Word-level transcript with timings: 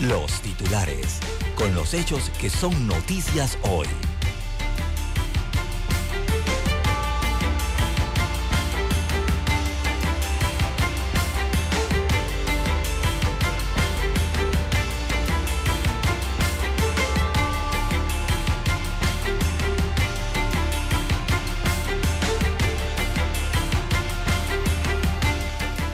los 0.00 0.40
titulares, 0.40 1.20
con 1.54 1.74
los 1.74 1.94
hechos 1.94 2.30
que 2.40 2.50
son 2.50 2.86
noticias 2.86 3.58
hoy. 3.62 3.86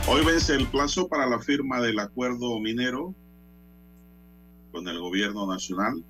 Hoy 0.06 0.25
vence 0.25 0.55
el 0.55 0.67
plazo 0.69 1.09
para 1.09 1.27
la 1.27 1.39
firma 1.39 1.80
del 1.80 1.98
acuerdo 1.98 2.59
minero 2.61 3.15
con 4.70 4.86
el 4.88 4.98
gobierno 4.98 5.46
nacional. 5.46 6.04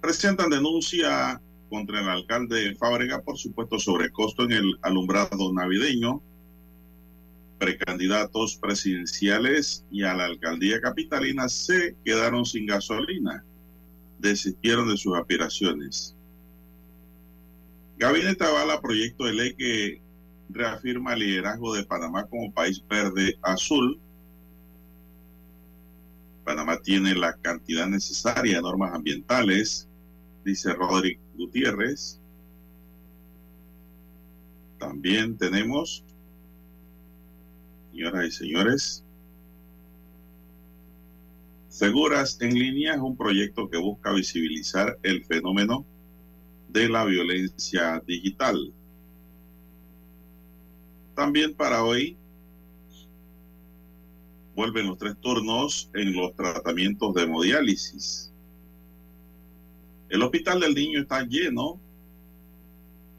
Presentan 0.00 0.50
denuncia 0.50 1.40
contra 1.68 2.00
el 2.00 2.08
alcalde 2.08 2.74
Fábrega 2.76 3.22
por 3.22 3.38
supuesto 3.38 3.78
sobrecosto 3.78 4.44
en 4.44 4.52
el 4.52 4.78
alumbrado 4.82 5.52
navideño. 5.52 6.22
Precandidatos 7.58 8.56
presidenciales 8.56 9.84
y 9.90 10.02
a 10.02 10.14
la 10.14 10.26
alcaldía 10.26 10.80
capitalina 10.80 11.48
se 11.48 11.96
quedaron 12.04 12.44
sin 12.44 12.66
gasolina. 12.66 13.44
Desistieron 14.18 14.88
de 14.88 14.96
sus 14.96 15.16
aspiraciones. 15.16 16.16
Gabinete 17.98 18.44
avala 18.44 18.80
proyecto 18.80 19.24
de 19.24 19.32
ley 19.32 19.54
que 19.54 20.02
reafirma 20.50 21.14
el 21.14 21.20
liderazgo 21.20 21.74
de 21.74 21.84
Panamá 21.84 22.26
como 22.26 22.52
país 22.52 22.82
verde 22.88 23.38
azul. 23.42 23.98
Panamá 26.46 26.80
tiene 26.80 27.16
la 27.16 27.34
cantidad 27.34 27.88
necesaria 27.88 28.56
de 28.56 28.62
normas 28.62 28.94
ambientales, 28.94 29.88
dice 30.44 30.72
Rodríguez 30.72 31.20
Gutiérrez. 31.36 32.20
También 34.78 35.36
tenemos, 35.36 36.04
señoras 37.90 38.26
y 38.26 38.30
señores, 38.30 39.02
Seguras 41.76 42.38
en 42.40 42.54
línea 42.54 42.94
es 42.94 43.00
un 43.00 43.18
proyecto 43.18 43.68
que 43.68 43.76
busca 43.76 44.10
visibilizar 44.10 44.98
el 45.02 45.26
fenómeno 45.26 45.84
de 46.70 46.88
la 46.88 47.04
violencia 47.04 48.02
digital. 48.06 48.72
También 51.14 51.54
para 51.54 51.84
hoy 51.84 52.16
vuelven 54.56 54.86
los 54.86 54.96
tres 54.96 55.16
turnos 55.20 55.90
en 55.92 56.14
los 56.14 56.34
tratamientos 56.34 57.12
de 57.14 57.24
hemodiálisis. 57.24 58.32
El 60.08 60.22
hospital 60.22 60.60
del 60.60 60.74
niño 60.74 61.02
está 61.02 61.22
lleno, 61.26 61.78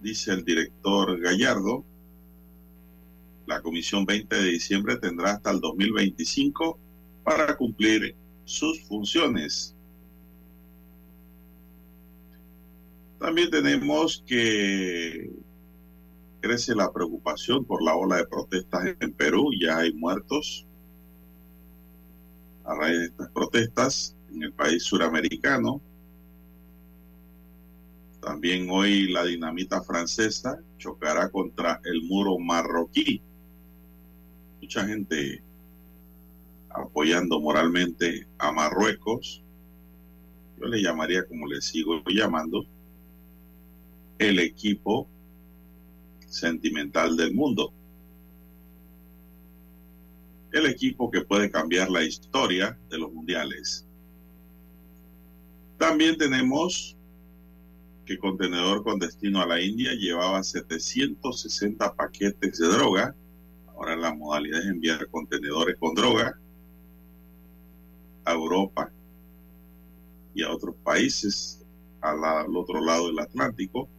dice 0.02 0.34
el 0.34 0.44
director 0.44 1.20
Gallardo. 1.20 1.86
La 3.46 3.62
comisión 3.62 4.04
20 4.06 4.36
de 4.36 4.50
diciembre 4.50 4.98
tendrá 4.98 5.34
hasta 5.34 5.52
el 5.52 5.62
2025 5.62 6.80
para 7.24 7.56
cumplir 7.56 8.16
sus 8.46 8.82
funciones. 8.86 9.76
También 13.20 13.52
tenemos 13.52 14.24
que 14.26 15.30
crece 16.42 16.74
la 16.74 16.92
preocupación 16.92 17.64
por 17.64 17.84
la 17.84 17.96
ola 17.96 18.18
de 18.18 18.26
protestas 18.26 18.96
en 19.00 19.14
Perú. 19.14 19.52
Ya 19.60 19.80
hay 19.80 19.94
muertos 19.94 20.67
a 22.68 22.76
raíz 22.76 23.00
de 23.00 23.06
estas 23.06 23.30
protestas 23.30 24.16
en 24.30 24.44
el 24.44 24.54
país 24.54 24.84
suramericano. 24.84 25.82
También 28.22 28.68
hoy 28.70 29.08
la 29.08 29.24
dinamita 29.24 29.82
francesa 29.82 30.60
chocará 30.78 31.30
contra 31.30 31.80
el 31.86 32.04
muro 32.04 32.38
marroquí. 32.38 33.22
Mucha 34.62 34.86
gente 34.86 35.42
apoyando 36.70 37.40
moralmente 37.40 38.28
a 38.38 38.52
Marruecos. 38.52 39.42
Yo 40.60 40.68
le 40.68 40.82
llamaría, 40.82 41.26
como 41.26 41.48
le 41.48 41.62
sigo 41.62 42.04
llamando, 42.08 42.66
el 44.20 44.40
equipo 44.40 45.08
sentimental 46.28 47.16
del 47.16 47.34
mundo. 47.34 47.72
El 50.52 50.66
equipo 50.66 51.12
que 51.12 51.22
puede 51.22 51.52
cambiar 51.52 51.90
la 51.90 52.04
historia 52.04 52.78
de 52.90 52.98
los 52.98 53.12
mundiales. 53.12 53.86
También 55.78 56.18
tenemos 56.18 56.96
que 58.06 58.18
contenedor 58.18 58.84
con 58.84 59.00
destino 59.00 59.42
a 59.42 59.46
la 59.46 59.62
India 59.62 59.94
llevaba 59.94 60.42
760 60.42 61.94
paquetes 61.96 62.58
de 62.58 62.68
droga. 62.68 63.16
Ahora 63.68 63.96
la 63.96 64.14
modalidad 64.14 64.62
es 64.62 64.68
enviar 64.68 65.08
contenedores 65.10 65.76
con 65.78 65.94
droga 65.94 66.40
a 68.26 68.34
Europa 68.34 68.92
y 70.34 70.44
a 70.44 70.52
otros 70.52 70.76
países 70.84 71.66
al 72.02 72.56
otro 72.56 72.80
lado 72.84 73.08
del 73.08 73.20
Atlántico 73.20 73.90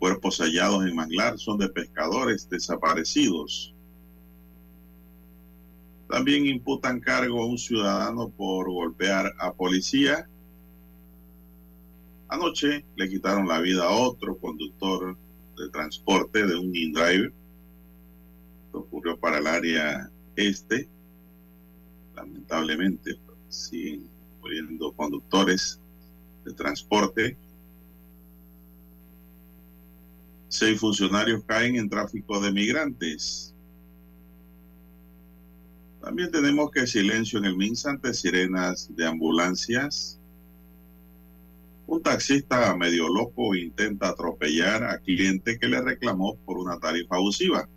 Cuerpos 0.00 0.38
hallados 0.38 0.86
en 0.86 0.96
manglar 0.96 1.38
son 1.38 1.58
de 1.58 1.68
pescadores 1.68 2.48
desaparecidos. 2.48 3.74
También 6.10 6.46
imputan 6.46 7.00
cargo 7.00 7.42
a 7.42 7.46
un 7.46 7.58
ciudadano 7.58 8.30
por 8.30 8.70
golpear 8.70 9.32
a 9.38 9.52
policía. 9.52 10.28
Anoche 12.28 12.84
le 12.96 13.08
quitaron 13.08 13.46
la 13.46 13.60
vida 13.60 13.84
a 13.84 13.92
otro 13.92 14.36
conductor 14.36 15.16
de 15.56 15.68
transporte 15.70 16.46
de 16.46 16.56
un 16.56 16.74
InDrive. 16.74 17.32
Esto 18.66 18.78
ocurrió 18.78 19.16
para 19.18 19.38
el 19.38 19.46
área 19.46 20.10
este. 20.36 20.88
Lamentablemente 22.16 23.18
siguen 23.48 24.08
muriendo 24.40 24.92
conductores 24.92 25.78
de 26.44 26.52
transporte 26.54 27.36
Seis 30.50 30.80
funcionarios 30.80 31.44
caen 31.44 31.76
en 31.76 31.88
tráfico 31.88 32.40
de 32.40 32.50
migrantes. 32.50 33.54
También 36.00 36.30
tenemos 36.30 36.70
que 36.70 36.86
silencio 36.86 37.38
en 37.38 37.44
el 37.44 37.56
MINSA 37.56 37.90
ante 37.90 38.14
sirenas 38.14 38.88
de 38.96 39.06
ambulancias. 39.06 40.18
Un 41.86 42.02
taxista 42.02 42.74
medio 42.76 43.08
loco 43.08 43.54
intenta 43.54 44.08
atropellar 44.08 44.84
a 44.84 44.98
cliente 44.98 45.58
que 45.58 45.68
le 45.68 45.80
reclamó 45.82 46.36
por 46.46 46.56
una 46.56 46.78
tarifa 46.78 47.16
abusiva. 47.16 47.68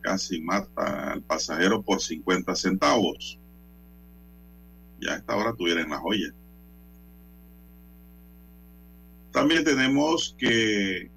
Casi 0.00 0.40
mata 0.40 1.12
al 1.12 1.22
pasajero 1.22 1.82
por 1.82 2.00
50 2.00 2.56
centavos. 2.56 3.38
Ya 5.00 5.12
a 5.12 5.16
esta 5.16 5.36
hora 5.36 5.54
tuvieran 5.54 5.90
la 5.90 5.98
joya. 5.98 6.34
También 9.30 9.64
tenemos 9.64 10.34
que 10.38 11.10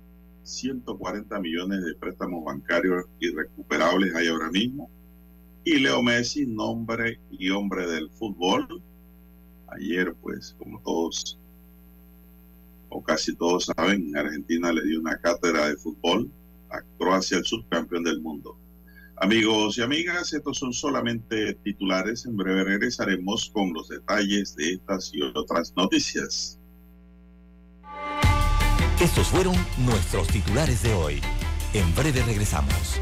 140 0.43 1.39
millones 1.39 1.83
de 1.83 1.95
préstamos 1.95 2.43
bancarios 2.43 3.05
irrecuperables 3.19 4.15
hay 4.15 4.27
ahora 4.27 4.49
mismo. 4.49 4.89
Y 5.67 5.79
Leo 5.79 6.01
Messi, 6.01 6.45
nombre 6.45 7.19
y 7.29 7.49
hombre 7.49 7.85
del 7.85 8.09
fútbol. 8.11 8.81
Ayer, 9.67 10.15
pues, 10.21 10.55
como 10.57 10.79
todos 10.79 11.37
o 12.87 13.03
casi 13.03 13.35
todos 13.35 13.65
saben, 13.65 14.15
Argentina 14.15 14.71
le 14.71 14.81
dio 14.85 15.01
una 15.01 15.19
cátedra 15.19 15.67
de 15.67 15.75
fútbol 15.75 16.31
a 16.69 16.79
Croacia, 16.97 17.39
el 17.39 17.43
subcampeón 17.43 18.05
del 18.05 18.21
mundo. 18.21 18.57
Amigos 19.17 19.77
y 19.77 19.81
amigas, 19.81 20.31
estos 20.31 20.57
son 20.57 20.71
solamente 20.71 21.55
titulares. 21.55 22.25
En 22.25 22.37
breve 22.37 22.63
regresaremos 22.63 23.49
con 23.53 23.73
los 23.73 23.89
detalles 23.89 24.55
de 24.55 24.71
estas 24.71 25.11
y 25.13 25.21
otras 25.21 25.73
noticias. 25.75 26.57
Estos 29.01 29.27
fueron 29.27 29.55
nuestros 29.79 30.29
titulares 30.29 30.81
de 30.81 30.93
hoy. 30.93 31.19
En 31.73 31.93
breve 31.93 32.23
regresamos. 32.23 33.01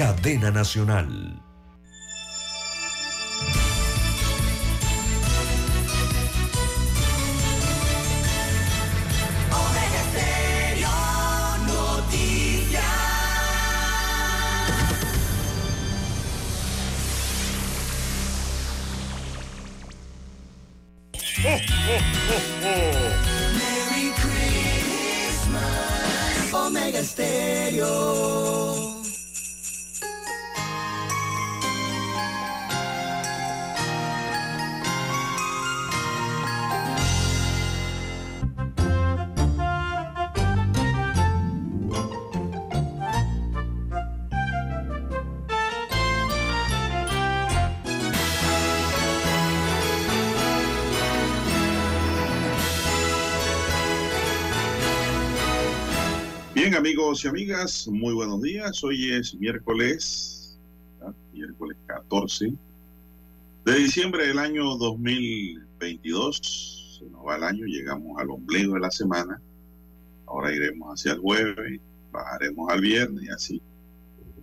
cadena 0.00 0.50
nacional. 0.50 1.06
Omega 9.52 10.02
Stereo 10.08 10.88
Noticias. 11.68 12.82
Merry 23.52 24.08
Christmas. 24.16 25.68
Omega 26.54 27.02
Stereo. 27.04 28.79
Amigos 56.76 57.24
y 57.24 57.28
amigas, 57.28 57.88
muy 57.88 58.14
buenos 58.14 58.40
días. 58.42 58.84
Hoy 58.84 59.10
es 59.10 59.34
miércoles, 59.34 60.56
miércoles 61.32 61.76
14 61.86 62.52
de 63.64 63.74
diciembre 63.74 64.28
del 64.28 64.38
año 64.38 64.76
2022. 64.76 67.00
Se 67.00 67.10
nos 67.10 67.26
va 67.26 67.36
el 67.36 67.42
año, 67.42 67.66
llegamos 67.66 68.20
al 68.20 68.30
ombligo 68.30 68.74
de 68.74 68.80
la 68.80 68.90
semana. 68.92 69.42
Ahora 70.26 70.54
iremos 70.54 70.94
hacia 70.94 71.12
el 71.12 71.18
jueves, 71.18 71.80
bajaremos 72.12 72.70
al 72.70 72.80
viernes 72.80 73.24
y 73.24 73.28
así 73.30 73.62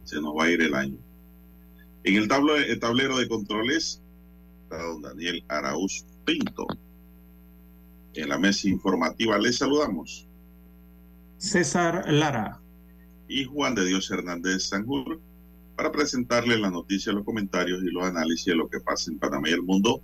se 0.03 0.19
nos 0.19 0.35
va 0.35 0.45
a 0.45 0.51
ir 0.51 0.62
el 0.62 0.75
año. 0.75 0.97
En 2.03 2.15
el 2.15 2.27
tablero 2.27 3.18
de 3.18 3.27
controles 3.30 4.01
está 4.63 4.83
don 4.83 5.01
Daniel 5.01 5.45
Arauz 5.47 6.06
Pinto. 6.25 6.68
En 8.13 8.27
la 8.27 8.38
mesa 8.38 8.68
informativa 8.68 9.38
les 9.38 9.57
saludamos. 9.57 10.26
César 11.38 12.12
Lara. 12.12 12.60
y 13.28 13.44
Juan 13.45 13.75
de 13.75 13.86
Dios 13.86 14.10
Hernández 14.10 14.63
Sanjur 14.69 15.19
para 15.75 15.92
presentarle 15.92 16.57
las 16.57 16.72
noticias, 16.72 17.13
los 17.13 17.25
comentarios 17.25 17.84
y 17.84 17.92
los 17.92 18.04
análisis 18.06 18.45
de 18.45 18.56
lo 18.56 18.68
que 18.68 18.80
pasa 18.80 19.12
en 19.12 19.19
Panamá 19.19 19.50
y 19.50 19.54
el 19.54 19.62
mundo 19.62 20.01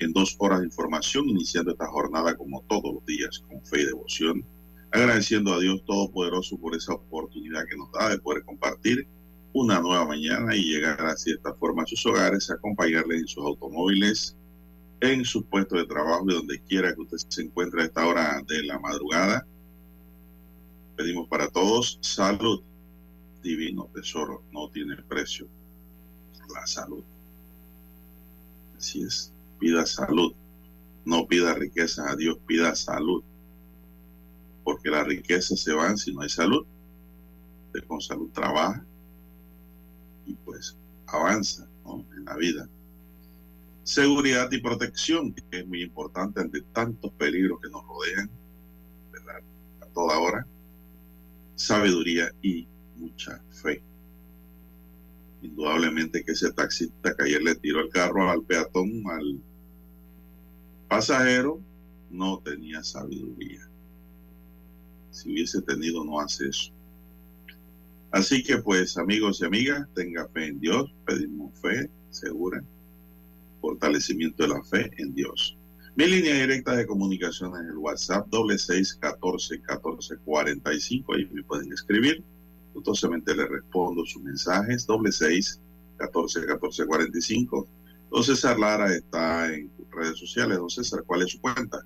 en 0.00 0.12
dos 0.12 0.36
horas 0.38 0.60
de 0.60 0.66
información, 0.66 1.28
iniciando 1.28 1.72
esta 1.72 1.86
jornada 1.86 2.36
como 2.36 2.62
todos 2.68 2.94
los 2.94 3.06
días 3.06 3.42
con 3.48 3.64
fe 3.64 3.82
y 3.82 3.86
devoción, 3.86 4.44
agradeciendo 4.92 5.54
a 5.54 5.60
Dios 5.60 5.84
Todopoderoso 5.84 6.56
por 6.58 6.74
esa 6.74 6.94
oportunidad 6.94 7.64
que 7.66 7.76
nos 7.76 7.90
da 7.92 8.08
de 8.10 8.18
poder 8.18 8.44
compartir 8.44 9.06
una 9.52 9.80
nueva 9.80 10.06
mañana 10.06 10.54
y 10.54 10.62
llegar 10.62 11.00
así 11.06 11.30
de 11.30 11.36
esta 11.36 11.54
forma 11.54 11.82
a 11.82 11.86
sus 11.86 12.04
hogares, 12.06 12.50
acompañarles 12.50 13.20
en 13.20 13.28
sus 13.28 13.44
automóviles, 13.44 14.36
en 15.00 15.24
sus 15.24 15.44
puestos 15.44 15.78
de 15.78 15.86
trabajo 15.86 16.24
y 16.28 16.34
donde 16.34 16.60
quiera 16.62 16.94
que 16.94 17.00
usted 17.02 17.18
se 17.28 17.42
encuentre 17.42 17.82
a 17.82 17.84
esta 17.86 18.06
hora 18.06 18.42
de 18.46 18.64
la 18.64 18.78
madrugada. 18.78 19.46
Pedimos 20.98 21.28
para 21.28 21.48
todos 21.48 21.96
salud, 22.00 22.60
divino 23.40 23.88
tesoro, 23.94 24.42
no 24.50 24.68
tiene 24.68 24.96
precio. 24.96 25.46
La 26.52 26.66
salud. 26.66 27.04
Así 28.76 29.02
es, 29.04 29.32
pida 29.60 29.86
salud. 29.86 30.34
No 31.04 31.24
pida 31.28 31.54
riqueza 31.54 32.10
a 32.10 32.16
Dios, 32.16 32.38
pida 32.48 32.74
salud. 32.74 33.22
Porque 34.64 34.90
las 34.90 35.06
riquezas 35.06 35.60
se 35.60 35.72
van 35.72 35.96
si 35.96 36.12
no 36.12 36.22
hay 36.22 36.28
salud. 36.30 36.66
Usted 37.66 37.86
con 37.86 38.00
salud 38.00 38.30
trabaja 38.32 38.84
y 40.26 40.34
pues 40.34 40.76
avanza 41.06 41.68
en 41.86 42.24
la 42.24 42.36
vida. 42.36 42.68
Seguridad 43.84 44.50
y 44.50 44.60
protección, 44.60 45.32
que 45.32 45.60
es 45.60 45.66
muy 45.66 45.80
importante 45.80 46.40
ante 46.40 46.60
tantos 46.72 47.12
peligros 47.12 47.60
que 47.60 47.70
nos 47.70 47.86
rodean, 47.86 48.28
¿verdad? 49.12 49.40
A 49.80 49.86
toda 49.86 50.18
hora 50.18 50.44
sabiduría 51.58 52.30
y 52.40 52.66
mucha 52.96 53.42
fe. 53.50 53.82
Indudablemente 55.42 56.24
que 56.24 56.32
ese 56.32 56.52
taxista 56.52 57.14
que 57.14 57.24
ayer 57.24 57.42
le 57.42 57.54
tiró 57.56 57.80
el 57.80 57.90
carro 57.90 58.30
al 58.30 58.42
peatón, 58.42 59.02
al 59.10 59.40
pasajero, 60.88 61.60
no 62.10 62.40
tenía 62.40 62.82
sabiduría. 62.82 63.68
Si 65.10 65.32
hubiese 65.32 65.60
tenido, 65.62 66.04
no 66.04 66.20
hace 66.20 66.48
eso. 66.48 66.72
Así 68.12 68.42
que 68.42 68.58
pues 68.58 68.96
amigos 68.96 69.40
y 69.40 69.44
amigas, 69.44 69.86
tenga 69.94 70.28
fe 70.28 70.46
en 70.46 70.60
Dios, 70.60 70.94
pedimos 71.04 71.58
fe 71.60 71.90
segura, 72.10 72.62
fortalecimiento 73.60 74.44
de 74.44 74.48
la 74.48 74.62
fe 74.62 74.90
en 74.96 75.14
Dios. 75.14 75.57
Mi 75.98 76.06
línea 76.06 76.32
directa 76.32 76.76
de 76.76 76.86
comunicación 76.86 77.56
es 77.56 77.70
el 77.72 77.76
WhatsApp 77.76 78.28
doble 78.28 78.56
seis 78.56 78.94
catorce 78.94 79.60
catorce 79.62 80.16
cuarenta 80.18 80.72
y 80.72 80.78
cinco. 80.78 81.14
Ahí 81.14 81.28
me 81.32 81.42
pueden 81.42 81.72
escribir. 81.72 82.22
Gustosamente 82.72 83.34
les 83.34 83.48
respondo 83.48 84.06
sus 84.06 84.22
mensajes. 84.22 84.86
Doble 84.86 85.10
seis 85.10 85.60
catorce 85.96 86.46
catorce 86.46 86.86
cuarenta 86.86 87.18
y 87.18 87.20
cinco. 87.20 87.66
Don 88.12 88.22
César 88.22 88.60
Lara 88.60 88.94
está 88.94 89.52
en 89.52 89.72
redes 89.90 90.20
sociales. 90.20 90.58
Don 90.58 90.70
César, 90.70 91.02
¿cuál 91.04 91.22
es 91.22 91.32
su 91.32 91.40
cuenta? 91.40 91.84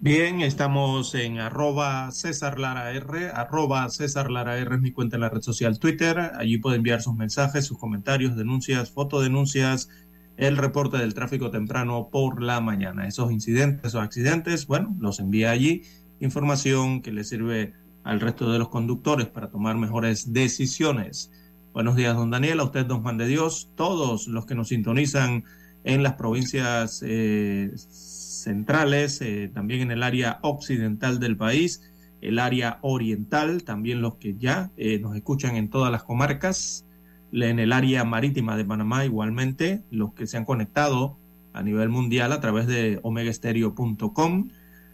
Bien, 0.00 0.40
estamos 0.40 1.14
en 1.14 1.40
arroba 1.40 2.10
César 2.10 2.58
Lara 2.58 2.92
R, 2.92 3.28
arroba 3.30 3.88
César 3.90 4.30
Lara 4.30 4.56
R 4.58 4.76
es 4.76 4.80
mi 4.80 4.92
cuenta 4.92 5.16
en 5.16 5.22
la 5.22 5.28
red 5.28 5.42
social 5.42 5.78
Twitter. 5.78 6.18
Allí 6.36 6.56
puede 6.56 6.76
enviar 6.76 7.02
sus 7.02 7.14
mensajes, 7.14 7.66
sus 7.66 7.78
comentarios, 7.78 8.34
denuncias, 8.34 8.90
fotodenuncias, 8.90 9.90
el 10.36 10.56
reporte 10.56 10.98
del 10.98 11.14
tráfico 11.14 11.50
temprano 11.50 12.08
por 12.10 12.42
la 12.42 12.60
mañana. 12.60 13.06
Esos 13.06 13.32
incidentes 13.32 13.94
o 13.94 14.00
accidentes, 14.00 14.66
bueno, 14.66 14.96
los 15.00 15.18
envía 15.18 15.50
allí. 15.50 15.82
Información 16.20 17.02
que 17.02 17.12
le 17.12 17.24
sirve 17.24 17.74
al 18.04 18.20
resto 18.20 18.52
de 18.52 18.58
los 18.58 18.68
conductores 18.68 19.26
para 19.26 19.50
tomar 19.50 19.76
mejores 19.76 20.32
decisiones. 20.32 21.30
Buenos 21.72 21.96
días, 21.96 22.16
don 22.16 22.30
Daniel, 22.30 22.60
a 22.60 22.64
usted, 22.64 22.86
don 22.86 23.02
Juan 23.02 23.18
de 23.18 23.26
Dios, 23.26 23.70
todos 23.74 24.28
los 24.28 24.46
que 24.46 24.54
nos 24.54 24.68
sintonizan 24.68 25.44
en 25.84 26.02
las 26.02 26.14
provincias 26.14 27.02
eh, 27.04 27.70
centrales, 27.76 29.20
eh, 29.20 29.50
también 29.52 29.82
en 29.82 29.90
el 29.90 30.02
área 30.02 30.38
occidental 30.42 31.18
del 31.18 31.36
país, 31.36 31.82
el 32.20 32.38
área 32.38 32.78
oriental, 32.80 33.62
también 33.62 34.00
los 34.00 34.16
que 34.16 34.36
ya 34.38 34.70
eh, 34.76 34.98
nos 34.98 35.14
escuchan 35.16 35.56
en 35.56 35.68
todas 35.68 35.92
las 35.92 36.02
comarcas, 36.02 36.85
en 37.32 37.58
el 37.58 37.72
área 37.72 38.04
marítima 38.04 38.56
de 38.56 38.64
Panamá 38.64 39.04
igualmente, 39.04 39.82
los 39.90 40.14
que 40.14 40.26
se 40.26 40.36
han 40.36 40.44
conectado 40.44 41.18
a 41.52 41.62
nivel 41.62 41.88
mundial 41.88 42.32
a 42.32 42.40
través 42.40 42.66
de 42.66 43.00
omegaestereo.com, 43.02 44.48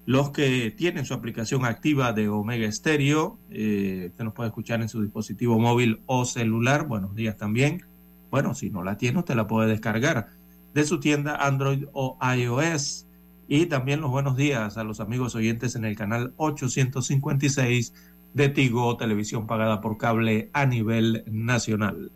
los 0.04 0.30
que 0.30 0.70
tienen 0.70 1.04
su 1.04 1.14
aplicación 1.14 1.64
activa 1.64 2.12
de 2.12 2.28
Omega 2.28 2.70
Stereo, 2.70 3.38
eh, 3.50 4.06
usted 4.10 4.24
nos 4.24 4.34
puede 4.34 4.48
escuchar 4.48 4.82
en 4.82 4.88
su 4.88 5.00
dispositivo 5.00 5.58
móvil 5.58 6.00
o 6.06 6.24
celular, 6.24 6.86
buenos 6.86 7.14
días 7.14 7.36
también. 7.36 7.84
Bueno, 8.30 8.54
si 8.54 8.70
no 8.70 8.82
la 8.82 8.96
tiene, 8.96 9.20
usted 9.20 9.36
la 9.36 9.46
puede 9.46 9.68
descargar 9.68 10.30
de 10.74 10.84
su 10.84 11.00
tienda 11.00 11.36
Android 11.36 11.84
o 11.92 12.18
iOS. 12.36 13.06
Y 13.46 13.66
también 13.66 14.00
los 14.00 14.10
buenos 14.10 14.36
días 14.36 14.78
a 14.78 14.84
los 14.84 15.00
amigos 15.00 15.34
oyentes 15.34 15.76
en 15.76 15.84
el 15.84 15.96
canal 15.96 16.32
856 16.36 17.92
de 18.34 18.48
Tigo, 18.48 18.96
televisión 18.96 19.46
pagada 19.46 19.80
por 19.80 19.98
cable 19.98 20.50
a 20.52 20.64
nivel 20.64 21.24
nacional. 21.26 22.10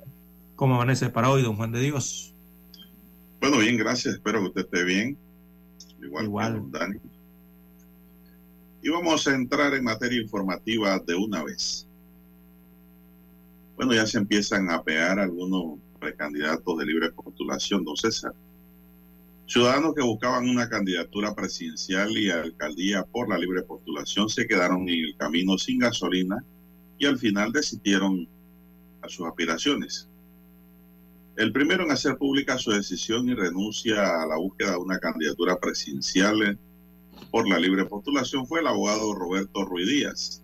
¿Cómo 0.56 0.74
amanece 0.74 1.10
para 1.10 1.30
hoy, 1.30 1.42
don 1.42 1.54
Juan 1.56 1.70
de 1.70 1.80
Dios? 1.80 2.34
Bueno, 3.40 3.58
bien, 3.58 3.76
gracias. 3.76 4.14
Espero 4.14 4.40
que 4.40 4.46
usted 4.46 4.62
esté 4.62 4.84
bien. 4.84 5.18
Igual, 6.02 6.24
Igual. 6.24 6.52
que 6.54 6.58
don 6.60 6.72
Dani. 6.72 6.98
Y 8.82 8.88
vamos 8.88 9.26
a 9.28 9.34
entrar 9.34 9.74
en 9.74 9.84
materia 9.84 10.20
informativa 10.20 10.98
de 10.98 11.14
una 11.14 11.44
vez. 11.44 11.86
Bueno, 13.76 13.92
ya 13.92 14.06
se 14.06 14.16
empiezan 14.16 14.70
a 14.70 14.82
pegar 14.82 15.18
algunos 15.18 15.78
precandidatos 16.00 16.78
de 16.78 16.86
libre 16.86 17.12
postulación, 17.12 17.84
don 17.84 17.96
César. 17.96 18.32
Ciudadanos 19.46 19.94
que 19.94 20.02
buscaban 20.02 20.48
una 20.48 20.68
candidatura 20.68 21.34
presidencial 21.34 22.16
y 22.16 22.30
alcaldía 22.30 23.04
por 23.04 23.28
la 23.28 23.38
libre 23.38 23.62
postulación 23.62 24.28
se 24.28 24.46
quedaron 24.46 24.88
en 24.88 25.04
el 25.04 25.16
camino 25.16 25.58
sin 25.58 25.78
gasolina 25.78 26.42
y 26.98 27.04
al 27.06 27.18
final 27.18 27.52
desistieron 27.52 28.26
a 29.02 29.08
sus 29.08 29.26
aspiraciones. 29.26 30.05
El 31.36 31.52
primero 31.52 31.84
en 31.84 31.90
hacer 31.90 32.16
pública 32.16 32.56
su 32.56 32.70
decisión 32.70 33.28
y 33.28 33.34
renuncia 33.34 34.22
a 34.22 34.26
la 34.26 34.38
búsqueda 34.38 34.70
de 34.70 34.78
una 34.78 34.98
candidatura 34.98 35.58
presidencial 35.60 36.58
por 37.30 37.46
la 37.46 37.58
libre 37.58 37.84
postulación 37.84 38.46
fue 38.46 38.60
el 38.60 38.66
abogado 38.66 39.14
Roberto 39.14 39.62
Ruiz 39.66 39.86
Díaz. 39.86 40.42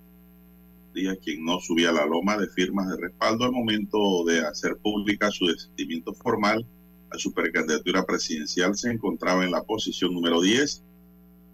Díaz, 0.95 1.17
quien 1.25 1.47
no 1.47 1.61
subía 1.61 1.93
la 1.93 2.05
loma 2.05 2.37
de 2.37 2.47
firmas 2.47 2.91
de 2.91 2.99
respaldo 2.99 3.47
al 3.47 3.53
momento 3.53 4.23
de 4.27 4.41
hacer 4.41 4.77
pública 4.77 5.31
su 5.31 5.47
desistimiento 5.47 6.13
formal 6.13 6.67
a 7.11 7.17
su 7.17 7.33
precandidatura 7.33 8.05
presidencial, 8.05 8.77
se 8.77 8.91
encontraba 8.91 9.45
en 9.45 9.51
la 9.51 9.63
posición 9.63 10.13
número 10.13 10.43
10 10.43 10.83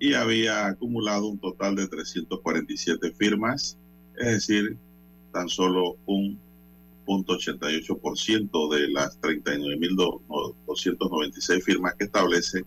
y 0.01 0.15
había 0.15 0.67
acumulado 0.67 1.29
un 1.29 1.39
total 1.39 1.77
de 1.77 1.87
347 1.87 3.13
firmas, 3.13 3.79
es 4.17 4.27
decir, 4.27 4.77
tan 5.33 5.49
solo 5.49 5.97
un 6.07 6.41
0.88% 7.09 8.75
de 8.75 8.89
las 8.89 9.19
39.296 9.21 11.63
firmas 11.63 11.95
que 11.95 12.05
establece 12.05 12.65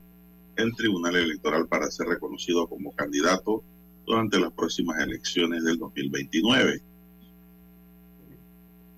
el 0.55 0.75
Tribunal 0.75 1.15
Electoral 1.15 1.67
para 1.67 1.91
ser 1.91 2.07
reconocido 2.07 2.67
como 2.67 2.95
candidato 2.95 3.63
durante 4.05 4.39
las 4.39 4.51
próximas 4.51 5.00
elecciones 5.00 5.63
del 5.63 5.77
2029. 5.77 6.81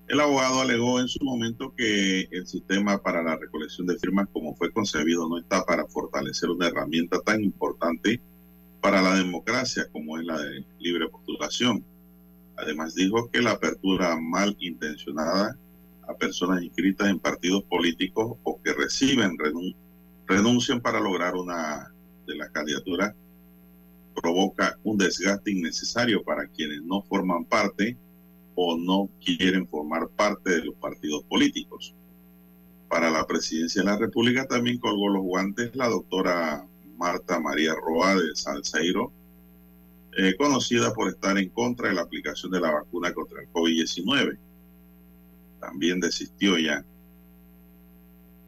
El 0.08 0.20
abogado 0.20 0.60
alegó 0.60 1.00
en 1.00 1.08
su 1.08 1.24
momento 1.24 1.72
que 1.76 2.28
el 2.30 2.46
sistema 2.46 3.02
para 3.02 3.22
la 3.22 3.36
recolección 3.36 3.86
de 3.86 3.98
firmas 3.98 4.28
como 4.32 4.54
fue 4.54 4.70
concebido 4.70 5.26
no 5.28 5.38
está 5.38 5.64
para 5.64 5.86
fortalecer 5.86 6.50
una 6.50 6.68
herramienta 6.68 7.20
tan 7.20 7.42
importante 7.42 8.20
para 8.80 9.00
la 9.00 9.14
democracia 9.14 9.88
como 9.92 10.18
es 10.18 10.26
la 10.26 10.38
de 10.38 10.64
libre 10.78 11.08
postulación. 11.08 11.82
Además 12.56 12.94
dijo 12.94 13.30
que 13.30 13.42
la 13.42 13.52
apertura 13.52 14.16
mal 14.16 14.56
intencionada 14.60 15.58
a 16.06 16.14
personas 16.14 16.62
inscritas 16.62 17.08
en 17.08 17.18
partidos 17.18 17.64
políticos 17.64 18.36
o 18.42 18.60
que 18.62 18.72
reciben 18.72 19.38
renun 19.38 19.74
renuncian 20.26 20.80
para 20.80 21.00
lograr 21.00 21.34
una 21.34 21.92
de 22.26 22.36
las 22.36 22.50
candidaturas 22.50 23.14
provoca 24.14 24.78
un 24.84 24.96
desgaste 24.96 25.50
innecesario 25.50 26.22
para 26.22 26.46
quienes 26.46 26.82
no 26.82 27.02
forman 27.02 27.44
parte 27.44 27.96
o 28.54 28.76
no 28.76 29.10
quieren 29.22 29.66
formar 29.66 30.08
parte 30.08 30.50
de 30.50 30.64
los 30.64 30.74
partidos 30.76 31.24
políticos. 31.24 31.94
Para 32.88 33.10
la 33.10 33.26
presidencia 33.26 33.82
de 33.82 33.86
la 33.88 33.98
República 33.98 34.46
también 34.46 34.78
colgó 34.78 35.08
los 35.08 35.22
guantes 35.22 35.74
la 35.74 35.88
doctora 35.88 36.66
Marta 36.96 37.40
María 37.40 37.74
Roa 37.74 38.14
de 38.14 38.34
Salceiro, 38.34 39.12
eh, 40.16 40.36
conocida 40.36 40.92
por 40.92 41.08
estar 41.08 41.36
en 41.38 41.48
contra 41.48 41.88
de 41.88 41.94
la 41.94 42.02
aplicación 42.02 42.52
de 42.52 42.60
la 42.60 42.70
vacuna 42.70 43.12
contra 43.12 43.42
el 43.42 43.48
COVID-19. 43.50 44.38
También 45.60 45.98
desistió 45.98 46.56
ya. 46.58 46.84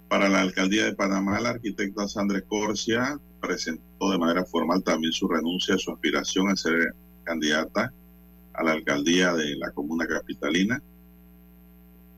Para 0.08 0.28
la 0.28 0.42
alcaldía 0.42 0.84
de 0.84 0.94
Panamá, 0.94 1.40
la 1.40 1.50
arquitecta 1.50 2.06
Sandra 2.06 2.40
Corsia 2.42 3.18
presentó 3.40 4.10
de 4.10 4.18
manera 4.18 4.44
formal 4.44 4.82
también 4.84 5.12
su 5.12 5.26
renuncia 5.26 5.74
a 5.74 5.78
su 5.78 5.90
aspiración 5.90 6.48
a 6.48 6.56
ser 6.56 6.94
candidata 7.24 7.92
a 8.52 8.62
la 8.62 8.72
alcaldía 8.72 9.34
de 9.34 9.56
la 9.56 9.72
comuna 9.72 10.06
capitalina. 10.06 10.80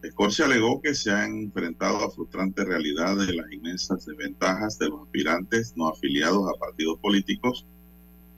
Escorcia 0.02 0.44
alegó 0.44 0.80
que 0.80 0.94
se 0.94 1.10
han 1.10 1.44
enfrentado 1.44 2.04
a 2.04 2.10
frustrante 2.10 2.64
realidad 2.64 3.16
de 3.16 3.34
las 3.34 3.50
inmensas 3.50 4.06
desventajas 4.06 4.78
de 4.78 4.90
los 4.90 5.02
aspirantes 5.02 5.72
no 5.76 5.88
afiliados 5.88 6.48
a 6.48 6.58
partidos 6.58 6.98
políticos 7.00 7.66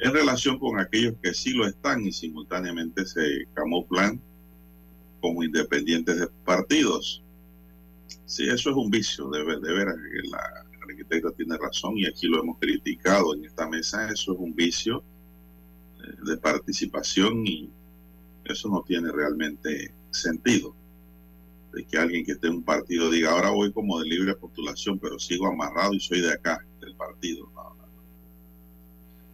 en 0.00 0.12
relación 0.12 0.58
con 0.58 0.78
aquellos 0.78 1.14
que 1.22 1.34
sí 1.34 1.52
lo 1.52 1.66
están 1.66 2.06
y 2.06 2.12
simultáneamente 2.12 3.04
se 3.06 3.46
camuflan 3.54 4.20
como 5.20 5.42
independientes 5.42 6.18
de 6.18 6.26
partidos. 6.44 7.22
Sí, 8.24 8.44
eso 8.48 8.70
es 8.70 8.76
un 8.76 8.90
vicio, 8.90 9.28
de, 9.28 9.40
de 9.40 9.72
veras 9.72 9.96
la 10.30 10.64
arquitecta 10.82 11.30
tiene 11.32 11.56
razón 11.56 11.96
y 11.96 12.06
aquí 12.06 12.26
lo 12.26 12.40
hemos 12.40 12.58
criticado 12.58 13.34
en 13.34 13.44
esta 13.44 13.68
mesa, 13.68 14.10
eso 14.10 14.32
es 14.32 14.38
un 14.38 14.54
vicio 14.54 15.04
eh, 16.02 16.16
de 16.24 16.36
participación 16.38 17.46
y 17.46 17.70
eso 18.44 18.68
no 18.68 18.82
tiene 18.82 19.12
realmente 19.12 19.92
sentido. 20.10 20.74
De 21.72 21.84
que 21.84 21.98
alguien 21.98 22.24
que 22.24 22.32
esté 22.32 22.48
en 22.48 22.54
un 22.54 22.62
partido 22.64 23.10
diga, 23.10 23.30
ahora 23.30 23.50
voy 23.50 23.72
como 23.72 24.00
de 24.00 24.08
libre 24.08 24.34
postulación, 24.34 24.98
pero 24.98 25.18
sigo 25.20 25.46
amarrado 25.46 25.94
y 25.94 26.00
soy 26.00 26.20
de 26.20 26.32
acá, 26.32 26.58
del 26.80 26.96
partido. 26.96 27.48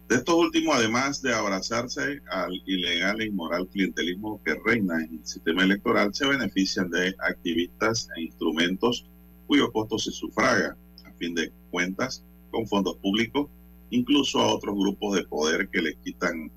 De 0.07 0.15
estos 0.15 0.35
últimos, 0.35 0.75
además 0.75 1.21
de 1.21 1.33
abrazarse 1.33 2.21
al 2.31 2.53
ilegal 2.65 3.21
e 3.21 3.25
inmoral 3.25 3.67
clientelismo 3.67 4.41
que 4.43 4.55
reina 4.65 5.03
en 5.03 5.19
el 5.19 5.25
sistema 5.25 5.63
electoral, 5.63 6.13
se 6.13 6.25
benefician 6.25 6.89
de 6.89 7.13
activistas 7.19 8.07
e 8.15 8.21
instrumentos 8.21 9.05
cuyo 9.47 9.71
costo 9.71 9.99
se 9.99 10.11
sufraga, 10.11 10.77
a 11.05 11.11
fin 11.13 11.35
de 11.35 11.51
cuentas, 11.71 12.23
con 12.51 12.67
fondos 12.67 12.97
públicos, 12.97 13.49
incluso 13.89 14.39
a 14.39 14.53
otros 14.53 14.75
grupos 14.75 15.17
de 15.17 15.23
poder 15.25 15.67
que 15.69 15.81
le 15.81 15.95
quitan 15.95 16.51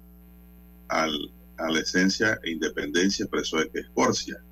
al 0.89 1.33
a 1.61 1.71
la 1.71 1.81
esencia 1.81 2.39
e 2.43 2.53
independencia 2.53 3.25
expresó 3.25 3.59
de 3.59 3.71
que 3.71 3.81
Escorcia. 3.81 4.43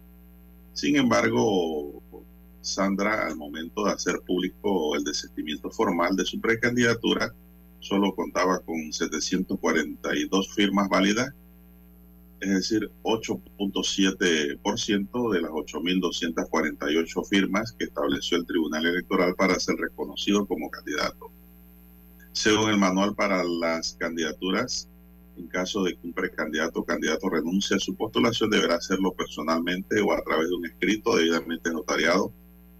Sin 0.74 0.96
embargo, 0.96 2.02
Sandra, 2.60 3.26
al 3.26 3.36
momento 3.36 3.84
de 3.84 3.92
hacer 3.92 4.20
público 4.26 4.94
el 4.94 5.04
desistimiento 5.04 5.70
formal 5.70 6.14
de 6.16 6.24
su 6.24 6.40
precandidatura, 6.40 7.34
solo 7.80 8.14
contaba 8.14 8.60
con 8.60 8.92
742 8.92 10.54
firmas 10.54 10.88
válidas, 10.88 11.34
es 12.40 12.50
decir, 12.50 12.88
8.7% 13.02 15.32
de 15.32 15.40
las 15.40 15.50
8.248 15.50 17.28
firmas 17.28 17.72
que 17.72 17.86
estableció 17.86 18.38
el 18.38 18.46
Tribunal 18.46 18.86
Electoral 18.86 19.34
para 19.34 19.58
ser 19.58 19.74
reconocido 19.76 20.46
como 20.46 20.70
candidato. 20.70 21.32
Según 22.32 22.70
el 22.70 22.78
manual 22.78 23.16
para 23.16 23.42
las 23.42 23.94
candidaturas, 23.94 24.88
en 25.36 25.48
caso 25.48 25.82
de 25.82 25.94
que 25.94 26.06
un 26.06 26.12
precandidato 26.12 26.78
o 26.80 26.84
candidato 26.84 27.28
renuncie 27.28 27.76
a 27.76 27.80
su 27.80 27.96
postulación, 27.96 28.50
deberá 28.50 28.76
hacerlo 28.76 29.12
personalmente 29.12 30.00
o 30.00 30.12
a 30.12 30.22
través 30.22 30.48
de 30.48 30.54
un 30.54 30.66
escrito 30.66 31.16
debidamente 31.16 31.72
notariado 31.72 32.32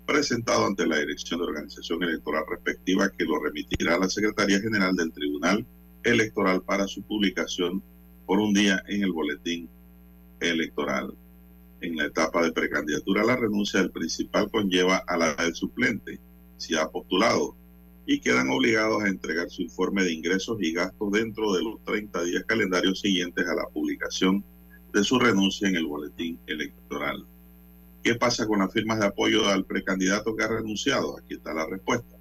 presentado 0.09 0.65
ante 0.65 0.87
la 0.87 1.00
Dirección 1.00 1.38
de 1.38 1.49
Organización 1.49 2.03
Electoral 2.03 2.43
respectiva 2.49 3.12
que 3.12 3.27
lo 3.27 3.38
remitirá 3.41 3.97
a 3.97 3.99
la 3.99 4.09
Secretaría 4.09 4.59
General 4.59 4.97
del 4.97 5.12
Tribunal 5.12 5.67
Electoral 6.03 6.62
para 6.62 6.88
su 6.88 7.03
publicación 7.03 7.83
por 8.25 8.38
un 8.38 8.55
día 8.55 8.83
en 8.88 9.05
el 9.05 9.12
boletín 9.12 9.69
electoral. 10.41 11.12
En 11.83 11.97
la 11.97 12.07
etapa 12.07 12.43
de 12.43 12.53
precandidatura, 12.53 13.23
la 13.23 13.37
renuncia 13.37 13.81
del 13.81 13.91
principal 13.91 14.50
conlleva 14.50 14.97
a 15.07 15.19
la 15.19 15.35
del 15.35 15.55
suplente, 15.55 16.19
si 16.57 16.75
ha 16.75 16.88
postulado, 16.88 17.55
y 18.07 18.21
quedan 18.21 18.49
obligados 18.49 19.03
a 19.03 19.09
entregar 19.09 19.50
su 19.50 19.61
informe 19.61 20.05
de 20.05 20.15
ingresos 20.15 20.57
y 20.62 20.73
gastos 20.73 21.12
dentro 21.12 21.53
de 21.53 21.62
los 21.62 21.85
30 21.85 22.25
días 22.25 22.45
calendarios 22.47 23.00
siguientes 23.00 23.47
a 23.47 23.55
la 23.55 23.67
publicación 23.67 24.43
de 24.91 25.05
su 25.05 25.19
renuncia 25.19 25.69
en 25.69 25.77
el 25.77 25.85
boletín 25.85 26.41
electoral. 26.47 27.27
¿Qué 28.09 28.15
pasa 28.15 28.47
con 28.47 28.61
las 28.61 28.73
firmas 28.73 29.00
de 29.00 29.05
apoyo 29.05 29.47
al 29.50 29.67
precandidato 29.67 30.35
que 30.35 30.43
ha 30.43 30.49
renunciado? 30.49 31.19
Aquí 31.19 31.35
está 31.35 31.53
la 31.53 31.67
respuesta. 31.67 32.17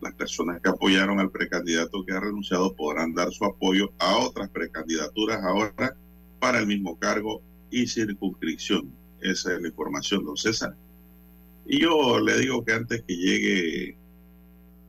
Las 0.00 0.14
personas 0.14 0.60
que 0.62 0.68
apoyaron 0.68 1.18
al 1.18 1.32
precandidato 1.32 2.04
que 2.04 2.12
ha 2.12 2.20
renunciado 2.20 2.76
podrán 2.76 3.12
dar 3.12 3.32
su 3.32 3.44
apoyo 3.44 3.92
a 3.98 4.18
otras 4.18 4.48
precandidaturas 4.50 5.42
ahora 5.42 5.96
para 6.38 6.60
el 6.60 6.68
mismo 6.68 6.96
cargo 6.96 7.42
y 7.72 7.88
circunscripción. 7.88 8.92
Esa 9.20 9.56
es 9.56 9.60
la 9.60 9.66
información, 9.66 10.24
don 10.24 10.36
César. 10.36 10.76
Y 11.66 11.80
yo 11.80 12.20
le 12.20 12.38
digo 12.38 12.64
que 12.64 12.74
antes 12.74 13.02
que 13.02 13.16
llegue 13.16 13.96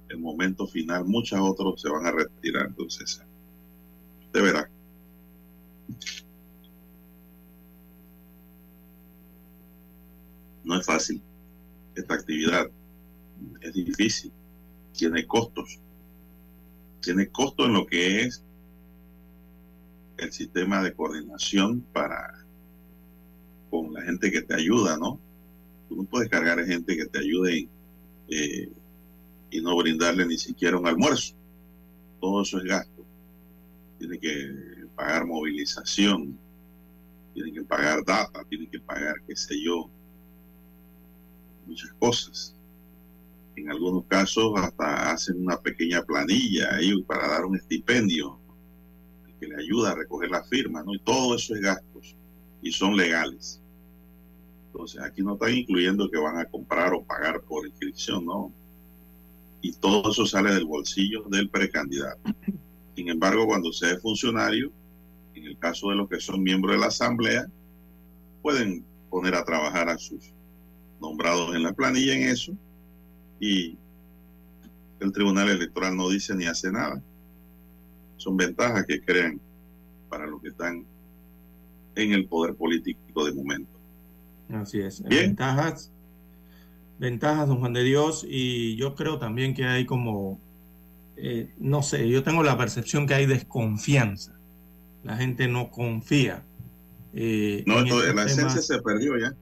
el 0.10 0.20
momento 0.20 0.68
final, 0.68 1.04
muchos 1.06 1.40
otros 1.42 1.82
se 1.82 1.90
van 1.90 2.06
a 2.06 2.12
retirar. 2.12 2.68
Entonces, 2.68 3.24
de 4.32 4.40
verá. 4.40 4.70
No 10.74 10.80
es 10.80 10.88
fácil 10.88 11.22
esta 11.94 12.16
actividad, 12.16 12.68
es 13.62 13.74
difícil, 13.74 14.32
tiene 14.92 15.24
costos, 15.28 15.80
tiene 17.00 17.28
costo 17.28 17.68
en 17.68 17.74
lo 17.74 17.86
que 17.86 18.22
es 18.22 18.44
el 20.18 20.32
sistema 20.32 20.82
de 20.82 20.92
coordinación 20.92 21.82
para 21.94 22.44
con 23.70 23.94
la 23.94 24.02
gente 24.02 24.32
que 24.32 24.42
te 24.42 24.56
ayuda, 24.56 24.98
¿no? 24.98 25.20
Tú 25.90 25.98
no 25.98 26.06
puedes 26.06 26.28
cargar 26.28 26.60
a 26.60 26.66
gente 26.66 26.98
que 26.98 27.06
te 27.06 27.20
ayude 27.20 27.70
eh, 28.30 28.72
y 29.52 29.62
no 29.62 29.78
brindarle 29.78 30.26
ni 30.26 30.40
siquiera 30.40 30.80
un 30.80 30.88
almuerzo. 30.88 31.36
Todo 32.20 32.42
eso 32.42 32.58
es 32.58 32.64
gasto. 32.64 33.06
Tiene 34.00 34.18
que 34.18 34.88
pagar 34.96 35.28
movilización, 35.28 36.36
tiene 37.36 37.54
que 37.54 37.62
pagar 37.62 38.04
data, 38.04 38.44
tiene 38.50 38.68
que 38.68 38.80
pagar, 38.80 39.22
qué 39.28 39.36
sé 39.36 39.62
yo, 39.64 39.92
muchas 41.66 41.92
cosas. 41.94 42.56
En 43.56 43.70
algunos 43.70 44.06
casos 44.06 44.54
hasta 44.58 45.12
hacen 45.12 45.42
una 45.42 45.58
pequeña 45.58 46.02
planilla 46.04 46.76
ahí 46.76 47.02
para 47.04 47.28
dar 47.28 47.46
un 47.46 47.56
estipendio 47.56 48.40
que 49.40 49.48
le 49.48 49.56
ayuda 49.62 49.92
a 49.92 49.96
recoger 49.96 50.30
la 50.30 50.44
firma, 50.44 50.84
¿no? 50.84 50.94
Y 50.94 51.00
todo 51.00 51.36
eso 51.36 51.54
es 51.56 51.62
gastos 51.62 52.16
y 52.62 52.72
son 52.72 52.96
legales. 52.96 53.62
Entonces, 54.68 55.02
aquí 55.02 55.22
no 55.22 55.34
están 55.34 55.54
incluyendo 55.54 56.10
que 56.10 56.18
van 56.18 56.38
a 56.38 56.46
comprar 56.46 56.94
o 56.94 57.04
pagar 57.04 57.42
por 57.42 57.68
inscripción, 57.68 58.26
¿no? 58.26 58.52
Y 59.62 59.72
todo 59.74 60.12
eso 60.12 60.26
sale 60.26 60.54
del 60.54 60.66
bolsillo 60.66 61.24
del 61.30 61.50
precandidato. 61.50 62.22
Sin 62.96 63.10
embargo, 63.10 63.46
cuando 63.46 63.72
sea 63.72 63.92
es 63.92 64.02
funcionario, 64.02 64.72
en 65.36 65.46
el 65.46 65.58
caso 65.58 65.90
de 65.90 65.96
los 65.96 66.10
que 66.10 66.20
son 66.20 66.42
miembros 66.42 66.76
de 66.76 66.80
la 66.80 66.88
asamblea, 66.88 67.48
pueden 68.42 68.84
poner 69.10 69.36
a 69.36 69.46
trabajar 69.46 69.90
a 69.90 69.98
sus 69.98 70.34
nombrados 71.04 71.54
en 71.54 71.64
la 71.64 71.74
planilla 71.74 72.16
en 72.16 72.24
eso 72.24 72.54
y 73.40 73.78
el 75.02 75.12
Tribunal 75.12 75.50
Electoral 75.50 75.96
no 75.98 76.10
dice 76.10 76.34
ni 76.34 76.46
hace 76.46 76.72
nada. 76.72 77.02
Son 78.16 78.38
ventajas 78.38 78.86
que 78.86 79.02
crean 79.02 79.40
para 80.10 80.26
los 80.26 80.42
que 80.42 80.48
están 80.48 80.86
en 81.96 82.14
el 82.14 82.26
poder 82.26 82.56
político 82.56 83.26
de 83.26 83.34
momento. 83.34 83.70
Así 84.50 84.80
es. 84.80 85.04
Ventajas, 85.04 85.92
ventajas, 87.00 87.50
don 87.50 87.60
Juan 87.60 87.74
de 87.74 87.84
Dios, 87.84 88.26
y 88.28 88.78
yo 88.78 88.96
creo 88.96 89.20
también 89.20 89.54
que 89.54 89.66
hay 89.66 89.86
como, 89.86 90.40
eh, 91.18 91.52
no 91.60 91.84
sé, 91.84 92.08
yo 92.08 92.24
tengo 92.24 92.44
la 92.44 92.58
percepción 92.58 93.08
que 93.08 93.16
hay 93.16 93.26
desconfianza. 93.26 94.34
La 95.04 95.18
gente 95.18 95.50
no 95.50 95.70
confía. 95.70 96.46
Eh, 97.14 97.64
no, 97.68 97.84
la 97.84 98.24
esencia 98.24 98.62
se 98.62 98.82
perdió 98.82 99.18
ya. 99.18 99.36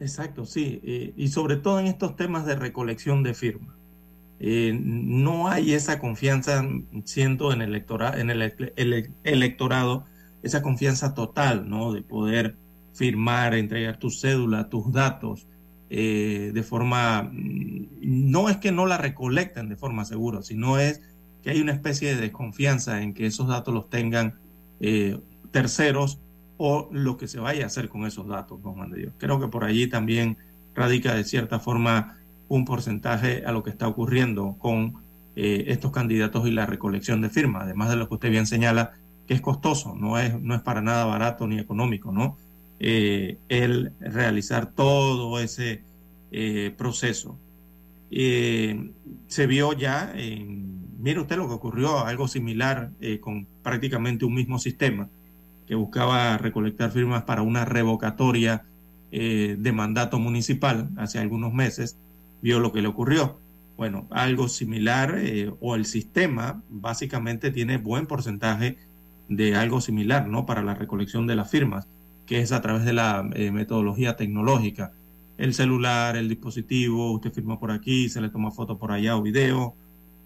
Exacto, 0.00 0.44
sí. 0.44 0.80
Eh, 0.84 1.14
y 1.16 1.28
sobre 1.28 1.56
todo 1.56 1.80
en 1.80 1.86
estos 1.86 2.16
temas 2.16 2.46
de 2.46 2.56
recolección 2.56 3.22
de 3.22 3.34
firmas. 3.34 3.74
no 4.38 5.48
hay 5.48 5.72
esa 5.72 5.98
confianza, 5.98 6.66
siento, 7.04 7.52
en, 7.52 7.62
el, 7.62 7.70
electora, 7.70 8.20
en 8.20 8.30
el, 8.30 8.42
el, 8.76 9.10
electorado, 9.24 10.04
esa 10.42 10.62
confianza 10.62 11.14
total, 11.14 11.68
¿no? 11.68 11.92
De 11.92 12.02
poder 12.02 12.56
firmar, 12.92 13.54
entregar 13.54 13.98
tu 13.98 14.10
cédula, 14.10 14.68
tus 14.68 14.92
datos, 14.92 15.46
eh, 15.88 16.50
de 16.52 16.62
forma, 16.62 17.30
mm, 17.32 17.86
no 18.02 18.48
es 18.48 18.56
que 18.56 18.72
no 18.72 18.86
la 18.86 18.98
recolecten 18.98 19.68
de 19.68 19.76
forma 19.76 20.04
segura, 20.04 20.42
sino 20.42 20.78
es 20.78 21.00
que 21.42 21.50
hay 21.50 21.60
una 21.60 21.72
especie 21.72 22.14
de 22.14 22.20
desconfianza 22.20 23.02
en 23.02 23.14
que 23.14 23.26
esos 23.26 23.46
datos 23.46 23.72
los 23.72 23.88
tengan 23.88 24.34
eh, 24.80 25.18
terceros 25.52 26.18
o 26.58 26.88
lo 26.90 27.16
que 27.16 27.28
se 27.28 27.38
vaya 27.38 27.64
a 27.64 27.66
hacer 27.66 27.88
con 27.88 28.06
esos 28.06 28.26
datos, 28.26 28.62
don 28.62 28.74
Juan 28.74 28.90
de 28.90 28.98
Dios. 28.98 29.12
Creo 29.18 29.40
que 29.40 29.48
por 29.48 29.64
allí 29.64 29.88
también 29.88 30.36
radica 30.74 31.14
de 31.14 31.24
cierta 31.24 31.58
forma 31.58 32.18
un 32.48 32.64
porcentaje 32.64 33.44
a 33.44 33.52
lo 33.52 33.62
que 33.62 33.70
está 33.70 33.88
ocurriendo 33.88 34.56
con 34.58 34.94
eh, 35.34 35.64
estos 35.68 35.90
candidatos 35.90 36.46
y 36.46 36.50
la 36.50 36.66
recolección 36.66 37.20
de 37.20 37.30
firmas, 37.30 37.64
además 37.64 37.90
de 37.90 37.96
lo 37.96 38.08
que 38.08 38.14
usted 38.14 38.30
bien 38.30 38.46
señala, 38.46 38.92
que 39.26 39.34
es 39.34 39.40
costoso, 39.40 39.94
no 39.94 40.18
es, 40.18 40.40
no 40.40 40.54
es 40.54 40.62
para 40.62 40.80
nada 40.80 41.04
barato 41.04 41.46
ni 41.46 41.58
económico, 41.58 42.12
¿no? 42.12 42.36
Eh, 42.78 43.38
el 43.48 43.92
realizar 44.00 44.70
todo 44.70 45.40
ese 45.40 45.82
eh, 46.30 46.72
proceso. 46.76 47.38
Se 48.08 49.46
vio 49.48 49.72
ya, 49.72 50.14
mire 50.98 51.20
usted 51.20 51.36
lo 51.36 51.48
que 51.48 51.54
ocurrió, 51.54 52.06
algo 52.06 52.28
similar 52.28 52.90
con 53.20 53.46
prácticamente 53.62 54.24
un 54.24 54.34
mismo 54.34 54.60
sistema 54.60 55.08
que 55.66 55.74
buscaba 55.74 56.38
recolectar 56.38 56.90
firmas 56.90 57.24
para 57.24 57.42
una 57.42 57.64
revocatoria 57.64 58.64
de 59.10 59.72
mandato 59.72 60.18
municipal 60.18 60.90
hace 60.96 61.18
algunos 61.18 61.54
meses, 61.54 61.96
vio 62.42 62.60
lo 62.60 62.72
que 62.72 62.82
le 62.82 62.88
ocurrió. 62.88 63.38
Bueno, 63.76 64.06
algo 64.10 64.46
similar 64.48 65.18
o 65.60 65.74
el 65.74 65.86
sistema 65.86 66.62
básicamente 66.68 67.50
tiene 67.50 67.78
buen 67.78 68.06
porcentaje 68.06 68.76
de 69.28 69.56
algo 69.56 69.80
similar, 69.80 70.28
¿no? 70.28 70.44
Para 70.44 70.62
la 70.62 70.74
recolección 70.74 71.26
de 71.26 71.36
las 71.36 71.50
firmas 71.50 71.88
que 72.26 72.40
es 72.40 72.52
a 72.52 72.60
través 72.60 72.84
de 72.84 72.92
la 72.92 73.28
eh, 73.34 73.50
metodología 73.52 74.16
tecnológica. 74.16 74.92
El 75.38 75.54
celular, 75.54 76.16
el 76.16 76.28
dispositivo, 76.28 77.12
usted 77.12 77.32
firma 77.32 77.58
por 77.58 77.70
aquí, 77.70 78.08
se 78.08 78.20
le 78.20 78.28
toma 78.28 78.50
foto 78.50 78.78
por 78.78 78.92
allá 78.92 79.16
o 79.16 79.22
video, 79.22 79.74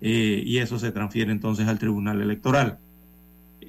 eh, 0.00 0.42
y 0.44 0.58
eso 0.58 0.78
se 0.78 0.92
transfiere 0.92 1.30
entonces 1.30 1.68
al 1.68 1.78
Tribunal 1.78 2.20
Electoral. 2.20 2.78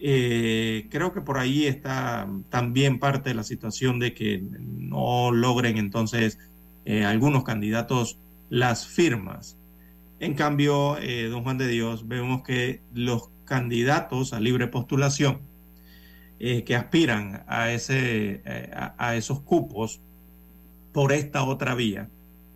Eh, 0.04 0.88
creo 0.90 1.14
que 1.14 1.22
por 1.22 1.38
ahí 1.38 1.66
está 1.66 2.28
también 2.50 3.00
parte 3.00 3.30
de 3.30 3.36
la 3.36 3.44
situación 3.44 4.00
de 4.00 4.14
que 4.14 4.42
no 4.42 5.32
logren 5.32 5.78
entonces 5.78 6.40
algunos 7.06 7.44
candidatos 7.44 8.18
las 8.50 8.88
firmas. 8.88 9.56
En 10.20 10.34
cambio, 10.34 10.98
don 11.30 11.44
Juan 11.44 11.60
de 11.60 11.68
Dios, 11.68 12.08
vemos 12.08 12.42
que 12.42 12.82
los 12.94 13.30
candidatos 13.46 14.34
a 14.34 14.40
libre 14.40 14.68
postulación 14.68 15.42
eh, 16.44 16.64
que 16.64 16.76
aspiran 16.76 17.44
a, 17.46 17.72
ese, 17.72 18.42
eh, 18.46 18.72
a, 18.98 19.16
esos 19.16 19.42
cupos 19.42 20.02
por 20.92 21.12
esta 21.12 21.44
otra 21.44 21.76
vía, 21.76 22.10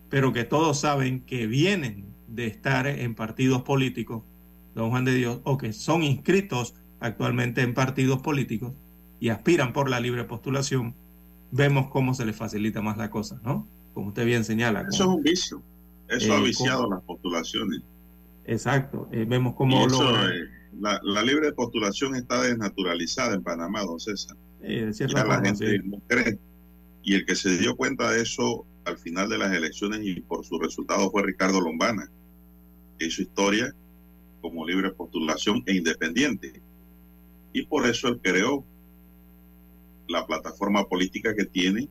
pero 0.09 0.33
que 0.33 0.43
todos 0.43 0.79
saben 0.79 1.19
que 1.19 1.45
vienen 1.45 2.05
de 2.27 2.47
estar 2.47 2.87
en 2.87 3.13
partidos 3.13 3.61
políticos, 3.61 4.23
don 4.73 4.89
Juan 4.89 5.05
de 5.05 5.13
Dios, 5.13 5.39
o 5.43 5.59
que 5.59 5.71
son 5.71 6.01
inscritos 6.01 6.73
actualmente 7.05 7.61
en 7.61 7.73
partidos 7.73 8.21
políticos 8.21 8.73
y 9.19 9.29
aspiran 9.29 9.73
por 9.73 9.89
la 9.89 9.99
libre 9.99 10.23
postulación, 10.25 10.93
vemos 11.51 11.87
cómo 11.89 12.13
se 12.13 12.25
les 12.25 12.35
facilita 12.35 12.81
más 12.81 12.97
la 12.97 13.09
cosa, 13.09 13.39
¿no? 13.43 13.67
Como 13.93 14.09
usted 14.09 14.25
bien 14.25 14.43
señala. 14.43 14.81
Eso 14.81 15.03
es 15.03 15.09
un 15.09 15.23
vicio. 15.23 15.61
Eso 16.09 16.33
ha 16.33 16.39
eh, 16.39 16.43
viciado 16.43 16.89
las 16.89 17.01
postulaciones. 17.03 17.81
Exacto. 18.45 19.09
vemos 19.11 19.55
cómo 19.55 19.87
la, 20.79 21.23
libre 21.23 21.53
postulación 21.53 22.15
está 22.15 22.43
desnaturalizada 22.43 23.35
en 23.35 23.43
Panamá, 23.43 23.83
don 23.83 23.99
César. 23.99 24.35
ya 24.61 25.23
la 25.23 25.41
gente 25.41 25.79
no 25.83 25.99
cree. 26.07 26.37
Y 27.01 27.15
el 27.15 27.25
que 27.25 27.35
se 27.35 27.57
dio 27.57 27.75
cuenta 27.75 28.11
de 28.11 28.21
eso 28.21 28.65
al 28.85 28.97
final 28.97 29.29
de 29.29 29.37
las 29.37 29.53
elecciones 29.53 30.01
y 30.03 30.21
por 30.21 30.45
su 30.45 30.59
resultado 30.59 31.09
fue 31.09 31.23
Ricardo 31.23 31.59
Lombana, 31.59 32.09
hizo 32.99 33.21
historia 33.21 33.73
como 34.41 34.65
libre 34.65 34.91
postulación 34.91 35.63
e 35.65 35.75
independiente. 35.75 36.61
Y 37.55 37.65
por 37.65 37.87
eso 37.87 38.09
él 38.09 38.19
creó 38.21 38.65
la 40.09 40.27
plataforma 40.27 40.83
política 40.89 41.33
que 41.33 41.45
tiene 41.45 41.87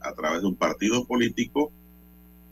a 0.00 0.14
través 0.14 0.40
de 0.40 0.48
un 0.48 0.56
partido 0.56 1.06
político 1.06 1.70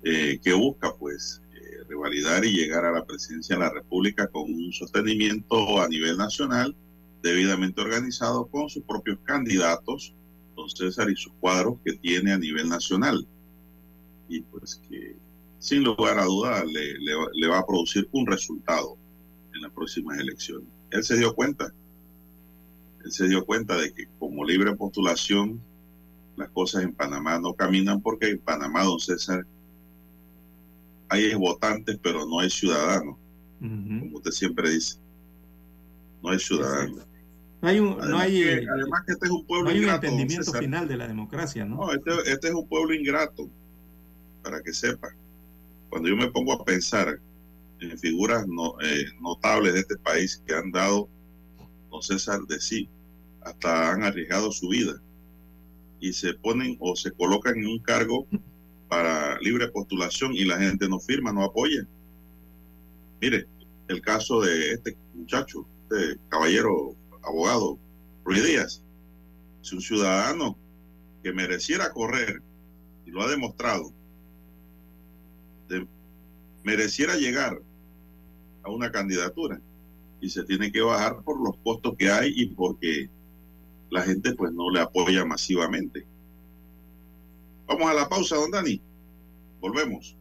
eh, 0.05 0.39
que 0.45 0.53
busca 0.53 0.95
pues 0.95 1.41
revalidar 1.89 2.45
y 2.45 2.53
llegar 2.53 2.85
a 2.85 2.93
la 2.93 3.07
presidencia 3.07 3.57
de 3.57 3.63
la 3.63 3.71
República 3.71 4.27
con 4.27 4.43
un 4.43 4.75
sostenimiento 4.75 5.81
a 5.81 5.89
nivel 5.89 6.19
nacional 6.19 6.77
debidamente 7.23 7.81
organizado 7.81 8.47
con 8.47 8.69
sus 8.69 8.83
propios 8.85 9.19
candidatos, 9.25 10.15
don 10.55 10.69
César 10.69 11.09
y 11.09 11.17
sus 11.17 11.33
cuadros 11.41 11.79
que 11.83 11.95
tiene 11.95 12.31
a 12.31 12.39
nivel 12.39 12.69
nacional. 12.69 13.27
Y 14.29 14.43
pues 14.43 14.83
que 14.87 15.17
sin 15.61 15.83
lugar 15.83 16.19
a 16.19 16.27
duda 16.27 16.63
le, 16.67 16.95
le 17.33 17.49
va 17.49 17.61
a 17.61 17.67
producir 17.67 18.07
un 18.13 18.27
resultado 18.27 18.99
en 19.55 19.63
las 19.63 19.73
próximas 19.73 20.19
elecciones. 20.19 20.69
Él 20.91 21.03
se 21.03 21.17
dio 21.17 21.35
cuenta, 21.35 21.73
él 23.05 23.13
se 23.13 23.29
dio 23.29 23.45
cuenta 23.45 23.77
de 23.77 23.93
que 23.93 24.07
como 24.19 24.45
libre 24.45 24.75
postulación 24.77 25.61
las 26.37 26.51
cosas 26.51 26.85
en 26.85 26.95
Panamá 26.95 27.39
no 27.39 27.55
caminan 27.55 28.01
porque 28.01 28.31
en 28.31 28.39
Panamá, 28.39 28.85
don 28.85 28.99
César, 28.99 29.47
hay 31.09 31.35
votantes, 31.35 31.99
pero 32.03 32.27
no 32.27 32.41
hay 32.41 32.51
ciudadanos, 32.51 33.17
como 33.59 34.17
usted 34.17 34.31
siempre 34.31 34.71
dice. 34.71 34.99
No 36.23 36.31
hay 36.31 36.39
ciudadanos. 36.39 37.07
No 37.61 37.69
hay 37.69 37.79
un, 37.79 37.99
además, 38.01 38.27
que, 38.29 38.67
además 38.73 39.03
que 39.07 39.13
este 39.13 39.27
es 39.27 39.33
un 39.33 39.45
pueblo 39.45 39.65
no 39.65 39.71
hay 39.71 39.79
ingrato. 39.79 40.07
Un 40.07 40.13
entendimiento 40.13 40.53
final 40.53 40.89
de 40.89 40.97
la 40.97 41.09
democracia, 41.09 41.65
¿no? 41.65 41.77
no 41.77 41.93
este, 41.93 42.11
este, 42.33 42.49
es 42.49 42.55
un 42.55 42.67
pueblo 42.67 42.95
ingrato, 42.95 43.51
para 44.43 44.63
que 44.63 44.73
sepa. 44.73 45.09
Cuando 45.91 46.09
yo 46.09 46.17
me 46.17 46.31
pongo 46.31 46.55
a 46.55 46.65
pensar 46.65 47.21
en 47.81 47.99
figuras 47.99 48.47
no, 48.47 48.81
eh, 48.81 49.05
notables 49.21 49.75
de 49.75 49.81
este 49.81 49.97
país 49.97 50.43
que 50.47 50.55
han 50.55 50.71
dado, 50.71 51.09
no 51.91 52.03
César, 52.03 52.41
de 52.43 52.61
sí, 52.61 52.89
hasta 53.43 53.93
han 53.93 54.05
arriesgado 54.05 54.53
su 54.53 54.69
vida 54.69 55.01
y 56.01 56.13
se 56.13 56.35
ponen 56.35 56.77
o 56.81 56.97
se 56.97 57.13
colocan 57.13 57.59
en 57.59 57.67
un 57.67 57.79
cargo 57.81 58.27
para 58.89 59.39
libre 59.41 59.69
postulación 59.69 60.35
y 60.35 60.45
la 60.45 60.59
gente 60.59 60.89
no 60.89 60.99
firma, 60.99 61.33
no 61.33 61.45
apoya. 61.45 61.87
Mire, 63.21 63.47
el 63.89 64.01
caso 64.01 64.41
de 64.41 64.73
este 64.73 64.97
muchacho, 65.15 65.67
este 65.83 66.19
caballero 66.29 66.95
abogado, 67.23 67.79
Ruiz 68.25 68.45
Díaz, 68.45 68.83
si 69.63 69.75
un 69.75 69.83
ciudadano 69.83 70.57
que 71.23 71.33
mereciera 71.33 71.93
correr, 71.93 72.43
y 73.05 73.11
lo 73.11 73.23
ha 73.23 73.31
demostrado, 73.31 73.93
mereciera 76.63 77.17
llegar 77.17 77.61
a 78.63 78.71
una 78.71 78.91
candidatura 78.91 79.61
y 80.21 80.29
se 80.29 80.45
tiene 80.45 80.71
que 80.71 80.81
bajar 80.81 81.23
por 81.23 81.41
los 81.43 81.57
costos 81.59 81.95
que 81.97 82.11
hay 82.11 82.33
y 82.35 82.47
porque 82.47 83.09
la 83.91 84.03
gente 84.03 84.35
pues 84.35 84.53
no 84.53 84.71
le 84.71 84.81
apoya 84.81 85.25
masivamente. 85.25 86.07
Vamos 87.67 87.91
a 87.91 87.95
la 87.95 88.09
pausa, 88.09 88.37
don 88.37 88.51
Dani. 88.51 88.81
Volvemos. 89.61 90.17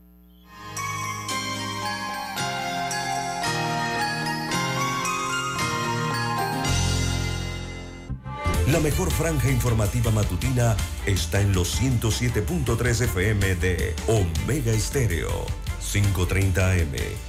La 8.71 8.79
mejor 8.79 9.09
franja 9.09 9.49
informativa 9.49 10.11
matutina 10.11 10.77
está 11.07 11.41
en 11.41 11.53
los 11.53 11.81
107.3 11.81 13.01
FM 13.05 13.55
de 13.55 13.95
Omega 14.07 14.71
Estéreo, 14.71 15.47
530M. 15.81 17.28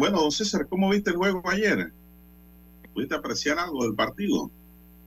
Bueno, 0.00 0.20
don 0.20 0.32
César, 0.32 0.66
¿cómo 0.68 0.90
viste 0.90 1.10
el 1.10 1.16
juego 1.16 1.42
ayer? 1.48 1.92
¿Pudiste 2.92 3.14
apreciar 3.14 3.58
algo 3.58 3.84
del 3.84 3.94
partido? 3.94 4.50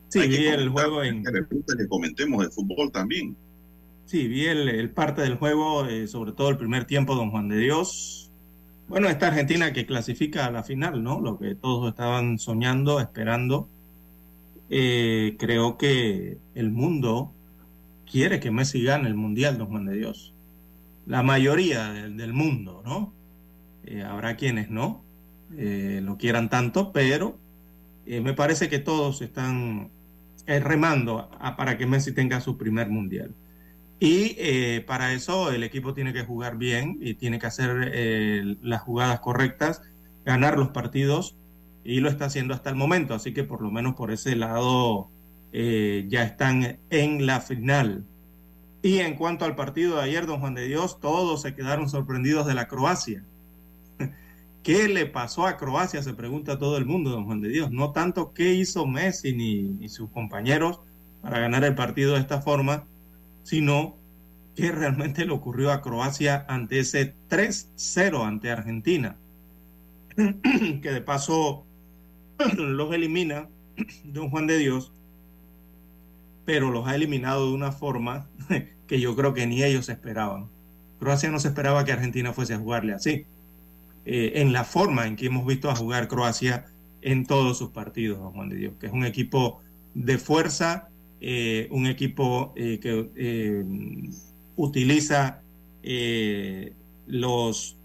Sí, 0.07 0.19
Hay 0.19 0.29
vi 0.29 0.45
el 0.45 0.69
juego 0.69 1.03
en, 1.03 1.23
que 1.23 1.87
comentemos 1.89 2.45
el 2.45 2.51
fútbol 2.51 2.91
también. 2.91 3.35
Sí, 4.05 4.27
vi 4.27 4.45
el, 4.45 4.69
el 4.69 4.91
parte 4.91 5.23
del 5.23 5.35
juego, 5.35 5.87
eh, 5.87 6.07
sobre 6.07 6.31
todo 6.31 6.49
el 6.49 6.57
primer 6.57 6.85
tiempo, 6.85 7.15
don 7.15 7.31
Juan 7.31 7.49
de 7.49 7.57
Dios. 7.57 8.31
Bueno, 8.87 9.09
esta 9.09 9.27
Argentina 9.27 9.73
que 9.73 9.87
clasifica 9.87 10.45
a 10.45 10.51
la 10.51 10.61
final, 10.61 11.03
¿no? 11.03 11.19
Lo 11.19 11.39
que 11.39 11.55
todos 11.55 11.89
estaban 11.89 12.37
soñando, 12.37 12.99
esperando. 12.99 13.67
Eh, 14.69 15.35
creo 15.39 15.77
que 15.77 16.37
el 16.53 16.69
mundo 16.71 17.33
quiere 18.09 18.39
que 18.39 18.51
Messi 18.51 18.83
gane 18.83 19.07
el 19.07 19.15
Mundial, 19.15 19.57
don 19.57 19.69
Juan 19.69 19.85
de 19.87 19.95
Dios. 19.95 20.33
La 21.07 21.23
mayoría 21.23 21.91
del, 21.91 22.15
del 22.15 22.33
mundo, 22.33 22.83
¿no? 22.85 23.11
Eh, 23.85 24.03
habrá 24.03 24.35
quienes 24.35 24.69
no 24.69 25.03
eh, 25.57 25.99
lo 26.03 26.17
quieran 26.17 26.49
tanto, 26.49 26.91
pero 26.91 27.37
eh, 28.05 28.21
me 28.21 28.33
parece 28.33 28.69
que 28.69 28.79
todos 28.79 29.21
están 29.21 29.89
remando 30.45 31.29
para 31.57 31.77
que 31.77 31.85
Messi 31.85 32.11
tenga 32.11 32.41
su 32.41 32.57
primer 32.57 32.89
mundial. 32.89 33.33
Y 33.97 34.81
para 34.81 35.13
eso 35.13 35.53
el 35.53 35.63
equipo 35.63 35.93
tiene 35.93 36.11
que 36.11 36.25
jugar 36.25 36.57
bien 36.57 36.97
y 36.99 37.13
tiene 37.13 37.39
que 37.39 37.45
hacer 37.45 38.57
las 38.61 38.81
jugadas 38.81 39.21
correctas, 39.21 39.81
ganar 40.25 40.57
los 40.57 40.69
partidos 40.69 41.37
y 41.85 42.01
lo 42.01 42.09
está 42.09 42.25
haciendo 42.25 42.53
hasta 42.53 42.69
el 42.69 42.75
momento. 42.75 43.13
Así 43.13 43.33
que 43.33 43.45
por 43.45 43.61
lo 43.61 43.71
menos 43.71 43.95
por 43.95 44.11
ese 44.11 44.35
lado 44.35 45.07
ya 45.53 46.23
están 46.23 46.79
en 46.89 47.25
la 47.25 47.39
final. 47.39 48.03
Y 48.81 48.99
en 48.99 49.15
cuanto 49.15 49.45
al 49.45 49.55
partido 49.55 49.95
de 49.95 50.01
ayer, 50.01 50.25
don 50.25 50.41
Juan 50.41 50.55
de 50.55 50.67
Dios, 50.67 50.99
todos 50.99 51.41
se 51.41 51.55
quedaron 51.55 51.87
sorprendidos 51.87 52.45
de 52.45 52.53
la 52.53 52.67
Croacia. 52.67 53.23
¿Qué 54.63 54.87
le 54.87 55.05
pasó 55.05 55.45
a 55.45 55.57
Croacia? 55.57 56.01
Se 56.01 56.13
pregunta 56.13 56.57
todo 56.57 56.77
el 56.77 56.85
mundo, 56.85 57.09
don 57.09 57.25
Juan 57.25 57.41
de 57.41 57.49
Dios. 57.49 57.69
No 57.69 57.91
tanto 57.91 58.33
qué 58.33 58.53
hizo 58.53 58.87
Messi 58.87 59.33
ni, 59.33 59.89
sus 59.89 60.09
compañeros 60.09 60.79
para 61.21 61.39
ganar 61.39 61.65
el 61.65 61.75
partido 61.75 62.13
de 62.13 62.21
esta 62.21 62.41
forma, 62.41 62.85
sino 63.43 63.97
qué 64.55 64.71
realmente 64.71 65.25
le 65.25 65.33
ocurrió 65.33 65.71
a 65.71 65.81
Croacia 65.81 66.45
ante 66.47 66.79
ese 66.79 67.13
3-0 67.29 68.25
ante 68.25 68.51
Argentina, 68.51 69.17
que 70.15 70.91
de 70.91 71.01
paso 71.01 71.65
los 72.57 72.93
elimina 72.93 73.49
don 74.05 74.29
Juan 74.29 74.47
de 74.47 74.59
Dios, 74.59 74.93
pero 76.45 76.71
los 76.71 76.87
ha 76.87 76.95
eliminado 76.95 77.49
de 77.49 77.53
una 77.53 77.73
forma 77.73 78.27
que 78.87 79.01
yo 79.01 79.13
creo 79.17 79.33
que 79.33 79.45
ni 79.45 79.61
ellos 79.61 79.89
esperaban. 79.89 80.47
Croacia 80.99 81.29
no 81.31 81.39
se 81.41 81.49
esperaba 81.49 81.83
que 81.83 81.91
Argentina 81.91 82.31
fuese 82.31 82.53
a 82.53 82.59
jugarle 82.59 82.93
así 82.93 83.25
eh, 84.05 84.33
en 84.35 84.53
la 84.53 84.63
forma 84.63 85.07
en 85.07 85.15
que 85.15 85.27
hemos 85.27 85.45
visto 85.45 85.69
a 85.69 85.75
jugar 85.75 86.07
Croacia 86.07 86.65
en 87.01 87.25
todos 87.25 87.57
sus 87.57 87.69
partidos, 87.69 88.19
Juan 88.33 88.49
de 88.49 88.55
Dios, 88.55 88.73
que 88.79 88.87
es 88.87 88.93
un 88.93 89.05
equipo 89.05 89.61
de 89.93 90.17
fuerza, 90.17 90.89
eh, 91.21 91.67
un 91.71 91.87
equipo 91.87 92.53
eh, 92.55 92.79
que 92.81 93.09
eh, 93.15 93.65
utiliza 94.55 95.41
eh, 95.81 96.73
los 97.07 97.77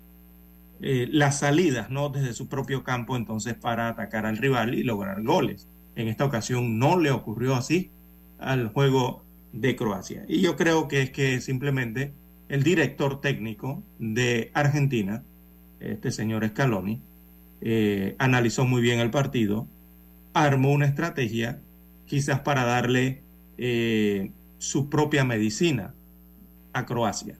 las 0.81 1.41
salidas 1.41 1.91
¿no? 1.91 2.09
desde 2.09 2.33
su 2.33 2.47
propio 2.47 2.85
campo 2.85 3.17
entonces 3.17 3.55
para 3.55 3.89
atacar 3.89 4.27
al 4.27 4.37
rival 4.37 4.77
y 4.77 4.85
lograr 4.85 5.25
goles. 5.25 5.67
En 5.97 6.07
esta 6.07 6.25
ocasión 6.25 6.79
no 6.79 7.01
le 7.01 7.11
ocurrió 7.11 7.57
así 7.57 7.91
al 8.39 8.69
juego 8.69 9.25
de 9.53 9.75
Croacia. 9.75 10.25
Y 10.29 10.41
yo 10.41 10.55
creo 10.57 10.87
que 10.87 11.03
es 11.03 11.11
que 11.11 11.41
simplemente 11.41 12.13
el 12.49 12.63
director 12.63 13.21
técnico 13.21 13.83
de 13.99 14.53
Argentina, 14.55 15.25
este 15.81 16.11
señor 16.11 16.47
Scaloni, 16.47 17.01
eh, 17.61 18.15
analizó 18.19 18.65
muy 18.65 18.81
bien 18.81 19.01
el 19.01 19.11
partido, 19.11 19.67
armó 20.35 20.73
una 20.73 20.87
estrategia 20.87 21.61
quizás 22.07 22.41
para 22.41 22.65
darle 22.65 23.23
eh, 23.59 24.31
su 24.59 24.89
propia 24.89 25.25
medicina 25.25 25.95
a 26.73 26.87
Croacia, 26.87 27.37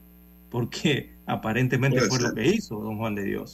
porque 0.49 1.13
aparentemente 1.25 2.01
fue 2.01 2.19
lo 2.19 2.33
que 2.33 2.47
hizo 2.47 2.79
don 2.79 2.97
Juan 2.97 3.15
de 3.15 3.23
Dios, 3.23 3.53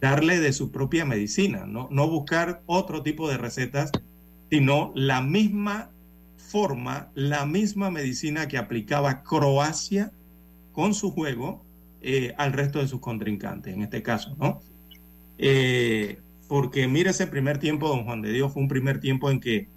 darle 0.00 0.40
de 0.40 0.52
su 0.52 0.70
propia 0.70 1.04
medicina, 1.04 1.64
no, 1.66 1.88
no 1.90 2.08
buscar 2.08 2.62
otro 2.66 3.02
tipo 3.02 3.28
de 3.28 3.38
recetas, 3.38 3.90
sino 4.50 4.92
la 4.94 5.22
misma 5.22 5.90
forma, 6.36 7.10
la 7.14 7.46
misma 7.46 7.90
medicina 7.90 8.46
que 8.46 8.58
aplicaba 8.58 9.22
Croacia 9.22 10.12
con 10.72 10.92
su 10.94 11.10
juego 11.10 11.63
eh, 12.04 12.34
al 12.36 12.52
resto 12.52 12.78
de 12.80 12.88
sus 12.88 13.00
contrincantes, 13.00 13.74
en 13.74 13.82
este 13.82 14.02
caso, 14.02 14.36
¿no? 14.38 14.60
Eh, 15.38 16.18
porque 16.48 16.86
mire 16.86 17.10
ese 17.10 17.26
primer 17.26 17.58
tiempo, 17.58 17.88
don 17.88 18.04
Juan 18.04 18.22
de 18.22 18.32
Dios, 18.32 18.52
fue 18.52 18.62
un 18.62 18.68
primer 18.68 19.00
tiempo 19.00 19.30
en 19.30 19.40
que 19.40 19.68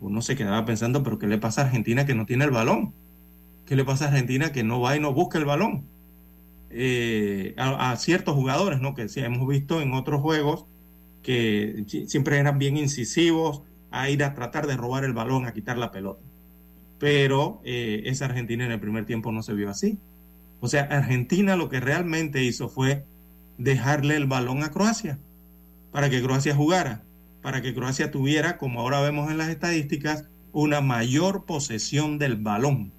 uno 0.00 0.20
se 0.20 0.36
quedaba 0.36 0.64
pensando, 0.64 1.02
pero 1.02 1.18
¿qué 1.18 1.26
le 1.26 1.38
pasa 1.38 1.62
a 1.62 1.64
Argentina 1.66 2.04
que 2.04 2.14
no 2.14 2.26
tiene 2.26 2.44
el 2.44 2.50
balón? 2.50 2.92
¿Qué 3.66 3.76
le 3.76 3.84
pasa 3.84 4.06
a 4.06 4.08
Argentina 4.08 4.52
que 4.52 4.62
no 4.62 4.80
va 4.80 4.96
y 4.96 5.00
no 5.00 5.12
busca 5.12 5.38
el 5.38 5.44
balón? 5.44 5.84
Eh, 6.70 7.54
a, 7.56 7.92
a, 7.92 7.96
ciertos 7.96 8.34
jugadores, 8.34 8.80
¿no? 8.80 8.94
Que 8.94 9.08
sí, 9.08 9.20
hemos 9.20 9.46
visto 9.48 9.80
en 9.80 9.92
otros 9.94 10.20
juegos 10.20 10.66
que 11.22 11.84
siempre 12.06 12.38
eran 12.38 12.58
bien 12.58 12.76
incisivos 12.76 13.62
a 13.90 14.10
ir 14.10 14.22
a 14.22 14.34
tratar 14.34 14.66
de 14.66 14.76
robar 14.76 15.04
el 15.04 15.12
balón, 15.12 15.46
a 15.46 15.52
quitar 15.52 15.78
la 15.78 15.90
pelota. 15.90 16.22
Pero 16.98 17.60
eh, 17.64 18.02
esa 18.06 18.26
Argentina 18.26 18.64
en 18.64 18.72
el 18.72 18.80
primer 18.80 19.06
tiempo 19.06 19.32
no 19.32 19.42
se 19.42 19.54
vio 19.54 19.70
así. 19.70 19.98
O 20.60 20.68
sea, 20.68 20.82
Argentina 20.82 21.56
lo 21.56 21.68
que 21.68 21.80
realmente 21.80 22.42
hizo 22.42 22.68
fue 22.68 23.04
dejarle 23.58 24.16
el 24.16 24.26
balón 24.26 24.62
a 24.62 24.70
Croacia 24.70 25.18
para 25.92 26.10
que 26.10 26.22
Croacia 26.22 26.54
jugara, 26.54 27.02
para 27.42 27.62
que 27.62 27.74
Croacia 27.74 28.10
tuviera, 28.10 28.58
como 28.58 28.80
ahora 28.80 29.00
vemos 29.00 29.30
en 29.30 29.38
las 29.38 29.48
estadísticas, 29.48 30.24
una 30.52 30.80
mayor 30.80 31.44
posesión 31.44 32.18
del 32.18 32.36
balón. 32.36 32.92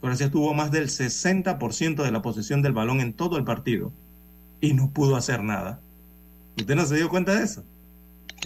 Croacia 0.00 0.30
tuvo 0.30 0.54
más 0.54 0.70
del 0.70 0.88
60% 0.88 2.02
de 2.02 2.10
la 2.10 2.22
posesión 2.22 2.62
del 2.62 2.72
balón 2.72 3.00
en 3.00 3.12
todo 3.12 3.36
el 3.36 3.44
partido 3.44 3.92
y 4.60 4.74
no 4.74 4.90
pudo 4.90 5.16
hacer 5.16 5.42
nada. 5.42 5.80
¿Usted 6.56 6.74
no 6.74 6.86
se 6.86 6.96
dio 6.96 7.08
cuenta 7.08 7.34
de 7.34 7.44
eso? 7.44 7.64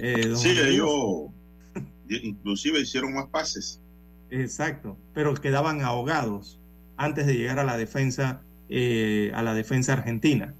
Eh, 0.00 0.34
sí, 0.36 0.50
ellos 0.50 1.30
inclusive 2.08 2.80
hicieron 2.80 3.14
más 3.14 3.26
pases. 3.28 3.80
Exacto, 4.30 4.96
pero 5.14 5.34
quedaban 5.34 5.80
ahogados 5.82 6.57
antes 6.98 7.26
de 7.26 7.34
llegar 7.34 7.58
a 7.58 7.64
la 7.64 7.78
defensa, 7.78 8.42
eh, 8.68 9.30
a 9.34 9.42
la 9.42 9.54
defensa 9.54 9.94
argentina. 9.94 10.54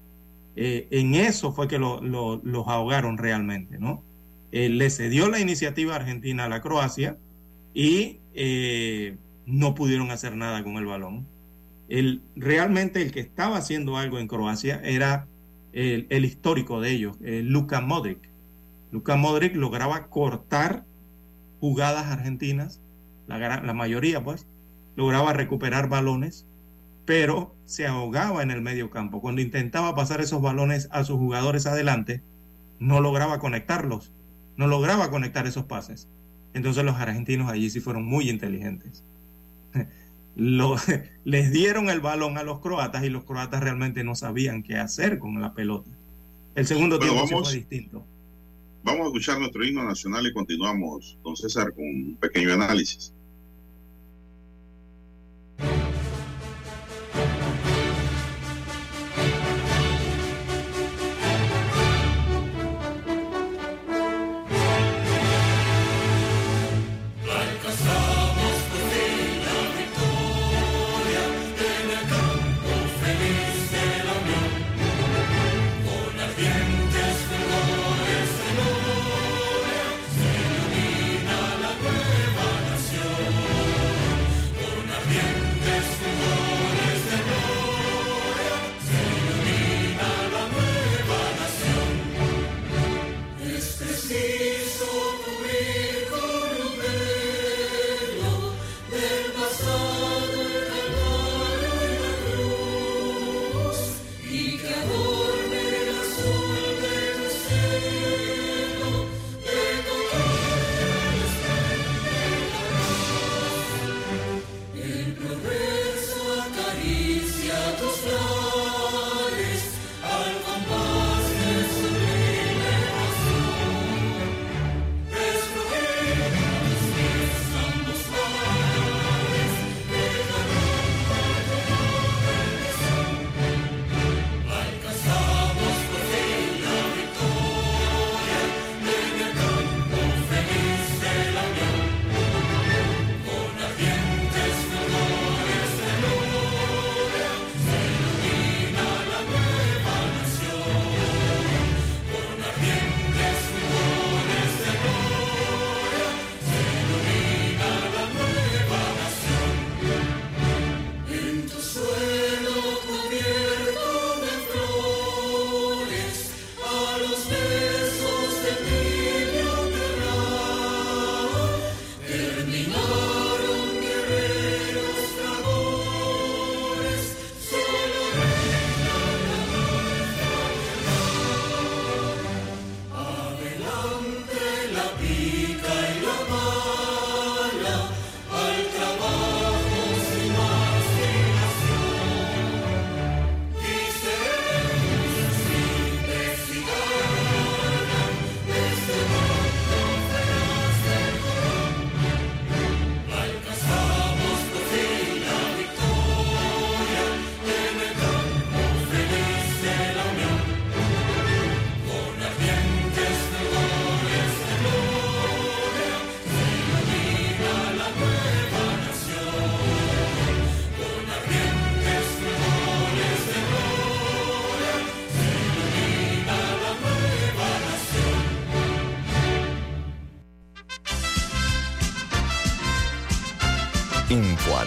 Eh, 0.56 0.88
en 0.90 1.14
eso 1.14 1.52
fue 1.52 1.68
que 1.68 1.78
lo, 1.78 2.00
lo, 2.00 2.40
los 2.42 2.66
ahogaron 2.68 3.18
realmente, 3.18 3.78
¿no? 3.78 4.02
Eh, 4.50 4.68
le 4.70 4.88
cedió 4.88 5.28
la 5.28 5.40
iniciativa 5.40 5.94
argentina 5.94 6.44
a 6.44 6.48
la 6.48 6.62
Croacia 6.62 7.18
y 7.74 8.20
no 9.46 9.74
pudieron 9.74 10.10
hacer 10.10 10.36
nada 10.36 10.62
con 10.62 10.76
el 10.76 10.86
balón. 10.86 11.26
El, 11.88 12.22
realmente 12.36 13.02
el 13.02 13.12
que 13.12 13.20
estaba 13.20 13.56
haciendo 13.56 13.96
algo 13.96 14.18
en 14.18 14.28
Croacia 14.28 14.80
era 14.84 15.26
el, 15.72 16.06
el 16.08 16.24
histórico 16.24 16.80
de 16.80 16.92
ellos, 16.92 17.16
Luka 17.20 17.80
Modric. 17.80 18.28
Luka 18.92 19.16
Modric 19.16 19.54
lograba 19.56 20.06
cortar 20.06 20.84
jugadas 21.60 22.06
argentinas, 22.06 22.80
la, 23.26 23.60
la 23.60 23.74
mayoría 23.74 24.22
pues, 24.22 24.46
lograba 24.98 25.32
recuperar 25.32 25.88
balones, 25.88 26.44
pero 27.04 27.54
se 27.66 27.86
ahogaba 27.86 28.42
en 28.42 28.50
el 28.50 28.62
medio 28.62 28.90
campo. 28.90 29.20
Cuando 29.20 29.40
intentaba 29.40 29.94
pasar 29.94 30.20
esos 30.20 30.42
balones 30.42 30.88
a 30.90 31.04
sus 31.04 31.18
jugadores 31.18 31.66
adelante, 31.66 32.20
no 32.80 33.00
lograba 33.00 33.38
conectarlos, 33.38 34.10
no 34.56 34.66
lograba 34.66 35.08
conectar 35.08 35.46
esos 35.46 35.66
pases. 35.66 36.08
Entonces 36.52 36.84
los 36.84 36.96
argentinos 36.96 37.48
allí 37.48 37.70
sí 37.70 37.78
fueron 37.78 38.06
muy 38.06 38.28
inteligentes. 38.28 39.04
Lo, 40.34 40.74
les 41.24 41.52
dieron 41.52 41.90
el 41.90 42.00
balón 42.00 42.36
a 42.36 42.42
los 42.42 42.58
croatas 42.58 43.04
y 43.04 43.08
los 43.08 43.22
croatas 43.22 43.62
realmente 43.62 44.02
no 44.02 44.16
sabían 44.16 44.64
qué 44.64 44.78
hacer 44.78 45.20
con 45.20 45.40
la 45.40 45.54
pelota. 45.54 45.90
El 46.56 46.66
segundo 46.66 46.98
bueno, 46.98 47.12
tiempo 47.12 47.30
vamos, 47.30 47.48
fue 47.50 47.56
distinto. 47.56 48.04
Vamos 48.82 49.02
a 49.02 49.06
escuchar 49.06 49.38
nuestro 49.38 49.64
himno 49.64 49.84
nacional 49.84 50.26
y 50.26 50.32
continuamos, 50.32 51.16
don 51.22 51.36
César, 51.36 51.72
con 51.72 51.84
un 51.84 52.16
pequeño 52.20 52.52
análisis. 52.52 53.12
Thank 55.58 55.82
you. 55.82 55.87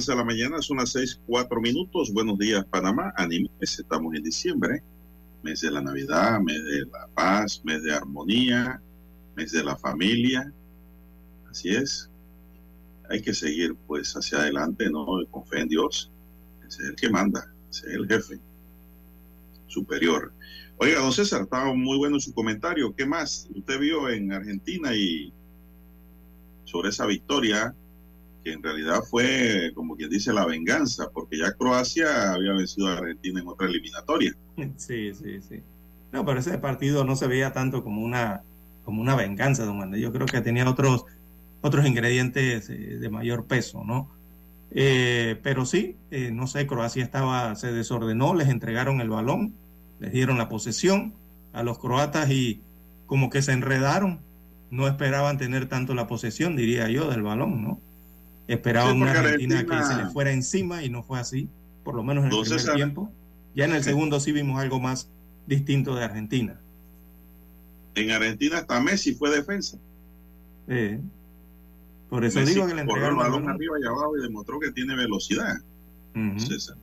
Avanza 0.00 0.14
la 0.14 0.24
mañana, 0.24 0.62
son 0.62 0.78
las 0.78 0.92
seis, 0.92 1.20
cuatro 1.26 1.60
minutos. 1.60 2.10
Buenos 2.10 2.38
días, 2.38 2.64
Panamá. 2.70 3.12
Anímese, 3.18 3.82
estamos 3.82 4.14
en 4.14 4.22
diciembre, 4.22 4.82
mes 5.42 5.60
de 5.60 5.70
la 5.70 5.82
Navidad, 5.82 6.40
mes 6.40 6.64
de 6.64 6.86
la 6.86 7.06
paz, 7.08 7.60
mes 7.64 7.82
de 7.82 7.92
armonía, 7.92 8.80
mes 9.36 9.52
de 9.52 9.62
la 9.62 9.76
familia. 9.76 10.50
Así 11.50 11.68
es. 11.68 12.08
Hay 13.10 13.20
que 13.20 13.34
seguir, 13.34 13.76
pues, 13.86 14.14
hacia 14.14 14.38
adelante, 14.38 14.88
¿no? 14.88 15.04
Con 15.30 15.44
en 15.52 15.68
Dios. 15.68 16.10
Ese 16.66 16.82
es 16.82 16.88
el 16.88 16.96
que 16.96 17.10
manda, 17.10 17.52
ese 17.70 17.88
es 17.88 17.92
el 17.92 18.08
jefe 18.08 18.40
superior. 19.66 20.32
Oiga, 20.78 21.00
don 21.00 21.12
César, 21.12 21.42
estaba 21.42 21.74
muy 21.74 21.98
bueno 21.98 22.18
su 22.20 22.32
comentario. 22.32 22.94
¿Qué 22.96 23.04
más 23.04 23.50
usted 23.54 23.78
vio 23.78 24.08
en 24.08 24.32
Argentina 24.32 24.96
y 24.96 25.30
sobre 26.64 26.88
esa 26.88 27.04
victoria? 27.04 27.74
Que 28.42 28.52
en 28.52 28.62
realidad 28.62 29.02
fue, 29.08 29.72
como 29.74 29.96
quien 29.96 30.10
dice, 30.10 30.32
la 30.32 30.46
venganza, 30.46 31.10
porque 31.12 31.38
ya 31.38 31.52
Croacia 31.52 32.32
había 32.32 32.52
vencido 32.52 32.88
a 32.88 32.98
Argentina 32.98 33.40
en 33.40 33.48
otra 33.48 33.66
eliminatoria. 33.66 34.34
Sí, 34.76 35.14
sí, 35.14 35.40
sí. 35.40 35.62
No, 36.12 36.24
pero 36.26 36.40
ese 36.40 36.58
partido 36.58 37.04
no 37.04 37.16
se 37.16 37.26
veía 37.26 37.52
tanto 37.52 37.82
como 37.82 38.02
una, 38.02 38.42
como 38.84 39.00
una 39.00 39.16
venganza, 39.16 39.64
don 39.64 39.78
Juan. 39.78 39.94
Yo 39.94 40.12
creo 40.12 40.26
que 40.26 40.40
tenía 40.42 40.68
otros, 40.68 41.04
otros 41.62 41.86
ingredientes 41.86 42.68
eh, 42.68 42.76
de 42.98 43.08
mayor 43.08 43.46
peso, 43.46 43.84
¿no? 43.84 44.10
Eh, 44.72 45.38
pero 45.42 45.64
sí, 45.64 45.96
eh, 46.10 46.30
no 46.30 46.46
sé, 46.46 46.66
Croacia 46.66 47.02
estaba, 47.02 47.54
se 47.56 47.72
desordenó, 47.72 48.34
les 48.34 48.48
entregaron 48.48 49.00
el 49.00 49.08
balón, 49.08 49.54
les 49.98 50.12
dieron 50.12 50.38
la 50.38 50.48
posesión 50.48 51.14
a 51.52 51.62
los 51.62 51.78
croatas 51.78 52.30
y 52.30 52.60
como 53.06 53.30
que 53.30 53.42
se 53.42 53.52
enredaron, 53.52 54.20
no 54.70 54.86
esperaban 54.86 55.38
tener 55.38 55.68
tanto 55.68 55.94
la 55.94 56.06
posesión, 56.06 56.54
diría 56.54 56.88
yo, 56.88 57.10
del 57.10 57.22
balón, 57.22 57.62
¿no? 57.62 57.80
Esperaban 58.52 58.94
Sí, 58.96 59.02
una 59.02 59.10
Argentina, 59.12 59.58
Argentina- 59.60 59.80
que 59.88 59.94
se 59.94 60.02
les 60.02 60.12
fuera 60.12 60.32
encima 60.32 60.82
y 60.82 60.90
no 60.90 61.02
fue 61.04 61.20
así, 61.20 61.48
por 61.84 61.94
lo 61.94 62.02
menos 62.02 62.24
en 62.24 62.32
el 62.32 62.40
primer 62.40 62.74
tiempo. 62.74 63.12
Ya 63.54 63.64
en 63.64 63.72
el 63.74 63.82
segundo 63.84 64.18
sí 64.20 64.32
vimos 64.32 64.60
algo 64.60 64.80
más 64.80 65.08
distinto 65.46 65.94
de 65.94 66.04
Argentina. 66.04 66.58
En 67.94 68.10
Argentina 68.10 68.58
hasta 68.58 68.80
Messi 68.80 69.14
fue 69.14 69.30
defensa. 69.30 69.78
Eh, 70.68 71.00
por 72.08 72.24
eso 72.24 72.40
Messi 72.40 72.54
digo 72.54 72.66
que 72.66 72.74
le 72.74 72.80
entregaron 72.82 73.18
el 73.18 73.22
balón 73.24 73.48
arriba 73.48 73.76
y 73.80 73.86
abajo 73.86 74.16
y 74.18 74.22
demostró 74.22 74.58
que 74.60 74.70
tiene 74.72 74.94
velocidad. 74.96 75.56
César. 76.38 76.76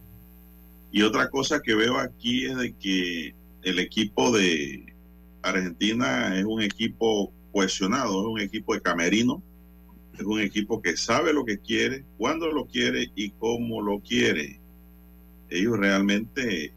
Y 0.92 1.02
otra 1.02 1.30
cosa 1.30 1.62
que 1.62 1.76
veo 1.76 1.98
aquí 1.98 2.46
es 2.46 2.56
de 2.58 2.74
que 2.74 3.36
el 3.64 3.80
equipo 3.80 4.32
de 4.32 4.94
Argentina 5.42 6.38
es 6.38 6.46
un 6.46 6.62
equipo 6.62 7.32
cohesionado, 7.52 8.22
es 8.22 8.28
un 8.28 8.40
equipo 8.40 8.74
de 8.74 8.82
camerino, 8.82 9.42
es 10.18 10.26
un 10.26 10.40
equipo 10.40 10.82
que 10.82 10.98
sabe 10.98 11.34
lo 11.34 11.46
que 11.46 11.60
quiere, 11.60 12.04
cuándo 12.18 12.52
lo 12.52 12.66
quiere 12.66 13.12
y 13.16 13.32
cómo 13.32 13.82
lo 13.82 14.00
quiere. 14.00 14.60
Ellos 15.50 15.78
realmente, 15.78 16.74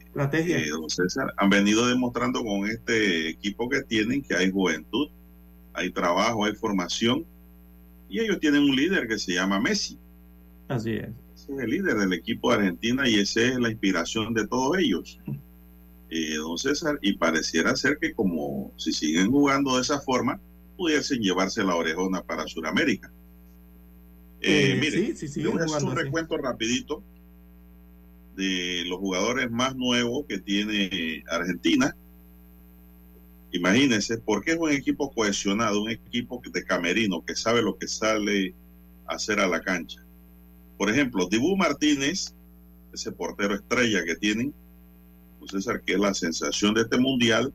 Estrategia. 0.00 0.58
eh, 0.58 0.68
don 0.70 0.88
César, 0.88 1.32
han 1.36 1.50
venido 1.50 1.86
demostrando 1.86 2.42
con 2.44 2.66
este 2.66 3.28
equipo 3.28 3.68
que 3.68 3.82
tienen 3.82 4.22
que 4.22 4.34
hay 4.34 4.50
juventud, 4.50 5.08
hay 5.72 5.90
trabajo, 5.90 6.44
hay 6.44 6.54
formación 6.54 7.24
y 8.08 8.20
ellos 8.20 8.38
tienen 8.40 8.62
un 8.62 8.76
líder 8.76 9.08
que 9.08 9.18
se 9.18 9.34
llama 9.34 9.60
Messi. 9.60 9.98
Así 10.68 10.92
es. 10.92 11.08
Ese 11.34 11.52
es 11.52 11.58
el 11.60 11.70
líder 11.70 11.96
del 11.96 12.12
equipo 12.12 12.50
de 12.50 12.58
Argentina 12.58 13.08
y 13.08 13.16
esa 13.16 13.40
es 13.42 13.58
la 13.58 13.70
inspiración 13.70 14.34
de 14.34 14.46
todos 14.46 14.78
ellos. 14.78 15.18
Eh, 16.08 16.36
don 16.36 16.56
César, 16.56 16.98
y 17.02 17.14
pareciera 17.14 17.74
ser 17.74 17.98
que 18.00 18.14
como 18.14 18.72
si 18.76 18.92
siguen 18.92 19.30
jugando 19.30 19.74
de 19.74 19.82
esa 19.82 20.00
forma, 20.00 20.40
pudiesen 20.76 21.20
llevarse 21.20 21.64
la 21.64 21.74
orejona 21.74 22.22
para 22.22 22.46
Sudamérica. 22.46 23.10
Eh, 24.40 24.72
Eh, 24.72 24.78
mire, 24.80 24.90
sí, 24.90 25.16
sí, 25.16 25.26
le 25.26 25.28
siguen 25.28 25.52
voy 25.52 25.60
a 25.60 25.64
hacer 25.64 25.80
jugando 25.80 25.90
un 25.90 26.06
recuento 26.06 26.36
rapidito 26.36 27.02
de 28.36 28.84
los 28.86 28.98
jugadores 28.98 29.50
más 29.50 29.74
nuevos 29.74 30.26
que 30.28 30.38
tiene 30.38 31.24
Argentina. 31.28 31.96
Imagínense, 33.52 34.18
porque 34.18 34.52
es 34.52 34.58
un 34.58 34.70
equipo 34.70 35.10
cohesionado, 35.10 35.82
un 35.82 35.90
equipo 35.90 36.42
de 36.52 36.64
camerino 36.64 37.24
que 37.24 37.34
sabe 37.34 37.62
lo 37.62 37.78
que 37.78 37.88
sale 37.88 38.54
a 39.06 39.14
hacer 39.14 39.40
a 39.40 39.46
la 39.46 39.62
cancha. 39.62 40.04
Por 40.76 40.90
ejemplo, 40.90 41.26
Dibu 41.30 41.56
Martínez, 41.56 42.34
ese 42.92 43.12
portero 43.12 43.54
estrella 43.54 44.04
que 44.04 44.16
tienen, 44.16 44.52
pues 45.38 45.52
César, 45.52 45.80
que 45.82 45.94
es 45.94 45.98
la 45.98 46.12
sensación 46.12 46.74
de 46.74 46.82
este 46.82 46.98
mundial. 46.98 47.52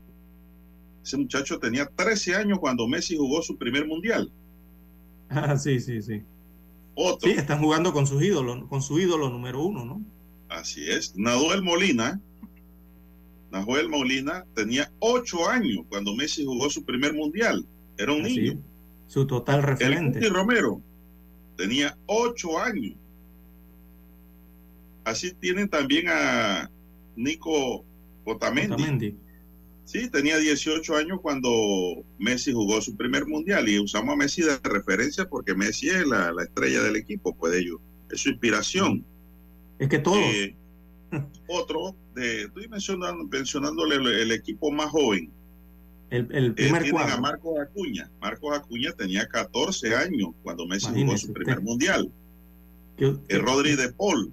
Ese 1.02 1.16
muchacho 1.16 1.58
tenía 1.58 1.86
13 1.86 2.36
años 2.36 2.58
cuando 2.60 2.86
Messi 2.86 3.16
jugó 3.16 3.42
su 3.42 3.56
primer 3.56 3.86
mundial. 3.86 4.30
Ah, 5.28 5.56
sí, 5.58 5.80
sí, 5.80 6.02
sí. 6.02 6.22
Otro, 6.94 7.30
Sí, 7.30 7.36
están 7.36 7.60
jugando 7.60 7.92
con 7.92 8.06
sus 8.06 8.22
ídolos, 8.22 8.66
con 8.68 8.82
su 8.82 8.98
ídolo 9.00 9.30
número 9.30 9.62
uno, 9.62 9.84
¿no? 9.84 10.02
así 10.48 10.88
es, 10.88 11.16
Nahuel 11.16 11.62
Molina. 11.62 12.20
Nahuel 13.50 13.88
Molina 13.88 14.44
tenía 14.54 14.90
8 14.98 15.48
años 15.48 15.84
cuando 15.88 16.14
Messi 16.14 16.44
jugó 16.44 16.68
su 16.70 16.84
primer 16.84 17.14
mundial. 17.14 17.66
Era 17.96 18.12
un 18.12 18.24
Así, 18.24 18.40
niño. 18.40 18.60
Su 19.06 19.26
total 19.26 19.60
El 19.60 19.62
referente. 19.64 20.18
Cuti 20.18 20.30
Romero 20.30 20.80
tenía 21.56 21.96
8 22.06 22.58
años. 22.58 22.94
Así 25.04 25.32
tienen 25.34 25.68
también 25.68 26.06
a 26.08 26.70
Nico 27.16 27.84
Otamendi. 28.24 28.74
Otamendi. 28.74 29.16
Sí, 29.84 30.08
tenía 30.08 30.38
18 30.38 30.96
años 30.96 31.20
cuando 31.20 31.50
Messi 32.18 32.52
jugó 32.52 32.80
su 32.80 32.96
primer 32.96 33.26
mundial 33.26 33.68
y 33.68 33.78
usamos 33.78 34.14
a 34.14 34.16
Messi 34.16 34.42
de 34.42 34.58
referencia 34.62 35.28
porque 35.28 35.54
Messi 35.54 35.88
es 35.88 36.06
la, 36.06 36.32
la 36.32 36.44
estrella 36.44 36.82
del 36.82 36.96
equipo, 36.96 37.34
pues 37.34 37.52
de 37.52 37.60
ellos, 37.60 37.80
es 38.10 38.20
su 38.20 38.30
inspiración. 38.30 39.04
Es 39.78 39.88
que 39.88 39.98
todos. 39.98 40.18
Eh, 40.18 40.56
otro, 41.48 41.94
de, 42.14 42.44
estoy 42.44 42.68
mencionando, 42.68 43.24
mencionándole 43.24 43.96
el, 43.96 44.06
el 44.06 44.32
equipo 44.32 44.70
más 44.70 44.90
joven, 44.90 45.30
el, 46.12 46.28
el 46.30 46.46
eh, 46.46 46.52
primer 46.52 46.82
tienen 46.82 47.00
a 47.00 47.04
cuadro. 47.04 47.22
Marcos 47.22 47.58
Acuña. 47.58 48.10
Marcos 48.20 48.56
Acuña 48.56 48.92
tenía 48.92 49.26
14 49.26 49.94
años 49.96 50.30
cuando 50.42 50.66
Messi 50.66 50.88
jugó 50.92 51.16
su 51.16 51.32
primer 51.32 51.58
usted. 51.58 51.66
mundial. 51.66 52.12
Eh, 52.98 53.38
Rodri 53.38 53.76
de 53.76 53.90
Paul. 53.92 54.30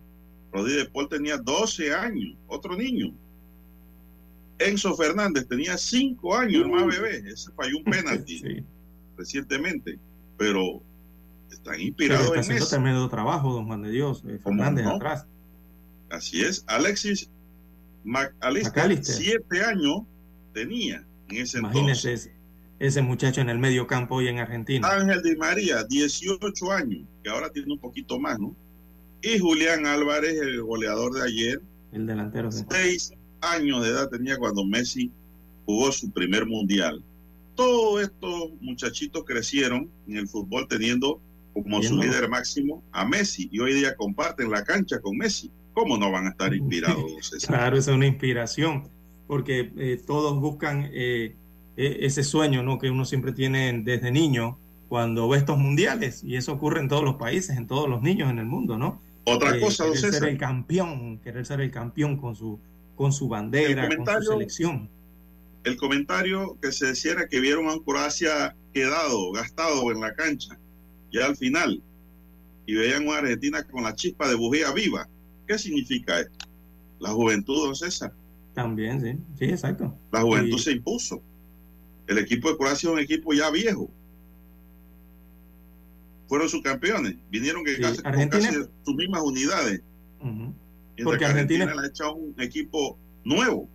Rodri 0.52 0.74
de 0.74 0.86
Paul 0.86 1.08
tenía 1.08 1.38
12 1.38 1.94
años, 1.94 2.36
otro 2.48 2.76
niño. 2.76 3.13
Enzo 4.60 4.96
Fernández 4.96 5.48
tenía 5.48 5.78
5 5.78 6.36
años, 6.38 6.68
más 6.68 6.86
bebé. 6.86 7.24
Ese 7.32 7.52
falló 7.54 7.78
un 7.78 7.84
penalti 7.86 8.40
Sí. 8.40 8.64
recientemente, 9.18 9.98
pero 10.38 10.82
están 11.50 11.76
Pero 11.76 11.82
inspirados 11.82 12.24
está 12.26 12.34
en 12.36 12.40
haciendo 12.42 12.64
eso. 12.66 12.76
tremendo 12.76 13.10
trabajo, 13.10 13.54
don 13.54 13.66
Juan 13.68 13.82
de 13.84 13.92
Dios. 13.92 14.24
eh, 14.28 14.40
¿Cómo 14.44 14.58
Fernández 14.64 14.86
no? 14.86 14.96
atrás. 14.96 15.26
Así 16.10 16.42
es. 16.42 16.64
Alexis 16.68 17.30
McAllister, 18.04 18.74
McAllister. 18.74 19.16
7 19.16 19.64
años 19.64 20.02
tenía 20.54 21.06
en 21.30 21.38
ese 21.38 21.60
Imagínese 21.60 22.10
entonces. 22.12 22.32
ese, 22.80 23.02
muchacho 23.02 23.42
en 23.42 23.50
el 23.50 23.60
medio 23.60 23.88
campo 23.88 24.16
hoy 24.16 24.28
en 24.28 24.40
Argentina. 24.40 24.90
Ángel 24.90 25.22
Di 25.22 25.36
María, 25.36 25.84
18 25.84 26.72
años, 26.72 27.08
que 27.24 27.30
ahora 27.30 27.50
tiene 27.52 27.74
un 27.74 27.80
poquito 27.80 28.20
más, 28.20 28.40
¿no? 28.40 28.56
Y 29.22 29.38
Julián 29.38 29.86
Álvarez, 29.86 30.40
el 30.42 30.62
goleador 30.64 31.14
de 31.14 31.24
ayer, 31.24 31.62
El 31.92 32.08
delantero. 32.08 32.50
seis 32.52 33.12
años 33.42 33.83
de 33.83 33.90
edad 33.90 34.10
tenía 34.10 34.37
cuando 34.37 34.65
Messi 34.65 35.12
jugó 35.65 35.92
su 35.92 36.12
primer 36.12 36.46
mundial. 36.46 37.04
Todos 37.56 38.02
estos 38.04 38.52
muchachitos 38.62 39.23
crecieron 39.25 39.90
en 40.08 40.17
el 40.17 40.27
fútbol 40.27 40.67
teniendo 40.67 41.19
como 41.54 41.81
su 41.81 41.96
Viendo. 41.96 42.04
líder 42.04 42.29
máximo 42.29 42.83
a 42.92 43.06
Messi 43.06 43.50
y 43.52 43.60
hoy 43.60 43.73
día 43.73 43.96
comparten 43.96 44.50
la 44.50 44.63
cancha 44.63 45.00
con 45.00 45.17
Messi. 45.17 45.52
¿Cómo 45.73 45.98
no 45.98 46.12
van 46.12 46.27
a 46.27 46.29
estar 46.29 46.54
inspirados? 46.54 47.04
César? 47.29 47.56
Claro, 47.56 47.77
esa 47.77 47.92
es 47.92 47.98
una 47.98 48.08
inspiración, 48.08 48.90
porque 49.27 49.71
eh, 49.77 50.02
todos 50.06 50.40
buscan 50.40 50.90
eh, 50.92 51.35
e- 51.77 51.98
ese 52.02 52.23
sueño 52.23 52.63
¿no? 52.63 52.79
que 52.79 52.90
uno 52.90 53.06
siempre 53.06 53.31
tiene 53.33 53.81
desde 53.83 54.12
niño 54.12 54.58
cuando 54.87 55.29
ve 55.29 55.37
estos 55.37 55.58
mundiales, 55.58 56.23
y 56.23 56.35
eso 56.35 56.54
ocurre 56.54 56.79
en 56.79 56.87
todos 56.87 57.04
los 57.04 57.15
países, 57.15 57.56
en 57.56 57.67
todos 57.67 57.87
los 57.87 58.02
niños 58.02 58.31
en 58.31 58.40
el 58.40 58.46
mundo, 58.46 58.77
¿no? 58.77 59.00
Otra 59.23 59.60
cosa, 59.60 59.85
querer 59.85 60.00
ser 60.00 60.23
el 60.29 60.37
campeón, 60.40 61.19
querer 61.19 61.46
ser 61.46 61.62
el 61.62 61.69
campeón 61.69 62.17
con 62.17 62.35
su, 62.35 62.60
con 63.00 63.13
su 63.13 63.29
bandera, 63.29 63.87
con 63.87 64.06
su 64.21 64.31
selección. 64.33 64.89
El 65.63 65.77
comentario 65.77 66.58
que 66.62 66.73
se 66.73 66.87
decía 66.87 67.13
era 67.13 67.29
que 67.29 67.39
vieron 67.39 67.69
a 67.69 67.75
un 67.75 67.79
Croacia 67.79 68.58
quedado, 68.73 69.31
gastado 69.31 69.89
en 69.89 70.02
la 70.02 70.13
cancha, 70.13 70.60
ya 71.10 71.27
al 71.27 71.37
final, 71.37 71.81
y 72.65 72.73
veían 72.73 73.08
una 73.08 73.19
Argentina 73.19 73.63
con 73.63 73.83
la 73.83 73.95
chispa 73.95 74.27
de 74.27 74.35
bujía 74.35 74.73
viva. 74.73 75.08
¿Qué 75.47 75.58
significa 75.58 76.19
esto? 76.19 76.45
La 77.00 77.12
juventud, 77.12 77.67
don 77.67 77.73
César. 77.73 78.12
También, 78.54 79.00
sí, 79.00 79.17
sí, 79.37 79.45
exacto. 79.45 79.97
La 80.12 80.19
juventud 80.19 80.58
se 80.58 80.73
impuso. 80.73 81.23
El 82.06 82.17
equipo 82.17 82.50
de 82.50 82.58
Croacia 82.58 82.89
es 82.89 82.93
un 82.93 83.00
equipo 83.00 83.31
ya 83.31 83.50
viejo. 83.50 83.89
Fueron 86.27 86.50
sus 86.50 86.62
campeones. 86.62 87.15
Vinieron 87.29 87.63
que 87.63 87.79
casi, 87.79 88.02
Argentina... 88.04 88.52
con 88.52 88.69
sus 88.83 88.95
mismas 88.95 89.21
unidades. 89.21 89.81
Porque 91.04 91.25
Argentina... 91.25 91.65
le 91.65 91.81
ha 91.81 91.87
echado 91.87 92.15
un 92.15 92.35
equipo 92.39 92.97
nuevo. 93.23 93.69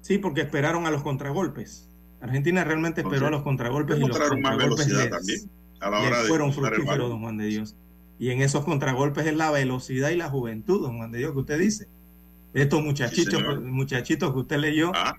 Sí, 0.00 0.18
porque 0.18 0.42
esperaron 0.42 0.86
a 0.86 0.90
los 0.90 1.02
contragolpes. 1.02 1.88
Argentina 2.20 2.64
realmente 2.64 3.02
esperó 3.02 3.26
a 3.26 3.30
los 3.30 3.42
contragolpes 3.42 3.98
y 3.98 4.00
los 4.00 4.18
contragolpes 4.18 4.88
más 4.88 5.10
también 5.10 5.50
a 5.80 5.90
la 5.90 6.00
hora 6.00 6.16
fueron 6.26 6.52
fructíferos, 6.52 7.08
don 7.08 7.20
Juan 7.20 7.36
de 7.36 7.46
Dios. 7.46 7.76
Y 8.18 8.30
en 8.30 8.40
esos 8.40 8.64
contragolpes 8.64 9.26
es 9.26 9.36
la 9.36 9.50
velocidad 9.50 10.10
y 10.10 10.16
la 10.16 10.28
juventud, 10.28 10.82
don 10.82 10.96
Juan 10.96 11.12
de 11.12 11.18
Dios, 11.18 11.32
que 11.32 11.38
usted 11.38 11.58
dice. 11.58 11.88
Estos 12.54 12.82
muchachitos, 12.82 13.62
muchachitos 13.62 14.32
que 14.32 14.38
usted 14.38 14.56
leyó. 14.56 14.92
Ah, 14.94 15.16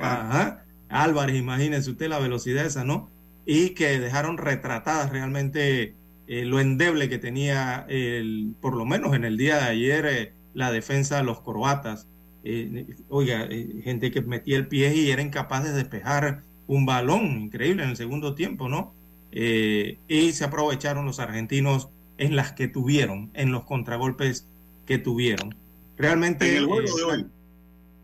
Ajá. 0.00 0.64
Álvarez, 0.88 1.36
imagínense 1.36 1.90
usted 1.90 2.08
la 2.08 2.18
velocidad 2.18 2.64
esa, 2.64 2.84
¿no? 2.84 3.08
Y 3.46 3.70
que 3.70 3.98
dejaron 3.98 4.38
retratadas 4.38 5.10
realmente 5.10 5.94
eh, 6.32 6.44
lo 6.44 6.60
endeble 6.60 7.08
que 7.08 7.18
tenía, 7.18 7.84
el, 7.88 8.54
por 8.60 8.76
lo 8.76 8.86
menos 8.86 9.16
en 9.16 9.24
el 9.24 9.36
día 9.36 9.56
de 9.56 9.64
ayer, 9.64 10.06
eh, 10.06 10.32
la 10.54 10.70
defensa 10.70 11.16
de 11.16 11.24
los 11.24 11.40
croatas. 11.40 12.06
Eh, 12.44 12.86
oiga, 13.08 13.48
gente 13.82 14.12
que 14.12 14.22
metía 14.22 14.56
el 14.56 14.68
pie 14.68 14.94
y 14.94 15.10
era 15.10 15.22
incapaz 15.22 15.64
de 15.64 15.72
despejar 15.72 16.42
un 16.68 16.86
balón, 16.86 17.42
increíble 17.42 17.82
en 17.82 17.90
el 17.90 17.96
segundo 17.96 18.36
tiempo, 18.36 18.68
¿no? 18.68 18.94
y 19.32 20.32
se 20.32 20.44
aprovecharon 20.44 21.06
los 21.06 21.20
argentinos 21.20 21.88
en 22.18 22.34
las 22.36 22.52
que 22.52 22.68
tuvieron, 22.68 23.30
en 23.34 23.50
los 23.50 23.64
contragolpes 23.64 24.46
que 24.86 24.98
tuvieron. 24.98 25.56
Realmente 25.96 26.56
en 26.56 26.64
el 26.64 27.30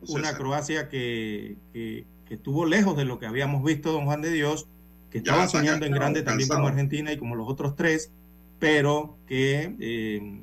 una 0.09 0.37
Croacia 0.37 0.89
que, 0.89 1.57
que, 1.73 2.05
estuvo 2.31 2.67
lejos 2.67 2.97
de 2.97 3.05
lo 3.05 3.21
que 3.21 3.27
habíamos 3.27 3.63
visto, 3.63 3.93
don 3.93 4.05
Juan 4.05 4.21
de 4.21 4.33
Dios, 4.33 4.67
que 5.23 5.31
estaba 5.31 5.49
soñando 5.49 5.87
en 5.87 5.93
grande 5.93 6.23
también 6.23 6.49
como 6.49 6.69
Argentina 6.69 7.13
y 7.13 7.17
como 7.17 7.37
los 7.37 7.49
otros 7.49 7.75
tres, 7.75 8.11
pero 8.59 9.17
que, 9.27 9.75
eh, 9.81 10.41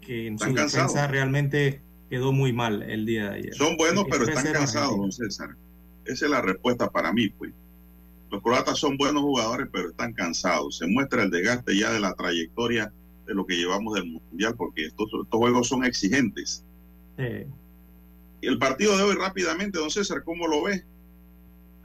que, 0.00 0.26
en 0.26 0.38
su 0.38 0.52
defensa 0.52 1.06
realmente 1.06 1.80
quedó 2.10 2.32
muy 2.32 2.52
mal 2.52 2.82
el 2.82 3.06
día 3.06 3.30
de 3.30 3.38
ayer. 3.38 3.54
Son 3.54 3.76
buenos, 3.76 4.04
pero 4.10 4.24
están 4.24 4.52
cansados, 4.52 4.96
don 4.96 5.12
César. 5.12 5.50
Esa 6.04 6.24
es 6.24 6.30
la 6.30 6.40
respuesta 6.40 6.90
para 6.90 7.12
mí, 7.12 7.28
pues. 7.28 7.52
Los 8.30 8.42
croatas 8.42 8.78
son 8.78 8.96
buenos 8.96 9.22
jugadores, 9.22 9.68
pero 9.72 9.90
están 9.90 10.12
cansados. 10.12 10.78
Se 10.78 10.86
muestra 10.86 11.22
el 11.22 11.30
desgaste 11.30 11.76
ya 11.76 11.92
de 11.92 12.00
la 12.00 12.12
trayectoria 12.14 12.92
de 13.26 13.34
lo 13.34 13.46
que 13.46 13.56
llevamos 13.56 13.94
del 13.94 14.06
Mundial, 14.06 14.54
porque 14.56 14.86
estos, 14.86 15.06
estos 15.06 15.38
juegos 15.38 15.68
son 15.68 15.84
exigentes. 15.84 16.64
Y 18.40 18.46
el 18.46 18.58
partido 18.58 18.96
de 18.96 19.04
hoy 19.04 19.14
rápidamente, 19.14 19.78
don 19.78 19.90
César, 19.90 20.22
¿cómo 20.24 20.48
lo 20.48 20.64
ve? 20.64 20.84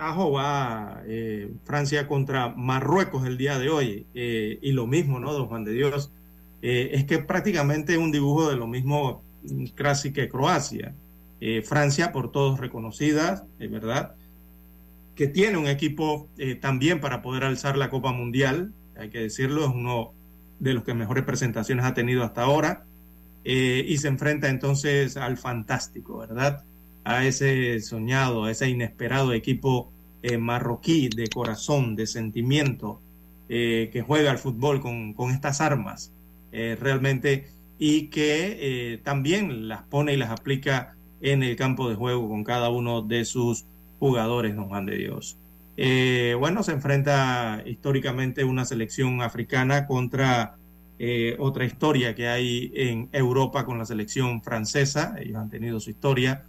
Ajo 0.02 0.32
va 0.32 1.04
eh, 1.06 1.52
Francia 1.64 2.08
contra 2.08 2.50
Marruecos 2.50 3.28
el 3.28 3.38
día 3.38 3.60
de 3.60 3.70
hoy. 3.70 4.08
Eh, 4.16 4.58
y 4.60 4.72
lo 4.72 4.88
mismo, 4.88 5.20
¿no, 5.20 5.32
don 5.32 5.46
Juan 5.46 5.64
de 5.64 5.74
Dios? 5.74 6.12
Eh, 6.64 6.90
es 6.94 7.06
que 7.06 7.20
prácticamente 7.20 8.00
un 8.00 8.12
dibujo 8.12 8.50
de 8.50 8.56
lo 8.56 8.66
mismo 8.66 9.22
casi 9.76 10.12
que 10.12 10.28
Croacia. 10.28 10.94
Francia, 11.64 12.12
por 12.12 12.32
todos 12.32 12.60
reconocidas, 12.60 13.44
es 13.58 13.72
verdad, 13.72 14.14
que 15.16 15.26
tiene 15.26 15.58
un 15.58 15.66
equipo 15.66 16.30
también 16.60 17.02
para 17.02 17.24
poder 17.24 17.44
alzar 17.44 17.80
la 17.80 17.90
Copa 17.90 18.12
Mundial, 18.12 18.72
hay 18.96 19.10
que 19.10 19.22
decirlo, 19.22 19.66
es 19.66 19.72
uno 19.74 20.14
de 20.60 20.76
los 20.76 20.84
que 20.84 20.94
mejores 20.94 21.24
presentaciones 21.24 21.84
ha 21.84 21.96
tenido 21.96 22.24
hasta 22.24 22.44
ahora, 22.44 22.86
y 23.44 23.98
se 23.98 24.08
enfrenta 24.08 24.50
entonces 24.50 25.18
al 25.18 25.36
fantástico, 25.36 26.20
¿verdad? 26.20 26.64
A 27.06 27.26
ese 27.26 27.80
soñado, 27.80 28.44
a 28.44 28.52
ese 28.52 28.70
inesperado 28.70 29.34
equipo 29.34 29.91
eh, 30.24 30.38
marroquí 30.38 31.10
de 31.10 31.28
corazón, 31.28 31.96
de 31.96 32.08
sentimiento, 32.08 33.00
eh, 33.50 33.90
que 33.92 34.02
juega 34.02 34.32
al 34.32 34.38
fútbol 34.38 34.82
con, 34.82 35.14
con 35.14 35.32
estas 35.32 35.62
armas 35.62 36.12
realmente 36.54 37.48
y 37.80 38.08
que 38.08 39.00
también 39.06 39.70
las 39.70 39.84
pone 39.84 40.14
y 40.14 40.18
las 40.18 40.32
aplica 40.32 40.96
en 41.22 41.44
el 41.44 41.56
campo 41.56 41.88
de 41.88 41.96
juego 41.96 42.28
con 42.28 42.44
cada 42.44 42.70
uno 42.70 43.02
de 43.02 43.24
sus 43.24 43.64
jugadores, 44.00 44.54
don 44.54 44.68
Juan 44.68 44.86
de 44.86 44.98
Dios. 44.98 45.38
Eh, 45.78 46.36
bueno, 46.38 46.64
se 46.64 46.74
enfrenta 46.74 47.64
históricamente 47.66 48.44
una 48.44 48.66
selección 48.66 49.22
africana 49.22 49.88
contra 49.88 50.56
eh, 51.00 51.36
otra 51.40 51.66
historia 51.66 52.14
que 52.14 52.28
hay 52.28 52.72
en 52.76 53.10
Europa 53.14 53.66
con 53.66 53.78
la 53.78 53.86
selección 53.86 54.42
francesa. 54.44 55.16
Ellos 55.20 55.38
han 55.38 55.50
tenido 55.50 55.80
su 55.80 55.90
historia. 55.90 56.44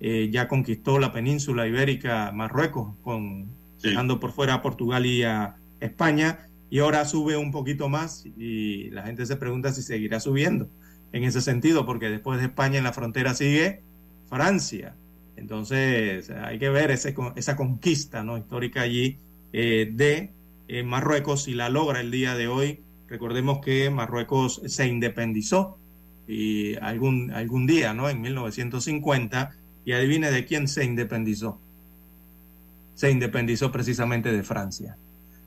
Eh, 0.00 0.28
ya 0.30 0.46
conquistó 0.48 0.98
la 0.98 1.12
península 1.12 1.66
ibérica 1.66 2.30
Marruecos, 2.32 2.94
con, 3.02 3.48
dejando 3.82 4.20
por 4.20 4.32
fuera 4.32 4.54
a 4.54 4.62
Portugal 4.62 5.06
y 5.06 5.22
a 5.22 5.56
España. 5.80 6.48
Y 6.68 6.80
ahora 6.80 7.04
sube 7.04 7.36
un 7.36 7.52
poquito 7.52 7.88
más 7.88 8.26
y 8.26 8.90
la 8.90 9.04
gente 9.04 9.24
se 9.24 9.36
pregunta 9.36 9.72
si 9.72 9.82
seguirá 9.82 10.20
subiendo 10.20 10.68
en 11.12 11.24
ese 11.24 11.40
sentido, 11.40 11.86
porque 11.86 12.10
después 12.10 12.40
de 12.40 12.46
España 12.46 12.78
en 12.78 12.84
la 12.84 12.92
frontera 12.92 13.34
sigue 13.34 13.82
Francia. 14.28 14.94
Entonces 15.36 16.30
hay 16.30 16.58
que 16.58 16.70
ver 16.70 16.90
ese, 16.90 17.14
esa 17.36 17.56
conquista 17.56 18.22
¿no? 18.22 18.36
histórica 18.36 18.82
allí 18.82 19.18
eh, 19.52 19.90
de 19.92 20.32
eh, 20.68 20.82
Marruecos 20.82 21.44
si 21.44 21.54
la 21.54 21.68
logra 21.68 22.00
el 22.00 22.10
día 22.10 22.34
de 22.34 22.48
hoy. 22.48 22.80
Recordemos 23.08 23.60
que 23.64 23.88
Marruecos 23.90 24.60
se 24.66 24.86
independizó 24.88 25.78
y 26.26 26.74
algún, 26.76 27.30
algún 27.30 27.66
día, 27.66 27.94
¿no? 27.94 28.08
En 28.08 28.20
1950, 28.20 29.56
y 29.86 29.92
adivine 29.92 30.30
de 30.30 30.44
quién 30.44 30.68
se 30.68 30.84
independizó. 30.84 31.58
Se 32.94 33.10
independizó 33.10 33.72
precisamente 33.72 34.32
de 34.32 34.42
Francia. 34.42 34.98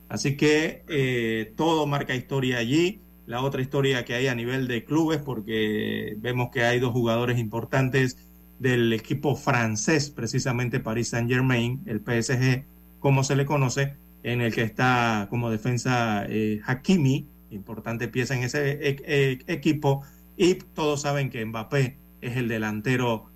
Así 0.08 0.36
que 0.36 0.82
eh, 0.88 1.52
todo 1.56 1.86
marca 1.86 2.16
historia 2.16 2.58
allí. 2.58 3.00
La 3.26 3.42
otra 3.42 3.62
historia 3.62 4.04
que 4.04 4.14
hay 4.14 4.26
a 4.26 4.34
nivel 4.34 4.66
de 4.66 4.84
clubes, 4.84 5.18
porque 5.18 6.16
vemos 6.18 6.50
que 6.50 6.64
hay 6.64 6.80
dos 6.80 6.90
jugadores 6.90 7.38
importantes 7.38 8.16
del 8.58 8.92
equipo 8.92 9.36
francés, 9.36 10.10
precisamente 10.10 10.80
Paris 10.80 11.08
Saint 11.08 11.30
Germain, 11.30 11.80
el 11.86 12.00
PSG, 12.00 12.64
como 12.98 13.22
se 13.22 13.36
le 13.36 13.46
conoce, 13.46 13.94
en 14.22 14.40
el 14.40 14.52
que 14.52 14.62
está 14.62 15.28
como 15.30 15.50
defensa 15.50 16.24
eh, 16.28 16.60
Hakimi, 16.66 17.26
importante 17.50 18.08
pieza 18.08 18.34
en 18.34 18.42
ese 18.42 18.72
e, 18.72 18.96
e, 19.04 19.38
equipo, 19.46 20.02
y 20.36 20.54
todos 20.54 21.02
saben 21.02 21.30
que 21.30 21.44
Mbappé 21.44 21.96
es 22.20 22.36
el 22.36 22.48
delantero, 22.48 23.29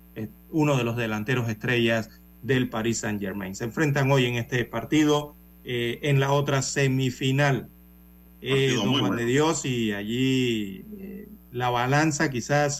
uno 0.55 0.77
de 0.77 0.83
los 0.83 0.95
delanteros 0.95 1.49
estrellas 1.49 2.09
del 2.41 2.69
Paris 2.69 2.99
Saint 2.99 3.19
Germain. 3.19 3.55
Se 3.55 3.65
enfrentan 3.65 4.11
hoy 4.11 4.25
en 4.25 4.35
este 4.35 4.63
partido, 4.65 5.35
eh, 5.63 5.99
en 6.03 6.19
la 6.19 6.31
otra 6.31 6.61
semifinal, 6.61 7.69
Don 8.41 8.99
Juan 8.99 9.15
de 9.15 9.25
Dios, 9.25 9.65
y 9.65 9.91
allí 9.91 10.85
la 11.51 11.71
balanza 11.71 12.29
quizás 12.29 12.79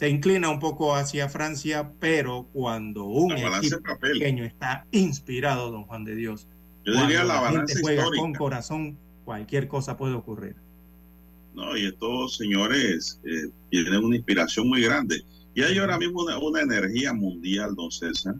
se 0.00 0.08
inclina 0.08 0.48
un 0.48 0.60
poco 0.60 0.94
hacia 0.94 1.28
Francia, 1.28 1.92
pero 1.98 2.46
cuando 2.52 3.04
un 3.04 3.32
equipo 3.32 3.78
pequeño 4.00 4.44
está 4.44 4.86
inspirado, 4.92 5.70
don 5.70 5.84
Juan 5.84 6.04
de 6.04 6.14
Dios, 6.14 6.46
Yo 6.84 6.92
diría 7.02 7.24
la, 7.24 7.42
la 7.42 7.50
gente 7.50 7.74
juega 7.80 8.04
con 8.16 8.34
corazón, 8.34 8.98
cualquier 9.24 9.68
cosa 9.68 9.96
puede 9.96 10.14
ocurrir. 10.14 10.56
No, 11.54 11.76
y 11.76 11.86
estos 11.86 12.36
señores 12.36 13.20
eh, 13.24 13.50
tienen 13.70 14.04
una 14.04 14.16
inspiración 14.16 14.68
muy 14.68 14.82
grande. 14.82 15.22
Y 15.60 15.62
hay 15.62 15.78
ahora 15.78 15.98
mismo 15.98 16.22
una, 16.22 16.62
energía 16.62 17.12
mundial, 17.12 17.74
don 17.74 17.90
César. 17.90 18.34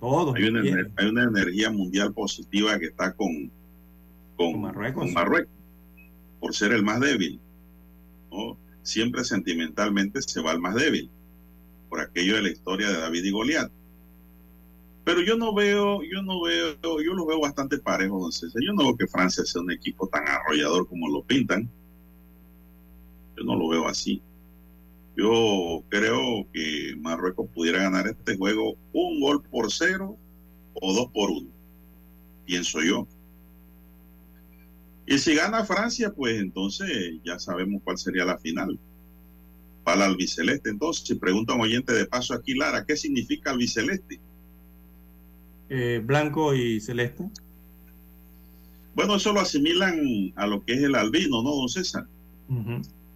Todo. 0.00 0.34
Hay 0.34 0.44
una, 0.44 0.62
hay 0.96 1.06
una 1.06 1.24
energía 1.24 1.70
mundial 1.70 2.14
positiva 2.14 2.78
que 2.78 2.86
está 2.86 3.12
con, 3.12 3.50
con, 4.36 4.62
Marruecos. 4.62 5.04
con 5.04 5.12
Marruecos, 5.12 5.52
por 6.40 6.54
ser 6.54 6.72
el 6.72 6.82
más 6.82 6.98
débil. 7.00 7.38
¿no? 8.30 8.56
siempre 8.82 9.22
sentimentalmente 9.22 10.22
se 10.22 10.40
va 10.40 10.52
al 10.52 10.60
más 10.60 10.74
débil, 10.74 11.10
por 11.90 12.00
aquello 12.00 12.36
de 12.36 12.42
la 12.42 12.48
historia 12.48 12.88
de 12.88 12.98
David 12.98 13.24
y 13.24 13.30
Goliat. 13.30 13.70
Pero 15.04 15.20
yo 15.20 15.36
no 15.36 15.54
veo, 15.54 16.02
yo 16.02 16.22
no 16.22 16.40
veo, 16.40 16.74
yo 16.80 17.12
lo 17.12 17.26
veo 17.26 17.40
bastante 17.40 17.76
parejo, 17.78 18.16
entonces 18.16 18.52
Yo 18.54 18.72
no 18.72 18.84
veo 18.84 18.96
que 18.96 19.06
Francia 19.06 19.44
sea 19.44 19.60
un 19.60 19.72
equipo 19.72 20.08
tan 20.08 20.26
arrollador 20.26 20.88
como 20.88 21.08
lo 21.08 21.22
pintan. 21.22 21.68
Yo 23.36 23.44
no 23.44 23.56
lo 23.56 23.68
veo 23.68 23.88
así. 23.88 24.22
Yo 25.16 25.84
creo 25.88 26.46
que 26.52 26.96
Marruecos 26.98 27.48
pudiera 27.54 27.82
ganar 27.82 28.06
este 28.06 28.36
juego 28.36 28.76
un 28.92 29.20
gol 29.20 29.42
por 29.42 29.70
cero 29.70 30.16
o 30.74 30.94
dos 30.94 31.10
por 31.12 31.30
uno. 31.30 31.48
Pienso 32.46 32.80
yo. 32.82 33.06
Y 35.06 35.18
si 35.18 35.34
gana 35.34 35.64
Francia, 35.64 36.12
pues 36.14 36.40
entonces 36.40 37.18
ya 37.24 37.38
sabemos 37.38 37.82
cuál 37.84 37.98
sería 37.98 38.24
la 38.24 38.38
final. 38.38 38.78
Para 39.84 40.06
el 40.06 40.12
albiceleste. 40.12 40.70
Entonces, 40.70 41.04
si 41.06 41.14
pregunta 41.16 41.54
un 41.54 41.62
oyente 41.62 41.92
de 41.92 42.06
paso 42.06 42.34
aquí, 42.34 42.54
Lara, 42.54 42.84
¿qué 42.86 42.96
significa 42.96 43.50
albiceleste? 43.50 44.20
Eh, 45.68 46.00
blanco 46.04 46.54
y 46.54 46.80
celeste. 46.80 47.24
Bueno, 48.94 49.16
eso 49.16 49.32
lo 49.32 49.40
asimilan 49.40 50.32
a 50.36 50.46
lo 50.46 50.64
que 50.64 50.74
es 50.74 50.82
el 50.82 50.94
albino, 50.94 51.42
¿no, 51.42 51.54
don 51.54 51.68
César? 51.68 52.06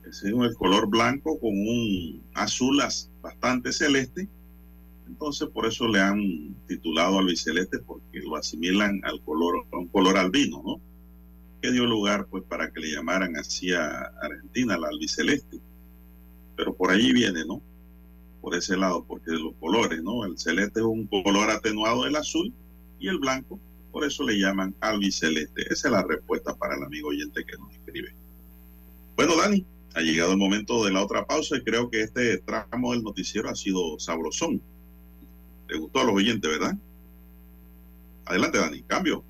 Ese 0.09 0.29
es 0.29 0.35
el 0.35 0.55
color 0.55 0.89
blanco 0.89 1.39
con 1.41 1.51
un 1.51 2.23
azul 2.35 2.81
bastante 3.21 3.73
celeste. 3.73 4.29
Entonces, 5.09 5.49
por 5.49 5.67
eso 5.67 5.89
le 5.89 6.01
han 6.01 6.55
titulado 6.67 7.19
albiceleste, 7.19 7.79
porque 7.81 8.21
lo 8.21 8.37
asimilan 8.37 9.01
al 9.05 9.21
color, 9.23 9.67
a 9.73 9.79
un 9.79 9.89
color 9.89 10.17
albino, 10.17 10.63
¿no? 10.65 10.81
Que 11.61 11.73
dio 11.73 11.87
lugar, 11.87 12.27
pues, 12.27 12.45
para 12.45 12.71
que 12.71 12.81
le 12.81 12.93
llamaran 12.93 13.37
así 13.37 13.73
a 13.73 14.13
Argentina, 14.21 14.79
la 14.79 14.89
albiceleste. 14.89 15.59
Pero 16.57 16.75
por 16.75 16.91
allí 16.91 17.13
viene, 17.13 17.45
¿no? 17.45 17.61
Por 18.41 18.55
ese 18.55 18.77
lado, 18.77 19.05
porque 19.05 19.33
de 19.33 19.39
los 19.39 19.55
colores, 19.57 20.03
¿no? 20.03 20.25
El 20.25 20.39
celeste 20.39 20.81
es 20.81 20.87
un 20.87 21.07
color 21.07 21.51
atenuado 21.51 22.05
del 22.05 22.17
azul 22.17 22.53
y 22.99 23.09
el 23.09 23.19
blanco, 23.19 23.59
por 23.93 24.05
eso 24.05 24.25
le 24.25 24.39
llaman 24.39 24.75
albiceleste. 24.81 25.63
Esa 25.73 25.89
es 25.89 25.93
la 25.93 26.03
respuesta 26.03 26.55
para 26.55 26.77
el 26.77 26.83
amigo 26.83 27.09
oyente 27.09 27.45
que 27.45 27.57
nos 27.59 27.73
escribe. 27.73 28.15
Bueno, 29.17 29.37
Dani, 29.37 29.65
ha 29.97 30.03
llegado 30.03 30.33
el 30.33 30.39
momento 30.39 30.85
de 30.85 30.93
la 30.93 31.03
otra 31.03 31.27
pausa 31.27 31.57
y 31.57 31.65
creo 31.65 31.89
que 31.89 32.03
este 32.03 32.37
tramo 32.39 32.93
del 32.93 33.03
noticiero 33.03 33.49
ha 33.49 33.57
sido 33.57 33.99
sabrosón. 33.99 34.61
Le 35.69 35.79
gustó 35.79 36.01
a 36.01 36.05
los 36.05 36.15
oyentes, 36.15 36.51
¿verdad? 36.51 36.77
Adelante, 38.27 38.59
Dani. 38.59 38.83
Cambio. 38.83 39.25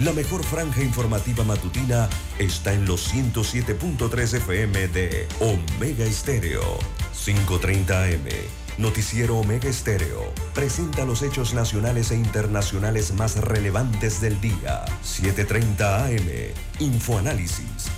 La 0.00 0.12
mejor 0.12 0.42
franja 0.42 0.82
informativa 0.82 1.44
matutina 1.44 2.08
está 2.40 2.72
en 2.72 2.86
los 2.86 3.14
107.3 3.14 4.34
FM 4.34 4.88
de 4.88 5.28
Omega 5.40 6.04
Estéreo. 6.04 6.62
530 7.24 8.04
AM. 8.04 8.26
Noticiero 8.78 9.38
Omega 9.38 9.68
Estéreo. 9.68 10.32
Presenta 10.54 11.04
los 11.04 11.22
hechos 11.22 11.54
nacionales 11.54 12.10
e 12.10 12.16
internacionales 12.16 13.12
más 13.14 13.36
relevantes 13.36 14.20
del 14.20 14.40
día. 14.40 14.84
730 15.02 16.06
AM. 16.06 16.28
Infoanálisis. 16.80 17.97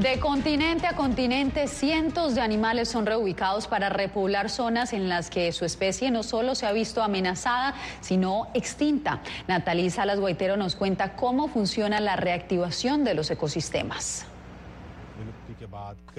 De 0.00 0.18
continente 0.18 0.86
a 0.86 0.96
continente, 0.96 1.68
cientos 1.68 2.34
de 2.34 2.40
animales 2.40 2.88
son 2.88 3.04
reubicados 3.04 3.66
para 3.66 3.90
repoblar 3.90 4.48
zonas 4.48 4.94
en 4.94 5.10
las 5.10 5.28
que 5.28 5.52
su 5.52 5.66
especie 5.66 6.10
no 6.10 6.22
solo 6.22 6.54
se 6.54 6.64
ha 6.64 6.72
visto 6.72 7.02
amenazada, 7.02 7.74
sino 8.00 8.48
extinta. 8.54 9.20
Natalí 9.46 9.90
Salas 9.90 10.18
Guaitero 10.18 10.56
nos 10.56 10.74
cuenta 10.74 11.16
cómo 11.16 11.48
funciona 11.48 12.00
la 12.00 12.16
reactivación 12.16 13.04
de 13.04 13.12
los 13.12 13.30
ecosistemas. 13.30 14.24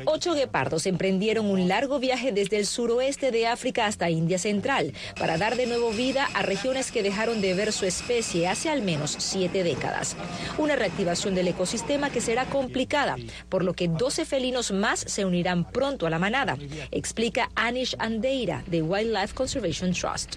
Ocho 0.06 0.34
guepardos 0.34 0.86
emprendieron 0.86 1.46
un 1.46 1.68
largo 1.68 2.00
viaje 2.00 2.32
desde 2.32 2.58
el 2.58 2.66
suroeste 2.66 3.32
de 3.32 3.48
África 3.48 3.86
hasta 3.86 4.10
India 4.10 4.40
Central 4.40 4.94
para 5.20 5.38
dar 5.38 5.58
de 5.58 5.68
nuevo 5.68 5.92
vida 5.92 6.28
a 6.34 6.42
regiones 6.42 6.92
que 6.92 7.04
dejaron 7.04 7.42
de 7.42 7.54
ver 7.54 7.74
su 7.74 7.86
especie 7.86 8.48
hace 8.48 8.70
al 8.70 8.82
menos 8.82 9.16
siete 9.20 9.64
décadas. 9.64 10.16
Una 10.58 10.76
reactivación 10.76 11.36
del 11.36 11.50
ecosistema 11.50 12.10
que 12.10 12.22
será 12.22 12.46
complicada, 12.46 13.18
por 13.50 13.64
lo 13.64 13.74
que 13.74 13.88
12 13.88 14.26
felinos 14.26 14.72
más 14.72 15.00
se 15.00 15.26
unirán 15.26 15.70
pronto 15.70 16.08
a 16.08 16.10
la 16.10 16.20
manada, 16.20 16.58
explica 16.92 17.50
Anish 17.56 17.96
Andeira 18.00 18.64
de 18.68 18.82
Wildlife 18.82 19.34
Conservation 19.34 19.94
Trust. 19.94 20.36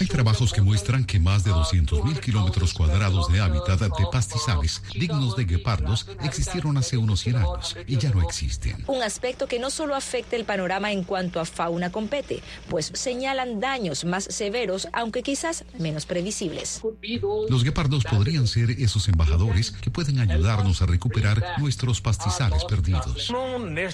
Hay 0.00 0.06
trabajos 0.06 0.52
que 0.52 0.60
muestran 0.60 1.04
que 1.04 1.20
más 1.20 1.44
de 1.44 1.52
200.000 1.52 2.20
kilómetros 2.20 2.74
cuadrados 2.74 3.32
de 3.32 3.40
hábitat 3.40 3.80
de 3.80 4.06
pastizales 4.10 4.82
dignos 4.94 5.36
de 5.36 5.44
guepardos 5.44 6.06
existieron 6.22 6.76
hace 6.76 6.96
unos 6.96 7.20
100 7.20 7.36
años 7.36 7.76
y 7.86 7.96
ya 7.98 8.10
no 8.10 8.22
existen. 8.22 8.65
Un 8.86 9.02
aspecto 9.02 9.46
que 9.46 9.58
no 9.58 9.70
solo 9.70 9.94
afecta 9.94 10.36
el 10.36 10.44
panorama 10.44 10.92
en 10.92 11.04
cuanto 11.04 11.40
a 11.40 11.44
fauna 11.44 11.90
compete, 11.90 12.42
pues 12.68 12.90
señalan 12.94 13.60
daños 13.60 14.04
más 14.04 14.24
severos, 14.24 14.88
aunque 14.92 15.22
quizás 15.22 15.64
menos 15.78 16.06
previsibles. 16.06 16.82
Los 17.48 17.64
guepardos 17.64 18.04
podrían 18.04 18.46
ser 18.46 18.70
esos 18.70 19.08
embajadores 19.08 19.72
que 19.72 19.90
pueden 19.90 20.18
ayudarnos 20.18 20.82
a 20.82 20.86
recuperar 20.86 21.42
nuestros 21.58 22.00
pastizales 22.00 22.64
perdidos. 22.64 23.32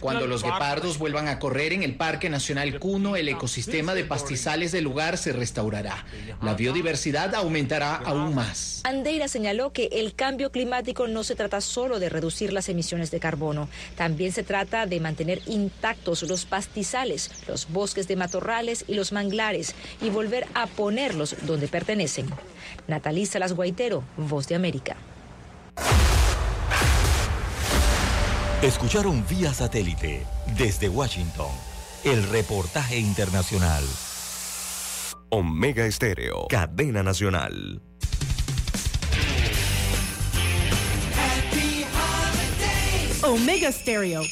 Cuando 0.00 0.26
los 0.26 0.42
guepardos 0.42 0.98
vuelvan 0.98 1.28
a 1.28 1.38
correr 1.38 1.72
en 1.72 1.82
el 1.82 1.94
Parque 1.94 2.30
Nacional 2.30 2.78
Cuno, 2.78 3.16
el 3.16 3.28
ecosistema 3.28 3.94
de 3.94 4.04
pastizales 4.04 4.72
del 4.72 4.84
lugar 4.84 5.18
se 5.18 5.32
restaurará. 5.32 6.04
La 6.42 6.54
biodiversidad 6.54 7.34
aumentará 7.34 7.96
aún 7.96 8.34
más. 8.34 8.80
Andeira 8.84 9.28
señaló 9.28 9.72
que 9.72 9.88
el 9.92 10.14
cambio 10.14 10.50
climático 10.50 11.06
no 11.08 11.24
se 11.24 11.34
trata 11.34 11.60
solo 11.60 11.98
de 11.98 12.08
reducir 12.08 12.52
las 12.52 12.68
emisiones 12.68 13.10
de 13.10 13.20
carbono, 13.20 13.68
también 13.96 14.32
se 14.32 14.42
trata 14.42 14.61
de 14.64 15.00
mantener 15.00 15.40
intactos 15.46 16.22
los 16.22 16.44
pastizales, 16.44 17.30
los 17.48 17.68
bosques 17.68 18.06
de 18.08 18.16
matorrales 18.16 18.84
y 18.86 18.94
los 18.94 19.12
manglares 19.12 19.74
y 20.00 20.10
volver 20.10 20.46
a 20.54 20.66
ponerlos 20.66 21.36
donde 21.42 21.68
pertenecen. 21.68 22.26
Natalí 22.86 23.26
Salas 23.26 23.54
Guaitero, 23.54 24.04
Voz 24.16 24.48
de 24.48 24.54
América. 24.54 24.96
Escucharon 28.62 29.26
vía 29.28 29.52
satélite 29.52 30.24
desde 30.56 30.88
Washington 30.88 31.50
el 32.04 32.22
reportaje 32.28 32.98
internacional. 32.98 33.84
Omega 35.30 35.86
Estéreo, 35.86 36.46
cadena 36.48 37.02
nacional. 37.02 37.82
Omega 43.24 43.70
Stereo. 43.70 44.22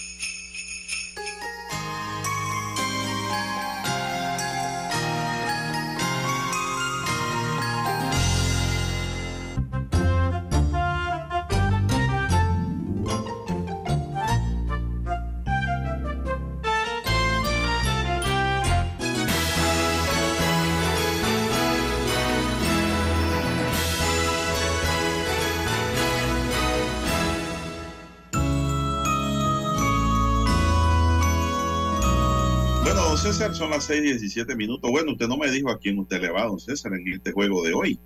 César, 33.41 33.55
son 33.55 33.71
las 33.71 33.85
6 33.85 34.01
y 34.01 34.09
17 34.09 34.55
minutos. 34.55 34.91
Bueno, 34.91 35.13
usted 35.13 35.27
no 35.27 35.39
me 35.39 35.51
dijo 35.51 35.71
a 35.71 35.79
quién 35.79 35.99
usted 35.99 36.21
le 36.21 36.29
va, 36.29 36.45
don 36.45 36.61
César, 36.61 36.93
en 36.93 37.09
este 37.11 37.33
juego 37.33 37.63
de 37.65 37.73
hoy. 37.73 37.99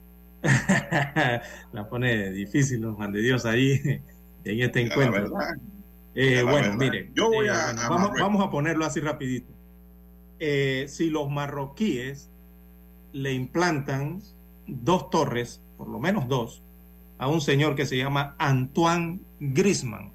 la 1.73 1.89
pone 1.89 2.31
difícil, 2.31 2.81
don 2.81 2.95
Juan 2.95 3.11
de 3.11 3.21
Dios, 3.21 3.45
ahí 3.45 3.81
en 4.45 4.61
este 4.61 4.83
encuentro. 4.83 5.33
Eh, 6.15 6.45
bueno, 6.45 6.77
mire, 6.77 7.11
yo 7.17 7.31
voy 7.31 7.49
eh, 7.49 7.51
a, 7.51 7.73
vamos, 8.21 8.47
a 8.47 8.49
ponerlo 8.49 8.85
así 8.85 9.01
rapidito. 9.01 9.53
Eh, 10.39 10.85
si 10.87 11.11
los 11.11 11.29
marroquíes 11.29 12.31
le 13.13 13.33
implantan 13.33 14.23
dos 14.69 15.11
torres, 15.11 15.61
por 15.77 15.89
lo 15.89 15.99
menos 15.99 16.29
dos, 16.29 16.63
a 17.19 17.27
un 17.27 17.41
señor 17.41 17.75
que 17.75 17.87
se 17.87 17.97
llama 17.97 18.37
Antoine 18.39 19.19
Grisman, 19.41 20.13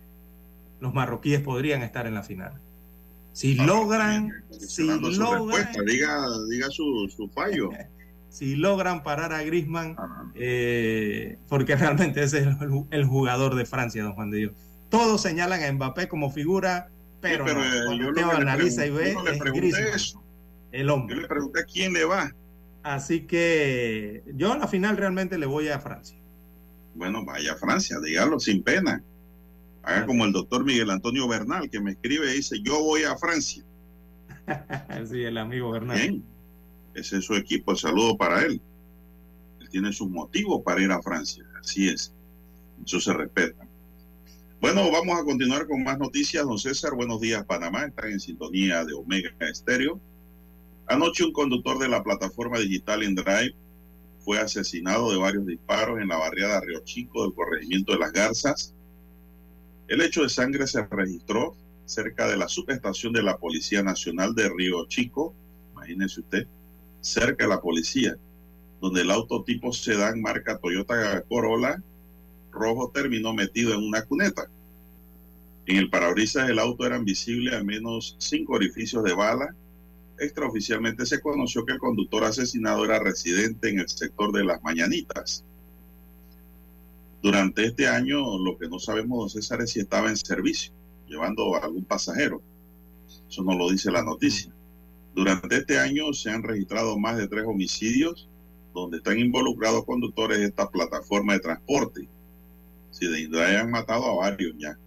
los 0.80 0.94
marroquíes 0.94 1.42
podrían 1.42 1.82
estar 1.82 2.08
en 2.08 2.14
la 2.14 2.24
final. 2.24 2.54
Si 3.40 3.54
logran, 3.54 4.34
si 4.50 4.84
logran, 4.84 5.72
diga, 5.86 6.28
diga 6.50 6.70
su, 6.70 7.32
fallo. 7.34 7.70
si 8.30 8.58
logran 8.58 9.02
parar 9.02 9.32
a 9.32 9.42
Grisman, 9.44 9.96
eh, 10.36 11.38
porque 11.48 11.78
realmente 11.78 12.22
ese 12.22 12.40
es 12.40 12.48
el, 12.92 13.06
jugador 13.06 13.56
de 13.56 13.66
Francia, 13.66 14.04
don 14.04 14.12
Juan 14.12 14.30
de 14.30 14.38
Dios. 14.40 14.52
Todos 14.90 15.22
señalan 15.22 15.64
a 15.64 15.72
Mbappé 15.72 16.10
como 16.10 16.32
figura, 16.32 16.90
pero, 17.22 17.46
yo 17.48 18.12
lo 18.12 18.32
analiza 18.32 18.86
y 18.86 18.90
ve, 18.90 19.16
es 19.64 20.18
el 20.74 20.90
hombre. 20.90 21.16
Yo 21.16 21.22
le 21.22 21.28
pregunté 21.30 21.64
quién 21.64 21.94
le 21.94 22.04
va. 22.04 22.36
Así 22.84 23.22
que 23.22 24.22
yo 24.36 24.52
a 24.52 24.58
la 24.58 24.68
final 24.68 24.98
realmente 24.98 25.38
le 25.38 25.46
voy 25.46 25.70
a 25.70 25.80
Francia. 25.80 26.20
Bueno, 26.94 27.24
vaya 27.24 27.54
a 27.54 27.56
Francia, 27.56 28.00
dígalo 28.04 28.38
sin 28.38 28.64
pena. 28.64 29.02
Haga 29.84 30.06
como 30.06 30.26
el 30.26 30.32
doctor 30.32 30.64
Miguel 30.64 30.90
Antonio 30.90 31.28
Bernal, 31.28 31.70
que 31.70 31.80
me 31.80 31.92
escribe 31.92 32.32
y 32.32 32.38
dice, 32.38 32.62
yo 32.62 32.84
voy 32.84 33.04
a 33.04 33.18
Francia. 33.18 33.64
sí, 35.10 35.24
el 35.24 35.38
amigo 35.38 35.72
Bernal. 35.72 35.98
Bien, 35.98 36.24
ese 36.94 37.18
es 37.18 37.26
su 37.26 37.36
equipo, 37.36 37.72
el 37.72 37.78
saludo 37.78 38.18
para 38.18 38.44
él. 38.44 38.62
Él 39.60 39.70
tiene 39.70 39.94
sus 39.94 40.10
motivos 40.10 40.62
para 40.64 40.82
ir 40.82 40.92
a 40.92 41.02
Francia, 41.02 41.46
así 41.60 41.88
es. 41.88 42.14
Eso 42.86 43.00
se 43.00 43.14
respeta. 43.14 43.68
Bueno, 44.62 44.92
vamos 44.92 45.18
a 45.18 45.24
continuar 45.24 45.68
con 45.68 45.84
más 45.84 45.98
noticias. 45.98 46.44
Don 46.44 46.58
César, 46.58 46.94
buenos 46.94 47.22
días, 47.22 47.46
Panamá. 47.46 47.86
Están 47.86 48.12
en 48.12 48.20
sintonía 48.20 48.84
de 48.84 48.94
Omega 48.94 49.32
Estéreo. 49.40 50.02
Anoche 50.88 51.24
un 51.24 51.32
conductor 51.32 51.78
de 51.80 51.88
la 51.88 52.04
plataforma 52.04 52.60
digital 52.60 53.04
InDrive 53.04 53.56
fue 54.20 54.38
asesinado 54.40 55.12
de 55.12 55.18
varios 55.18 55.46
disparos 55.46 56.02
en 56.02 56.10
la 56.10 56.18
barriada 56.18 56.60
Río 56.60 56.82
Chico 56.84 57.24
del 57.24 57.34
corregimiento 57.34 57.94
de 57.94 58.00
Las 58.00 58.12
Garzas. 58.12 58.76
El 59.90 60.02
hecho 60.02 60.22
de 60.22 60.30
sangre 60.30 60.68
se 60.68 60.86
registró 60.86 61.56
cerca 61.86 62.28
de 62.28 62.38
la 62.38 62.48
subestación 62.48 63.12
de 63.12 63.24
la 63.24 63.38
Policía 63.38 63.82
Nacional 63.82 64.36
de 64.36 64.48
Río 64.48 64.86
Chico, 64.86 65.34
imagínese 65.74 66.20
usted, 66.20 66.48
cerca 67.02 67.46
de 67.46 67.50
la 67.50 67.60
policía, 67.60 68.16
donde 68.82 69.02
el 69.02 69.10
auto 69.10 69.44
tipo 69.44 69.74
sedán 69.74 70.22
marca 70.22 70.60
Toyota 70.60 71.24
Corolla 71.28 71.82
rojo 72.52 72.92
terminó 72.94 73.34
metido 73.34 73.74
en 73.74 73.84
una 73.84 74.04
cuneta. 74.04 74.48
En 75.66 75.78
el 75.78 75.90
parabrisas 75.90 76.46
del 76.46 76.60
auto 76.60 76.86
eran 76.86 77.04
visibles 77.04 77.56
al 77.56 77.66
menos 77.66 78.16
cinco 78.20 78.54
orificios 78.54 79.04
de 79.04 79.16
bala. 79.16 79.56
Extraoficialmente 80.20 81.04
se 81.08 81.20
conoció 81.20 81.66
que 81.66 81.74
el 81.74 81.80
conductor 81.80 82.26
asesinado 82.26 82.86
era 82.86 83.00
residente 83.00 83.70
en 83.70 83.80
el 83.80 83.90
sector 83.90 84.32
de 84.34 84.44
las 84.44 84.62
Mañanitas. 84.62 85.44
Durante 87.22 87.66
este 87.66 87.88
año, 87.88 88.38
lo 88.38 88.58
que 88.58 88.70
no 88.70 88.80
sabemos, 88.80 89.20
don 89.20 89.30
César, 89.30 89.62
es 89.62 89.72
si 89.72 89.80
estaba 89.80 90.10
en 90.10 90.18
servicio, 90.18 90.74
llevando 91.08 91.56
a 91.56 91.60
algún 91.60 91.84
pasajero. 91.84 92.42
Eso 93.28 93.44
no 93.44 93.58
lo 93.58 93.70
dice 93.70 93.92
la 93.92 94.04
noticia. 94.04 94.54
Durante 95.14 95.58
este 95.58 95.80
año 95.80 96.14
se 96.14 96.30
han 96.30 96.44
registrado 96.44 96.98
más 96.98 97.18
de 97.18 97.28
tres 97.28 97.46
homicidios 97.46 98.30
donde 98.74 98.98
están 98.98 99.20
involucrados 99.20 99.86
conductores 99.86 100.40
de 100.40 100.46
esta 100.46 100.70
plataforma 100.70 101.34
de 101.34 101.40
transporte 101.40 102.08
si 102.92 103.08
de 103.08 103.58
han 103.58 103.72
matado 103.72 104.06
a 104.06 104.16
varios 104.16 104.54
ya. 104.58 104.78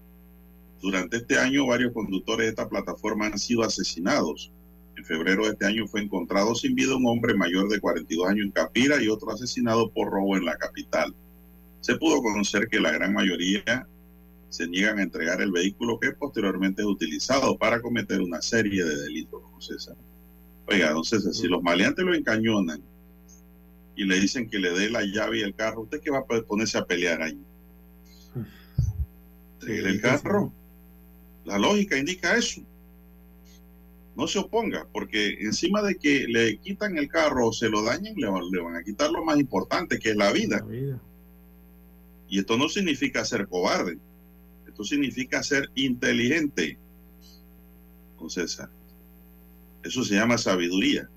Durante 0.81 1.19
este 1.19 1.39
año, 1.39 1.67
varios 1.67 1.93
conductores 1.93 2.47
de 2.47 2.51
esta 2.51 2.69
plataforma 2.69 3.27
han 3.27 3.39
sido 3.39 3.63
asesinados. 3.63 4.51
En 4.97 5.05
febrero 5.05 5.45
de 5.45 5.53
este 5.53 5.67
año 5.67 5.87
fue 5.87 6.03
encontrado 6.03 6.55
sin 6.55 6.75
vida 6.75 6.97
un 6.97 7.07
hombre 7.07 7.35
mayor 7.35 7.69
de 7.69 7.81
42 7.81 8.29
años 8.29 8.47
en 8.47 8.53
Capira 8.53 9.03
y 9.03 9.09
otro 9.09 9.31
asesinado 9.31 9.91
por 9.91 10.11
robo 10.11 10.37
en 10.37 10.45
la 10.45 10.57
capital. 10.57 11.15
Se 11.83 11.97
pudo 11.97 12.23
conocer 12.23 12.69
que 12.69 12.81
la 12.81 12.93
gran 12.93 13.13
mayoría 13.13 13.87
se 14.49 14.69
niegan 14.69 14.99
a 14.99 15.03
entregar 15.03 15.43
el 15.43 15.51
vehículo 15.51 15.99
que 15.99 16.13
posteriormente 16.13 16.83
es 16.83 16.87
utilizado 16.87 17.59
para 17.59 17.83
cometer 17.83 18.21
una 18.21 18.41
serie 18.41 18.85
de 18.85 18.97
delitos, 19.03 19.43
don 19.43 19.61
César. 19.61 19.97
Oiga, 20.69 20.93
don 20.93 21.05
César, 21.05 21.35
si 21.35 21.49
los 21.49 21.61
maleantes 21.61 22.05
lo 22.05 22.15
encañonan 22.15 22.81
y 23.97 24.05
le 24.05 24.21
dicen 24.21 24.49
que 24.49 24.61
le 24.61 24.71
dé 24.71 24.91
la 24.91 25.03
llave 25.03 25.41
y 25.41 25.43
el 25.43 25.57
carro, 25.57 25.83
¿usted 25.83 26.01
qué 26.01 26.11
va 26.11 26.19
a 26.19 26.43
ponerse 26.47 26.79
a 26.79 26.85
pelear 26.85 27.21
ahí? 27.21 27.39
el 29.67 30.01
carro. 30.01 30.53
La 31.45 31.59
lógica 31.59 31.99
indica 31.99 32.37
eso. 32.37 32.63
No 34.17 34.29
se 34.29 34.39
oponga, 34.39 34.87
porque 34.93 35.39
encima 35.41 35.83
de 35.83 35.97
que 35.97 36.27
le 36.29 36.59
quitan 36.59 36.97
el 36.97 37.09
carro 37.09 37.49
o 37.49 37.53
se 37.53 37.69
lo 37.69 37.83
dañen, 37.83 38.15
le, 38.17 38.29
van 38.29 38.77
a 38.77 38.85
quitar 38.85 39.11
lo 39.11 39.25
más 39.25 39.39
importante, 39.39 39.99
que 39.99 40.11
es 40.11 40.17
la 40.17 40.31
vida. 40.33 40.65
Y 42.33 42.39
esto 42.39 42.57
no 42.57 42.67
significa 42.67 43.27
ser 43.27 43.47
cobarde, 43.47 43.99
esto 44.67 44.85
significa 44.85 45.43
ser 45.43 45.71
inteligente, 45.75 46.79
con 48.17 48.31
César. 48.31 48.71
Eso 49.85 50.03
se 50.03 50.15
llama 50.15 50.39
sabiduría. 50.39 51.11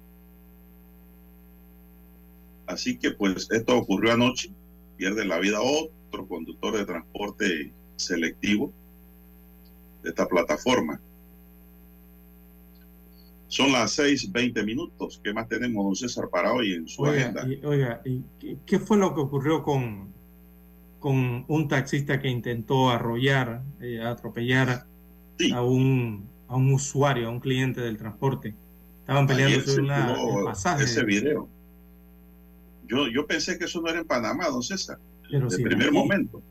Así 2.68 2.98
que 2.98 3.12
pues 3.12 3.50
esto 3.50 3.78
ocurrió 3.78 4.12
anoche, 4.12 4.52
pierde 4.98 5.24
la 5.24 5.40
vida 5.40 5.62
otro 5.62 6.28
conductor 6.28 6.76
de 6.76 6.86
transporte 6.86 7.72
selectivo 7.96 8.74
de 10.04 10.10
esta 10.10 10.28
plataforma. 10.28 11.00
Son 13.48 13.72
las 13.72 13.98
6:20 13.98 14.66
minutos. 14.66 15.22
¿Qué 15.24 15.34
más 15.34 15.48
tenemos, 15.48 15.86
don 15.86 15.96
César, 15.96 16.28
para 16.30 16.52
hoy 16.52 16.74
en 16.74 16.90
su 16.90 17.06
agenda? 17.06 17.48
oiga, 17.64 18.02
¿y 18.04 18.22
qué 18.66 18.80
fue 18.80 18.98
lo 18.98 19.16
que 19.16 19.22
ocurrió 19.22 19.64
con, 19.64 20.14
con 21.06 21.46
un 21.48 21.68
taxista 21.68 22.20
que 22.20 22.28
intentó 22.28 22.90
arrollar, 22.90 23.62
eh, 23.80 24.02
atropellar 24.02 24.88
a, 25.54 25.62
un, 25.62 26.28
a 26.48 26.56
un 26.56 26.74
usuario, 26.74 27.28
a 27.28 27.30
un 27.30 27.40
cliente 27.40 27.80
del 27.80 27.96
transporte? 27.96 28.56
Estaban 29.02 29.28
peleando 29.28 29.62
sobre 29.62 29.84
una, 29.84 30.16
pasaje. 30.44 30.86
Ese 30.86 31.04
video. 31.04 31.48
Yo, 32.88 33.08
yo 33.08 33.28
pensé 33.28 33.60
que 33.60 33.66
eso 33.66 33.82
no 33.82 33.90
era 33.90 34.00
en 34.00 34.08
Panamá, 34.08 34.48
don 34.48 34.64
César. 34.64 34.98
Pero 35.30 35.48
el 35.48 35.62
primer 35.62 35.92
momento 35.92 36.42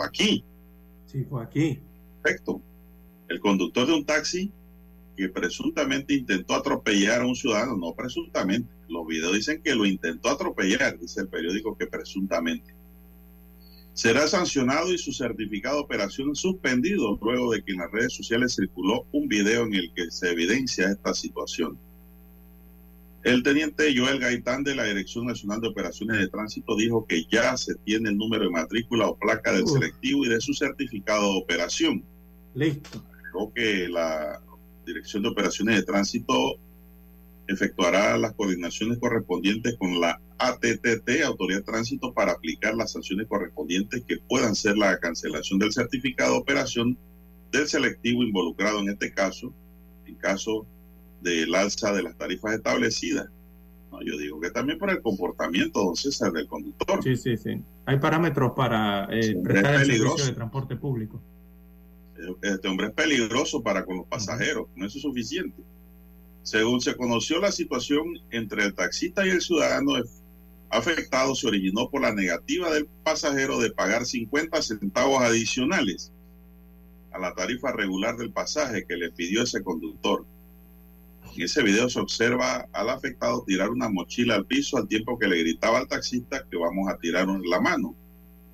aquí. 0.00 0.44
Sí, 1.06 1.24
fue 1.24 1.42
aquí. 1.42 1.80
Perfecto. 2.22 2.62
El 3.26 3.40
conductor 3.40 3.88
de 3.88 3.94
un 3.94 4.04
taxi 4.04 4.52
que 5.16 5.28
presuntamente 5.28 6.14
intentó 6.14 6.54
atropellar 6.54 7.22
a 7.22 7.26
un 7.26 7.34
ciudadano, 7.34 7.76
no 7.76 7.94
presuntamente, 7.94 8.68
los 8.88 9.08
videos 9.08 9.32
dicen 9.32 9.60
que 9.60 9.74
lo 9.74 9.86
intentó 9.86 10.28
atropellar, 10.28 11.00
dice 11.00 11.22
el 11.22 11.28
periódico 11.28 11.76
que 11.76 11.88
presuntamente. 11.88 12.75
Será 13.96 14.28
sancionado 14.28 14.92
y 14.92 14.98
su 14.98 15.10
certificado 15.10 15.76
de 15.76 15.84
operación 15.84 16.36
suspendido 16.36 17.18
luego 17.22 17.50
de 17.50 17.64
que 17.64 17.72
en 17.72 17.78
las 17.78 17.90
redes 17.90 18.12
sociales 18.12 18.54
circuló 18.54 19.06
un 19.10 19.26
video 19.26 19.64
en 19.64 19.74
el 19.74 19.90
que 19.94 20.10
se 20.10 20.32
evidencia 20.32 20.90
esta 20.90 21.14
situación. 21.14 21.78
El 23.24 23.42
teniente 23.42 23.94
Joel 23.96 24.20
Gaitán 24.20 24.64
de 24.64 24.74
la 24.74 24.84
Dirección 24.84 25.24
Nacional 25.24 25.62
de 25.62 25.68
Operaciones 25.68 26.18
de 26.18 26.28
Tránsito 26.28 26.76
dijo 26.76 27.06
que 27.06 27.24
ya 27.32 27.56
se 27.56 27.74
tiene 27.86 28.10
el 28.10 28.18
número 28.18 28.44
de 28.44 28.50
matrícula 28.50 29.08
o 29.08 29.16
placa 29.16 29.52
del 29.52 29.66
selectivo 29.66 30.26
y 30.26 30.28
de 30.28 30.42
su 30.42 30.52
certificado 30.52 31.32
de 31.32 31.38
operación. 31.38 32.04
Listo. 32.54 33.02
Creo 33.32 33.52
que 33.54 33.88
la 33.88 34.42
Dirección 34.84 35.22
de 35.22 35.30
Operaciones 35.30 35.74
de 35.74 35.82
Tránsito 35.84 36.58
efectuará 37.48 38.16
las 38.18 38.32
coordinaciones 38.34 38.98
correspondientes 38.98 39.76
con 39.76 40.00
la 40.00 40.20
ATTT, 40.38 41.22
Autoridad 41.24 41.60
de 41.60 41.64
Tránsito, 41.64 42.12
para 42.12 42.32
aplicar 42.32 42.74
las 42.74 42.92
sanciones 42.92 43.26
correspondientes 43.28 44.04
que 44.06 44.18
puedan 44.28 44.54
ser 44.54 44.76
la 44.76 44.98
cancelación 44.98 45.58
del 45.58 45.72
certificado 45.72 46.32
de 46.32 46.38
operación 46.40 46.98
del 47.52 47.68
selectivo 47.68 48.22
involucrado 48.22 48.80
en 48.80 48.90
este 48.90 49.12
caso, 49.12 49.52
en 50.06 50.14
caso 50.16 50.66
del 51.20 51.54
alza 51.54 51.92
de 51.92 52.02
las 52.02 52.16
tarifas 52.16 52.54
establecidas. 52.54 53.28
No, 53.90 54.02
yo 54.02 54.18
digo 54.18 54.40
que 54.40 54.50
también 54.50 54.78
por 54.78 54.90
el 54.90 55.00
comportamiento, 55.00 55.84
don 55.84 55.96
César, 55.96 56.32
del 56.32 56.46
conductor. 56.46 57.02
Sí, 57.02 57.16
sí, 57.16 57.36
sí. 57.36 57.62
Hay 57.86 57.98
parámetros 57.98 58.52
para 58.56 59.08
eh, 59.10 59.36
prestar 59.42 59.76
el 59.76 59.86
servicio 59.86 60.26
de 60.26 60.32
transporte 60.32 60.76
público. 60.76 61.20
Este 62.42 62.66
hombre 62.68 62.88
es 62.88 62.92
peligroso 62.92 63.62
para 63.62 63.84
con 63.84 63.98
los 63.98 64.06
pasajeros, 64.06 64.66
no 64.74 64.86
es 64.86 64.92
suficiente. 64.92 65.62
Según 66.46 66.80
se 66.80 66.94
conoció 66.94 67.40
la 67.40 67.50
situación 67.50 68.04
entre 68.30 68.66
el 68.66 68.72
taxista 68.72 69.26
y 69.26 69.30
el 69.30 69.40
ciudadano 69.40 69.94
afectado, 70.70 71.34
se 71.34 71.48
originó 71.48 71.90
por 71.90 72.02
la 72.02 72.14
negativa 72.14 72.72
del 72.72 72.86
pasajero 73.02 73.58
de 73.58 73.72
pagar 73.72 74.06
50 74.06 74.62
centavos 74.62 75.22
adicionales 75.22 76.12
a 77.10 77.18
la 77.18 77.34
tarifa 77.34 77.72
regular 77.72 78.16
del 78.16 78.30
pasaje 78.30 78.86
que 78.86 78.96
le 78.96 79.10
pidió 79.10 79.42
ese 79.42 79.64
conductor. 79.64 80.24
En 81.34 81.42
ese 81.42 81.64
video 81.64 81.88
se 81.90 81.98
observa 81.98 82.68
al 82.72 82.90
afectado 82.90 83.42
tirar 83.44 83.70
una 83.70 83.88
mochila 83.88 84.36
al 84.36 84.46
piso 84.46 84.76
al 84.76 84.86
tiempo 84.86 85.18
que 85.18 85.26
le 85.26 85.40
gritaba 85.40 85.78
al 85.78 85.88
taxista 85.88 86.46
que 86.48 86.56
vamos 86.56 86.88
a 86.88 86.96
tirar 86.98 87.26
la 87.26 87.60
mano. 87.60 87.96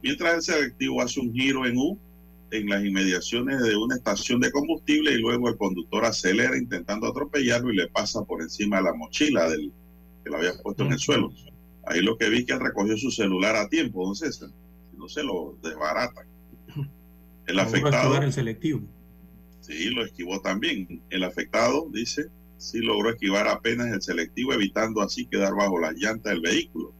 Mientras 0.02 0.34
el 0.36 0.42
selectivo 0.42 1.02
hace 1.02 1.20
un 1.20 1.34
giro 1.34 1.66
en 1.66 1.76
U 1.76 1.98
en 2.52 2.68
las 2.68 2.84
inmediaciones 2.84 3.62
de 3.62 3.76
una 3.76 3.96
estación 3.96 4.40
de 4.40 4.52
combustible 4.52 5.12
y 5.12 5.18
luego 5.18 5.48
el 5.48 5.56
conductor 5.56 6.04
acelera 6.04 6.56
intentando 6.56 7.08
atropellarlo 7.08 7.72
y 7.72 7.76
le 7.76 7.88
pasa 7.88 8.24
por 8.24 8.42
encima 8.42 8.76
de 8.76 8.82
la 8.84 8.94
mochila 8.94 9.48
del, 9.48 9.72
que 10.22 10.30
la 10.30 10.38
había 10.38 10.52
puesto 10.62 10.84
en 10.84 10.92
el 10.92 10.98
suelo. 10.98 11.32
Ahí 11.86 12.00
lo 12.00 12.16
que 12.16 12.28
vi 12.28 12.44
que 12.44 12.52
él 12.52 12.60
recogió 12.60 12.96
su 12.96 13.10
celular 13.10 13.56
a 13.56 13.68
tiempo, 13.68 14.04
don 14.04 14.14
César. 14.14 14.50
Si 14.90 14.96
no 14.96 15.08
se 15.08 15.24
lo 15.24 15.56
desbarata. 15.62 16.26
El 17.46 17.58
afectado. 17.58 18.22
El 18.22 18.32
selectivo. 18.32 18.82
Sí, 19.60 19.90
lo 19.90 20.04
esquivó 20.04 20.40
también. 20.40 21.02
El 21.10 21.24
afectado 21.24 21.88
dice 21.90 22.30
sí 22.62 22.78
logró 22.78 23.10
esquivar 23.10 23.48
apenas 23.48 23.88
el 23.88 24.00
selectivo, 24.00 24.52
evitando 24.52 25.02
así 25.02 25.26
quedar 25.26 25.54
bajo 25.54 25.78
la 25.80 25.92
llanta 25.92 26.30
del 26.30 26.40
vehículo. 26.40 26.94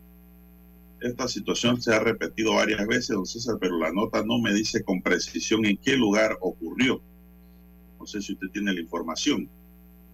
Esta 1.03 1.26
situación 1.26 1.82
se 1.82 1.92
ha 1.92 1.98
repetido 1.98 2.55
varias 2.55 2.86
veces, 2.86 3.09
don 3.09 3.26
César, 3.26 3.57
pero 3.61 3.76
la 3.78 3.92
nota 3.92 4.22
no 4.24 4.38
me 4.38 4.53
dice 4.55 4.84
con 4.84 5.03
precisión 5.03 5.66
en 5.66 5.76
qué 5.76 5.96
lugar 5.96 6.38
ocurrió. 6.40 7.00
No 7.98 8.07
sé 8.07 8.22
si 8.22 8.34
usted 8.34 8.48
tiene 8.53 8.72
la 8.72 8.80
información. 8.80 9.48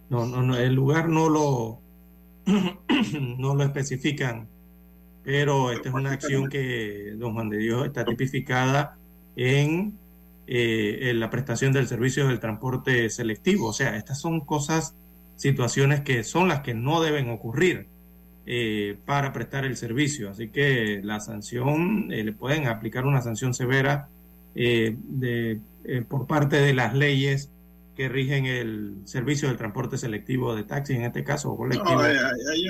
No, 0.09 0.25
no, 0.25 0.41
no, 0.41 0.57
el 0.57 0.73
lugar 0.73 1.07
no 1.07 1.29
lo, 1.29 1.79
no 3.37 3.53
lo 3.53 3.63
especifican, 3.63 4.47
pero 5.23 5.71
esta 5.71 5.89
es 5.89 5.95
una 5.95 6.11
acción 6.11 6.49
que, 6.49 7.13
don 7.17 7.33
Juan 7.33 7.49
de 7.49 7.57
Dios, 7.57 7.85
está 7.85 8.03
tipificada 8.03 8.97
en, 9.35 9.93
eh, 10.47 11.09
en 11.11 11.19
la 11.19 11.29
prestación 11.29 11.71
del 11.71 11.87
servicio 11.87 12.27
del 12.27 12.39
transporte 12.39 13.11
selectivo. 13.11 13.67
O 13.67 13.73
sea, 13.73 13.95
estas 13.95 14.19
son 14.19 14.39
cosas, 14.39 14.95
situaciones 15.35 16.01
que 16.01 16.23
son 16.23 16.47
las 16.47 16.61
que 16.61 16.73
no 16.73 16.99
deben 17.01 17.29
ocurrir 17.29 17.87
eh, 18.51 18.97
para 19.05 19.31
prestar 19.31 19.63
el 19.63 19.77
servicio. 19.77 20.31
Así 20.31 20.49
que 20.49 21.01
la 21.03 21.19
sanción, 21.19 22.11
eh, 22.11 22.23
le 22.23 22.33
pueden 22.33 22.67
aplicar 22.67 23.05
una 23.05 23.21
sanción 23.21 23.53
severa 23.53 24.09
eh, 24.55 24.95
de, 24.97 25.59
eh, 25.85 26.01
por 26.01 26.25
parte 26.25 26.55
de 26.57 26.73
las 26.73 26.95
leyes 26.95 27.51
que 27.95 28.09
rigen 28.09 28.45
el 28.45 29.01
servicio 29.03 29.49
del 29.49 29.57
transporte 29.57 29.97
selectivo 29.97 30.55
de 30.55 30.63
taxi, 30.63 30.93
en 30.93 31.03
este 31.03 31.23
caso, 31.23 31.51
o 31.51 31.57
colectivo. 31.57 31.93
No, 31.95 31.99
ahí 31.99 32.15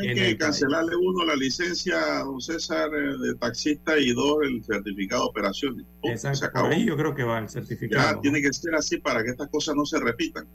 hay 0.02 0.16
que 0.16 0.22
país. 0.24 0.36
cancelarle 0.38 0.96
uno 0.96 1.24
la 1.24 1.36
licencia, 1.36 1.98
don 2.26 2.42
César, 2.42 2.90
eh, 2.96 3.16
de 3.18 3.36
taxista 3.36 3.98
y 4.00 4.12
dos 4.12 4.40
el 4.44 4.64
certificado 4.66 5.24
de 5.24 5.30
operaciones. 5.30 5.86
Punto, 6.02 6.18
se 6.18 6.28
Exacto, 6.30 6.46
acabó. 6.48 6.66
por 6.66 6.74
ahí 6.76 6.84
yo 6.86 6.98
creo 6.98 7.14
que 7.16 7.24
va 7.24 7.38
el 7.40 7.48
certificado. 7.48 8.16
Ya 8.16 8.22
tiene 8.22 8.42
que 8.42 8.52
ser 8.52 8.74
así 8.76 8.98
para 8.98 9.24
que 9.24 9.30
estas 9.30 9.48
cosas 9.50 9.76
no 9.76 9.86
se 9.86 10.00
repitan. 10.00 10.46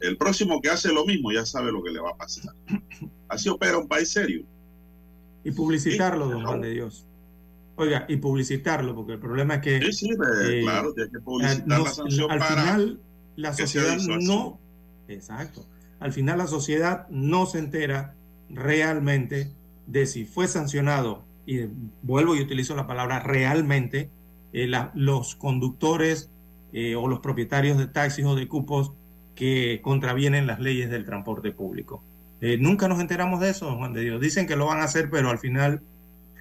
El 0.00 0.16
próximo 0.16 0.60
que 0.60 0.70
hace 0.70 0.92
lo 0.92 1.04
mismo 1.04 1.32
ya 1.32 1.44
sabe 1.46 1.72
lo 1.72 1.82
que 1.82 1.90
le 1.90 2.00
va 2.00 2.10
a 2.10 2.16
pasar. 2.16 2.54
Así 3.28 3.48
opera 3.48 3.78
un 3.78 3.88
país 3.88 4.10
serio. 4.10 4.44
Y 5.44 5.50
publicitarlo, 5.52 6.28
don 6.28 6.44
Juan 6.44 6.60
de 6.60 6.70
Dios. 6.70 7.06
Oiga, 7.76 8.06
y 8.08 8.16
publicitarlo, 8.16 8.94
porque 8.94 9.12
el 9.12 9.18
problema 9.20 9.56
es 9.56 9.60
que... 9.62 9.80
Sí, 9.80 9.92
sí, 9.92 10.10
eh, 10.10 10.60
claro, 10.62 10.92
tiene 10.94 11.10
que 11.10 11.20
publicitar 11.20 11.66
no- 11.68 11.84
la 11.84 11.90
sanción 11.90 12.30
al 12.30 12.38
para 12.38 12.60
final, 12.62 13.00
la 13.36 13.52
sociedad 13.54 13.96
no... 14.20 14.58
Exacto. 15.06 15.64
Al 16.00 16.12
final 16.12 16.38
la 16.38 16.46
sociedad 16.48 17.06
no 17.08 17.46
se 17.46 17.58
entera 17.60 18.14
realmente 18.50 19.52
de 19.86 20.06
si 20.06 20.24
fue 20.24 20.48
sancionado, 20.48 21.24
y 21.46 21.60
vuelvo 22.02 22.34
y 22.36 22.40
utilizo 22.40 22.74
la 22.76 22.86
palabra 22.86 23.20
realmente, 23.20 24.10
eh, 24.52 24.66
la- 24.66 24.90
los 24.94 25.34
conductores 25.36 26.30
eh, 26.72 26.94
o 26.96 27.06
los 27.08 27.20
propietarios 27.20 27.78
de 27.78 27.86
taxis 27.86 28.24
o 28.26 28.34
de 28.34 28.48
cupos 28.48 28.92
que 29.38 29.78
contravienen 29.82 30.48
las 30.48 30.58
leyes 30.58 30.90
del 30.90 31.04
transporte 31.04 31.52
público. 31.52 32.02
Eh, 32.40 32.58
nunca 32.58 32.88
nos 32.88 32.98
enteramos 32.98 33.38
de 33.38 33.50
eso, 33.50 33.72
Juan 33.76 33.92
de 33.92 34.00
Dios. 34.00 34.20
Dicen 34.20 34.48
que 34.48 34.56
lo 34.56 34.66
van 34.66 34.80
a 34.80 34.84
hacer, 34.84 35.10
pero 35.10 35.30
al 35.30 35.38
final 35.38 35.80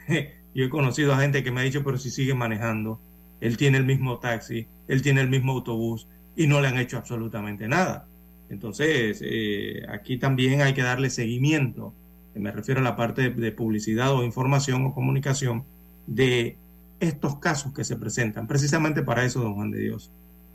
yo 0.55 0.65
he 0.65 0.69
conocido 0.69 1.13
a 1.13 1.19
gente 1.19 1.43
que 1.43 1.51
me 1.51 1.61
ha 1.61 1.63
dicho, 1.63 1.83
pero 1.83 1.99
si 1.99 2.09
sigue 2.09 2.33
manejando, 2.33 2.99
él 3.39 3.55
tiene 3.55 3.77
el 3.77 3.85
mismo 3.85 4.17
taxi, 4.17 4.65
él 4.87 5.03
tiene 5.03 5.21
el 5.21 5.29
mismo 5.29 5.51
autobús 5.51 6.07
y 6.35 6.47
no 6.47 6.59
le 6.59 6.69
han 6.69 6.79
hecho 6.79 6.97
absolutamente 6.97 7.67
nada. 7.67 8.07
Entonces, 8.49 9.21
eh, 9.23 9.83
aquí 9.89 10.17
también 10.17 10.61
hay 10.63 10.73
que 10.73 10.81
darle 10.81 11.11
seguimiento, 11.11 11.93
me 12.33 12.51
refiero 12.51 12.81
a 12.81 12.83
la 12.83 12.95
parte 12.95 13.29
de, 13.29 13.29
de 13.29 13.51
publicidad 13.51 14.11
o 14.11 14.23
información 14.23 14.87
o 14.87 14.95
comunicación 14.95 15.65
de 16.07 16.57
estos 16.99 17.37
casos 17.37 17.73
que 17.73 17.83
se 17.83 17.95
presentan, 17.95 18.47
precisamente 18.47 19.03
para 19.03 19.23
eso, 19.23 19.41
don 19.41 19.53
Juan 19.53 19.69
de 19.69 19.81
Dios, 19.81 20.09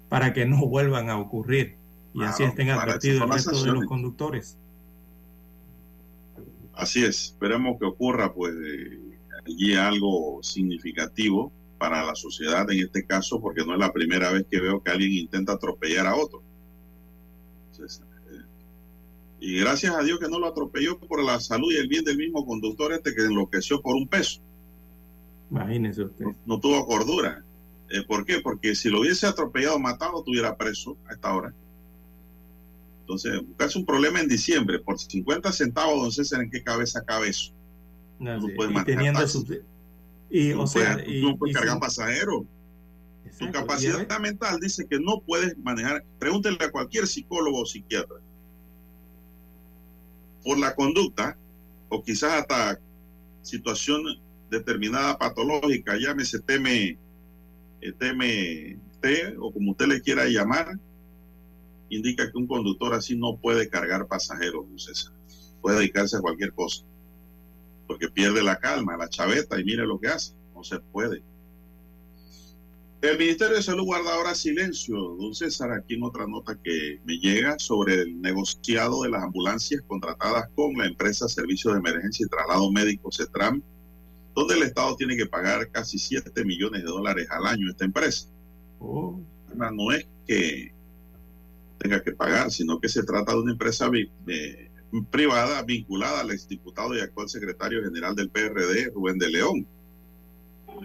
para 0.09 0.33
que 0.33 0.45
no 0.45 0.67
vuelvan 0.67 1.09
a 1.09 1.19
ocurrir 1.19 1.81
y 2.15 2.23
así 2.23 2.43
estén 2.43 2.71
advertidos 2.71 3.23
el 3.23 3.31
resto 3.31 3.63
de 3.63 3.73
los 3.73 3.87
conductores. 3.87 4.59
Así 6.75 7.05
es, 7.05 7.27
esperemos 7.27 7.79
que 7.79 7.87
ocurra 7.87 8.33
pues 8.33 8.55
eh, 8.55 9.19
allí 9.47 9.75
algo 9.75 10.43
significativo 10.43 11.53
para 11.79 12.05
la 12.05 12.15
sociedad 12.15 12.71
en 12.71 12.81
este 12.81 13.05
caso, 13.05 13.41
porque 13.41 13.65
no 13.65 13.75
es 13.75 13.79
la 13.79 13.93
primera 13.93 14.31
vez 14.31 14.47
que 14.51 14.61
veo 14.61 14.83
que 14.83 14.91
alguien 14.91 15.13
intenta 15.13 15.55
atropellar 15.55 16.07
a 16.07 16.17
otro. 16.17 16.43
Entonces, 17.71 18.03
eh, 18.31 18.41
y 19.41 19.59
gracias 19.59 19.95
a 19.95 20.03
Dios 20.03 20.19
que 20.19 20.29
no 20.29 20.39
lo 20.39 20.47
atropelló 20.47 20.99
por 20.99 21.23
la 21.23 21.41
salud 21.41 21.73
y 21.73 21.77
el 21.77 21.89
bien 21.89 22.05
del 22.05 22.17
mismo 22.17 22.47
conductor 22.47 22.93
este 22.93 23.15
que 23.15 23.23
enloqueció 23.23 23.83
por 23.83 23.97
un 23.97 24.07
peso. 24.07 24.41
Imagínese 25.51 26.05
usted. 26.05 26.25
No 26.47 26.61
tuvo 26.61 26.87
cordura. 26.87 27.45
Eh, 27.91 28.03
¿Por 28.07 28.25
qué? 28.25 28.41
Porque 28.41 28.75
si 28.75 28.89
lo 28.89 29.01
hubiese 29.01 29.27
atropellado, 29.27 29.79
matado, 29.79 30.21
estuviera 30.21 30.57
preso 30.57 30.97
a 31.09 31.13
esta 31.13 31.35
hora. 31.35 31.53
Entonces, 33.13 33.47
buscarse 33.47 33.79
un 33.79 33.85
problema 33.85 34.21
en 34.21 34.29
diciembre 34.29 34.79
por 34.79 34.99
50 34.99 35.53
centavos, 35.53 36.01
don 36.01 36.11
César, 36.13 36.41
¿en 36.41 36.51
qué 36.51 36.63
cabeza 36.63 37.05
cabe 37.05 37.29
eso? 37.29 37.53
No, 38.19 38.39
No 38.39 38.47
sí, 38.47 38.55
puedes 38.57 38.73
y 38.73 38.85
teniendo 38.87 39.29
su- 39.29 39.41
o 40.55 40.67
sea, 40.67 40.95
puedes- 40.95 41.09
y- 41.09 41.21
tú 41.21 41.29
no 41.31 41.37
puedes 41.37 41.53
y 41.53 41.55
cargar 41.55 41.75
sin- 41.75 41.81
pasajeros. 41.81 42.43
Tu 43.39 43.51
capacidad 43.53 44.19
mental 44.19 44.59
dice 44.61 44.87
que 44.87 44.99
no 44.99 45.21
puedes 45.21 45.57
manejar. 45.59 46.05
Pregúntenle 46.19 46.65
a 46.65 46.71
cualquier 46.71 47.07
psicólogo 47.07 47.61
o 47.61 47.67
psiquiatra. 47.67 48.17
Por 50.43 50.59
la 50.59 50.75
conducta, 50.75 51.37
o 51.91 52.03
quizás 52.03 52.33
hasta 52.33 52.79
situación 53.43 54.03
determinada 54.51 55.19
patológica, 55.19 55.97
llámese 55.99 56.41
teme, 56.41 56.99
eh, 57.83 57.93
teme, 57.99 58.79
T, 59.03 59.35
o 59.39 59.53
como 59.53 59.73
usted 59.73 59.87
le 59.87 60.01
quiera 60.01 60.25
llamar, 60.27 60.79
indica 61.97 62.31
que 62.31 62.39
un 62.39 62.47
conductor 62.47 62.95
así 62.95 63.17
no 63.17 63.37
puede 63.37 63.69
cargar 63.69 64.07
pasajeros, 64.07 64.65
César. 64.77 65.13
Puede 65.61 65.79
dedicarse 65.79 66.17
a 66.17 66.21
cualquier 66.21 66.53
cosa. 66.53 66.85
Porque 67.87 68.09
pierde 68.09 68.43
la 68.43 68.59
calma, 68.59 68.97
la 68.97 69.09
chaveta, 69.09 69.61
y 69.61 69.65
mire 69.65 69.87
lo 69.87 70.01
que 70.01 70.09
hace. 70.09 70.35
No 70.55 70.65
se 70.65 70.79
puede. 70.81 71.23
El 73.03 73.19
Ministerio 73.19 73.57
de 73.57 73.63
Salud 73.65 73.85
guarda 73.85 74.15
ahora 74.15 74.33
silencio, 74.33 74.95
don 74.97 75.35
César, 75.35 75.73
aquí 75.73 75.95
en 75.95 76.05
otra 76.05 76.25
nota 76.29 76.57
que 76.63 77.01
me 77.05 77.19
llega 77.19 77.59
sobre 77.59 77.95
el 78.03 78.21
negociado 78.21 79.03
de 79.03 79.11
las 79.11 79.25
ambulancias 79.25 79.83
contratadas 79.89 80.49
con 80.55 80.75
la 80.79 80.87
empresa 80.87 81.29
Servicios 81.29 81.75
de 81.75 81.81
Emergencia 81.81 82.25
y 82.25 82.29
Traslado 82.29 82.71
Médico 82.71 83.11
CETRAM, 83.11 83.61
donde 84.37 84.55
el 84.55 84.63
Estado 84.63 84.95
tiene 84.95 85.17
que 85.17 85.27
pagar 85.27 85.69
casi 85.73 85.99
7 85.99 86.45
millones 86.45 86.83
de 86.83 86.89
dólares 86.89 87.27
al 87.31 87.45
año 87.45 87.67
a 87.67 87.71
esta 87.73 87.85
empresa. 87.85 88.29
Oh, 88.79 89.21
No 89.53 89.91
es 89.91 90.07
que 90.29 90.73
tenga 91.83 92.03
que 92.03 92.13
pagar, 92.13 92.51
sino 92.51 92.81
que 92.81 92.89
se 92.89 93.03
trata 93.03 93.33
de 93.33 93.41
una 93.41 93.53
empresa 93.53 93.91
eh, 94.29 94.71
privada 95.11 95.63
vinculada 95.63 96.21
al 96.21 96.31
exdiputado 96.31 96.95
y 96.95 97.01
actual 97.01 97.29
secretario 97.29 97.83
general 97.83 98.15
del 98.15 98.31
PRD, 98.31 98.93
Rubén 98.95 99.19
de 99.19 99.31
León. 99.31 99.67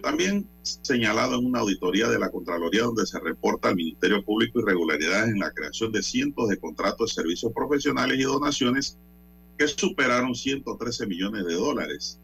También 0.02 0.48
señalado 0.62 1.39
en 1.39 1.45
una 1.45 1.60
auditoría 1.60 2.08
de 2.08 2.20
la 2.20 2.30
Contraloría 2.30 2.84
donde 2.84 3.06
se 3.06 3.20
reporta 3.20 3.70
al 3.70 3.76
Ministerio 3.76 4.24
Público 4.24 4.60
irregularidades 4.60 5.30
en 5.30 5.39
la 5.39 5.52
creación 5.52 5.91
de 5.91 6.04
cientos 6.04 6.50
de 6.50 6.58
contratos 6.58 7.12
de 7.12 7.22
servicios 7.22 7.52
profesionales 7.54 8.20
y 8.20 8.24
donaciones 8.24 8.98
que 9.58 9.68
superaron 9.68 10.36
113 10.36 11.08
millones 11.08 11.45
de 11.45 11.54
dólares. 11.56 12.20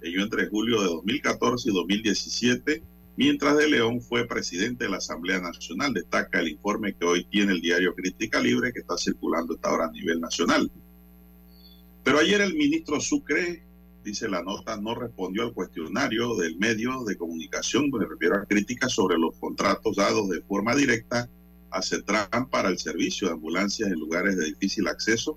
Ello 0.00 0.22
entre 0.22 0.46
julio 0.46 0.80
de 0.80 0.86
2014 0.86 1.70
y 1.70 1.74
2017, 1.74 2.82
mientras 3.18 3.56
de 3.56 3.68
León 3.68 4.00
fue 4.00 4.28
presidente 4.28 4.84
de 4.84 4.90
la 4.90 4.98
Asamblea 4.98 5.40
Nacional. 5.40 5.92
Destaca 5.92 6.38
el 6.38 6.50
informe 6.50 6.94
que 6.94 7.04
hoy 7.04 7.24
tiene 7.24 7.52
el 7.52 7.60
diario 7.60 7.92
Crítica 7.92 8.40
Libre 8.40 8.72
que 8.72 8.78
está 8.78 8.96
circulando 8.96 9.54
hasta 9.54 9.70
ahora 9.70 9.86
a 9.86 9.90
nivel 9.90 10.20
nacional. 10.20 10.70
Pero 12.04 12.20
ayer 12.20 12.40
el 12.40 12.54
ministro 12.54 13.00
Sucre 13.00 13.64
dice 14.04 14.28
la 14.28 14.40
nota, 14.40 14.76
no 14.76 14.94
respondió 14.94 15.42
al 15.42 15.52
cuestionario 15.52 16.36
del 16.36 16.56
medio 16.58 17.02
de 17.02 17.16
comunicación, 17.16 17.90
me 17.90 18.06
refiero 18.06 18.36
a 18.36 18.46
críticas 18.46 18.92
sobre 18.92 19.18
los 19.18 19.34
contratos 19.36 19.96
dados 19.96 20.28
de 20.28 20.40
forma 20.42 20.76
directa 20.76 21.28
a 21.72 21.82
CETRAN 21.82 22.48
para 22.48 22.68
el 22.68 22.78
servicio 22.78 23.26
de 23.26 23.34
ambulancias 23.34 23.90
en 23.90 23.98
lugares 23.98 24.36
de 24.36 24.46
difícil 24.46 24.86
acceso, 24.86 25.36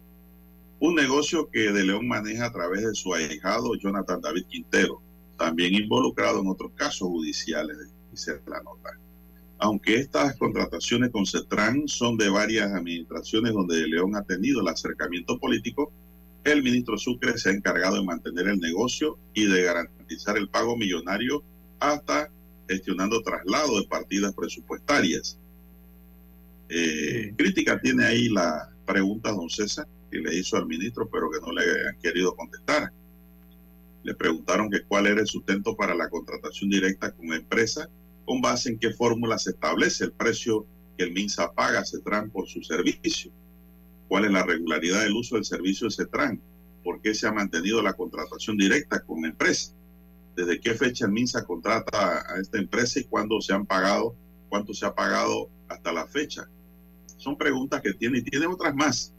un 0.79 0.93
negocio 0.93 1.49
que 1.49 1.71
De 1.71 1.84
León 1.84 2.07
maneja 2.07 2.45
a 2.45 2.53
través 2.53 2.86
de 2.86 2.93
su 2.93 3.11
ahijado 3.11 3.73
Jonathan 3.73 4.21
David 4.21 4.45
Quintero, 4.47 5.01
también 5.41 5.73
involucrado 5.73 6.39
en 6.39 6.47
otros 6.47 6.71
casos 6.75 7.07
judiciales, 7.07 7.75
dice 8.11 8.39
la 8.45 8.61
nota. 8.61 8.91
Aunque 9.57 9.95
estas 9.95 10.35
contrataciones 10.37 11.09
con 11.09 11.25
CETRAN 11.25 11.87
son 11.87 12.15
de 12.15 12.29
varias 12.29 12.71
administraciones 12.71 13.51
donde 13.51 13.79
De 13.79 13.87
León 13.87 14.15
ha 14.15 14.21
tenido 14.21 14.61
el 14.61 14.67
acercamiento 14.67 15.39
político, 15.39 15.91
el 16.43 16.61
ministro 16.61 16.95
Sucre 16.95 17.39
se 17.39 17.49
ha 17.49 17.53
encargado 17.53 17.95
de 17.95 18.03
mantener 18.03 18.49
el 18.49 18.59
negocio 18.59 19.17
y 19.33 19.47
de 19.47 19.63
garantizar 19.63 20.37
el 20.37 20.47
pago 20.47 20.77
millonario 20.77 21.43
hasta 21.79 22.29
gestionando 22.69 23.23
traslado 23.23 23.79
de 23.79 23.87
partidas 23.87 24.35
presupuestarias. 24.35 25.39
Eh, 26.69 27.33
crítica 27.35 27.79
tiene 27.79 28.05
ahí 28.05 28.29
la 28.29 28.69
pregunta, 28.85 29.31
don 29.31 29.49
César, 29.49 29.87
que 30.11 30.19
le 30.19 30.35
hizo 30.35 30.55
al 30.55 30.67
ministro, 30.67 31.09
pero 31.09 31.31
que 31.31 31.39
no 31.39 31.51
le 31.51 31.63
han 31.89 31.99
querido 31.99 32.35
contestar. 32.35 32.91
Le 34.04 34.16
preguntaron 34.16 34.70
que 34.70 34.84
cuál 34.84 35.08
era 35.08 35.22
el 35.22 35.28
sustento 35.28 35.76
para 35.76 35.95
la 35.95 36.10
contratación 36.10 36.70
directa 36.70 37.12
con 37.12 37.30
la 37.30 37.38
empresa, 37.38 37.89
con 38.26 38.41
base 38.41 38.70
en 38.70 38.80
qué 38.80 38.91
fórmula 38.91 39.38
se 39.38 39.52
establece 39.52 40.06
el 40.06 40.12
precio 40.12 40.66
que 40.97 41.06
el 41.06 41.12
MINSA 41.12 41.54
paga 41.54 41.80
a 41.80 41.86
CETRAN 41.86 42.30
por 42.30 42.47
su 42.47 42.62
servicio 42.64 43.32
cuál 44.12 44.26
es 44.26 44.32
la 44.32 44.43
regularidad 44.43 45.04
del 45.04 45.16
uso 45.16 45.36
del 45.36 45.45
servicio 45.45 45.88
de 45.88 45.93
CETRAN, 45.93 46.38
por 46.84 46.99
qué 46.99 47.14
se 47.14 47.28
ha 47.28 47.32
mantenido 47.32 47.82
la 47.82 47.93
contratación 47.93 48.58
directa 48.58 48.99
con 49.06 49.22
la 49.22 49.30
empresa, 49.30 49.72
desde 50.36 50.60
qué 50.60 50.74
fecha 50.74 51.06
el 51.06 51.14
MINSA 51.14 51.45
contrata 51.45 52.22
a 52.30 52.38
esta 52.41 52.58
empresa 52.58 52.99
y 52.99 53.06
cuándo 53.06 53.39
se 53.39 53.54
han 53.54 53.66
pagado, 53.66 54.14
cuánto 54.49 54.74
se 54.74 54.86
ha 54.86 54.93
pagado 54.93 55.49
hasta 55.70 55.93
la 55.93 56.06
fecha. 56.08 56.45
Son 57.16 57.38
preguntas 57.38 57.82
que 57.82 57.93
tiene 57.93 58.18
y 58.18 58.24
tiene 58.24 58.47
otras 58.47 58.76
más. 58.76 59.14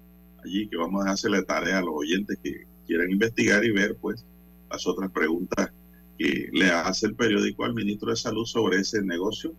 allí 0.45 0.69
que 0.69 0.77
vamos 0.77 1.07
a 1.07 1.13
hacerle 1.13 1.43
tarea 1.43 1.79
a 1.79 1.83
los 1.83 1.95
oyentes 1.95 2.39
que 2.43 2.67
quieran 2.87 3.11
investigar 3.11 3.65
y 3.65 3.71
ver 3.71 3.97
pues 3.97 4.27
las 4.73 4.87
otras 4.87 5.11
preguntas 5.11 5.71
que 6.19 6.49
le 6.53 6.71
hace 6.71 7.07
el 7.07 7.15
periódico 7.15 7.65
al 7.65 7.75
ministro 7.75 8.11
de 8.11 8.17
Salud 8.17 8.47
sobre 8.47 8.79
ese 8.79 9.03
negocio 9.03 9.55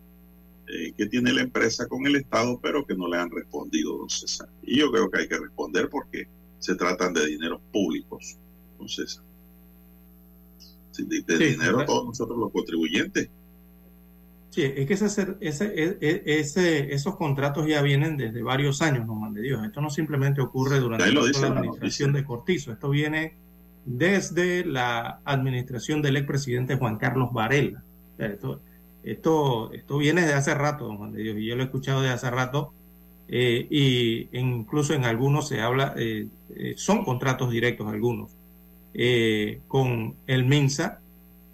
eh, 0.66 0.92
que 0.96 1.06
tiene 1.06 1.32
la 1.32 1.42
empresa 1.42 1.86
con 1.86 2.06
el 2.06 2.16
Estado, 2.16 2.58
pero 2.62 2.86
que 2.86 2.94
no 2.94 3.06
le 3.06 3.18
han 3.18 3.30
respondido, 3.30 3.98
don 3.98 4.10
César. 4.10 4.48
Y 4.62 4.78
yo 4.78 4.90
creo 4.90 5.10
que 5.10 5.20
hay 5.20 5.28
que 5.28 5.38
responder 5.38 5.88
porque 5.88 6.26
se 6.58 6.74
tratan 6.74 7.12
de 7.12 7.26
dineros 7.26 7.60
públicos, 7.72 8.38
don 8.78 8.88
César. 8.88 9.22
De, 10.96 11.22
de 11.22 11.38
dinero 11.38 11.84
todos 11.84 12.06
nosotros 12.06 12.38
los 12.38 12.52
contribuyentes. 12.52 13.28
Sí, 14.50 14.62
es 14.62 14.86
que 14.86 14.94
ese, 14.94 15.36
ese, 15.40 15.98
ese, 16.00 16.94
esos 16.94 17.16
contratos 17.16 17.66
ya 17.66 17.82
vienen 17.82 18.16
desde 18.16 18.40
varios 18.40 18.80
años, 18.82 19.04
no 19.04 19.32
de 19.32 19.42
Dios. 19.42 19.64
Esto 19.64 19.80
no 19.80 19.90
simplemente 19.90 20.40
ocurre 20.40 20.78
durante 20.78 21.10
la 21.12 21.20
administración 21.48 22.12
de 22.12 22.24
Cortizo, 22.24 22.72
esto 22.72 22.88
viene 22.88 23.43
desde 23.84 24.64
la 24.64 25.20
administración 25.24 26.02
del 26.02 26.16
expresidente 26.16 26.76
Juan 26.76 26.96
Carlos 26.96 27.32
Varela. 27.32 27.82
Esto, 28.18 28.60
esto, 29.02 29.72
esto 29.72 29.98
viene 29.98 30.22
de 30.26 30.34
hace 30.34 30.54
rato, 30.54 30.86
don 30.86 30.96
Juan 30.96 31.12
de 31.12 31.22
Dios, 31.22 31.36
y 31.38 31.46
yo 31.46 31.56
lo 31.56 31.62
he 31.62 31.66
escuchado 31.66 32.02
de 32.02 32.10
hace 32.10 32.30
rato, 32.30 32.72
eh, 33.28 33.66
y 33.70 34.28
incluso 34.38 34.94
en 34.94 35.04
algunos 35.04 35.48
se 35.48 35.60
habla, 35.60 35.94
eh, 35.96 36.28
eh, 36.54 36.74
son 36.76 37.04
contratos 37.04 37.50
directos 37.50 37.86
algunos, 37.88 38.30
con 39.66 40.14
el 40.28 40.44
MINSA, 40.44 41.00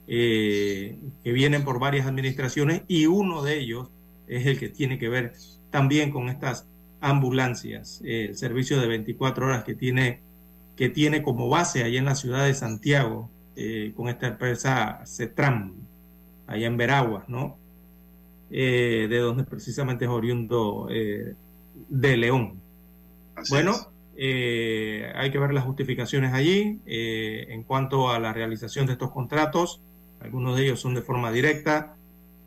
que 0.07 0.99
vienen 1.25 1.65
por 1.65 1.79
varias 1.79 2.07
administraciones, 2.07 2.83
y 2.87 3.07
uno 3.07 3.43
de 3.43 3.59
ellos 3.59 3.89
es 4.27 4.45
el 4.47 4.59
que 4.59 4.69
tiene 4.69 4.99
que 4.99 5.09
ver 5.09 5.33
también 5.71 6.11
con 6.11 6.29
estas 6.29 6.67
ambulancias, 7.01 8.03
el 8.05 8.37
servicio 8.37 8.79
de 8.79 8.89
24 8.89 9.47
horas 9.47 9.65
que 9.65 9.75
tiene, 9.75 10.21
que 10.81 10.89
tiene 10.89 11.23
como 11.23 11.51
base 11.51 11.85
allá 11.85 11.99
en 11.99 12.07
la 12.07 12.15
ciudad 12.15 12.47
de 12.47 12.55
Santiago, 12.55 13.29
con 13.95 14.09
esta 14.09 14.29
empresa 14.29 15.03
CETRAM, 15.05 15.75
allá 16.47 16.67
en 16.67 16.79
Veraguas, 16.79 17.29
¿no? 17.29 17.59
Eh, 18.51 19.07
de 19.11 19.19
donde 19.19 19.45
precisamente 19.45 20.07
es 20.07 20.11
oriundo 20.11 20.89
eh, 20.91 21.35
de 21.89 22.17
León. 22.17 22.61
bueno, 23.51 23.75
eh, 24.17 25.13
hay 25.15 25.31
que 25.31 25.39
ver 25.39 25.53
las 25.53 25.65
justificaciones 25.65 26.33
allí 26.33 26.81
en 26.87 27.63
cuanto 27.63 28.11
a 28.11 28.19
la 28.19 28.33
realización 28.33 28.87
de 28.87 28.95
estos 28.95 29.13
contratos. 29.13 29.83
Algunos 30.21 30.57
de 30.57 30.65
ellos 30.65 30.81
son 30.81 30.95
de 30.95 31.03
forma 31.03 31.31
directa, 31.31 31.95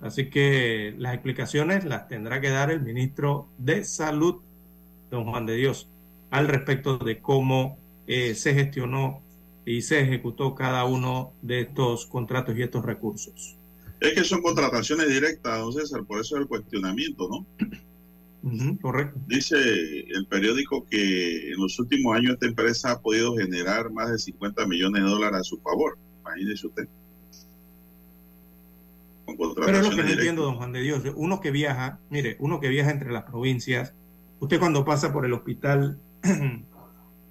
así 0.02 0.30
que 0.30 0.94
las 0.98 1.14
explicaciones 1.14 1.86
las 1.86 2.08
tendrá 2.08 2.42
que 2.42 2.50
dar 2.50 2.72
el 2.72 2.82
ministro 2.82 3.48
de 3.60 3.86
Salud, 3.86 4.42
don 5.12 5.24
Juan 5.30 5.46
de 5.46 5.56
Dios, 5.56 5.88
al 6.32 6.48
respecto 6.50 6.98
de 6.98 7.20
cómo 7.20 7.78
se 8.08 8.54
gestionó 8.54 9.22
y 9.66 9.82
se 9.82 10.02
ejecutó 10.02 10.56
cada 10.56 10.86
uno 10.86 11.34
de 11.42 11.62
estos 11.62 12.06
contratos 12.06 12.58
y 12.58 12.64
estos 12.64 12.84
recursos. 12.84 13.58
Es 14.00 14.14
que 14.14 14.24
son 14.24 14.42
contrataciones 14.42 15.08
directas, 15.08 15.60
don 15.60 15.72
César, 15.72 16.04
por 16.04 16.20
eso 16.20 16.36
es 16.36 16.42
el 16.42 16.48
cuestionamiento, 16.48 17.30
¿no? 17.30 17.46
correcto. 18.82 19.18
Dice 19.26 19.56
el 19.58 20.26
periódico 20.28 20.86
que 20.86 21.52
en 21.52 21.58
los 21.58 21.80
últimos 21.80 22.16
años 22.18 22.34
esta 22.34 22.46
empresa 22.46 22.92
ha 22.92 23.00
podido 23.00 23.38
generar 23.38 23.90
más 23.92 24.12
de 24.12 24.20
50 24.20 24.68
millones 24.68 25.02
de 25.02 25.10
dólares 25.10 25.40
a 25.40 25.44
su 25.44 25.60
favor. 25.60 25.98
Imagínese 26.22 26.68
usted. 26.68 26.88
Pero 29.26 29.78
es 29.78 29.90
lo 29.90 29.96
que 29.96 30.04
no 30.04 30.10
entiendo, 30.10 30.44
don 30.44 30.56
Juan 30.56 30.74
de 30.74 30.82
Dios. 30.82 31.04
Uno 31.16 31.40
que 31.40 31.52
viaja, 31.52 32.00
mire, 32.10 32.36
uno 32.40 32.60
que 32.60 32.68
viaja 32.68 32.92
entre 32.92 33.12
las 33.12 33.24
provincias, 33.24 33.94
usted 34.40 34.60
cuando 34.60 34.84
pasa 34.84 35.14
por 35.14 35.26
el 35.26 35.34
hospital 35.34 35.98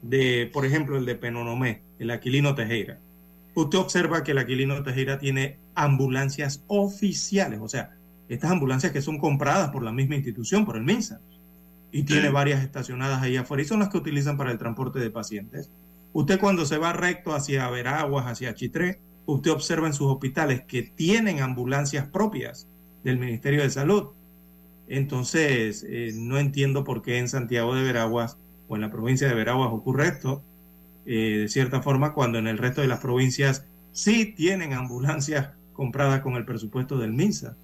de, 0.03 0.51
por 0.53 0.67
ejemplo, 0.67 0.99
el 0.99 1.07
de 1.07 1.15
Penonomé, 1.15 1.83
el 1.99 2.11
Aquilino 2.11 2.55
Tejera, 2.55 2.99
usted 3.55 3.79
observa 3.79 4.25
que 4.25 4.33
el 4.33 4.39
Aquilino 4.39 4.83
Tejera 4.83 5.19
tiene 5.19 5.59
ambulancias 5.75 6.65
oficiales, 6.67 7.61
o 7.63 7.69
sea, 7.69 7.97
estas 8.29 8.51
ambulancias 8.51 8.93
que 8.93 9.03
son 9.03 9.19
compradas 9.19 9.71
por 9.71 9.83
la 9.83 9.93
misma 9.93 10.17
institución, 10.17 10.65
por 10.65 10.77
el 10.77 10.85
MINSA, 10.85 11.21
y 11.91 12.05
tiene 12.05 12.31
varias 12.31 12.63
estacionadas 12.63 13.23
ahí 13.23 13.37
afuera, 13.37 13.63
y 13.63 13.67
son 13.67 13.81
las 13.81 13.91
que 13.91 13.99
utilizan 13.99 14.37
para 14.37 14.51
el 14.51 14.59
transporte 14.59 14.99
de 14.99 15.11
pacientes. 15.11 15.71
Usted 16.15 16.41
cuando 16.41 16.65
se 16.65 16.79
va 16.79 16.93
recto 16.93 17.35
hacia 17.35 17.69
Veraguas, 17.69 18.27
hacia 18.27 18.55
Chitré, 18.55 19.01
usted 19.27 19.51
observa 19.51 19.87
en 19.87 19.93
sus 19.93 20.09
hospitales 20.09 20.63
que 20.63 20.83
tienen 20.83 21.41
ambulancias 21.41 22.09
propias 22.09 22.67
del 23.05 23.19
Ministerio 23.19 23.63
de 23.63 23.71
Salud. 23.71 24.09
Entonces, 24.89 25.85
eh, 25.89 26.13
no 26.15 26.39
entiendo 26.39 26.85
por 26.85 27.03
qué 27.03 27.19
en 27.19 27.29
Santiago 27.29 27.75
de 27.75 27.83
Veraguas 27.83 28.37
en 28.77 28.83
la 28.83 28.91
provincia 28.91 29.29
de 29.29 29.35
Veraguas 29.35 29.71
ocurre 29.73 30.09
esto, 30.09 30.43
eh, 31.05 31.39
de 31.41 31.49
cierta 31.49 31.83
forma, 31.83 32.13
cuando 32.13 32.39
en 32.39 32.47
el 32.47 32.59
resto 32.59 32.81
de 32.81 32.89
las 32.89 33.01
provincias 33.01 33.65
sí 33.93 34.27
tienen 34.27 34.73
ambulancias 34.73 35.51
compradas 35.73 36.21
con 36.21 36.35
el 36.35 36.45
presupuesto 36.45 36.99
del 36.99 37.13
MINSA 37.13 37.57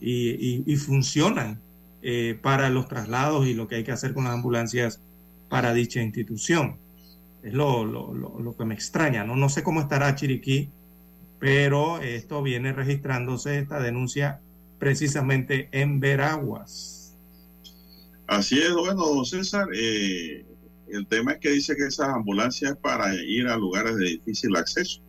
y, 0.00 0.76
funcionan 0.76 1.60
eh, 2.02 2.38
para 2.40 2.70
los 2.70 2.88
traslados 2.88 3.46
y 3.46 3.54
lo 3.54 3.66
que 3.66 3.76
hay 3.76 3.84
que 3.84 3.92
hacer 3.92 4.14
con 4.14 4.24
las 4.24 4.34
ambulancias 4.34 5.00
para 5.48 5.74
dicha 5.74 6.00
institución. 6.00 6.76
Es 7.42 7.52
lo, 7.52 8.54
que 8.56 8.64
me 8.64 8.74
extraña, 8.74 9.24
¿no? 9.24 9.36
No 9.36 9.48
sé 9.48 9.62
cómo 9.62 9.80
estará 9.80 10.14
Chiriquí, 10.14 10.70
pero 11.38 12.00
esto 12.00 12.42
viene 12.42 12.72
registrándose, 12.72 13.58
esta 13.58 13.80
denuncia, 13.80 14.40
precisamente 14.78 15.68
en 15.72 16.00
Veraguas. 16.00 17.16
Así 18.26 18.58
es, 18.58 18.74
bueno, 18.74 19.06
don 19.06 19.24
César, 19.24 19.68
eh, 19.74 20.44
el 20.90 21.06
tema 21.06 21.32
es 21.32 21.38
que 21.38 21.50
dice 21.50 21.76
que 21.76 21.86
esas 21.86 22.08
ambulancias 22.08 22.76
para 22.76 23.14
ir 23.14 23.48
a 23.48 23.56
lugares 23.56 23.96
de 23.96 24.06
difícil 24.06 24.56
acceso. 24.56 25.00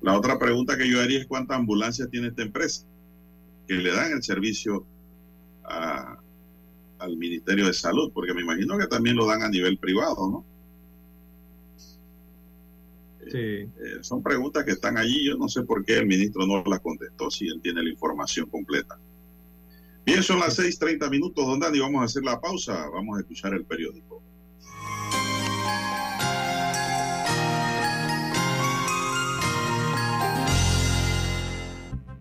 La 0.00 0.16
otra 0.16 0.38
pregunta 0.38 0.76
que 0.76 0.88
yo 0.88 1.00
haría 1.00 1.20
es 1.20 1.26
cuántas 1.26 1.58
ambulancias 1.58 2.10
tiene 2.10 2.28
esta 2.28 2.42
empresa 2.42 2.84
que 3.66 3.74
le 3.74 3.92
dan 3.92 4.12
el 4.12 4.22
servicio 4.22 4.84
al 5.64 7.16
Ministerio 7.16 7.66
de 7.66 7.72
Salud, 7.72 8.10
porque 8.12 8.34
me 8.34 8.42
imagino 8.42 8.78
que 8.78 8.86
también 8.86 9.16
lo 9.16 9.26
dan 9.26 9.42
a 9.42 9.48
nivel 9.48 9.78
privado, 9.78 10.28
¿no? 10.30 10.44
Sí. 13.30 13.38
Eh, 13.38 13.68
son 14.02 14.22
preguntas 14.22 14.64
que 14.64 14.72
están 14.72 14.98
allí. 14.98 15.26
Yo 15.26 15.36
no 15.36 15.48
sé 15.48 15.62
por 15.62 15.84
qué 15.84 15.98
el 15.98 16.06
ministro 16.06 16.46
no 16.46 16.62
las 16.64 16.80
contestó 16.80 17.30
si 17.30 17.46
él 17.46 17.60
tiene 17.62 17.82
la 17.82 17.88
información 17.88 18.48
completa. 18.50 18.98
Bien, 20.04 20.20
son 20.22 20.40
las 20.40 20.58
6:30 20.58 21.08
minutos, 21.08 21.46
don 21.46 21.60
Dani. 21.60 21.78
Vamos 21.78 22.02
a 22.02 22.06
hacer 22.06 22.24
la 22.24 22.40
pausa. 22.40 22.88
Vamos 22.92 23.18
a 23.18 23.20
escuchar 23.20 23.54
el 23.54 23.64
periódico. 23.64 24.20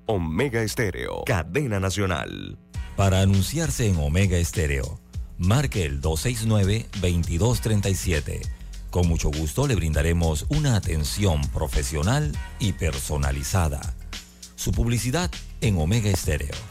Omega 0.06 0.62
Estéreo, 0.62 1.24
cadena 1.26 1.80
nacional. 1.80 2.60
Para 2.98 3.22
anunciarse 3.22 3.88
en 3.88 3.96
Omega 3.98 4.38
Estéreo, 4.38 5.00
marque 5.38 5.86
el 5.86 6.02
269-2237. 6.02 8.42
Con 8.90 9.08
mucho 9.08 9.32
gusto 9.32 9.68
le 9.68 9.76
brindaremos 9.76 10.48
una 10.50 10.76
atención 10.76 11.40
profesional 11.54 12.34
y 12.60 12.74
personalizada. 12.74 13.80
Su 14.56 14.74
publicidad 14.74 15.32
en 15.62 15.78
Omega 15.78 16.10
Estéreo. 16.10 16.71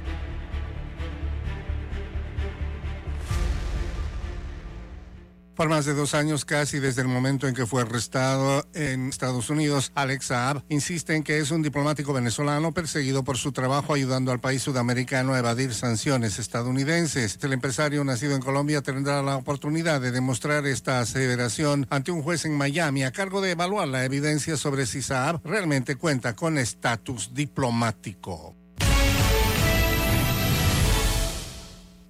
Por 5.61 5.69
más 5.69 5.85
de 5.85 5.93
dos 5.93 6.15
años 6.15 6.43
casi 6.43 6.79
desde 6.79 7.03
el 7.03 7.07
momento 7.07 7.47
en 7.47 7.53
que 7.53 7.67
fue 7.67 7.83
arrestado 7.83 8.65
en 8.73 9.09
Estados 9.09 9.51
Unidos, 9.51 9.91
Alex 9.93 10.25
Saab 10.25 10.63
insiste 10.69 11.15
en 11.15 11.21
que 11.21 11.37
es 11.37 11.51
un 11.51 11.61
diplomático 11.61 12.13
venezolano 12.13 12.71
perseguido 12.71 13.23
por 13.23 13.37
su 13.37 13.51
trabajo 13.51 13.93
ayudando 13.93 14.31
al 14.31 14.39
país 14.39 14.63
sudamericano 14.63 15.35
a 15.35 15.37
evadir 15.37 15.75
sanciones 15.75 16.39
estadounidenses. 16.39 17.37
El 17.43 17.53
empresario 17.53 18.03
nacido 18.03 18.33
en 18.33 18.41
Colombia 18.41 18.81
tendrá 18.81 19.21
la 19.21 19.37
oportunidad 19.37 20.01
de 20.01 20.09
demostrar 20.09 20.65
esta 20.65 20.99
aseveración 20.99 21.85
ante 21.91 22.09
un 22.09 22.23
juez 22.23 22.43
en 22.45 22.57
Miami 22.57 23.03
a 23.03 23.11
cargo 23.11 23.39
de 23.39 23.51
evaluar 23.51 23.87
la 23.87 24.03
evidencia 24.03 24.57
sobre 24.57 24.87
si 24.87 25.03
Saab 25.03 25.41
realmente 25.43 25.95
cuenta 25.95 26.35
con 26.35 26.57
estatus 26.57 27.35
diplomático. 27.35 28.55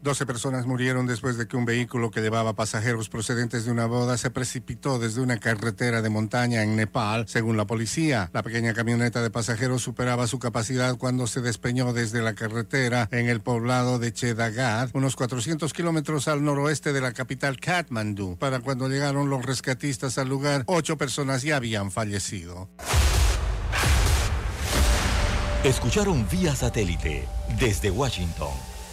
12 0.01 0.25
personas 0.25 0.65
murieron 0.65 1.05
después 1.05 1.37
de 1.37 1.47
que 1.47 1.55
un 1.55 1.65
vehículo 1.65 2.09
que 2.09 2.21
llevaba 2.21 2.55
pasajeros 2.55 3.07
procedentes 3.07 3.65
de 3.65 3.71
una 3.71 3.85
boda 3.85 4.17
se 4.17 4.31
precipitó 4.31 4.97
desde 4.97 5.21
una 5.21 5.39
carretera 5.39 6.01
de 6.01 6.09
montaña 6.09 6.63
en 6.63 6.75
Nepal, 6.75 7.27
según 7.27 7.55
la 7.55 7.65
policía. 7.65 8.31
La 8.33 8.41
pequeña 8.41 8.73
camioneta 8.73 9.21
de 9.21 9.29
pasajeros 9.29 9.83
superaba 9.83 10.25
su 10.25 10.39
capacidad 10.39 10.97
cuando 10.97 11.27
se 11.27 11.41
despeñó 11.41 11.93
desde 11.93 12.21
la 12.21 12.33
carretera 12.33 13.09
en 13.11 13.29
el 13.29 13.41
poblado 13.41 13.99
de 13.99 14.11
Chedagad, 14.11 14.89
unos 14.93 15.15
400 15.15 15.71
kilómetros 15.71 16.27
al 16.27 16.43
noroeste 16.43 16.93
de 16.93 17.01
la 17.01 17.13
capital 17.13 17.59
Kathmandu. 17.59 18.37
Para 18.37 18.59
cuando 18.59 18.89
llegaron 18.89 19.29
los 19.29 19.45
rescatistas 19.45 20.17
al 20.17 20.29
lugar, 20.29 20.63
ocho 20.65 20.97
personas 20.97 21.43
ya 21.43 21.57
habían 21.57 21.91
fallecido. 21.91 22.69
Escucharon 25.63 26.27
vía 26.31 26.55
satélite 26.55 27.27
desde 27.59 27.91
Washington 27.91 28.70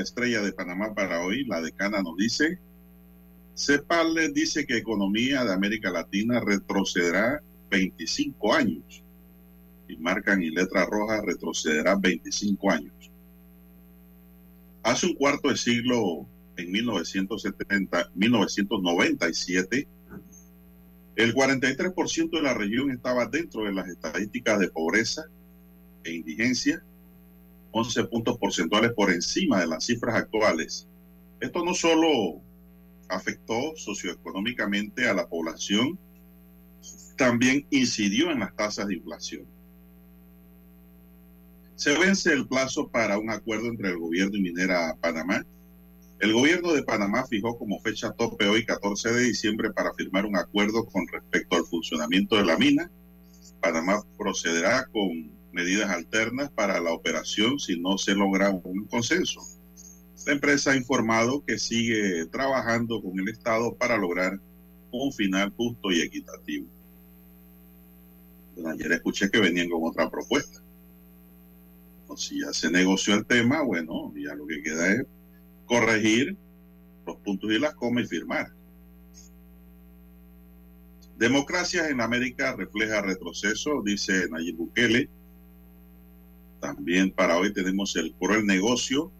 La 0.00 0.04
Estrella 0.04 0.40
de 0.40 0.54
Panamá 0.54 0.94
para 0.94 1.20
hoy, 1.20 1.44
la 1.44 1.60
decana 1.60 2.00
nos 2.00 2.16
dice, 2.16 2.58
CEPAL 3.54 4.32
dice 4.32 4.64
que 4.64 4.78
economía 4.78 5.44
de 5.44 5.52
América 5.52 5.90
Latina 5.90 6.40
retrocederá 6.40 7.42
25 7.70 8.54
años. 8.54 9.04
Y 9.88 9.98
marcan 9.98 10.42
en 10.42 10.54
letra 10.54 10.86
roja, 10.86 11.20
retrocederá 11.20 11.96
25 11.96 12.70
años. 12.70 13.10
Hace 14.84 15.08
un 15.08 15.16
cuarto 15.16 15.50
de 15.50 15.58
siglo, 15.58 16.26
en 16.56 16.72
1970, 16.72 18.10
1997, 18.14 19.86
el 21.16 21.34
43% 21.34 22.30
de 22.30 22.42
la 22.42 22.54
región 22.54 22.90
estaba 22.90 23.26
dentro 23.26 23.64
de 23.64 23.72
las 23.74 23.86
estadísticas 23.86 24.60
de 24.60 24.70
pobreza 24.70 25.26
e 26.04 26.14
indigencia 26.14 26.82
11 27.72 28.04
puntos 28.04 28.38
porcentuales 28.38 28.92
por 28.92 29.10
encima 29.10 29.60
de 29.60 29.66
las 29.66 29.84
cifras 29.84 30.16
actuales. 30.16 30.88
Esto 31.40 31.64
no 31.64 31.74
solo 31.74 32.40
afectó 33.08 33.74
socioeconómicamente 33.76 35.08
a 35.08 35.14
la 35.14 35.28
población, 35.28 35.98
también 37.16 37.66
incidió 37.70 38.30
en 38.30 38.40
las 38.40 38.54
tasas 38.56 38.86
de 38.86 38.94
inflación. 38.94 39.46
Se 41.74 41.96
vence 41.98 42.32
el 42.32 42.46
plazo 42.46 42.88
para 42.88 43.18
un 43.18 43.30
acuerdo 43.30 43.66
entre 43.66 43.90
el 43.90 43.98
gobierno 43.98 44.36
y 44.36 44.42
Minera 44.42 44.96
Panamá. 45.00 45.44
El 46.18 46.34
gobierno 46.34 46.72
de 46.72 46.82
Panamá 46.82 47.26
fijó 47.26 47.58
como 47.58 47.80
fecha 47.80 48.12
tope 48.12 48.46
hoy, 48.46 48.66
14 48.66 49.12
de 49.12 49.22
diciembre, 49.22 49.70
para 49.72 49.94
firmar 49.94 50.26
un 50.26 50.36
acuerdo 50.36 50.84
con 50.84 51.06
respecto 51.08 51.56
al 51.56 51.64
funcionamiento 51.64 52.36
de 52.36 52.44
la 52.44 52.58
mina. 52.58 52.90
Panamá 53.60 54.02
procederá 54.18 54.86
con 54.92 55.30
medidas 55.52 55.90
alternas 55.90 56.50
para 56.50 56.80
la 56.80 56.92
operación 56.92 57.58
si 57.58 57.78
no 57.78 57.98
se 57.98 58.14
logra 58.14 58.50
un 58.50 58.86
consenso. 58.86 59.40
La 60.26 60.32
empresa 60.32 60.72
ha 60.72 60.76
informado 60.76 61.44
que 61.44 61.58
sigue 61.58 62.26
trabajando 62.26 63.02
con 63.02 63.18
el 63.18 63.28
Estado 63.28 63.74
para 63.74 63.96
lograr 63.96 64.38
un 64.92 65.12
final 65.12 65.52
justo 65.56 65.90
y 65.90 66.00
equitativo. 66.00 66.66
ayer 68.66 68.92
escuché 68.92 69.30
que 69.30 69.40
venían 69.40 69.70
con 69.70 69.82
otra 69.84 70.10
propuesta. 70.10 70.60
O 72.08 72.16
si 72.16 72.40
ya 72.40 72.52
se 72.52 72.70
negoció 72.70 73.14
el 73.14 73.24
tema, 73.24 73.62
bueno, 73.62 74.12
ya 74.16 74.34
lo 74.34 74.46
que 74.46 74.62
queda 74.62 74.92
es 74.92 75.06
corregir 75.64 76.36
los 77.06 77.16
puntos 77.18 77.50
y 77.50 77.58
las 77.58 77.74
comas 77.74 78.04
y 78.04 78.08
firmar. 78.08 78.52
Democracia 81.16 81.88
en 81.88 82.00
América 82.00 82.54
refleja 82.56 83.02
retroceso, 83.02 83.82
dice 83.82 84.28
Nayib 84.28 84.56
Bukele 84.56 85.08
también 86.60 87.10
para 87.10 87.38
hoy 87.38 87.52
tenemos 87.52 87.96
el 87.96 88.12
cruel 88.14 88.46
negocio 88.46 89.10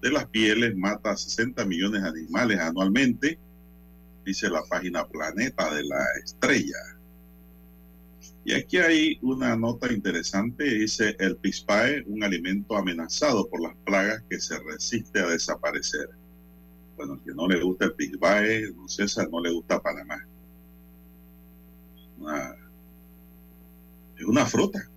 de 0.00 0.10
las 0.10 0.26
pieles, 0.26 0.76
mata 0.76 1.12
a 1.12 1.16
60 1.16 1.64
millones 1.64 2.02
de 2.02 2.08
animales 2.08 2.58
anualmente, 2.60 3.38
dice 4.24 4.48
la 4.48 4.62
página 4.64 5.06
Planeta 5.06 5.74
de 5.74 5.84
la 5.84 6.04
Estrella. 6.22 6.76
Y 8.44 8.52
aquí 8.52 8.76
hay 8.76 9.18
una 9.22 9.56
nota 9.56 9.90
interesante, 9.92 10.64
dice 10.64 11.16
el 11.18 11.36
pispae, 11.36 12.04
un 12.06 12.22
alimento 12.22 12.76
amenazado 12.76 13.48
por 13.48 13.62
las 13.62 13.74
plagas 13.84 14.22
que 14.28 14.38
se 14.38 14.58
resiste 14.60 15.20
a 15.20 15.28
desaparecer. 15.28 16.10
Bueno, 16.96 17.18
que 17.24 17.32
no 17.32 17.48
le 17.48 17.62
gusta 17.62 17.86
el 17.86 17.94
pispae, 17.94 18.72
no 18.74 18.86
César, 18.88 19.28
no 19.30 19.40
le 19.40 19.50
gusta 19.50 19.80
Panamá. 19.82 20.26
es 24.16 24.24
una 24.24 24.46
fruta 24.46 24.88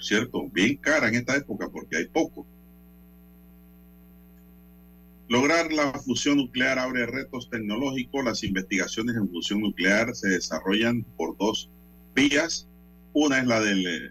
cierto, 0.00 0.48
bien 0.50 0.76
cara 0.76 1.08
en 1.08 1.16
esta 1.16 1.36
época 1.36 1.68
porque 1.70 1.96
hay 1.98 2.06
poco. 2.06 2.46
Lograr 5.28 5.72
la 5.72 5.92
fusión 5.92 6.38
nuclear 6.38 6.78
abre 6.80 7.06
retos 7.06 7.48
tecnológicos. 7.48 8.24
Las 8.24 8.42
investigaciones 8.42 9.14
en 9.14 9.30
fusión 9.30 9.60
nuclear 9.60 10.14
se 10.16 10.28
desarrollan 10.28 11.04
por 11.16 11.36
dos 11.36 11.70
vías. 12.16 12.66
Una 13.12 13.38
es 13.38 13.46
la 13.46 13.60
del 13.60 13.86
eh, 13.86 14.10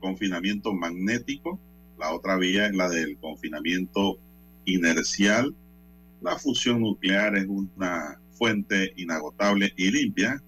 confinamiento 0.00 0.74
magnético, 0.74 1.60
la 1.96 2.12
otra 2.12 2.36
vía 2.36 2.66
es 2.66 2.74
la 2.74 2.88
del 2.88 3.16
confinamiento 3.18 4.18
inercial. 4.64 5.54
La 6.20 6.36
fusión 6.36 6.80
nuclear 6.80 7.36
es 7.36 7.46
una 7.46 8.20
fuente 8.32 8.92
inagotable 8.96 9.72
y 9.76 9.92
limpia, 9.92 10.42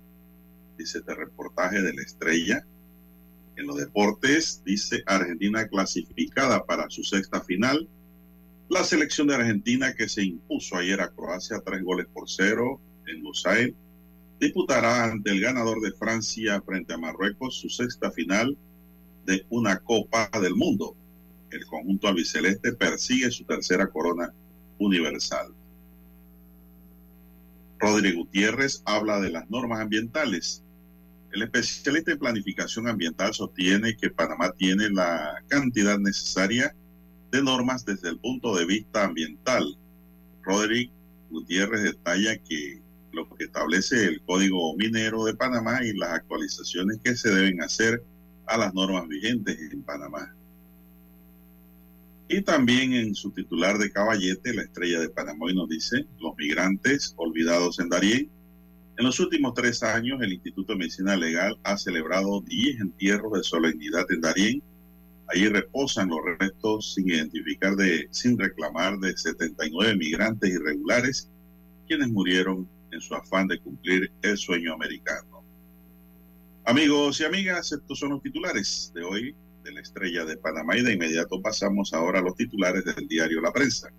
dice 0.76 0.98
este 0.98 1.14
reportaje 1.14 1.80
de 1.82 1.94
la 1.94 2.02
estrella. 2.02 2.66
En 3.56 3.66
los 3.66 3.76
deportes, 3.76 4.62
dice 4.64 5.02
Argentina 5.06 5.68
clasificada 5.68 6.64
para 6.64 6.90
su 6.90 7.04
sexta 7.04 7.40
final. 7.40 7.88
La 8.68 8.82
selección 8.82 9.28
de 9.28 9.36
Argentina 9.36 9.94
que 9.94 10.08
se 10.08 10.24
impuso 10.24 10.76
ayer 10.76 11.00
a 11.00 11.10
Croacia 11.10 11.62
tres 11.64 11.82
goles 11.84 12.06
por 12.12 12.28
cero 12.28 12.80
en 13.06 13.22
Lusail 13.22 13.76
disputará 14.40 15.04
ante 15.04 15.30
el 15.30 15.40
ganador 15.40 15.80
de 15.80 15.92
Francia 15.92 16.60
frente 16.62 16.94
a 16.94 16.98
Marruecos 16.98 17.54
su 17.54 17.68
sexta 17.68 18.10
final 18.10 18.56
de 19.24 19.46
una 19.50 19.78
Copa 19.78 20.28
del 20.40 20.56
Mundo. 20.56 20.96
El 21.50 21.64
conjunto 21.66 22.08
albiceleste 22.08 22.72
persigue 22.72 23.30
su 23.30 23.44
tercera 23.44 23.86
corona 23.86 24.32
universal. 24.78 25.54
Rodrigo 27.78 28.24
Gutiérrez 28.24 28.82
habla 28.84 29.20
de 29.20 29.30
las 29.30 29.48
normas 29.50 29.80
ambientales 29.80 30.63
el 31.34 31.42
especialista 31.42 32.12
en 32.12 32.18
planificación 32.18 32.88
ambiental 32.88 33.34
sostiene 33.34 33.96
que 33.96 34.08
Panamá 34.08 34.52
tiene 34.52 34.88
la 34.90 35.42
cantidad 35.48 35.98
necesaria 35.98 36.74
de 37.32 37.42
normas 37.42 37.84
desde 37.84 38.10
el 38.10 38.18
punto 38.18 38.54
de 38.54 38.64
vista 38.64 39.04
ambiental. 39.04 39.76
Roderick 40.42 40.92
Gutiérrez 41.30 41.82
detalla 41.82 42.38
que 42.38 42.80
lo 43.10 43.28
que 43.34 43.44
establece 43.44 44.04
el 44.04 44.22
Código 44.22 44.76
Minero 44.76 45.24
de 45.24 45.34
Panamá 45.34 45.84
y 45.84 45.92
las 45.96 46.10
actualizaciones 46.10 46.98
que 47.02 47.16
se 47.16 47.30
deben 47.30 47.60
hacer 47.62 48.02
a 48.46 48.56
las 48.56 48.72
normas 48.72 49.08
vigentes 49.08 49.58
en 49.72 49.82
Panamá. 49.82 50.32
Y 52.28 52.42
también 52.42 52.92
en 52.94 53.14
su 53.14 53.32
titular 53.32 53.78
de 53.78 53.90
caballete, 53.90 54.54
la 54.54 54.62
estrella 54.62 55.00
de 55.00 55.08
Panamá, 55.08 55.50
y 55.50 55.54
nos 55.54 55.68
dice, 55.68 56.06
los 56.20 56.36
migrantes 56.36 57.12
olvidados 57.16 57.80
en 57.80 57.88
Darién. 57.88 58.30
En 58.96 59.04
los 59.04 59.18
últimos 59.18 59.54
tres 59.54 59.82
años, 59.82 60.22
el 60.22 60.34
Instituto 60.34 60.72
de 60.72 60.78
Medicina 60.78 61.16
Legal 61.16 61.58
ha 61.64 61.76
celebrado 61.76 62.40
10 62.42 62.80
entierros 62.80 63.32
de 63.32 63.42
solemnidad 63.42 64.04
en 64.10 64.20
Darién. 64.20 64.62
Allí 65.26 65.48
reposan 65.48 66.10
los 66.10 66.20
restos 66.38 66.94
sin 66.94 67.08
identificar, 67.08 67.74
de, 67.74 68.06
sin 68.12 68.38
reclamar, 68.38 68.98
de 68.98 69.16
79 69.16 69.96
migrantes 69.96 70.48
irregulares, 70.48 71.28
quienes 71.88 72.08
murieron 72.08 72.68
en 72.92 73.00
su 73.00 73.16
afán 73.16 73.48
de 73.48 73.58
cumplir 73.58 74.12
el 74.22 74.36
sueño 74.36 74.74
americano. 74.74 75.42
Amigos 76.64 77.20
y 77.20 77.24
amigas, 77.24 77.72
estos 77.72 77.98
son 77.98 78.10
los 78.10 78.22
titulares 78.22 78.92
de 78.94 79.02
hoy 79.02 79.34
de 79.64 79.72
la 79.72 79.80
estrella 79.80 80.24
de 80.24 80.36
Panamá 80.36 80.76
y 80.76 80.82
de 80.82 80.92
inmediato 80.92 81.42
pasamos 81.42 81.92
ahora 81.92 82.20
a 82.20 82.22
los 82.22 82.36
titulares 82.36 82.84
del 82.84 83.08
diario 83.08 83.40
La 83.40 83.52
Prensa. 83.52 83.90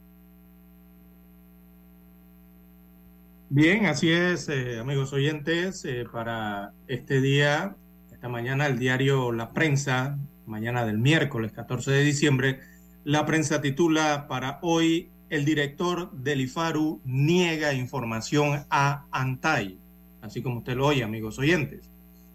Bien, 3.50 3.86
así 3.86 4.10
es, 4.10 4.50
eh, 4.50 4.80
amigos 4.80 5.14
oyentes, 5.14 5.86
eh, 5.86 6.04
para 6.12 6.74
este 6.88 7.22
día, 7.22 7.76
esta 8.12 8.28
mañana, 8.28 8.66
el 8.66 8.80
diario 8.80 9.32
La 9.32 9.54
Prensa, 9.54 10.18
mañana 10.48 10.84
del 10.84 10.98
miércoles 10.98 11.52
14 11.52 11.92
de 11.92 12.04
diciembre, 12.04 12.60
la 13.04 13.24
prensa 13.28 13.62
titula 13.62 14.28
para 14.28 14.58
hoy, 14.64 15.12
el 15.30 15.46
director 15.46 16.12
del 16.12 16.42
IFARU 16.42 17.02
niega 17.06 17.74
información 17.74 18.66
a 18.72 19.06
ANTAI, 19.12 19.78
así 20.24 20.42
como 20.42 20.58
usted 20.58 20.76
lo 20.76 20.88
oye, 20.88 21.04
amigos 21.04 21.38
oyentes. 21.38 21.92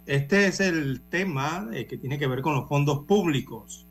Este 0.06 0.46
es 0.46 0.61
el 0.61 1.00
tema 1.00 1.68
eh, 1.72 1.86
que 1.86 1.98
tiene 1.98 2.20
que 2.20 2.28
ver 2.28 2.40
con 2.40 2.54
los 2.54 2.68
fondos 2.68 3.04
públicos, 3.04 3.84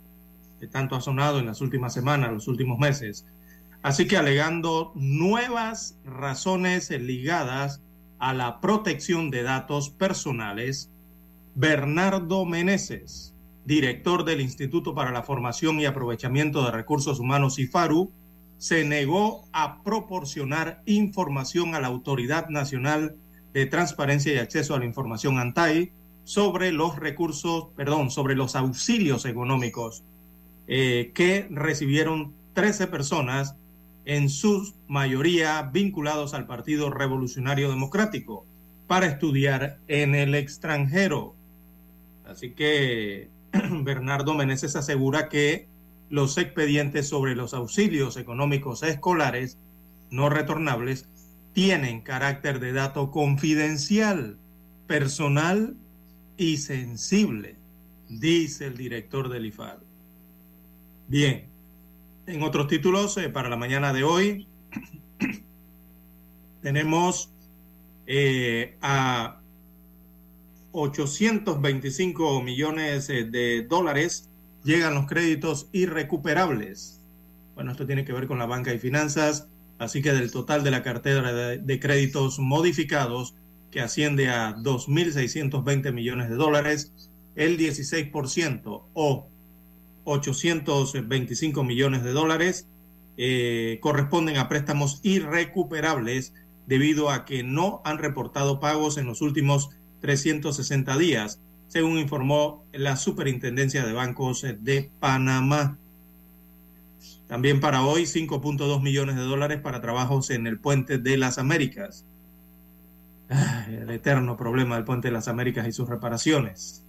que 0.62 0.68
tanto 0.68 0.96
ha 0.96 1.02
sonado 1.02 1.40
en 1.40 1.48
las 1.48 1.60
últimas 1.60 1.94
semanas, 1.94 2.32
los 2.32 2.48
últimos 2.48 2.80
meses. 2.80 3.26
Así 3.82 4.08
que 4.08 4.18
alegando 4.18 4.92
nuevas 4.96 5.98
razones 6.04 6.90
ligadas 6.90 7.82
a 8.20 8.34
la 8.34 8.60
protección 8.60 9.32
de 9.32 9.44
datos 9.44 9.90
personales, 9.90 10.92
Bernardo 11.56 12.46
Meneses, 12.46 13.34
director 13.66 14.26
del 14.26 14.42
Instituto 14.42 14.94
para 14.94 15.12
la 15.12 15.24
Formación 15.24 15.80
y 15.80 15.86
Aprovechamiento 15.86 16.64
de 16.64 16.72
Recursos 16.72 17.20
Humanos 17.20 17.58
IFARU, 17.60 18.12
se 18.58 18.84
negó 18.84 19.48
a 19.54 19.82
proporcionar 19.84 20.82
información 20.86 21.74
a 21.74 21.80
la 21.80 21.88
Autoridad 21.88 22.50
Nacional 22.50 23.16
de 23.54 23.66
Transparencia 23.66 24.34
y 24.34 24.38
Acceso 24.38 24.76
a 24.76 24.80
la 24.80 24.86
Información 24.86 25.40
ANTAI 25.40 25.94
sobre 26.26 26.74
los 26.74 26.98
recursos, 26.98 27.68
perdón, 27.78 28.12
sobre 28.12 28.36
los 28.36 28.56
auxilios 28.56 29.26
económicos 29.26 30.04
eh, 30.68 31.12
que 31.16 31.48
recibieron 31.50 32.34
13 32.54 32.88
personas, 32.88 33.56
en 34.10 34.28
su 34.28 34.74
mayoría 34.88 35.62
vinculados 35.62 36.34
al 36.34 36.48
Partido 36.48 36.90
Revolucionario 36.90 37.70
Democrático, 37.70 38.44
para 38.88 39.06
estudiar 39.06 39.78
en 39.88 40.16
el 40.16 40.34
extranjero. 40.34 41.36
Así 42.26 42.54
que 42.54 43.30
Bernardo 43.84 44.34
Meneses 44.34 44.76
asegura 44.76 45.30
que 45.30 45.68
los 46.10 46.40
expedientes 46.40 47.08
sobre 47.08 47.36
los 47.36 47.54
auxilios 47.54 48.18
económicos 48.18 48.82
escolares 48.82 49.60
no 50.10 50.30
retornables 50.32 51.08
tienen 51.54 52.02
carácter 52.02 52.60
de 52.60 52.74
dato 52.74 53.12
confidencial, 53.12 54.40
personal 54.88 55.76
y 56.36 56.58
sensible, 56.58 57.58
dice 58.08 58.66
el 58.66 58.76
director 58.76 59.30
del 59.30 59.46
IFAR. 59.46 59.82
Bien, 61.08 61.49
en 62.30 62.44
otros 62.44 62.68
títulos 62.68 63.18
eh, 63.18 63.30
para 63.30 63.50
la 63.50 63.56
mañana 63.56 63.92
de 63.92 64.04
hoy 64.04 64.48
tenemos 66.62 67.32
eh, 68.06 68.78
a 68.82 69.40
825 70.72 72.42
millones 72.44 73.10
eh, 73.10 73.24
de 73.24 73.64
dólares 73.64 74.30
llegan 74.64 74.94
los 74.94 75.08
créditos 75.08 75.70
irrecuperables. 75.72 77.02
Bueno, 77.56 77.72
esto 77.72 77.88
tiene 77.88 78.06
que 78.06 78.14
ver 78.14 78.28
con 78.28 78.38
la 78.38 78.46
banca 78.46 78.74
y 78.74 78.78
finanzas, 78.78 79.48
así 79.80 80.02
que 80.02 80.14
del 80.14 80.32
total 80.32 80.64
de 80.64 80.72
la 80.72 80.84
cartera 80.84 81.32
de 81.58 81.80
créditos 81.80 82.40
modificados, 82.40 83.36
que 83.72 83.80
asciende 83.80 84.30
a 84.30 84.56
2.620 84.56 85.94
millones 85.94 86.30
de 86.30 86.36
dólares, 86.36 86.94
el 87.36 87.58
16% 87.58 88.84
o 88.94 89.28
825 90.10 91.64
millones 91.64 92.04
de 92.04 92.12
dólares 92.12 92.68
eh, 93.18 93.80
corresponden 93.82 94.38
a 94.38 94.48
préstamos 94.48 95.00
irrecuperables 95.04 96.34
debido 96.68 97.10
a 97.10 97.26
que 97.26 97.44
no 97.44 97.82
han 97.84 97.98
reportado 97.98 98.60
pagos 98.60 98.98
en 98.98 99.06
los 99.06 99.22
últimos 99.22 99.70
360 100.02 100.98
días, 100.98 101.40
según 101.68 101.98
informó 101.98 102.64
la 102.72 102.96
Superintendencia 102.96 103.86
de 103.86 103.94
Bancos 103.94 104.46
de 104.60 104.92
Panamá. 105.00 105.78
También 107.28 107.60
para 107.60 107.84
hoy 107.84 108.04
5.2 108.04 108.82
millones 108.82 109.16
de 109.16 109.24
dólares 109.24 109.62
para 109.62 109.82
trabajos 109.82 110.30
en 110.30 110.48
el 110.48 110.60
puente 110.60 110.98
de 110.98 111.18
las 111.18 111.38
Américas 111.38 112.06
el 113.30 113.90
eterno 113.92 114.36
problema 114.38 114.76
del 114.76 114.86
puente 114.86 115.10
de 115.10 115.14
las 115.14 115.28
Américas 115.28 115.68
y 115.68 115.72
sus 115.72 115.88
reparaciones, 115.88 116.84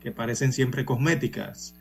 que 0.00 0.12
parecen 0.12 0.52
siempre 0.52 0.84
cosméticas. 0.84 1.74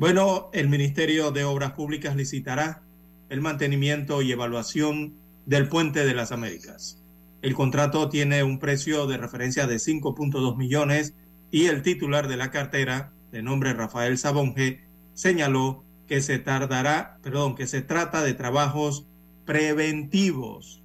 Bueno, 0.00 0.48
el 0.54 0.70
Ministerio 0.70 1.30
de 1.30 1.44
Obras 1.44 1.72
Públicas 1.72 2.16
licitará 2.16 2.80
el 3.28 3.42
mantenimiento 3.42 4.22
y 4.22 4.32
evaluación 4.32 5.12
del 5.44 5.68
puente 5.68 6.06
de 6.06 6.14
las 6.14 6.32
Américas. 6.32 7.04
El 7.42 7.52
contrato 7.52 8.08
tiene 8.08 8.42
un 8.42 8.58
precio 8.58 9.06
de 9.06 9.18
referencia 9.18 9.66
de 9.66 9.76
5.2 9.76 10.56
millones 10.56 11.12
y 11.50 11.66
el 11.66 11.82
titular 11.82 12.28
de 12.28 12.38
la 12.38 12.50
cartera, 12.50 13.12
de 13.30 13.42
nombre 13.42 13.74
Rafael 13.74 14.16
Sabonge, 14.16 14.80
señaló 15.12 15.84
que 16.08 16.22
se 16.22 16.38
tardará, 16.38 17.18
perdón, 17.22 17.54
que 17.54 17.66
se 17.66 17.82
trata 17.82 18.22
de 18.22 18.32
trabajos 18.32 19.06
preventivos 19.44 20.82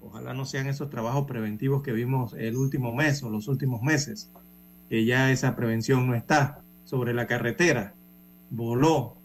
Ojalá 0.00 0.34
no 0.34 0.44
sean 0.44 0.68
esos 0.68 0.88
trabajos 0.88 1.26
preventivos 1.26 1.82
que 1.82 1.90
vimos 1.90 2.34
el 2.34 2.56
último 2.56 2.94
mes 2.94 3.24
o 3.24 3.28
los 3.28 3.48
últimos 3.48 3.82
meses, 3.82 4.30
que 4.88 5.04
ya 5.04 5.32
esa 5.32 5.56
prevención 5.56 6.06
no 6.06 6.14
está 6.14 6.62
sobre 6.84 7.12
la 7.12 7.26
carretera, 7.26 7.94
voló, 8.50 9.16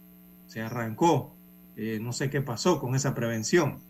se 0.46 0.62
arrancó, 0.62 1.36
eh, 1.76 1.98
no 2.00 2.12
sé 2.12 2.30
qué 2.30 2.40
pasó 2.40 2.80
con 2.80 2.94
esa 2.94 3.14
prevención. 3.14 3.80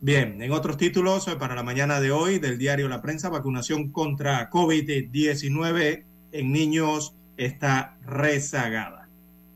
Bien, 0.00 0.42
en 0.42 0.52
otros 0.52 0.76
títulos 0.76 1.26
eh, 1.28 1.36
para 1.36 1.54
la 1.54 1.62
mañana 1.62 2.00
de 2.00 2.10
hoy 2.10 2.38
del 2.38 2.58
diario 2.58 2.88
La 2.88 3.00
Prensa, 3.00 3.30
vacunación 3.30 3.90
contra 3.90 4.50
COVID-19 4.50 6.04
en 6.32 6.52
niños 6.52 7.14
está 7.38 7.96
rezagada. 8.04 9.08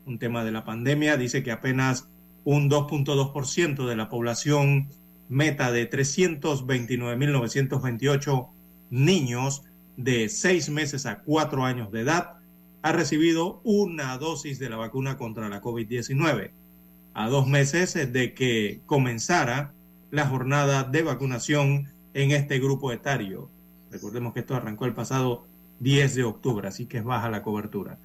Un 0.05 0.17
tema 0.17 0.43
de 0.43 0.51
la 0.51 0.65
pandemia 0.65 1.17
dice 1.17 1.43
que 1.43 1.51
apenas 1.51 2.07
un 2.45 2.67
2.2% 2.69 3.87
de 3.87 3.95
la 3.95 4.09
población 4.09 4.87
meta 5.27 5.71
de 5.71 5.87
329.928 5.87 8.49
niños 8.89 9.61
de 9.97 10.29
6 10.29 10.69
meses 10.69 11.05
a 11.05 11.19
4 11.19 11.63
años 11.63 11.91
de 11.91 12.01
edad 12.01 12.38
ha 12.81 12.91
recibido 12.91 13.61
una 13.63 14.17
dosis 14.17 14.59
de 14.59 14.69
la 14.69 14.77
vacuna 14.77 15.17
contra 15.17 15.49
la 15.49 15.61
COVID-19. 15.61 16.51
A 17.13 17.27
dos 17.27 17.47
meses 17.47 17.93
de 18.13 18.33
que 18.33 18.81
comenzara 18.85 19.73
la 20.11 20.25
jornada 20.27 20.83
de 20.83 21.03
vacunación 21.03 21.87
en 22.13 22.31
este 22.31 22.59
grupo 22.59 22.91
etario. 22.91 23.49
Recordemos 23.91 24.33
que 24.33 24.41
esto 24.41 24.55
arrancó 24.55 24.85
el 24.85 24.93
pasado 24.93 25.45
10 25.79 26.15
de 26.15 26.23
octubre, 26.23 26.67
así 26.67 26.85
que 26.85 26.99
es 26.99 27.03
baja 27.03 27.29
la 27.29 27.41
cobertura. 27.41 27.97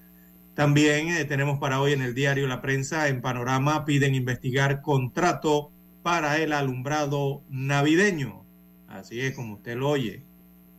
También 0.55 1.09
eh, 1.09 1.25
tenemos 1.25 1.59
para 1.59 1.81
hoy 1.81 1.93
en 1.93 2.03
el 2.03 2.15
diario 2.15 2.47
La 2.47 2.63
Prensa, 2.63 3.09
en 3.09 3.21
Panorama, 3.21 3.85
piden 3.85 4.15
investigar 4.15 4.83
contrato 4.83 5.71
para 6.03 6.39
el 6.39 6.53
alumbrado 6.53 7.43
navideño. 7.49 8.45
Así 8.89 9.21
es 9.21 9.35
como 9.35 9.55
usted 9.55 9.77
lo 9.77 9.89
oye. 9.89 10.23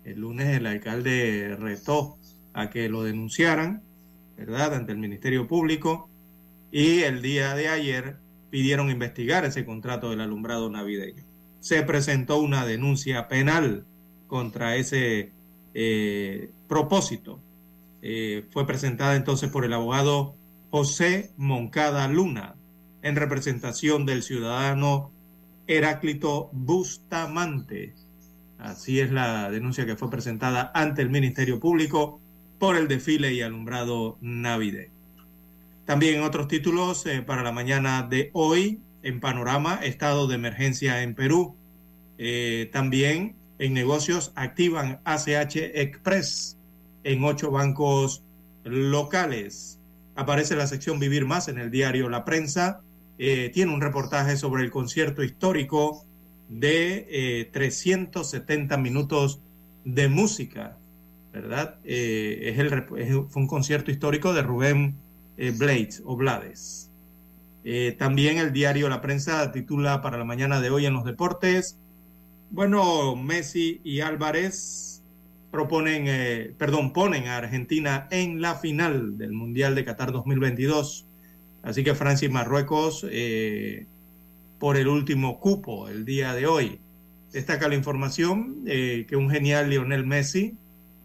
El 0.03 0.21
lunes 0.21 0.55
el 0.55 0.67
alcalde 0.67 1.57
retó 1.59 2.17
a 2.55 2.69
que 2.69 2.89
lo 2.89 3.03
denunciaran, 3.03 3.83
¿verdad?, 4.37 4.73
ante 4.73 4.93
el 4.93 4.97
Ministerio 4.97 5.45
Público. 5.45 6.09
Y 6.71 7.01
el 7.01 7.21
día 7.21 7.53
de 7.53 7.67
ayer 7.67 8.17
pidieron 8.49 8.89
investigar 8.89 9.43
ese 9.43 9.65
contrato 9.65 10.09
del 10.09 10.21
alumbrado 10.21 10.69
navideño. 10.69 11.23
Se 11.59 11.83
presentó 11.83 12.39
una 12.39 12.65
denuncia 12.65 13.27
penal 13.27 13.85
contra 14.27 14.77
ese 14.77 15.33
eh, 15.73 16.49
propósito. 16.67 17.41
Eh, 18.01 18.45
fue 18.51 18.65
presentada 18.65 19.15
entonces 19.15 19.49
por 19.49 19.65
el 19.65 19.73
abogado 19.73 20.35
José 20.71 21.31
Moncada 21.37 22.07
Luna, 22.07 22.55
en 23.01 23.17
representación 23.17 24.05
del 24.05 24.23
ciudadano 24.23 25.11
Heráclito 25.67 26.49
Bustamante. 26.53 27.95
Así 28.57 29.01
es 29.01 29.11
la 29.11 29.49
denuncia 29.49 29.85
que 29.85 29.97
fue 29.97 30.09
presentada 30.09 30.71
ante 30.73 31.01
el 31.01 31.09
Ministerio 31.09 31.59
Público 31.59 32.21
por 32.59 32.77
el 32.77 32.87
desfile 32.87 33.33
y 33.33 33.41
alumbrado 33.41 34.17
navideño. 34.21 34.95
También 35.85 36.23
otros 36.23 36.47
títulos 36.47 37.05
eh, 37.05 37.21
para 37.21 37.43
la 37.43 37.51
mañana 37.51 38.01
de 38.01 38.31
hoy, 38.33 38.79
en 39.03 39.19
Panorama, 39.19 39.79
estado 39.83 40.27
de 40.27 40.35
emergencia 40.35 41.03
en 41.03 41.13
Perú. 41.13 41.55
Eh, 42.17 42.69
también 42.73 43.35
en 43.59 43.73
negocios 43.73 44.31
activan 44.35 44.99
ACH 45.05 45.57
Express 45.57 46.57
en 47.03 47.23
ocho 47.23 47.51
bancos 47.51 48.23
locales. 48.63 49.79
Aparece 50.15 50.55
la 50.55 50.65
sección 50.65 50.99
Vivir 50.99 51.25
Más 51.25 51.49
en 51.49 51.59
el 51.59 51.69
diario 51.69 52.09
La 52.09 52.25
Prensa. 52.25 52.81
Eh, 53.19 53.51
tiene 53.53 53.71
un 53.71 53.81
reportaje 53.81 54.37
sobre 54.37 54.63
el 54.63 54.71
concierto 54.71 55.23
histórico 55.23 56.03
de 56.49 57.49
370 57.53 58.77
minutos 58.77 59.39
de 59.83 60.07
música, 60.09 60.77
¿verdad? 61.35 61.75
es 61.83 62.57
el, 62.57 62.83
fue 62.83 63.41
un 63.41 63.47
concierto 63.47 63.91
histórico 63.91 64.33
de 64.33 64.41
Rubén 64.41 64.95
eh, 65.37 65.51
Blades 65.51 66.01
o 66.05 66.15
Blades. 66.15 66.89
Eh, 67.65 67.95
también 67.97 68.37
el 68.37 68.53
diario 68.53 68.87
La 68.87 69.01
Prensa 69.01 69.51
titula 69.51 70.01
para 70.01 70.17
la 70.17 70.23
mañana 70.23 70.61
de 70.61 70.69
hoy 70.69 70.85
en 70.85 70.93
los 70.93 71.03
deportes. 71.03 71.77
Bueno, 72.51 73.15
Messi 73.15 73.81
y 73.83 73.99
Álvarez 73.99 75.03
proponen, 75.51 76.05
eh, 76.07 76.53
perdón, 76.57 76.93
ponen 76.93 77.27
a 77.27 77.37
Argentina 77.37 78.07
en 78.11 78.39
la 78.41 78.55
final 78.55 79.17
del 79.17 79.33
Mundial 79.33 79.75
de 79.75 79.83
Qatar 79.83 80.11
2022. 80.13 81.05
Así 81.63 81.83
que 81.83 81.95
Francia 81.95 82.27
y 82.27 82.31
Marruecos 82.31 83.05
por 84.59 84.77
el 84.77 84.87
último 84.87 85.39
cupo 85.39 85.89
el 85.89 86.05
día 86.05 86.33
de 86.33 86.45
hoy. 86.47 86.79
Destaca 87.33 87.67
la 87.67 87.75
información 87.75 88.63
que 88.65 89.15
un 89.15 89.31
genial 89.31 89.71
Lionel 89.71 90.05
Messi 90.05 90.55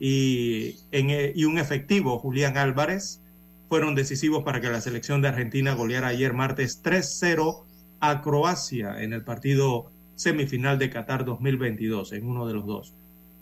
y, 0.00 0.76
y 0.90 1.44
un 1.44 1.58
efectivo 1.58 2.18
Julián 2.18 2.56
Álvarez 2.56 3.20
fueron 3.68 3.94
decisivos 3.94 4.42
para 4.42 4.60
que 4.60 4.70
la 4.70 4.80
selección 4.80 5.22
de 5.22 5.28
Argentina 5.28 5.74
goleara 5.74 6.08
ayer 6.08 6.32
martes 6.32 6.82
3-0 6.82 7.62
a 8.00 8.22
Croacia 8.22 9.02
en 9.02 9.12
el 9.12 9.22
partido 9.22 9.92
semifinal 10.16 10.78
de 10.78 10.90
Qatar 10.90 11.24
2022, 11.24 12.12
en 12.14 12.26
uno 12.26 12.46
de 12.48 12.54
los 12.54 12.66
dos. 12.66 12.94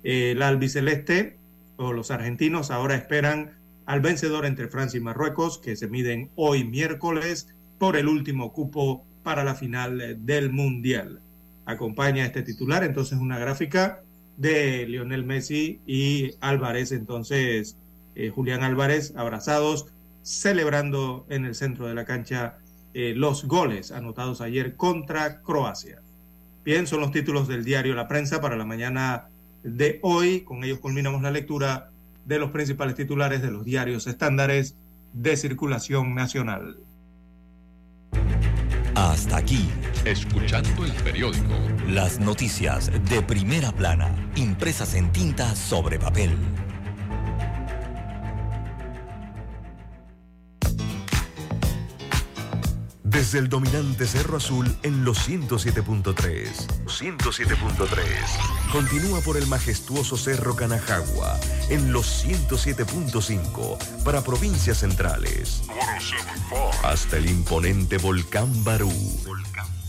El 0.03 0.43
albiceleste 0.43 1.39
o 1.77 1.93
los 1.93 2.11
argentinos 2.11 2.71
ahora 2.71 2.97
esperan 2.97 3.53
al 3.87 4.01
vencedor 4.01 4.45
entre 4.45 4.69
Francia 4.69 4.99
y 4.99 5.01
Marruecos, 5.01 5.59
que 5.59 5.77
se 5.77 5.89
miden 5.89 6.31
hoy 6.35 6.65
miércoles 6.65 7.49
por 7.79 7.97
el 7.97 8.09
último 8.09 8.53
cupo 8.53 9.07
para 9.23 9.45
la 9.45 9.55
final 9.55 10.25
del 10.27 10.53
Mundial. 10.53 11.21
Acompaña 11.65 12.27
este 12.27 12.43
titular 12.43 12.85
entonces 12.85 13.19
una 13.19 13.39
gráfica 13.39 14.03
de 14.39 14.87
Lionel 14.87 15.25
Messi 15.25 15.81
y 15.87 16.31
Álvarez, 16.41 16.93
entonces 16.93 17.77
eh, 18.15 18.31
Julián 18.31 18.63
Álvarez, 18.63 19.13
abrazados 19.17 19.87
celebrando 20.23 21.27
en 21.29 21.45
el 21.45 21.55
centro 21.55 21.87
de 21.87 21.95
la 21.95 22.05
cancha 22.05 22.59
eh, 22.95 23.15
los 23.15 23.45
goles 23.45 23.93
anotados 23.93 24.41
ayer 24.41 24.77
contra 24.77 25.43
Croacia. 25.43 26.01
Bien, 26.65 26.87
son 26.87 27.01
los 27.01 27.13
títulos 27.13 27.49
del 27.49 27.65
diario 27.65 27.95
La 27.95 28.09
Prensa 28.09 28.41
para 28.41 28.57
la 28.57 28.65
mañana 28.65 29.29
de 29.63 29.99
hoy. 30.03 30.43
Con 30.43 30.63
ellos 30.65 30.79
culminamos 30.79 31.23
la 31.23 31.31
lectura 31.31 31.91
de 32.25 32.39
los 32.39 32.51
principales 32.51 32.95
titulares 32.95 33.43
de 33.43 33.51
los 33.51 33.65
diarios 33.65 34.07
estándares 34.07 34.77
de 35.13 35.37
circulación 35.37 36.15
nacional. 36.15 36.77
Hasta 38.95 39.37
aquí, 39.37 39.69
escuchando 40.05 40.85
el 40.85 40.93
periódico. 40.93 41.55
Las 41.87 42.19
noticias 42.21 42.91
de 43.09 43.23
primera 43.23 43.73
plana, 43.73 44.15
impresas 44.37 44.95
en 44.95 45.11
tinta 45.13 45.55
sobre 45.55 45.99
papel. 45.99 46.37
Desde 53.19 53.41
el 53.41 53.49
dominante 53.49 54.07
Cerro 54.07 54.37
Azul 54.37 54.77
en 54.85 55.05
los 55.05 55.29
107.3. 55.29 56.15
107.3. 56.87 57.99
Continúa 58.71 59.21
por 59.23 59.37
el 59.37 59.47
majestuoso 59.49 60.17
Cerro 60.17 60.55
Canajagua 60.55 61.37
en 61.69 61.93
los 61.93 62.25
107.5 62.25 64.03
para 64.05 64.23
provincias 64.23 64.79
centrales. 64.79 65.63
Hasta 66.85 67.17
el 67.17 67.29
imponente 67.29 67.99
Volcán 67.99 68.63
Barú. 68.63 68.93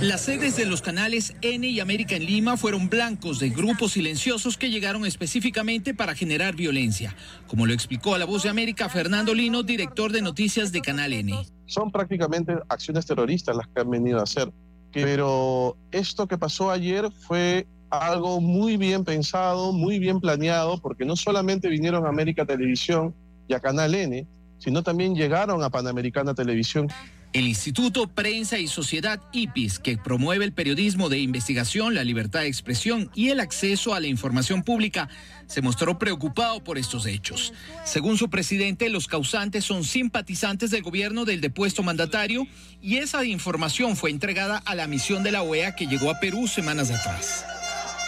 Las 0.00 0.22
sedes 0.22 0.56
de 0.56 0.64
los 0.64 0.80
canales 0.80 1.34
N 1.42 1.66
y 1.66 1.80
América 1.80 2.16
en 2.16 2.24
Lima 2.24 2.56
fueron 2.56 2.88
blancos 2.88 3.38
de 3.38 3.50
grupos 3.50 3.92
silenciosos 3.92 4.56
que 4.56 4.70
llegaron 4.70 5.04
específicamente 5.04 5.92
para 5.92 6.14
generar 6.14 6.56
violencia, 6.56 7.14
como 7.46 7.66
lo 7.66 7.74
explicó 7.74 8.14
a 8.14 8.18
la 8.18 8.24
voz 8.24 8.44
de 8.44 8.48
América 8.48 8.88
Fernando 8.88 9.34
Lino, 9.34 9.62
director 9.62 10.10
de 10.12 10.22
noticias 10.22 10.72
de 10.72 10.80
Canal 10.80 11.12
N. 11.12 11.46
Son 11.66 11.92
prácticamente 11.92 12.54
acciones 12.68 13.04
terroristas 13.06 13.54
las 13.54 13.66
que 13.68 13.82
han 13.82 13.90
venido 13.90 14.20
a 14.20 14.22
hacer, 14.22 14.50
pero 14.90 15.76
esto 15.92 16.26
que 16.26 16.38
pasó 16.38 16.70
ayer 16.70 17.10
fue 17.26 17.66
algo 17.90 18.40
muy 18.40 18.76
bien 18.76 19.04
pensado, 19.04 19.72
muy 19.72 19.98
bien 19.98 20.20
planeado, 20.20 20.80
porque 20.80 21.04
no 21.04 21.16
solamente 21.16 21.68
vinieron 21.68 22.06
a 22.06 22.08
América 22.08 22.46
Televisión 22.46 23.14
y 23.46 23.54
a 23.54 23.60
Canal 23.60 23.94
N, 23.94 24.26
sino 24.58 24.82
también 24.82 25.14
llegaron 25.14 25.62
a 25.62 25.70
Panamericana 25.70 26.34
Televisión. 26.34 26.88
El 27.32 27.46
Instituto 27.46 28.08
Prensa 28.08 28.58
y 28.58 28.66
Sociedad 28.66 29.22
IPIS, 29.30 29.78
que 29.78 29.96
promueve 29.96 30.44
el 30.44 30.52
periodismo 30.52 31.08
de 31.08 31.20
investigación, 31.20 31.94
la 31.94 32.02
libertad 32.02 32.40
de 32.40 32.48
expresión 32.48 33.08
y 33.14 33.28
el 33.28 33.38
acceso 33.38 33.94
a 33.94 34.00
la 34.00 34.08
información 34.08 34.64
pública, 34.64 35.08
se 35.46 35.62
mostró 35.62 35.96
preocupado 35.96 36.64
por 36.64 36.76
estos 36.76 37.06
hechos. 37.06 37.52
Según 37.84 38.18
su 38.18 38.30
presidente, 38.30 38.88
los 38.88 39.06
causantes 39.06 39.64
son 39.64 39.84
simpatizantes 39.84 40.72
del 40.72 40.82
gobierno 40.82 41.24
del 41.24 41.40
depuesto 41.40 41.84
mandatario 41.84 42.48
y 42.82 42.96
esa 42.96 43.24
información 43.24 43.94
fue 43.94 44.10
entregada 44.10 44.58
a 44.58 44.74
la 44.74 44.88
misión 44.88 45.22
de 45.22 45.30
la 45.30 45.42
OEA 45.42 45.76
que 45.76 45.86
llegó 45.86 46.10
a 46.10 46.18
Perú 46.18 46.48
semanas 46.48 46.90
atrás. 46.90 47.44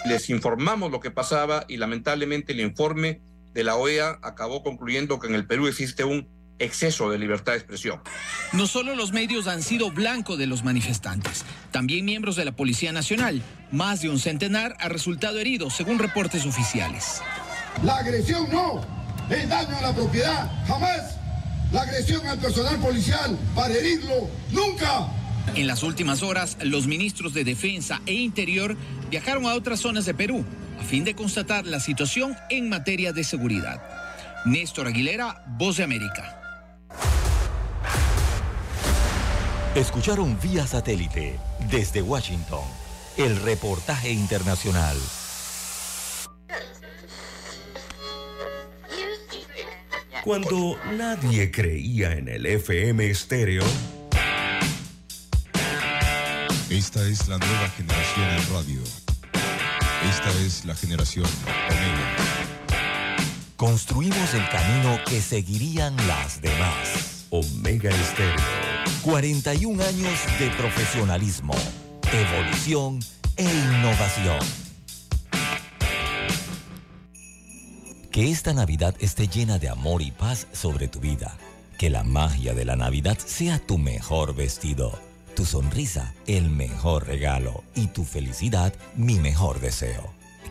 Les 0.05 0.31
informamos 0.31 0.91
lo 0.91 0.99
que 0.99 1.13
pasaba 1.13 1.65
y 1.69 1.77
lamentablemente 1.77 2.55
el 2.55 2.61
informe 2.61 3.21
de 3.55 3.63
la 3.63 3.77
OEA 3.77 4.19
acabó 4.23 4.65
concluyendo 4.65 5.21
que 5.21 5.29
en 5.29 5.37
el 5.37 5.47
Perú 5.47 5.69
existe 5.69 6.03
un 6.03 6.27
exceso 6.63 7.11
de 7.11 7.19
libertad 7.19 7.53
de 7.53 7.59
expresión. 7.59 8.01
No 8.53 8.67
solo 8.67 8.95
los 8.95 9.13
medios 9.13 9.47
han 9.47 9.63
sido 9.63 9.91
blanco 9.91 10.37
de 10.37 10.47
los 10.47 10.65
manifestantes, 10.65 11.45
también 11.71 12.05
miembros 12.05 12.37
de 12.37 12.45
la 12.45 12.53
Policía 12.53 12.93
Nacional. 12.93 13.43
Más 13.71 14.01
de 14.03 14.09
un 14.09 14.19
centenar 14.19 14.77
ha 14.81 14.89
resultado 14.89 15.39
herido, 15.39 15.71
según 15.71 15.99
reportes 15.99 16.47
oficiales. 16.47 17.23
La 17.85 17.97
agresión 17.97 18.49
no, 18.53 18.81
el 19.31 19.49
daño 19.49 19.77
a 19.77 19.83
la 19.83 19.95
propiedad, 19.95 20.51
jamás. 20.67 21.17
La 21.73 21.83
agresión 21.83 22.27
al 22.27 22.39
personal 22.39 22.77
policial 22.79 23.39
para 23.55 23.73
herirlo, 23.75 24.29
nunca. 24.51 25.09
En 25.55 25.67
las 25.67 25.83
últimas 25.83 26.23
horas, 26.23 26.59
los 26.63 26.87
ministros 26.87 27.35
de 27.35 27.45
Defensa 27.45 28.01
e 28.07 28.13
Interior 28.13 28.77
viajaron 29.11 29.47
a 29.47 29.55
otras 29.55 29.81
zonas 29.81 30.05
de 30.05 30.15
Perú 30.15 30.45
a 30.79 30.85
fin 30.85 31.05
de 31.05 31.15
constatar 31.15 31.67
la 31.67 31.81
situación 31.81 32.37
en 32.51 32.69
materia 32.69 33.13
de 33.13 33.25
seguridad. 33.25 33.81
Néstor 34.45 34.89
Aguilera, 34.89 35.45
Voz 35.47 35.77
de 35.77 35.85
América. 35.85 36.42
Escucharon 39.75 40.39
vía 40.41 40.67
satélite 40.67 41.39
desde 41.71 42.03
Washington 42.03 42.65
el 43.17 43.41
reportaje 43.41 44.11
internacional. 44.11 44.97
Cuando 50.25 50.79
nadie 50.97 51.51
creía 51.51 52.13
en 52.13 52.29
el 52.29 52.47
FM 52.47 53.11
estéreo. 53.11 53.65
Esta 56.71 57.03
es 57.09 57.27
la 57.29 57.39
nueva 57.39 57.69
generación 57.71 58.29
en 58.29 58.55
radio. 58.55 58.83
Esta 60.09 60.31
es 60.45 60.65
la 60.65 60.75
generación 60.75 61.27
Omega. 61.69 62.22
Construimos 63.63 64.35
el 64.35 64.49
camino 64.49 64.99
que 65.07 65.21
seguirían 65.21 65.95
las 66.09 66.43
demás 66.43 67.27
Omega 67.31 67.91
Estéreo. 67.91 68.35
41 69.05 69.85
años 69.85 70.19
de 70.41 70.51
profesionalismo, 70.59 71.55
evolución 72.13 72.99
e 73.37 73.45
innovación. 73.45 74.41
Que 78.11 78.33
esta 78.33 78.53
Navidad 78.53 78.97
esté 78.99 79.29
llena 79.29 79.61
de 79.61 79.69
amor 79.69 80.03
y 80.03 80.11
paz 80.11 80.49
sobre 80.51 80.89
tu 80.89 80.99
vida. 80.99 81.39
Que 81.79 81.89
la 81.89 82.03
magia 82.03 82.55
de 82.55 82.65
la 82.65 82.75
Navidad 82.75 83.17
sea 83.25 83.61
tu 83.61 83.79
mejor 83.79 84.35
vestido, 84.35 84.99
tu 85.37 85.45
sonrisa 85.45 86.15
el 86.27 86.51
mejor 86.51 87.07
regalo 87.07 87.63
y 87.77 87.87
tu 87.87 88.03
felicidad 88.03 88.75
mi 88.97 89.21
mejor 89.21 89.61
deseo. 89.61 90.22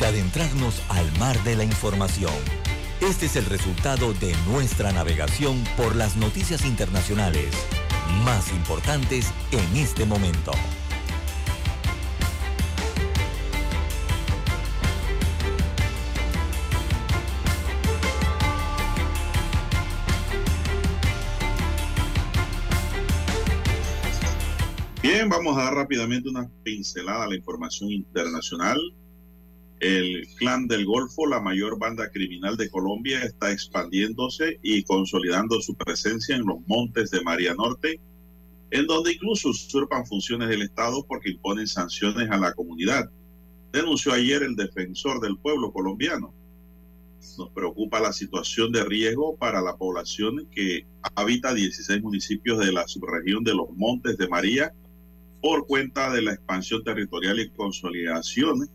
de 0.00 0.06
adentrarnos 0.06 0.82
al 0.88 1.10
mar 1.18 1.40
de 1.44 1.56
la 1.56 1.64
información. 1.64 2.32
Este 3.00 3.26
es 3.26 3.36
el 3.36 3.44
resultado 3.44 4.12
de 4.14 4.34
nuestra 4.48 4.92
navegación 4.92 5.62
por 5.76 5.94
las 5.94 6.16
noticias 6.16 6.64
internacionales 6.64 7.54
más 8.24 8.50
importantes 8.52 9.32
en 9.52 9.76
este 9.76 10.06
momento. 10.06 10.52
Bien, 25.02 25.28
vamos 25.28 25.56
a 25.58 25.64
dar 25.64 25.74
rápidamente 25.74 26.28
una 26.28 26.50
pincelada 26.62 27.24
a 27.24 27.28
la 27.28 27.36
información 27.36 27.90
internacional. 27.90 28.78
El 29.80 30.28
clan 30.36 30.68
del 30.68 30.84
Golfo, 30.84 31.26
la 31.26 31.40
mayor 31.40 31.78
banda 31.78 32.10
criminal 32.10 32.58
de 32.58 32.68
Colombia, 32.68 33.22
está 33.22 33.50
expandiéndose 33.50 34.60
y 34.62 34.82
consolidando 34.82 35.58
su 35.62 35.74
presencia 35.74 36.36
en 36.36 36.44
los 36.44 36.58
montes 36.66 37.10
de 37.10 37.22
María 37.22 37.54
Norte, 37.54 37.98
en 38.70 38.86
donde 38.86 39.14
incluso 39.14 39.48
usurpan 39.48 40.04
funciones 40.04 40.50
del 40.50 40.60
Estado 40.60 41.06
porque 41.08 41.30
imponen 41.30 41.66
sanciones 41.66 42.30
a 42.30 42.36
la 42.36 42.52
comunidad, 42.52 43.10
denunció 43.72 44.12
ayer 44.12 44.42
el 44.42 44.54
defensor 44.54 45.18
del 45.18 45.38
pueblo 45.38 45.72
colombiano. 45.72 46.34
Nos 47.38 47.48
preocupa 47.50 48.00
la 48.00 48.12
situación 48.12 48.72
de 48.72 48.84
riesgo 48.84 49.36
para 49.36 49.62
la 49.62 49.76
población 49.78 50.46
que 50.50 50.86
habita 51.14 51.54
16 51.54 52.02
municipios 52.02 52.58
de 52.58 52.70
la 52.70 52.86
subregión 52.86 53.44
de 53.44 53.54
los 53.54 53.70
Montes 53.70 54.18
de 54.18 54.28
María 54.28 54.74
por 55.40 55.66
cuenta 55.66 56.12
de 56.12 56.20
la 56.20 56.34
expansión 56.34 56.84
territorial 56.84 57.40
y 57.40 57.48
consolidación 57.48 58.68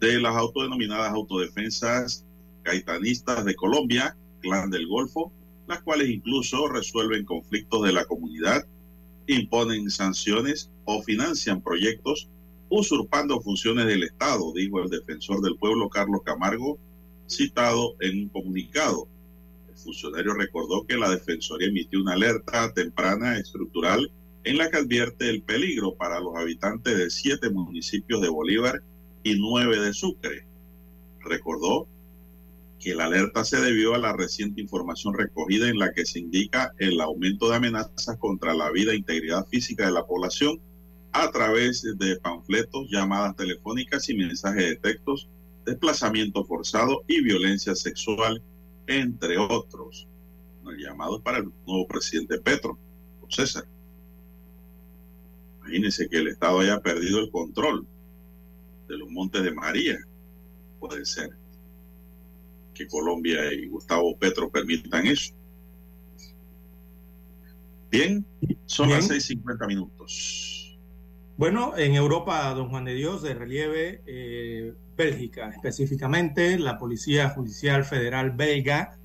de 0.00 0.20
las 0.20 0.36
autodenominadas 0.36 1.12
autodefensas 1.12 2.24
gaitanistas 2.64 3.44
de 3.44 3.54
Colombia, 3.54 4.16
Clan 4.40 4.70
del 4.70 4.86
Golfo, 4.86 5.32
las 5.66 5.82
cuales 5.82 6.08
incluso 6.08 6.68
resuelven 6.68 7.24
conflictos 7.24 7.82
de 7.84 7.92
la 7.92 8.04
comunidad, 8.04 8.66
imponen 9.26 9.90
sanciones 9.90 10.70
o 10.84 11.02
financian 11.02 11.60
proyectos 11.60 12.28
usurpando 12.70 13.40
funciones 13.40 13.86
del 13.86 14.02
Estado, 14.02 14.52
dijo 14.54 14.80
el 14.82 14.90
defensor 14.90 15.40
del 15.40 15.56
pueblo 15.56 15.88
Carlos 15.88 16.22
Camargo, 16.24 16.78
citado 17.28 17.94
en 18.00 18.22
un 18.24 18.28
comunicado. 18.28 19.08
El 19.68 19.76
funcionario 19.76 20.34
recordó 20.34 20.86
que 20.86 20.96
la 20.96 21.10
Defensoría 21.10 21.68
emitió 21.68 22.00
una 22.00 22.14
alerta 22.14 22.72
temprana 22.72 23.38
estructural 23.38 24.10
en 24.44 24.58
la 24.58 24.70
que 24.70 24.78
advierte 24.78 25.28
el 25.28 25.42
peligro 25.42 25.94
para 25.94 26.20
los 26.20 26.36
habitantes 26.36 26.96
de 26.96 27.10
siete 27.10 27.50
municipios 27.50 28.20
de 28.20 28.28
Bolívar 28.28 28.82
de 29.22 29.92
Sucre. 29.92 30.46
Recordó 31.20 31.86
que 32.78 32.94
la 32.94 33.06
alerta 33.06 33.44
se 33.44 33.60
debió 33.60 33.94
a 33.94 33.98
la 33.98 34.12
reciente 34.12 34.60
información 34.60 35.14
recogida 35.14 35.68
en 35.68 35.78
la 35.78 35.92
que 35.92 36.06
se 36.06 36.20
indica 36.20 36.72
el 36.78 37.00
aumento 37.00 37.48
de 37.48 37.56
amenazas 37.56 38.16
contra 38.18 38.54
la 38.54 38.70
vida 38.70 38.92
e 38.92 38.96
integridad 38.96 39.46
física 39.48 39.86
de 39.86 39.92
la 39.92 40.06
población 40.06 40.60
a 41.12 41.30
través 41.30 41.82
de 41.82 42.16
panfletos, 42.16 42.88
llamadas 42.90 43.34
telefónicas 43.36 44.08
y 44.08 44.14
mensajes 44.14 44.64
de 44.64 44.76
textos, 44.76 45.28
desplazamiento 45.66 46.44
forzado 46.44 47.02
y 47.08 47.22
violencia 47.22 47.74
sexual, 47.74 48.42
entre 48.86 49.38
otros. 49.38 50.06
El 50.68 50.78
llamado 50.78 51.20
para 51.20 51.38
el 51.38 51.50
nuevo 51.66 51.86
presidente 51.86 52.38
Petro, 52.38 52.78
César. 53.28 53.64
Imagínense 55.60 56.08
que 56.08 56.18
el 56.18 56.28
Estado 56.28 56.60
haya 56.60 56.80
perdido 56.80 57.20
el 57.20 57.30
control 57.30 57.86
de 58.88 58.98
los 58.98 59.08
Montes 59.10 59.42
de 59.42 59.52
María. 59.52 59.96
Puede 60.80 61.04
ser 61.04 61.30
que 62.74 62.86
Colombia 62.86 63.52
y 63.52 63.66
Gustavo 63.66 64.16
Petro 64.16 64.50
permitan 64.50 65.06
eso. 65.06 65.34
Bien, 67.90 68.24
son 68.66 68.90
las 68.90 69.10
6.50 69.10 69.66
minutos. 69.66 70.78
Bueno, 71.36 71.76
en 71.76 71.94
Europa, 71.94 72.52
don 72.54 72.68
Juan 72.68 72.84
de 72.84 72.94
Dios, 72.94 73.22
de 73.22 73.34
relieve, 73.34 74.02
eh, 74.06 74.74
Bélgica 74.96 75.48
específicamente, 75.48 76.58
la 76.58 76.78
Policía 76.78 77.30
Judicial 77.30 77.84
Federal 77.84 78.32
belga 78.32 78.98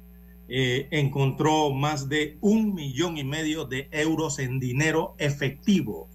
eh, 0.49 0.87
encontró 0.91 1.71
más 1.71 2.09
de 2.09 2.37
un 2.41 2.73
millón 2.73 3.17
y 3.17 3.23
medio 3.23 3.65
de 3.65 3.87
euros 3.91 4.39
en 4.39 4.59
dinero 4.59 5.15
efectivo 5.19 6.09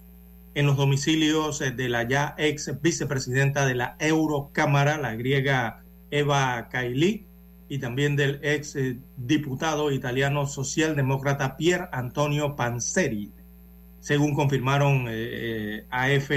en 0.59 0.65
los 0.65 0.75
domicilios 0.75 1.61
eh, 1.61 1.71
de 1.71 1.87
la 1.87 2.03
ya 2.03 2.35
ex 2.37 2.81
vicepresidenta 2.81 3.65
de 3.65 3.75
la 3.75 3.95
Eurocámara, 3.97 4.97
la 4.97 5.15
griega 5.15 5.83
Eva 6.11 6.67
Kaili, 6.69 7.25
y 7.69 7.79
también 7.79 8.17
del 8.17 8.41
ex 8.43 8.75
eh, 8.75 8.99
diputado 9.15 9.89
italiano 9.89 10.47
socialdemócrata 10.47 11.55
Pier 11.55 11.87
Antonio 11.93 12.57
Panzeri, 12.57 13.31
según 14.01 14.35
confirmaron 14.35 15.05
eh, 15.07 15.85
AF 15.91 16.29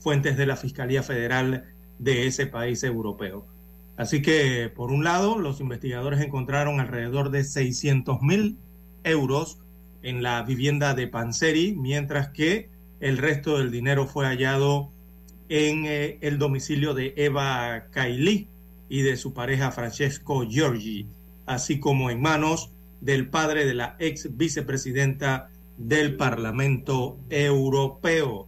fuentes 0.00 0.36
de 0.36 0.44
la 0.44 0.56
Fiscalía 0.56 1.02
Federal 1.02 1.64
de 1.98 2.26
ese 2.26 2.46
país 2.46 2.84
europeo. 2.84 3.46
Así 3.96 4.20
que, 4.20 4.70
por 4.74 4.90
un 4.90 5.02
lado, 5.02 5.38
los 5.38 5.60
investigadores 5.60 6.20
encontraron 6.20 6.78
alrededor 6.78 7.30
de 7.30 7.44
600 7.44 8.20
mil 8.20 8.58
euros 9.02 9.60
en 10.02 10.22
la 10.22 10.42
vivienda 10.42 10.92
de 10.92 11.06
Panzeri, 11.06 11.74
mientras 11.74 12.28
que 12.28 12.71
el 13.02 13.18
resto 13.18 13.58
del 13.58 13.72
dinero 13.72 14.06
fue 14.06 14.26
hallado 14.26 14.92
en 15.48 15.86
eh, 15.86 16.18
el 16.20 16.38
domicilio 16.38 16.94
de 16.94 17.12
Eva 17.16 17.88
Kaili 17.90 18.48
y 18.88 19.02
de 19.02 19.16
su 19.16 19.34
pareja 19.34 19.72
Francesco 19.72 20.44
Giorgi, 20.48 21.08
así 21.44 21.80
como 21.80 22.10
en 22.10 22.22
manos 22.22 22.70
del 23.00 23.28
padre 23.28 23.66
de 23.66 23.74
la 23.74 23.96
ex 23.98 24.36
vicepresidenta 24.36 25.50
del 25.76 26.14
Parlamento 26.14 27.18
Europeo. 27.28 28.46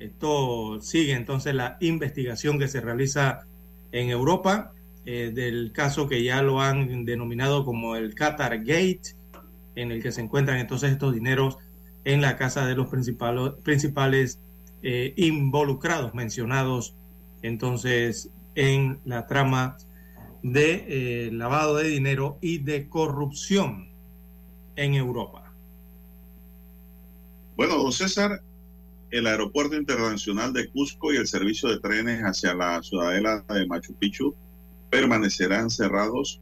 Esto 0.00 0.80
sigue 0.80 1.12
entonces 1.12 1.54
la 1.54 1.76
investigación 1.80 2.58
que 2.58 2.66
se 2.66 2.80
realiza 2.80 3.46
en 3.92 4.10
Europa 4.10 4.72
eh, 5.04 5.30
del 5.32 5.70
caso 5.70 6.08
que 6.08 6.24
ya 6.24 6.42
lo 6.42 6.60
han 6.60 7.04
denominado 7.04 7.64
como 7.64 7.94
el 7.94 8.16
Qatar 8.16 8.58
Gate, 8.64 9.14
en 9.76 9.92
el 9.92 10.02
que 10.02 10.10
se 10.10 10.22
encuentran 10.22 10.58
entonces 10.58 10.90
estos 10.90 11.14
dineros 11.14 11.58
en 12.06 12.20
la 12.20 12.36
casa 12.36 12.64
de 12.64 12.76
los 12.76 12.86
principales, 12.86 13.54
principales 13.64 14.38
eh, 14.82 15.12
involucrados, 15.16 16.14
mencionados 16.14 16.94
entonces 17.42 18.30
en 18.54 19.00
la 19.04 19.26
trama 19.26 19.76
de 20.40 20.84
eh, 20.86 21.30
lavado 21.32 21.74
de 21.74 21.88
dinero 21.88 22.38
y 22.40 22.58
de 22.58 22.88
corrupción 22.88 23.88
en 24.76 24.94
Europa. 24.94 25.52
Bueno, 27.56 27.76
don 27.76 27.90
César, 27.90 28.40
el 29.10 29.26
aeropuerto 29.26 29.74
internacional 29.74 30.52
de 30.52 30.68
Cusco 30.68 31.12
y 31.12 31.16
el 31.16 31.26
servicio 31.26 31.68
de 31.68 31.80
trenes 31.80 32.22
hacia 32.22 32.54
la 32.54 32.80
ciudadela 32.84 33.44
de 33.48 33.66
Machu 33.66 33.94
Picchu 33.94 34.32
permanecerán 34.90 35.70
cerrados 35.70 36.40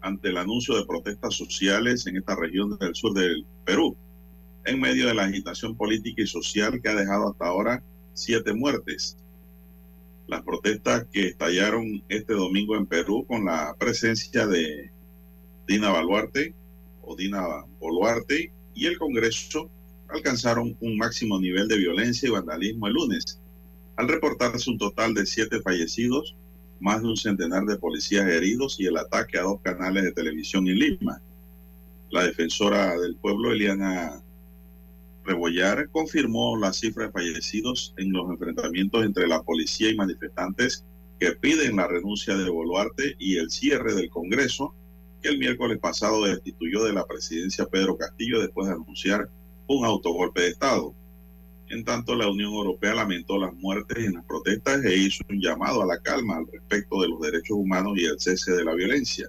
ante 0.00 0.30
el 0.30 0.38
anuncio 0.38 0.74
de 0.76 0.86
protestas 0.86 1.34
sociales 1.34 2.06
en 2.06 2.16
esta 2.16 2.34
región 2.36 2.78
del 2.78 2.94
sur 2.94 3.12
del 3.12 3.44
Perú 3.66 3.94
en 4.64 4.80
medio 4.80 5.06
de 5.06 5.14
la 5.14 5.24
agitación 5.24 5.76
política 5.76 6.22
y 6.22 6.26
social 6.26 6.80
que 6.80 6.88
ha 6.88 6.94
dejado 6.94 7.30
hasta 7.30 7.46
ahora 7.46 7.82
siete 8.14 8.54
muertes. 8.54 9.16
Las 10.26 10.42
protestas 10.42 11.06
que 11.12 11.28
estallaron 11.28 12.02
este 12.08 12.32
domingo 12.32 12.76
en 12.76 12.86
Perú 12.86 13.26
con 13.26 13.44
la 13.44 13.74
presencia 13.78 14.46
de 14.46 14.90
Dina 15.66 15.90
Baluarte 15.90 16.54
o 17.02 17.14
Dina 17.14 17.64
Boluarte 17.78 18.50
y 18.74 18.86
el 18.86 18.98
Congreso 18.98 19.70
alcanzaron 20.08 20.76
un 20.80 20.96
máximo 20.96 21.38
nivel 21.38 21.68
de 21.68 21.76
violencia 21.76 22.28
y 22.28 22.32
vandalismo 22.32 22.86
el 22.86 22.94
lunes, 22.94 23.40
al 23.96 24.08
reportarse 24.08 24.70
un 24.70 24.78
total 24.78 25.14
de 25.14 25.26
siete 25.26 25.60
fallecidos, 25.60 26.34
más 26.80 27.02
de 27.02 27.08
un 27.08 27.16
centenar 27.16 27.64
de 27.64 27.76
policías 27.76 28.26
heridos 28.26 28.78
y 28.78 28.86
el 28.86 28.96
ataque 28.96 29.38
a 29.38 29.42
dos 29.42 29.60
canales 29.60 30.04
de 30.04 30.12
televisión 30.12 30.66
en 30.68 30.78
Lima. 30.78 31.20
La 32.10 32.24
defensora 32.24 32.98
del 32.98 33.16
pueblo, 33.16 33.52
Eliana 33.52 34.23
Rebollar, 35.24 35.88
confirmó 35.90 36.56
la 36.56 36.72
cifra 36.72 37.06
de 37.06 37.12
fallecidos 37.12 37.94
en 37.96 38.12
los 38.12 38.30
enfrentamientos 38.30 39.04
entre 39.04 39.26
la 39.26 39.42
policía 39.42 39.90
y 39.90 39.96
manifestantes 39.96 40.84
que 41.18 41.32
piden 41.32 41.76
la 41.76 41.88
renuncia 41.88 42.36
de 42.36 42.50
Boluarte 42.50 43.16
y 43.18 43.36
el 43.36 43.50
cierre 43.50 43.94
del 43.94 44.10
Congreso, 44.10 44.74
que 45.22 45.30
el 45.30 45.38
miércoles 45.38 45.78
pasado 45.78 46.24
destituyó 46.24 46.84
de 46.84 46.92
la 46.92 47.06
presidencia 47.06 47.64
Pedro 47.66 47.96
Castillo 47.96 48.40
después 48.40 48.68
de 48.68 48.74
anunciar 48.74 49.30
un 49.66 49.86
autogolpe 49.86 50.42
de 50.42 50.48
Estado. 50.48 50.94
En 51.68 51.84
tanto, 51.84 52.14
la 52.14 52.28
Unión 52.28 52.52
Europea 52.52 52.94
lamentó 52.94 53.38
las 53.38 53.54
muertes 53.54 54.04
en 54.04 54.14
las 54.14 54.24
protestas 54.26 54.84
e 54.84 54.94
hizo 54.94 55.24
un 55.30 55.40
llamado 55.40 55.82
a 55.82 55.86
la 55.86 55.98
calma 55.98 56.36
al 56.36 56.46
respecto 56.52 57.00
de 57.00 57.08
los 57.08 57.20
derechos 57.20 57.56
humanos 57.56 57.94
y 57.96 58.04
el 58.04 58.20
cese 58.20 58.52
de 58.52 58.64
la 58.64 58.74
violencia. 58.74 59.28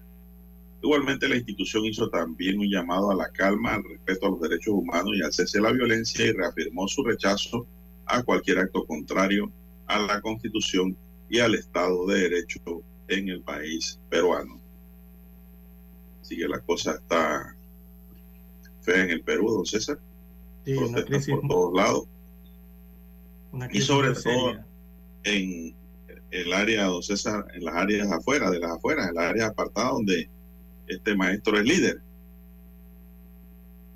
Igualmente, 0.86 1.28
la 1.28 1.38
institución 1.38 1.84
hizo 1.86 2.12
también 2.12 2.60
un 2.60 2.70
llamado 2.70 3.10
a 3.10 3.16
la 3.16 3.28
calma 3.30 3.74
al 3.74 3.84
respecto 3.84 4.28
a 4.28 4.30
los 4.30 4.40
derechos 4.40 4.76
humanos 4.76 5.14
y 5.16 5.24
al 5.24 5.34
cese 5.34 5.58
de 5.58 5.64
la 5.64 5.72
violencia 5.72 6.24
y 6.24 6.32
reafirmó 6.32 6.88
su 6.88 7.04
rechazo 7.04 7.66
a 8.06 8.22
cualquier 8.22 8.60
acto 8.60 8.86
contrario 8.86 9.52
a 9.88 9.98
la 9.98 10.22
Constitución 10.22 10.96
y 11.28 11.40
al 11.40 11.56
Estado 11.56 12.06
de 12.06 12.30
Derecho 12.30 12.84
en 13.08 13.30
el 13.30 13.42
país 13.42 14.00
peruano. 14.12 14.62
Así 16.22 16.38
que 16.38 16.48
la 16.48 16.60
cosa 16.60 16.92
está 16.92 17.56
fea 18.82 19.06
en 19.06 19.10
el 19.10 19.22
Perú, 19.24 19.50
don 19.50 19.66
César. 19.66 19.98
Sí, 20.66 20.76
Protestas 20.76 21.26
por 21.26 21.48
todos 21.48 21.74
lados. 21.74 22.08
Y 23.72 23.82
sobre 23.82 24.14
todo 24.14 24.54
en 25.24 25.76
el 26.30 26.54
área, 26.54 26.84
don 26.84 27.02
César, 27.02 27.48
en 27.56 27.66
las 27.66 27.74
áreas 27.74 28.12
afuera, 28.12 28.52
de 28.52 28.60
las 28.60 28.74
afueras, 28.74 29.10
en 29.10 29.16
las 29.16 29.26
áreas 29.26 29.50
apartadas 29.50 29.94
donde 29.94 30.35
este 30.88 31.16
maestro 31.16 31.58
es 31.58 31.66
líder. 31.66 32.02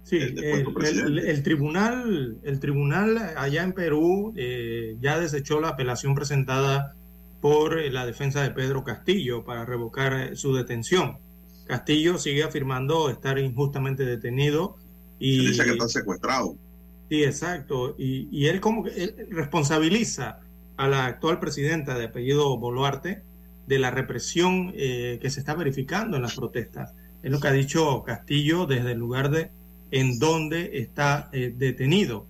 Sí, 0.04 0.18
el, 0.18 0.44
el, 0.44 1.20
el, 1.20 1.44
tribunal, 1.44 2.40
el 2.44 2.60
tribunal 2.60 3.18
allá 3.38 3.62
en 3.62 3.74
Perú 3.74 4.34
eh, 4.36 4.98
ya 5.00 5.20
desechó 5.20 5.62
la 5.62 5.70
apelación 5.70 6.16
presentada 6.16 6.96
por 7.42 7.80
la 7.80 8.08
defensa 8.08 8.42
de 8.42 8.50
Pedro 8.50 8.84
Castillo 8.84 9.46
para 9.46 9.66
revocar 9.66 10.36
su 10.36 10.56
detención. 10.56 11.20
Castillo 11.68 12.18
sigue 12.18 12.44
afirmando 12.44 13.12
estar 13.12 13.38
injustamente 13.38 14.04
detenido 14.04 14.78
y 15.20 15.42
Se 15.42 15.50
dice 15.50 15.64
que 15.66 15.72
está 15.72 15.88
secuestrado. 15.88 16.56
Sí, 17.10 17.24
exacto. 17.24 17.96
Y, 18.00 18.28
y 18.32 18.48
él 18.48 18.60
como 18.60 18.84
que 18.84 19.04
él 19.04 19.28
responsabiliza 19.30 20.40
a 20.78 20.88
la 20.88 21.06
actual 21.06 21.40
presidenta 21.40 21.98
de 21.98 22.06
apellido 22.06 22.58
Boluarte 22.58 23.22
de 23.70 23.78
la 23.80 23.92
represión 23.92 24.74
eh, 24.76 25.20
que 25.22 25.30
se 25.30 25.40
está 25.40 25.54
verificando 25.54 26.18
en 26.18 26.24
las 26.24 26.36
protestas. 26.36 26.96
Es 27.22 27.32
lo 27.32 27.40
que 27.40 27.50
ha 27.50 27.52
dicho 27.52 28.04
Castillo 28.04 28.66
desde 28.66 28.94
el 28.94 28.98
lugar 28.98 29.30
de 29.30 29.52
en 29.92 30.18
donde 30.18 30.80
está 30.80 31.30
eh, 31.32 31.54
detenido. 31.56 32.26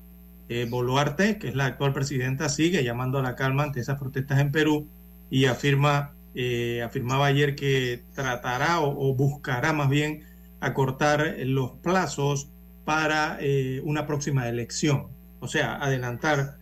Eh, 0.50 0.68
Boluarte, 0.70 1.38
que 1.38 1.48
es 1.48 1.56
la 1.56 1.66
actual 1.66 1.94
presidenta, 1.94 2.50
sigue 2.50 2.84
llamando 2.84 3.20
a 3.20 3.22
la 3.22 3.36
calma 3.36 3.64
ante 3.64 3.80
esas 3.80 4.00
protestas 4.00 4.40
en 4.40 4.52
Perú 4.52 4.88
y 5.30 5.46
afirma, 5.46 6.14
eh, 6.36 6.82
afirmaba 6.84 7.28
ayer 7.28 7.56
que 7.56 8.04
tratará 8.14 8.82
o, 8.82 9.10
o, 9.10 9.16
buscará 9.16 9.72
más 9.72 9.90
bien 9.90 10.24
acortar 10.60 11.36
los 11.46 11.72
plazos 11.84 12.50
para 12.84 13.38
una 13.84 14.08
próxima 14.08 14.50
elección, 14.50 15.10
o 15.40 15.48
sea, 15.48 15.76
adelantar 15.76 16.58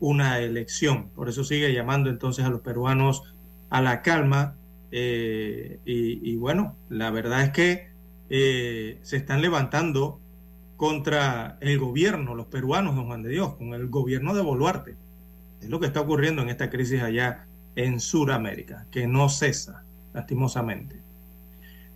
una 0.00 0.40
elección. 0.40 1.10
Por 1.10 1.28
eso 1.28 1.44
sigue 1.44 1.72
llamando 1.72 2.10
entonces 2.10 2.44
a 2.44 2.50
los 2.50 2.60
peruanos 2.60 3.33
a 3.74 3.82
la 3.82 4.02
calma 4.02 4.54
eh, 4.92 5.80
y, 5.84 6.30
y, 6.30 6.36
bueno, 6.36 6.76
la 6.88 7.10
verdad 7.10 7.42
es 7.42 7.50
que 7.50 7.92
se 8.28 9.16
están 9.16 9.42
levantando 9.42 10.20
contra 10.76 11.58
el 11.60 11.78
gobierno, 11.78 12.34
los 12.36 12.46
peruanos, 12.46 12.94
don 12.94 13.06
Juan 13.06 13.22
de 13.22 13.30
Dios, 13.30 13.54
con 13.56 13.74
el 13.74 13.88
gobierno 13.88 14.32
de 14.32 14.42
Boluarte. 14.42 14.96
Es 15.60 15.68
lo 15.68 15.80
que 15.80 15.86
está 15.86 16.00
ocurriendo 16.00 16.42
en 16.42 16.50
esta 16.50 16.70
crisis 16.70 17.02
allá 17.02 17.46
en 17.74 17.98
Sudamérica, 17.98 18.86
que 18.90 19.06
no 19.08 19.28
cesa, 19.28 19.82
lastimosamente. 20.12 21.00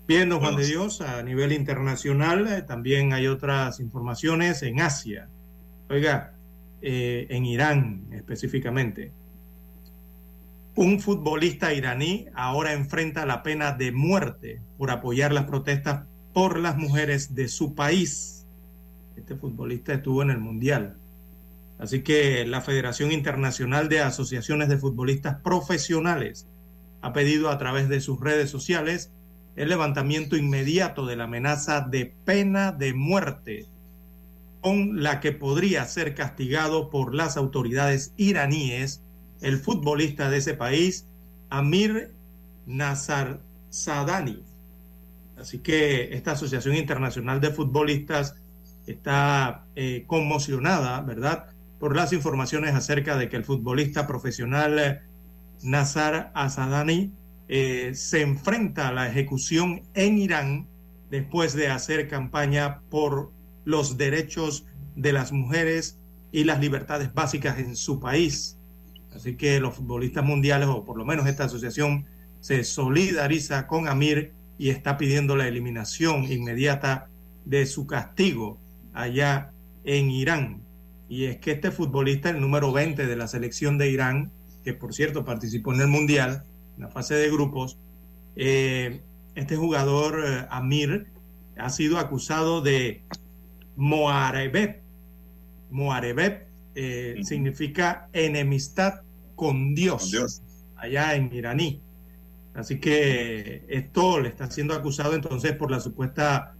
Bien, 0.09 0.28
don 0.28 0.40
Juan 0.40 0.56
de 0.56 0.66
Dios, 0.66 1.00
a 1.00 1.22
nivel 1.22 1.52
internacional 1.52 2.48
eh, 2.48 2.62
también 2.62 3.12
hay 3.12 3.28
otras 3.28 3.78
informaciones 3.78 4.62
en 4.62 4.80
Asia. 4.80 5.28
Oiga, 5.90 6.34
eh, 6.80 7.26
en 7.30 7.44
Irán 7.44 8.06
específicamente. 8.12 9.12
Un 10.80 11.00
futbolista 11.00 11.74
iraní 11.74 12.26
ahora 12.34 12.72
enfrenta 12.72 13.26
la 13.26 13.42
pena 13.42 13.72
de 13.72 13.90
muerte 13.90 14.60
por 14.76 14.92
apoyar 14.92 15.32
las 15.32 15.46
protestas 15.46 16.05
por 16.32 16.56
las 16.56 16.76
mujeres 16.76 17.34
de 17.34 17.48
su 17.48 17.74
país. 17.74 18.46
Este 19.16 19.34
futbolista 19.34 19.94
estuvo 19.94 20.22
en 20.22 20.30
el 20.30 20.38
Mundial. 20.38 20.96
Así 21.80 22.02
que 22.02 22.46
la 22.46 22.60
Federación 22.60 23.10
Internacional 23.10 23.88
de 23.88 24.02
Asociaciones 24.02 24.68
de 24.68 24.78
Futbolistas 24.78 25.40
Profesionales 25.40 26.46
ha 27.02 27.12
pedido 27.12 27.50
a 27.50 27.59
través 27.59 27.88
de 27.88 28.00
sus 28.00 28.20
redes 28.20 28.48
sociales 28.48 29.10
el 29.56 29.70
levantamiento 29.70 30.36
inmediato 30.36 31.06
de 31.06 31.16
la 31.16 31.24
amenaza 31.24 31.80
de 31.80 32.14
pena 32.24 32.70
de 32.70 32.94
muerte 32.94 33.66
con 34.60 35.02
la 35.02 35.18
que 35.18 35.32
podría 35.32 35.84
ser 35.86 36.14
castigado 36.14 36.88
por 36.88 37.16
las 37.16 37.36
autoridades 37.36 38.12
iraníes 38.16 39.02
el 39.40 39.59
futbolista 39.59 40.31
de 40.31 40.39
ese 40.39 40.55
país, 40.55 41.06
Amir 41.51 42.12
Nazar 42.66 43.40
Sadani. 43.70 44.43
Así 45.39 45.59
que 45.59 46.15
esta 46.15 46.32
Asociación 46.32 46.74
Internacional 46.74 47.40
de 47.40 47.51
Futbolistas 47.51 48.35
está 48.86 49.65
eh, 49.77 50.05
conmocionada, 50.06 51.01
¿verdad?, 51.02 51.47
por 51.78 51.94
las 51.94 52.12
informaciones 52.12 52.74
acerca 52.74 53.16
de 53.16 53.28
que 53.28 53.36
el 53.36 53.44
futbolista 53.44 54.06
profesional 54.06 54.78
eh, 54.78 55.01
Nazar 55.62 56.32
Asadani 56.35 57.12
eh, 57.48 57.93
se 57.94 58.23
enfrenta 58.23 58.89
a 58.89 58.93
la 58.93 59.09
ejecución 59.09 59.82
en 59.94 60.19
Irán 60.19 60.66
después 61.10 61.55
de 61.55 61.69
hacer 61.69 62.09
campaña 62.09 62.81
por 62.90 63.31
los 63.65 63.97
derechos 63.97 64.66
de 64.97 65.12
las 65.12 65.32
mujeres 65.32 65.98
y 66.32 66.44
las 66.44 66.60
libertades 66.60 67.15
básicas 67.15 67.59
en 67.59 67.77
su 67.77 68.01
país. 68.01 68.57
Así 69.19 69.35
que 69.35 69.59
los 69.59 69.74
futbolistas 69.74 70.24
mundiales, 70.24 70.69
o 70.69 70.85
por 70.85 70.97
lo 70.97 71.05
menos 71.05 71.27
esta 71.27 71.43
asociación, 71.43 72.07
se 72.40 72.62
solidariza 72.62 73.66
con 73.66 73.89
Amir 73.89 74.31
y 74.59 74.70
está 74.70 74.97
pidiendo 74.97 75.35
la 75.35 75.49
eliminación 75.49 76.31
inmediata 76.31 77.09
de 77.45 77.66
su 77.66 77.89
castigo 77.89 78.59
allá 78.95 79.51
en 79.82 80.12
Irán. 80.12 80.61
Y 81.09 81.24
es 81.24 81.39
que 81.39 81.51
este 81.51 81.73
futbolista, 81.73 82.31
el 82.31 82.40
número 82.40 82.70
20 82.70 83.09
de 83.09 83.16
la 83.16 83.27
selección 83.27 83.77
de 83.77 83.90
Irán, 83.90 84.31
que 84.62 84.73
por 84.73 84.95
cierto 84.95 85.24
participó 85.24 85.74
en 85.74 85.81
el 85.81 85.89
Mundial, 85.89 86.45
en 86.77 86.85
la 86.85 86.89
fase 86.89 87.16
de 87.16 87.28
grupos, 87.28 87.77
eh, 88.36 89.01
este 89.35 89.57
jugador 89.57 90.23
eh, 90.24 90.47
Amir 90.49 91.09
ha 91.57 91.70
sido 91.70 91.99
acusado 91.99 92.61
de 92.61 93.03
Moarebet. 93.74 94.81
Moarebet 95.73 96.47
eh, 96.77 97.16
significa 97.24 98.09
enemistad 98.12 99.01
con 99.39 99.74
Dios, 99.74 100.02
con 100.02 100.10
Dios, 100.10 100.43
allá 100.77 101.15
en 101.15 101.32
iraní. 101.32 101.81
Así 102.55 102.81
que 102.81 103.65
esto 103.69 104.20
le 104.20 104.31
está 104.31 104.51
siendo 104.51 104.74
acusado 104.74 105.15
entonces 105.15 105.52
por 105.52 105.70
la 105.70 105.78
supuesta 105.78 106.55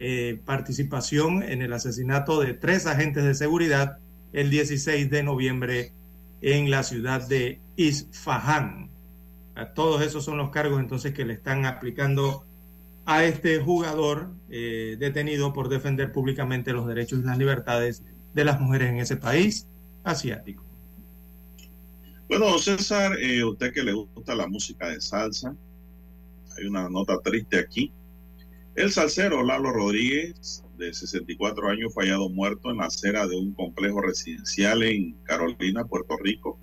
eh, 0.00 0.40
participación 0.44 1.44
en 1.44 1.62
el 1.62 1.72
asesinato 1.72 2.40
de 2.40 2.54
tres 2.54 2.86
agentes 2.86 3.22
de 3.22 3.34
seguridad 3.36 3.98
el 4.32 4.50
16 4.50 5.08
de 5.10 5.22
noviembre 5.22 5.92
en 6.40 6.70
la 6.70 6.82
ciudad 6.82 7.26
de 7.26 7.60
Isfahan. 7.76 8.90
A 9.54 9.66
todos 9.66 10.02
esos 10.02 10.24
son 10.24 10.36
los 10.38 10.50
cargos 10.50 10.80
entonces 10.80 11.14
que 11.14 11.24
le 11.24 11.34
están 11.34 11.66
aplicando 11.66 12.44
a 13.06 13.22
este 13.22 13.60
jugador 13.60 14.30
eh, 14.50 14.96
detenido 14.98 15.52
por 15.52 15.68
defender 15.68 16.10
públicamente 16.10 16.72
los 16.72 16.88
derechos 16.88 17.20
y 17.20 17.22
las 17.22 17.38
libertades 17.38 18.02
de 18.34 18.44
las 18.44 18.60
mujeres 18.60 18.90
en 18.90 18.98
ese 18.98 19.16
país 19.16 19.68
asiático. 20.02 20.63
Bueno, 22.36 22.58
César, 22.58 23.16
eh, 23.20 23.44
usted 23.44 23.72
que 23.72 23.84
le 23.84 23.92
gusta 23.92 24.34
la 24.34 24.48
música 24.48 24.88
de 24.88 25.00
salsa, 25.00 25.56
hay 26.58 26.66
una 26.66 26.88
nota 26.88 27.20
triste 27.20 27.60
aquí. 27.60 27.92
El 28.74 28.90
salsero 28.90 29.44
Lalo 29.44 29.70
Rodríguez, 29.70 30.64
de 30.76 30.92
64 30.92 31.68
años, 31.68 31.94
fue 31.94 32.06
hallado 32.06 32.28
muerto 32.28 32.70
en 32.72 32.78
la 32.78 32.86
acera 32.86 33.28
de 33.28 33.36
un 33.36 33.54
complejo 33.54 34.00
residencial 34.00 34.82
en 34.82 35.12
Carolina, 35.22 35.84
Puerto 35.84 36.16
Rico. 36.16 36.58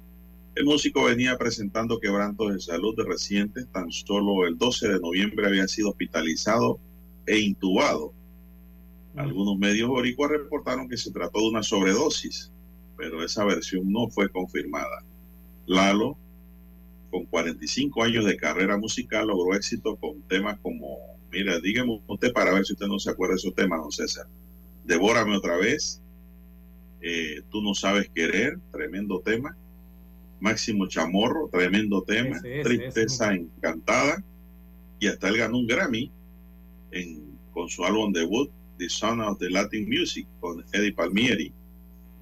El 0.55 0.65
músico 0.65 1.05
venía 1.05 1.37
presentando 1.37 2.01
quebrantos 2.01 2.51
de 2.51 2.59
salud 2.59 2.93
de 2.97 3.05
recientes, 3.05 3.65
tan 3.71 3.89
solo 3.91 4.45
el 4.45 4.57
12 4.57 4.89
de 4.89 4.99
noviembre 4.99 5.47
había 5.47 5.69
sido 5.69 5.91
hospitalizado 5.91 6.81
e 7.25 7.39
intubado. 7.39 8.13
Algunos 9.15 9.57
medios 9.57 9.87
boricuas 9.87 10.31
reportaron 10.31 10.89
que 10.89 10.97
se 10.97 11.13
trató 11.13 11.39
de 11.39 11.47
una 11.47 11.63
sobredosis, 11.63 12.51
pero 12.97 13.23
esa 13.23 13.45
versión 13.45 13.89
no 13.89 14.09
fue 14.09 14.27
confirmada. 14.27 15.05
Lalo, 15.65 16.17
con 17.09 17.25
45 17.25 18.03
años 18.03 18.25
de 18.25 18.37
carrera 18.37 18.77
musical, 18.77 19.27
logró 19.27 19.55
éxito 19.55 19.95
con 19.97 20.21
temas 20.23 20.59
como, 20.59 20.97
mira, 21.31 21.59
dígame 21.59 22.01
usted 22.07 22.31
para 22.31 22.53
ver 22.53 22.65
si 22.65 22.73
usted 22.73 22.87
no 22.87 22.99
se 22.99 23.11
acuerda 23.11 23.33
de 23.33 23.39
esos 23.39 23.55
temas, 23.55 23.81
don 23.81 23.91
César. 23.91 24.27
Devórame 24.85 25.35
otra 25.35 25.57
vez, 25.57 26.01
eh, 27.01 27.41
Tú 27.49 27.61
no 27.61 27.73
sabes 27.73 28.09
querer, 28.09 28.59
tremendo 28.71 29.19
tema. 29.21 29.57
Máximo 30.39 30.87
Chamorro, 30.87 31.49
tremendo 31.51 32.03
tema. 32.03 32.37
Ese, 32.37 32.61
ese, 32.61 32.69
Tristeza 32.69 33.33
Encantada. 33.33 34.23
Y 34.99 35.07
hasta 35.07 35.29
él 35.29 35.37
ganó 35.37 35.57
un 35.57 35.67
Grammy 35.67 36.11
en, 36.91 37.37
con 37.53 37.69
su 37.69 37.83
álbum 37.83 38.13
debut, 38.13 38.51
The 38.77 38.87
Son 38.87 39.19
of 39.21 39.39
the 39.39 39.49
Latin 39.49 39.89
Music, 39.89 40.27
con 40.39 40.63
Eddie 40.71 40.93
Palmieri. 40.93 41.51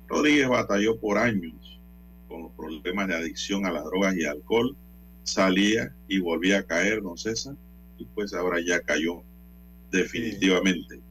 Rodríguez 0.08 0.48
batalló 0.48 0.98
por 0.98 1.18
años 1.18 1.54
con 2.30 2.44
los 2.44 2.52
problemas 2.54 3.08
de 3.10 3.16
adicción 3.16 3.66
a 3.66 3.72
las 3.72 3.84
drogas 3.84 4.16
y 4.16 4.24
alcohol. 4.26 4.78
Salía 5.24 5.94
y 6.08 6.20
volvía 6.20 6.60
a 6.60 6.64
caer, 6.64 7.02
don 7.02 7.18
César. 7.18 7.56
Y 7.98 8.06
pues 8.06 8.34
ahora 8.34 8.60
ya 8.66 8.80
cayó 8.80 9.22
definitivamente. 9.92 11.02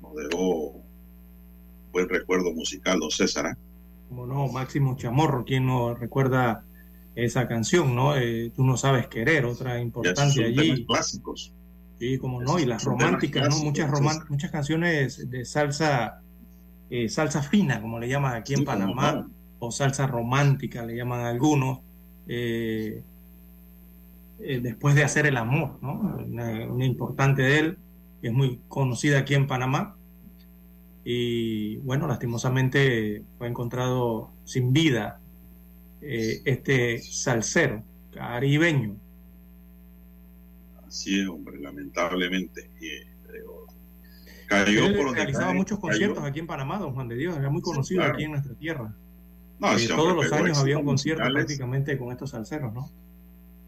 Nos 0.00 0.14
dejó 0.16 0.82
buen 1.92 2.08
recuerdo 2.08 2.52
musical, 2.52 2.98
don 3.00 3.10
César. 3.10 3.46
¿eh? 3.46 3.56
Como 4.08 4.26
no, 4.26 4.48
Máximo 4.48 4.96
Chamorro, 4.96 5.44
quien 5.44 5.66
no 5.66 5.94
recuerda 5.94 6.64
esa 7.14 7.46
canción, 7.46 7.94
¿no? 7.94 8.16
Eh, 8.16 8.50
Tú 8.54 8.64
no 8.64 8.76
sabes 8.76 9.06
querer, 9.06 9.44
otra 9.44 9.80
importancia 9.80 10.44
son 10.46 10.54
temas 10.54 10.70
allí. 10.72 10.86
clásicos. 10.86 11.52
Sí, 11.98 12.18
como 12.18 12.42
no, 12.42 12.58
y 12.58 12.64
las 12.66 12.82
románticas, 12.84 13.48
¿no? 13.48 13.64
Muchas, 13.64 13.88
roman- 13.90 14.24
muchas 14.28 14.50
canciones 14.50 15.30
de 15.30 15.44
salsa, 15.44 16.20
eh, 16.94 17.08
salsa 17.08 17.42
fina, 17.42 17.80
como 17.80 17.98
le 17.98 18.06
llaman 18.06 18.34
aquí 18.34 18.52
en 18.52 18.60
Sí, 18.60 18.64
Panamá, 18.66 19.26
o 19.58 19.70
salsa 19.72 20.06
romántica, 20.06 20.84
le 20.84 20.94
llaman 20.94 21.24
algunos, 21.24 21.80
eh, 22.28 23.02
eh, 24.40 24.60
después 24.60 24.94
de 24.94 25.02
hacer 25.02 25.24
el 25.24 25.38
amor, 25.38 25.78
¿no? 25.80 25.94
Una, 26.26 26.70
una 26.70 26.84
importante 26.84 27.40
de 27.40 27.58
él, 27.58 27.78
que 28.20 28.28
es 28.28 28.34
muy 28.34 28.60
conocida 28.68 29.20
aquí 29.20 29.34
en 29.34 29.46
Panamá. 29.46 29.96
Y 31.02 31.76
bueno, 31.78 32.06
lastimosamente 32.06 33.24
fue 33.38 33.48
encontrado 33.48 34.30
sin 34.44 34.74
vida 34.74 35.18
eh, 36.02 36.42
este 36.44 36.98
salsero 36.98 37.82
caribeño. 38.10 38.96
Así 40.86 41.20
es, 41.20 41.26
hombre, 41.26 41.58
lamentablemente. 41.58 42.68
Cayó 44.64 44.86
Él 44.86 44.94
por 44.96 45.04
donde 45.06 45.20
realizaba 45.20 45.52
muchos 45.54 45.78
cayó. 45.78 45.80
conciertos 45.80 46.24
aquí 46.24 46.38
en 46.40 46.46
Panamá, 46.46 46.78
don 46.78 46.94
Juan 46.94 47.08
de 47.08 47.16
Dios, 47.16 47.36
era 47.36 47.50
muy 47.50 47.62
conocido 47.62 48.00
claro. 48.00 48.14
aquí 48.14 48.24
en 48.24 48.30
nuestra 48.32 48.54
tierra. 48.54 48.94
No, 49.58 49.78
Eh, 49.78 49.88
todos 49.88 50.14
los 50.16 50.32
años 50.32 50.58
había 50.58 50.78
un 50.78 50.84
concierto 50.84 51.22
musicales. 51.22 51.44
prácticamente 51.46 51.98
con 51.98 52.10
estos 52.12 52.30
salseros, 52.30 52.72
¿no? 52.72 52.90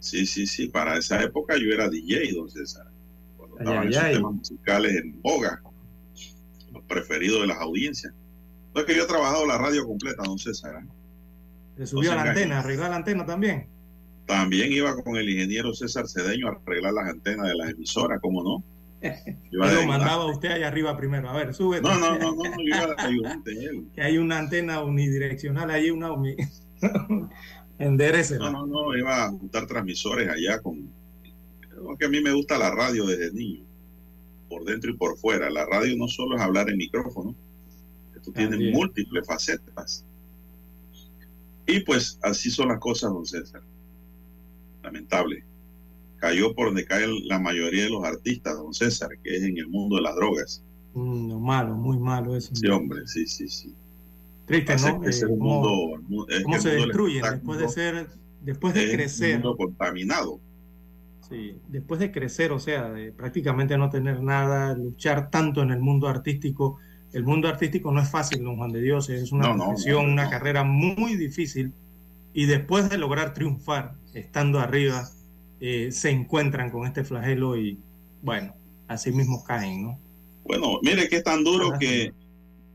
Sí, 0.01 0.27
sí, 0.27 0.47
sí. 0.47 0.69
Para 0.69 0.99
esa 0.99 1.23
época 1.23 1.57
yo 1.57 1.73
era 1.73 1.89
DJ, 1.89 2.33
don 2.35 2.51
César. 2.51 2.87
Cuando 3.37 3.57
Ay, 3.59 3.63
estaban 3.65 3.83
ay, 3.87 3.91
esos 3.91 4.05
ay. 4.05 4.15
temas 4.15 4.33
musicales 4.35 4.97
en 4.97 5.23
boga, 5.23 5.63
los 6.73 6.83
preferidos 6.85 7.41
de 7.43 7.47
las 7.47 7.59
audiencias. 7.59 8.13
No 8.75 8.81
es 8.81 8.87
que 8.87 8.97
yo 8.97 9.05
he 9.05 9.07
trabajado 9.07 9.47
la 9.47 9.57
radio 9.59 9.87
completa, 9.87 10.23
don 10.25 10.39
César. 10.39 10.83
¿eh? 10.83 10.89
Se 11.79 11.87
subió 11.87 12.13
a 12.13 12.17
la 12.17 12.23
antena, 12.23 12.59
arregló 12.61 12.89
la 12.89 12.97
antena 12.97 13.25
también. 13.25 13.69
También 14.27 14.73
iba 14.73 14.95
con 15.03 15.17
el 15.17 15.29
ingeniero 15.29 15.73
César 15.75 16.09
Cedeño 16.09 16.49
a 16.49 16.53
arreglar 16.67 16.93
las 16.95 17.09
antenas 17.09 17.47
de 17.47 17.55
las 17.55 17.71
emisoras, 17.71 18.21
¿cómo 18.21 18.43
no? 18.43 18.65
Lo 19.51 19.87
mandaba 19.87 20.27
usted 20.27 20.51
allá 20.51 20.69
arriba 20.69 20.97
primero. 20.97 21.29
A 21.29 21.37
ver, 21.37 21.55
sube. 21.55 21.81
No, 21.81 21.99
no, 21.99 22.19
no, 22.19 22.35
no, 22.35 22.45
iba 22.61 22.95
ayudante 22.99 23.51
él. 23.53 23.89
Que 23.95 24.03
hay 24.03 24.19
una 24.19 24.39
antena 24.39 24.83
unidireccional 24.83 25.71
allí, 25.71 25.91
una 25.91 26.13
uni... 26.13 26.37
No, 27.77 28.51
no, 28.51 28.67
no, 28.67 28.97
iba 28.97 29.25
a 29.25 29.31
juntar 29.31 29.67
transmisores 29.67 30.29
allá 30.29 30.61
con... 30.63 30.89
Porque 31.83 32.05
a 32.05 32.09
mí 32.09 32.21
me 32.21 32.33
gusta 32.33 32.57
la 32.57 32.71
radio 32.71 33.05
desde 33.05 33.33
niño, 33.33 33.65
por 34.49 34.65
dentro 34.65 34.93
y 34.93 34.97
por 34.97 35.19
fuera. 35.19 35.51
La 35.51 35.67
radio 35.67 35.97
no 35.97 36.07
solo 36.07 36.37
es 36.37 36.43
hablar 36.43 36.71
en 36.71 36.77
micrófono, 36.77 37.35
esto 38.15 38.33
tiene 38.33 38.51
También. 38.51 38.75
múltiples 38.75 39.27
facetas. 39.27 40.05
Y 41.67 41.81
pues 41.81 42.19
así 42.23 42.49
son 42.49 42.69
las 42.69 42.79
cosas, 42.79 43.11
don 43.13 43.27
César. 43.27 43.63
Lamentable. 44.83 45.45
Cayó 46.25 46.55
por 46.55 46.69
donde 46.69 46.87
caen 46.87 47.11
la 47.29 47.39
mayoría 47.39 47.85
de 47.85 47.91
los 47.91 48.03
artistas, 48.03 48.57
don 48.57 48.73
César, 48.73 49.11
que 49.23 49.37
es 49.37 49.43
en 49.43 49.59
el 49.59 49.69
mundo 49.69 49.97
de 49.97 50.03
las 50.03 50.17
drogas. 50.17 50.63
Mm, 50.95 51.29
no, 51.29 51.39
malo, 51.39 51.75
muy 51.75 51.99
malo 51.99 52.35
eso. 52.35 52.55
Sí, 52.55 52.67
hombre, 52.69 53.07
sí, 53.07 53.27
sí, 53.27 53.47
sí. 53.47 53.75
Triste, 54.47 54.73
Hace 54.73 54.91
¿no? 54.91 55.05
Eh, 55.07 55.11
cómo- 55.29 55.37
mundo- 55.37 55.95
el 55.97 56.03
mu- 56.03 56.25
es 56.29 56.43
cómo 56.43 56.55
el 56.57 56.63
se 56.63 56.69
mundo 56.69 56.81
del 56.81 56.89
destruyen 56.89 57.23
después 57.31 57.59
de 57.59 57.69
ser, 57.69 58.09
después 58.41 58.73
de 58.75 58.91
crecer. 58.93 59.37
un 59.37 59.43
mundo 59.43 59.57
contaminado. 59.59 60.41
Sí, 61.29 61.57
después 61.69 62.01
de 62.01 62.11
crecer, 62.11 62.53
o 62.53 62.59
sea, 62.59 62.89
de 62.91 63.13
prácticamente 63.13 63.77
no 63.77 63.91
tener 63.91 64.23
nada, 64.23 64.75
luchar 64.75 65.29
tanto 65.31 65.61
en 65.61 65.73
el 65.73 65.81
mundo 65.81 66.09
artístico. 66.09 66.79
El 67.13 67.25
mundo 67.25 67.49
artístico 67.49 67.93
no 67.93 68.01
es 68.01 68.11
fácil, 68.11 68.43
don 68.43 68.57
Juan 68.57 68.73
de 68.73 68.81
Dios, 68.81 69.11
es 69.11 69.31
una 69.31 69.49
No, 69.55 69.65
profesión, 69.67 70.07
no, 70.07 70.13
una 70.15 70.31
carrera 70.31 70.65
muy 70.65 71.17
difícil. 71.17 71.73
Y 72.33 72.47
después 72.47 72.89
de 72.89 72.97
lograr 72.97 73.35
triunfar, 73.35 73.95
estando 74.15 74.59
arriba, 74.59 75.09
eh, 75.67 75.93
se 75.93 76.11
encuentran 76.11 76.71
con 76.71 76.87
este 76.87 77.05
flagelo 77.05 77.57
y, 77.57 77.79
bueno, 78.21 78.55
así 78.87 79.11
mismo 79.13 79.43
caen, 79.45 79.85
¿no? 79.85 79.99
Bueno, 80.45 80.79
mire 80.83 81.09
que 81.09 81.17
es 81.17 81.25
tan 81.25 81.43
duro 81.43 81.69
Ajá. 81.69 81.79
que 81.79 82.13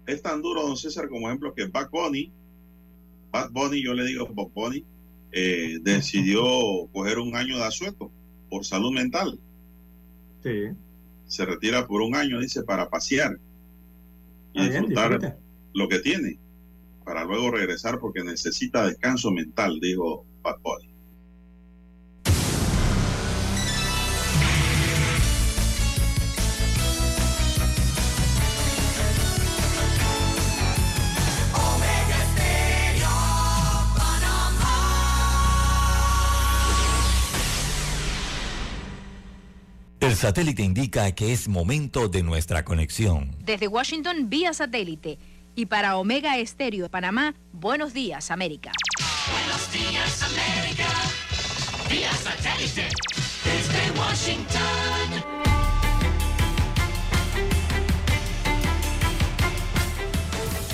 es 0.08 0.22
tan 0.24 0.42
duro, 0.42 0.64
don 0.64 0.76
César, 0.76 1.08
como 1.08 1.28
ejemplo 1.28 1.54
que 1.54 1.68
Bad 1.68 1.92
Bunny, 1.92 2.32
Bad 3.32 3.52
Bunny, 3.52 3.84
yo 3.84 3.94
le 3.94 4.06
digo 4.06 4.28
Bad 4.34 4.48
Bunny, 4.56 4.84
eh, 5.32 5.78
decidió 5.84 6.44
coger 6.92 7.20
un 7.20 7.36
año 7.36 7.58
de 7.58 7.64
asueto 7.64 8.12
por 8.50 8.66
salud 8.66 8.92
mental. 8.92 9.40
Sí. 10.42 10.70
Se 11.28 11.46
retira 11.46 11.86
por 11.86 12.02
un 12.02 12.16
año, 12.16 12.40
dice, 12.40 12.64
para 12.64 12.90
pasear 12.90 13.38
y 14.54 14.62
Ah, 14.62 14.68
disfrutar 14.68 15.38
lo 15.76 15.88
que 15.88 16.00
tiene, 16.00 16.40
para 17.06 17.24
luego 17.24 17.52
regresar 17.52 18.00
porque 18.00 18.24
necesita 18.24 18.88
descanso 18.88 19.30
mental, 19.30 19.80
dijo 19.80 20.26
Bad 20.42 20.60
Bunny. 20.64 20.89
Satélite 40.20 40.62
indica 40.64 41.10
que 41.14 41.32
es 41.32 41.48
momento 41.48 42.10
de 42.10 42.24
nuestra 42.24 42.66
conexión. 42.66 43.38
Desde 43.40 43.70
Washington 43.70 44.30
vía 44.30 44.54
satélite 44.54 45.18
y 45.56 45.68
para 45.68 45.96
Omega 45.96 46.38
Estéreo 46.38 46.84
de 46.84 46.90
Panamá, 46.90 47.36
buenos 47.54 47.94
días 47.94 48.30
América. 48.30 48.74
Buenos 49.32 49.72
días, 49.72 50.24
América. 50.24 50.88
Vía 51.90 52.12
satélite. 52.12 52.90
Desde 53.46 54.00
Washington. 54.00 54.60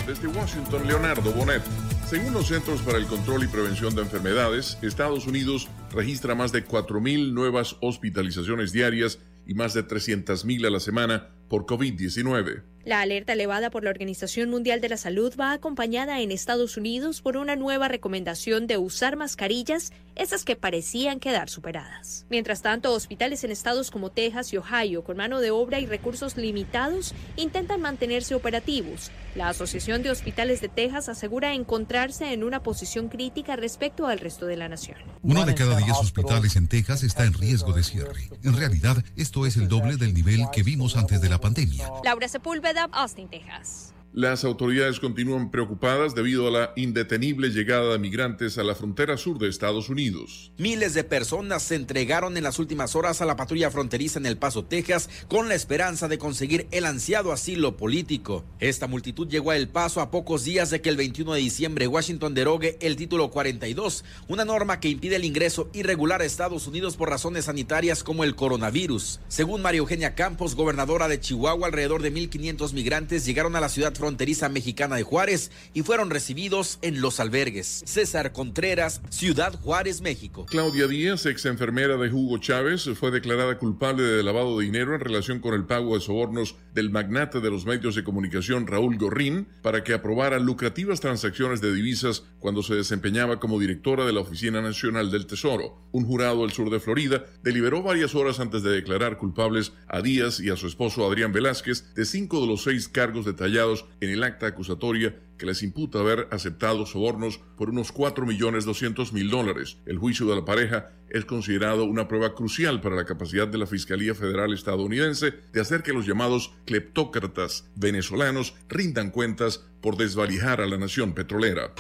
Desde 0.08 0.28
Washington, 0.28 0.88
Leonardo 0.88 1.32
Bonet. 1.32 1.62
Según 2.08 2.34
los 2.34 2.48
Centros 2.48 2.82
para 2.82 2.98
el 2.98 3.06
Control 3.08 3.44
y 3.44 3.48
Prevención 3.48 3.96
de 3.96 4.02
Enfermedades, 4.02 4.78
Estados 4.82 5.28
Unidos 5.28 5.68
registra 5.92 6.36
más 6.36 6.52
de 6.52 6.66
4.000 6.66 7.34
nuevas 7.34 7.76
hospitalizaciones 7.82 8.72
diarias 8.72 9.20
y 9.48 9.54
más 9.54 9.74
de 9.74 9.88
300.000 9.88 10.68
a 10.68 10.70
la 10.70 10.80
semana 10.80 11.30
por 11.50 11.66
COVID-19. 11.66 12.64
La 12.86 13.02
alerta 13.02 13.34
elevada 13.34 13.72
por 13.72 13.84
la 13.84 13.90
Organización 13.90 14.52
Mundial 14.52 14.80
de 14.80 14.90
la 14.90 14.98
Salud 14.98 15.34
va 15.40 15.54
acompañada 15.54 16.22
en 16.22 16.32
Estados 16.32 16.78
Unidos 16.78 17.20
por 17.20 17.36
una 17.36 17.56
nueva 17.56 17.88
recomendación 17.88 18.68
de 18.68 18.78
usar 18.78 19.16
mascarillas, 19.16 19.92
esas 20.14 20.46
que 20.46 20.56
parecían 20.56 21.20
quedar 21.20 21.50
superadas. 21.50 22.28
Mientras 22.30 22.62
tanto, 22.62 22.94
hospitales 22.94 23.44
en 23.44 23.50
estados 23.50 23.90
como 23.90 24.12
Texas 24.12 24.54
y 24.54 24.58
Ohio, 24.58 25.04
con 25.04 25.18
mano 25.18 25.42
de 25.42 25.50
obra 25.50 25.80
y 25.80 25.88
recursos 25.88 26.38
limitados, 26.38 27.16
intentan 27.38 27.82
mantenerse 27.82 28.36
operativos. 28.36 29.10
La 29.34 29.50
Asociación 29.50 30.02
de 30.02 30.12
Hospitales 30.12 30.62
de 30.62 30.70
Texas 30.70 31.10
asegura 31.10 31.54
encontrarse 31.54 32.32
en 32.32 32.44
una 32.44 32.62
posición 32.64 33.10
crítica 33.10 33.58
respecto 33.58 34.08
al 34.08 34.20
resto 34.20 34.46
de 34.46 34.56
la 34.56 34.70
nación. 34.70 34.98
Uno 35.24 35.44
de 35.44 35.56
cada 35.56 35.76
diez 35.78 35.98
hospitales 35.98 36.56
en 36.56 36.68
Texas 36.68 37.04
está 37.04 37.26
en 37.26 37.34
riesgo 37.34 37.74
de 37.74 37.84
cierre. 37.84 38.30
En 38.44 38.56
realidad, 38.56 39.04
esto 39.18 39.46
es 39.46 39.58
el 39.58 39.68
doble 39.68 39.98
del 39.98 40.14
nivel 40.14 40.46
que 40.54 40.64
vimos 40.64 40.96
antes 40.96 41.20
de 41.20 41.30
la 41.30 41.40
pandemia. 41.40 41.90
Laura 42.06 42.30
Sepúlveda, 42.30 42.75
Austin, 42.94 43.28
Texas. 43.30 43.95
Las 44.16 44.46
autoridades 44.46 45.02
continúan 45.02 45.52
preocupadas 45.52 46.16
debido 46.16 46.48
a 46.48 46.52
la 46.52 46.74
indetenible 46.78 47.50
llegada 47.50 47.92
de 47.92 48.00
migrantes 48.00 48.58
a 48.58 48.64
la 48.64 48.74
frontera 48.74 49.18
sur 49.18 49.40
de 49.40 49.50
Estados 49.50 49.90
Unidos. 49.90 50.54
Miles 50.58 50.94
de 50.94 51.04
personas 51.04 51.64
se 51.64 51.76
entregaron 51.76 52.38
en 52.38 52.44
las 52.44 52.58
últimas 52.58 52.96
horas 52.96 53.20
a 53.20 53.26
la 53.26 53.36
patrulla 53.36 53.72
fronteriza 53.72 54.18
en 54.18 54.26
El 54.26 54.38
Paso, 54.38 54.64
Texas, 54.64 55.10
con 55.28 55.50
la 55.50 55.56
esperanza 55.56 56.08
de 56.08 56.18
conseguir 56.18 56.66
el 56.72 56.86
ansiado 56.86 57.34
asilo 57.34 57.76
político. 57.76 58.46
Esta 58.62 58.88
multitud 58.88 59.28
llegó 59.28 59.52
a 59.52 59.58
El 59.58 59.68
Paso 59.68 60.00
a 60.00 60.12
pocos 60.12 60.46
días 60.46 60.70
de 60.70 60.80
que 60.80 60.88
el 60.88 60.96
21 60.96 61.34
de 61.34 61.42
diciembre 61.42 61.86
Washington 61.86 62.34
derogue 62.34 62.78
el 62.80 62.96
título 62.96 63.32
42, 63.32 64.06
una 64.30 64.46
norma 64.46 64.80
que 64.80 64.88
impide 64.88 65.18
el 65.18 65.26
ingreso 65.26 65.70
irregular 65.74 66.22
a 66.22 66.26
Estados 66.26 66.68
Unidos 66.68 66.96
por 66.96 67.10
razones 67.10 67.46
sanitarias 67.46 68.02
como 68.02 68.24
el 68.24 68.36
coronavirus. 68.36 69.20
Según 69.28 69.62
María 69.62 69.80
Eugenia 69.80 70.16
Campos, 70.16 70.56
gobernadora 70.56 71.10
de 71.10 71.20
Chihuahua, 71.20 71.68
alrededor 71.68 72.02
de 72.02 72.14
1.500 72.14 72.72
migrantes 72.72 73.26
llegaron 73.26 73.58
a 73.58 73.60
la 73.60 73.68
ciudad 73.68 73.94
fronteriza 73.94 74.05
mexicana 74.50 74.96
de 74.96 75.04
Juárez 75.04 75.52
y 75.74 75.82
fueron 75.82 76.10
recibidos 76.10 76.80
en 76.82 77.02
los 77.02 77.20
albergues. 77.20 77.84
César 77.86 78.32
Contreras, 78.32 79.02
Ciudad 79.10 79.60
Juárez, 79.62 80.02
México. 80.02 80.46
Claudia 80.46 80.88
Díaz, 80.88 81.26
ex 81.26 81.46
enfermera 81.46 81.98
de 81.98 82.12
Hugo 82.12 82.38
Chávez, 82.38 82.90
fue 82.96 83.12
declarada 83.12 83.58
culpable 83.58 84.04
de 84.04 84.24
lavado 84.24 84.58
de 84.58 84.66
dinero 84.66 84.96
en 84.96 85.02
relación 85.02 85.40
con 85.40 85.54
el 85.54 85.66
pago 85.66 85.96
de 85.96 86.02
sobornos 86.02 86.56
del 86.74 86.90
magnate 86.90 87.40
de 87.40 87.50
los 87.50 87.66
medios 87.66 87.96
de 87.96 88.04
comunicación 88.04 88.68
Raúl 88.68 88.98
Gorrín 88.98 89.48
para 89.62 89.84
que 89.84 89.94
aprobara 89.94 90.40
lucrativas 90.40 91.00
transacciones 91.00 91.62
de 91.62 91.74
divisas 91.74 92.24
cuando 92.40 92.64
se 92.64 92.76
desempeñaba 92.76 93.40
como 93.40 93.60
directora 93.60 94.06
de 94.06 94.14
la 94.14 94.22
Oficina 94.22 94.62
Nacional 94.62 95.12
del 95.12 95.26
Tesoro. 95.26 95.88
Un 95.92 96.06
jurado 96.06 96.42
del 96.42 96.52
sur 96.52 96.70
de 96.70 96.80
Florida 96.80 97.26
deliberó 97.44 97.82
varias 97.82 98.16
horas 98.16 98.40
antes 98.40 98.64
de 98.64 98.72
declarar 98.72 99.18
culpables 99.18 99.74
a 99.88 100.02
Díaz 100.02 100.40
y 100.40 100.50
a 100.50 100.56
su 100.56 100.68
esposo 100.68 101.08
Adrián 101.08 101.32
Velázquez 101.32 101.94
de 101.96 102.06
cinco 102.06 102.42
de 102.42 102.48
los 102.48 102.64
seis 102.64 102.88
cargos 102.88 103.26
detallados 103.26 103.86
en 104.02 104.10
el 104.10 104.24
acta 104.24 104.48
acusatoria 104.48 105.16
que 105.38 105.46
les 105.46 105.64
imputa 105.64 106.00
haber 106.00 106.28
aceptado 106.32 106.86
sobornos 106.86 107.40
por 107.58 107.70
unos 107.70 107.92
4 107.92 108.26
millones 108.26 108.66
200 108.66 109.14
mil 109.14 109.30
dólares. 109.30 109.78
El 109.86 109.98
juicio 109.98 110.26
de 110.28 110.36
la 110.36 110.46
pareja 110.46 110.92
es 111.10 111.26
considerado 111.26 111.86
una 111.86 112.08
prueba 112.08 112.34
crucial 112.34 112.82
para 112.82 112.96
la 112.96 113.06
capacidad 113.06 113.48
de 113.48 113.58
la 113.58 113.68
Fiscalía 113.68 114.16
Federal 114.16 114.54
estadounidense 114.54 115.34
de 115.52 115.62
hacer 115.62 115.84
que 115.84 115.94
los 115.94 116.06
llamados 116.06 116.54
cleptócratas 116.66 117.70
venezolanos 117.76 118.56
rindan 118.70 119.12
cuentas 119.12 119.66
por 119.82 119.98
desvalijar 119.98 120.62
a 120.62 120.68
la 120.68 120.78
nación 120.78 121.14
petrolera. 121.14 121.72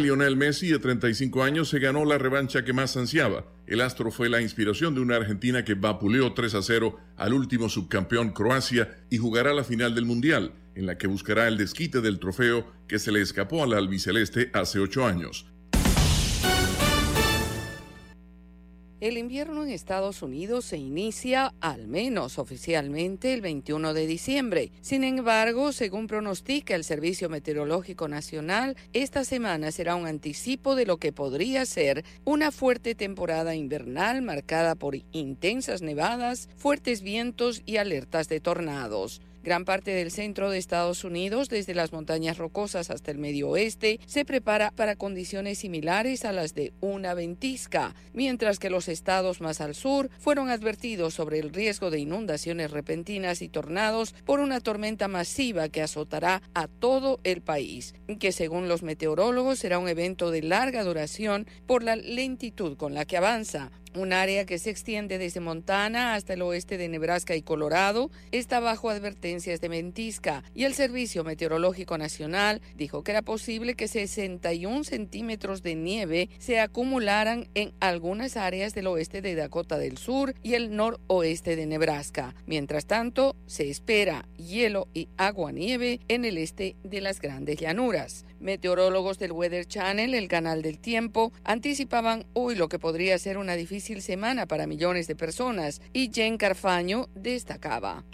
Lionel 0.00 0.36
Messi, 0.36 0.68
de 0.68 0.78
35 0.78 1.42
años, 1.42 1.68
se 1.68 1.80
ganó 1.80 2.04
la 2.04 2.18
revancha 2.18 2.64
que 2.64 2.72
más 2.72 2.96
ansiaba. 2.96 3.44
El 3.66 3.80
astro 3.80 4.12
fue 4.12 4.28
la 4.28 4.40
inspiración 4.40 4.94
de 4.94 5.00
una 5.00 5.16
Argentina 5.16 5.64
que 5.64 5.74
vapuleó 5.74 6.32
3 6.34 6.54
a 6.54 6.62
0 6.62 6.96
al 7.16 7.32
último 7.32 7.68
subcampeón 7.68 8.30
Croacia 8.30 8.96
y 9.10 9.18
jugará 9.18 9.52
la 9.52 9.64
final 9.64 9.96
del 9.96 10.04
Mundial, 10.04 10.52
en 10.78 10.86
la 10.86 10.96
que 10.96 11.08
buscará 11.08 11.48
el 11.48 11.58
desquite 11.58 12.00
del 12.00 12.20
trofeo 12.20 12.64
que 12.86 13.00
se 13.00 13.10
le 13.10 13.20
escapó 13.20 13.64
al 13.64 13.72
albiceleste 13.72 14.50
hace 14.54 14.78
ocho 14.78 15.04
años. 15.04 15.46
El 19.00 19.16
invierno 19.16 19.62
en 19.62 19.70
Estados 19.70 20.22
Unidos 20.22 20.64
se 20.64 20.76
inicia, 20.76 21.54
al 21.60 21.86
menos 21.86 22.38
oficialmente, 22.38 23.32
el 23.32 23.40
21 23.40 23.94
de 23.94 24.08
diciembre. 24.08 24.72
Sin 24.80 25.04
embargo, 25.04 25.70
según 25.70 26.08
pronostica 26.08 26.74
el 26.74 26.82
Servicio 26.82 27.28
Meteorológico 27.28 28.08
Nacional, 28.08 28.76
esta 28.92 29.24
semana 29.24 29.70
será 29.70 29.94
un 29.94 30.08
anticipo 30.08 30.74
de 30.74 30.84
lo 30.84 30.96
que 30.96 31.12
podría 31.12 31.64
ser 31.64 32.04
una 32.24 32.50
fuerte 32.50 32.96
temporada 32.96 33.54
invernal 33.54 34.20
marcada 34.22 34.74
por 34.74 34.96
intensas 35.12 35.80
nevadas, 35.80 36.48
fuertes 36.56 37.02
vientos 37.02 37.62
y 37.66 37.76
alertas 37.76 38.28
de 38.28 38.40
tornados. 38.40 39.20
Gran 39.42 39.64
parte 39.64 39.92
del 39.92 40.10
centro 40.10 40.50
de 40.50 40.58
Estados 40.58 41.04
Unidos, 41.04 41.48
desde 41.48 41.74
las 41.74 41.92
montañas 41.92 42.38
rocosas 42.38 42.90
hasta 42.90 43.10
el 43.10 43.18
medio 43.18 43.50
oeste, 43.50 44.00
se 44.06 44.24
prepara 44.24 44.72
para 44.72 44.96
condiciones 44.96 45.58
similares 45.58 46.24
a 46.24 46.32
las 46.32 46.54
de 46.54 46.72
una 46.80 47.14
ventisca, 47.14 47.94
mientras 48.12 48.58
que 48.58 48.68
los 48.68 48.88
estados 48.88 49.40
más 49.40 49.60
al 49.60 49.74
sur 49.74 50.10
fueron 50.18 50.50
advertidos 50.50 51.14
sobre 51.14 51.38
el 51.38 51.52
riesgo 51.52 51.90
de 51.90 52.00
inundaciones 52.00 52.70
repentinas 52.70 53.40
y 53.40 53.48
tornados 53.48 54.12
por 54.24 54.40
una 54.40 54.60
tormenta 54.60 55.08
masiva 55.08 55.68
que 55.68 55.82
azotará 55.82 56.42
a 56.54 56.66
todo 56.66 57.20
el 57.22 57.40
país, 57.40 57.94
que 58.18 58.32
según 58.32 58.68
los 58.68 58.82
meteorólogos 58.82 59.60
será 59.60 59.78
un 59.78 59.88
evento 59.88 60.30
de 60.30 60.42
larga 60.42 60.82
duración 60.82 61.46
por 61.66 61.82
la 61.82 61.96
lentitud 61.96 62.76
con 62.76 62.94
la 62.94 63.04
que 63.04 63.16
avanza. 63.16 63.70
Un 63.94 64.12
área 64.12 64.44
que 64.44 64.58
se 64.58 64.70
extiende 64.70 65.18
desde 65.18 65.40
Montana 65.40 66.14
hasta 66.14 66.34
el 66.34 66.42
oeste 66.42 66.78
de 66.78 66.88
Nebraska 66.88 67.36
y 67.36 67.42
Colorado 67.42 68.10
está 68.32 68.60
bajo 68.60 68.90
advertencias 68.90 69.60
de 69.60 69.68
ventisca 69.68 70.44
y 70.54 70.64
el 70.64 70.74
Servicio 70.74 71.24
Meteorológico 71.24 71.98
Nacional 71.98 72.60
dijo 72.76 73.02
que 73.02 73.12
era 73.12 73.22
posible 73.22 73.74
que 73.74 73.88
61 73.88 74.84
centímetros 74.84 75.62
de 75.62 75.74
nieve 75.74 76.30
se 76.38 76.60
acumularan 76.60 77.48
en 77.54 77.72
algunas 77.80 78.36
áreas 78.36 78.74
del 78.74 78.86
oeste 78.88 79.22
de 79.22 79.34
Dakota 79.34 79.78
del 79.78 79.98
Sur 79.98 80.34
y 80.42 80.54
el 80.54 80.74
noroeste 80.76 81.56
de 81.56 81.66
Nebraska. 81.66 82.34
Mientras 82.46 82.86
tanto, 82.86 83.36
se 83.46 83.70
espera 83.70 84.28
hielo 84.36 84.88
y 84.94 85.08
agua 85.16 85.52
nieve 85.52 86.00
en 86.08 86.24
el 86.24 86.38
este 86.38 86.76
de 86.82 87.00
las 87.00 87.20
grandes 87.20 87.58
llanuras. 87.58 88.24
Meteorólogos 88.40 89.18
del 89.18 89.32
Weather 89.32 89.66
Channel, 89.66 90.14
el 90.14 90.28
canal 90.28 90.62
del 90.62 90.78
tiempo, 90.78 91.32
anticipaban 91.44 92.24
hoy 92.34 92.54
lo 92.54 92.68
que 92.68 92.78
podría 92.78 93.18
ser 93.18 93.36
una 93.36 93.54
difícil 93.54 94.00
semana 94.00 94.46
para 94.46 94.66
millones 94.66 95.06
de 95.08 95.16
personas 95.16 95.80
y 95.92 96.10
Jen 96.12 96.38
Carfaño 96.38 97.08
destacaba. 97.14 98.04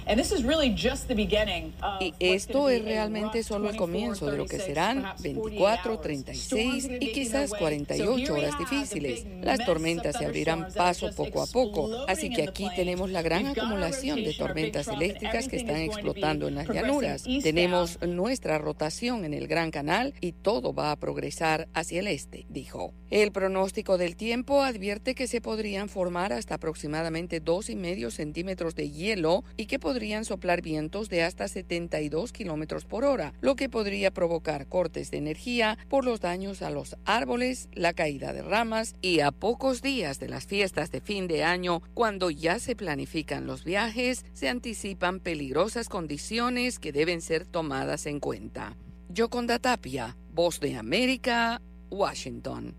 Y 2.00 2.14
esto 2.18 2.70
es 2.70 2.84
realmente 2.84 3.42
solo 3.42 3.70
el 3.70 3.76
comienzo 3.76 4.30
de 4.30 4.38
lo 4.38 4.46
que 4.46 4.58
serán 4.58 5.04
24, 5.20 5.98
36 5.98 6.90
y 7.00 7.12
quizás 7.12 7.50
48 7.50 8.34
horas 8.34 8.58
difíciles. 8.58 9.26
Las 9.42 9.64
tormentas 9.64 10.16
se 10.16 10.24
abrirán 10.24 10.68
paso 10.72 11.10
poco 11.14 11.42
a 11.42 11.46
poco, 11.46 12.06
así 12.08 12.30
que 12.30 12.44
aquí 12.44 12.66
tenemos 12.74 13.10
la 13.10 13.22
gran 13.22 13.46
acumulación 13.46 14.24
de 14.24 14.32
tormentas 14.32 14.88
eléctricas 14.88 15.48
que 15.48 15.56
están 15.56 15.76
explotando 15.76 16.48
en 16.48 16.54
las 16.54 16.68
llanuras. 16.68 17.24
Tenemos 17.42 18.00
nuestra 18.02 18.58
rotación 18.58 19.24
en 19.24 19.34
el 19.34 19.46
Gran 19.46 19.70
Canal 19.70 20.13
y 20.20 20.32
todo 20.32 20.72
va 20.74 20.90
a 20.90 20.96
progresar 20.96 21.68
hacia 21.74 22.00
el 22.00 22.08
este, 22.08 22.46
dijo. 22.48 22.94
El 23.10 23.32
pronóstico 23.32 23.98
del 23.98 24.16
tiempo 24.16 24.62
advierte 24.62 25.14
que 25.14 25.26
se 25.26 25.40
podrían 25.40 25.88
formar 25.88 26.32
hasta 26.32 26.56
aproximadamente 26.56 27.40
dos 27.40 27.70
y 27.70 27.76
medio 27.76 28.10
centímetros 28.10 28.74
de 28.74 28.90
hielo 28.90 29.44
y 29.56 29.66
que 29.66 29.78
podrían 29.78 30.24
soplar 30.24 30.62
vientos 30.62 31.08
de 31.08 31.22
hasta 31.22 31.46
72 31.46 32.32
kilómetros 32.32 32.84
por 32.84 33.04
hora, 33.04 33.34
lo 33.40 33.56
que 33.56 33.68
podría 33.68 34.10
provocar 34.10 34.66
cortes 34.66 35.10
de 35.10 35.18
energía 35.18 35.78
por 35.88 36.04
los 36.04 36.20
daños 36.20 36.62
a 36.62 36.70
los 36.70 36.96
árboles, 37.04 37.68
la 37.72 37.92
caída 37.92 38.32
de 38.32 38.42
ramas 38.42 38.94
y 39.00 39.20
a 39.20 39.30
pocos 39.30 39.82
días 39.82 40.18
de 40.18 40.28
las 40.28 40.46
fiestas 40.46 40.90
de 40.90 41.00
fin 41.00 41.28
de 41.28 41.44
año, 41.44 41.82
cuando 41.94 42.30
ya 42.30 42.58
se 42.58 42.74
planifican 42.76 43.46
los 43.46 43.64
viajes, 43.64 44.24
se 44.32 44.48
anticipan 44.48 45.20
peligrosas 45.20 45.88
condiciones 45.88 46.78
que 46.78 46.92
deben 46.92 47.20
ser 47.20 47.46
tomadas 47.46 48.06
en 48.06 48.20
cuenta. 48.20 48.76
Yoconda 49.08 49.58
Tapia, 49.58 50.16
Voz 50.32 50.60
de 50.60 50.76
América, 50.76 51.60
Washington. 51.90 52.74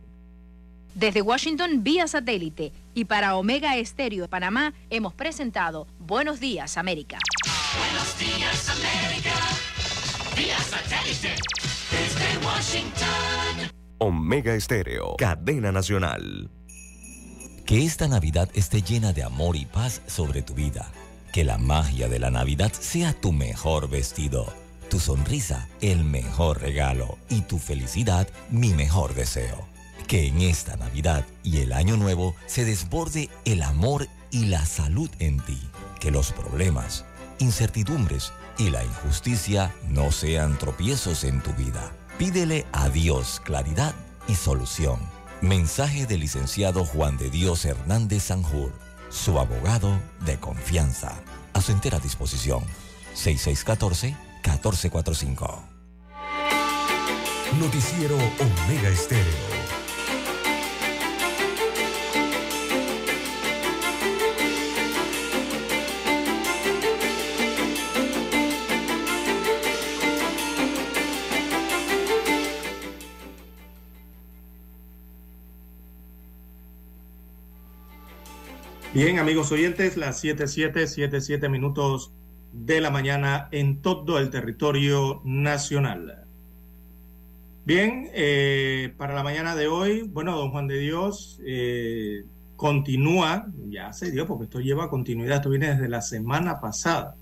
Desde 0.94 1.22
Washington 1.22 1.84
vía 1.84 2.08
satélite 2.08 2.72
y 2.94 3.06
para 3.06 3.36
Omega 3.36 3.76
Estéreo 3.76 4.24
de 4.24 4.30
Panamá 4.30 4.74
hemos 4.90 5.14
presentado 5.14 5.88
Buenos 6.00 6.40
Días 6.40 6.78
América. 6.78 7.20
Buenos 7.78 8.18
días 8.18 8.70
América, 8.70 9.36
vía 10.36 10.58
satélite 10.60 11.36
desde 11.92 12.46
Washington. 12.46 13.72
Omega 13.98 14.56
Estéreo, 14.56 15.16
cadena 15.18 15.72
nacional. 15.72 16.50
Que 17.66 17.84
esta 17.84 18.08
Navidad 18.08 18.50
esté 18.54 18.82
llena 18.82 19.12
de 19.12 19.24
amor 19.24 19.56
y 19.56 19.66
paz 19.66 20.02
sobre 20.08 20.42
tu 20.42 20.54
vida. 20.54 20.92
Que 21.34 21.44
la 21.44 21.58
magia 21.58 22.08
de 22.08 22.20
la 22.20 22.30
Navidad 22.32 22.72
sea 22.72 23.14
tu 23.14 23.32
mejor 23.32 23.90
vestido 23.90 24.65
tu 24.96 25.02
sonrisa 25.02 25.68
el 25.82 26.06
mejor 26.06 26.62
regalo 26.62 27.18
y 27.28 27.42
tu 27.42 27.60
felicidad 27.60 28.30
mi 28.50 28.70
mejor 28.70 29.14
deseo. 29.14 29.68
Que 30.08 30.28
en 30.28 30.40
esta 30.40 30.78
Navidad 30.78 31.26
y 31.44 31.58
el 31.58 31.74
Año 31.74 31.98
Nuevo 31.98 32.34
se 32.46 32.64
desborde 32.64 33.30
el 33.44 33.62
amor 33.62 34.08
y 34.32 34.46
la 34.46 34.66
salud 34.66 35.10
en 35.20 35.42
ti. 35.42 35.60
Que 36.00 36.12
los 36.12 36.32
problemas, 36.32 37.04
incertidumbres 37.40 38.32
y 38.58 38.70
la 38.70 38.86
injusticia 38.86 39.76
no 39.90 40.14
sean 40.14 40.58
tropiezos 40.58 41.26
en 41.26 41.44
tu 41.44 41.52
vida. 41.56 41.92
Pídele 42.18 42.66
a 42.72 42.88
Dios 42.88 43.42
claridad 43.44 43.94
y 44.30 44.36
solución. 44.36 45.02
Mensaje 45.42 46.06
del 46.06 46.22
licenciado 46.22 46.86
Juan 46.86 47.18
de 47.18 47.30
Dios 47.30 47.66
Hernández 47.66 48.24
Sanjur, 48.24 48.72
su 49.10 49.40
abogado 49.40 50.00
de 50.26 50.40
confianza. 50.40 51.12
A 51.52 51.60
su 51.60 51.74
entera 51.74 52.00
disposición. 52.00 52.64
6614 53.14 54.25
1445. 54.46 55.64
Noticiero 57.60 58.16
Omega 58.16 58.90
Estéreo. 58.90 59.56
Bien, 78.94 79.20
amigos 79.20 79.52
oyentes, 79.52 79.98
las 79.98 80.24
7:7, 80.24 80.88
7:7 80.88 81.50
minutos 81.50 82.14
de 82.64 82.82
la 82.82 82.90
mañana 82.90 83.50
en 83.52 83.82
todo 83.82 84.18
el 84.18 84.30
territorio 84.30 85.22
nacional. 85.26 86.24
Bien, 87.66 88.10
eh, 88.14 88.94
para 88.98 89.14
la 89.16 89.24
mañana 89.24 89.56
de 89.56 89.68
hoy, 89.68 90.04
bueno, 90.04 90.38
don 90.38 90.52
Juan 90.52 90.68
de 90.68 90.78
Dios 90.78 91.40
eh, 91.44 92.24
continúa, 92.56 93.48
ya 93.70 93.92
se 93.92 94.12
dio 94.12 94.28
porque 94.28 94.46
esto 94.46 94.60
lleva 94.60 94.90
continuidad, 94.90 95.38
esto 95.38 95.50
viene 95.50 95.70
desde 95.74 95.90
la 95.90 96.02
semana 96.02 96.62
pasada, 96.62 97.16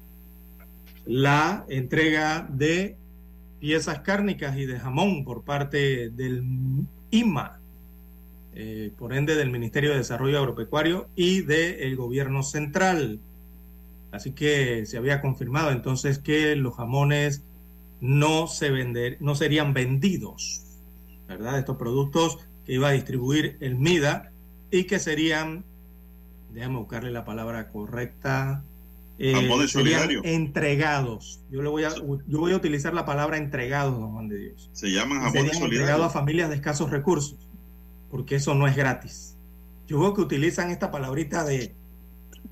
la 1.06 1.66
entrega 1.70 2.48
de 2.50 2.98
piezas 3.60 4.00
cárnicas 4.00 4.58
y 4.58 4.66
de 4.66 4.80
jamón 4.80 5.24
por 5.24 5.44
parte 5.44 6.10
del 6.10 6.44
IMA, 7.10 7.60
eh, 8.54 8.92
por 8.98 9.14
ende 9.14 9.36
del 9.36 9.50
Ministerio 9.50 9.92
de 9.92 9.98
Desarrollo 9.98 10.38
Agropecuario 10.38 11.08
y 11.16 11.42
del 11.42 11.96
gobierno 11.96 12.44
central. 12.44 13.20
Así 14.14 14.32
que 14.32 14.86
se 14.86 14.98
había 14.98 15.22
confirmado 15.22 15.72
entonces 15.72 16.20
que 16.20 16.56
los 16.56 16.76
jamones 16.76 17.42
no, 18.00 18.46
se 18.48 18.70
vender, 18.70 19.18
no 19.22 19.34
serían 19.34 19.74
vendidos, 19.74 20.62
¿verdad? 21.28 21.58
Estos 21.58 21.78
productos 21.78 22.38
que 22.64 22.74
iba 22.74 22.90
a 22.90 22.92
distribuir 22.92 23.58
el 23.60 23.76
MIDA 23.76 24.32
y 24.70 24.84
que 24.84 25.00
serían, 25.00 25.66
déjame 26.54 26.78
buscarle 26.78 27.10
la 27.10 27.26
palabra 27.26 27.70
correcta, 27.70 28.64
eh, 29.18 29.50
entregados. 30.24 31.42
Yo, 31.50 31.64
le 31.64 31.70
voy 31.70 31.84
a, 31.84 31.96
yo 31.96 32.40
voy 32.40 32.52
a 32.52 32.56
utilizar 32.56 32.94
la 32.94 33.06
palabra 33.06 33.38
entregados, 33.38 34.00
don 34.00 34.12
Juan 34.12 34.30
de 34.30 34.38
Dios. 34.38 34.70
Se 34.74 34.92
llaman 34.92 35.22
jamones 35.22 35.58
solidarios. 35.58 35.72
Entregados 35.72 36.06
a 36.06 36.10
familias 36.12 36.50
de 36.50 36.56
escasos 36.58 36.92
recursos, 36.92 37.50
porque 38.12 38.36
eso 38.36 38.54
no 38.54 38.68
es 38.68 38.76
gratis. 38.76 39.38
Yo 39.88 40.00
veo 40.00 40.14
que 40.14 40.22
utilizan 40.22 40.70
esta 40.70 40.92
palabrita 40.92 41.44
de 41.44 41.74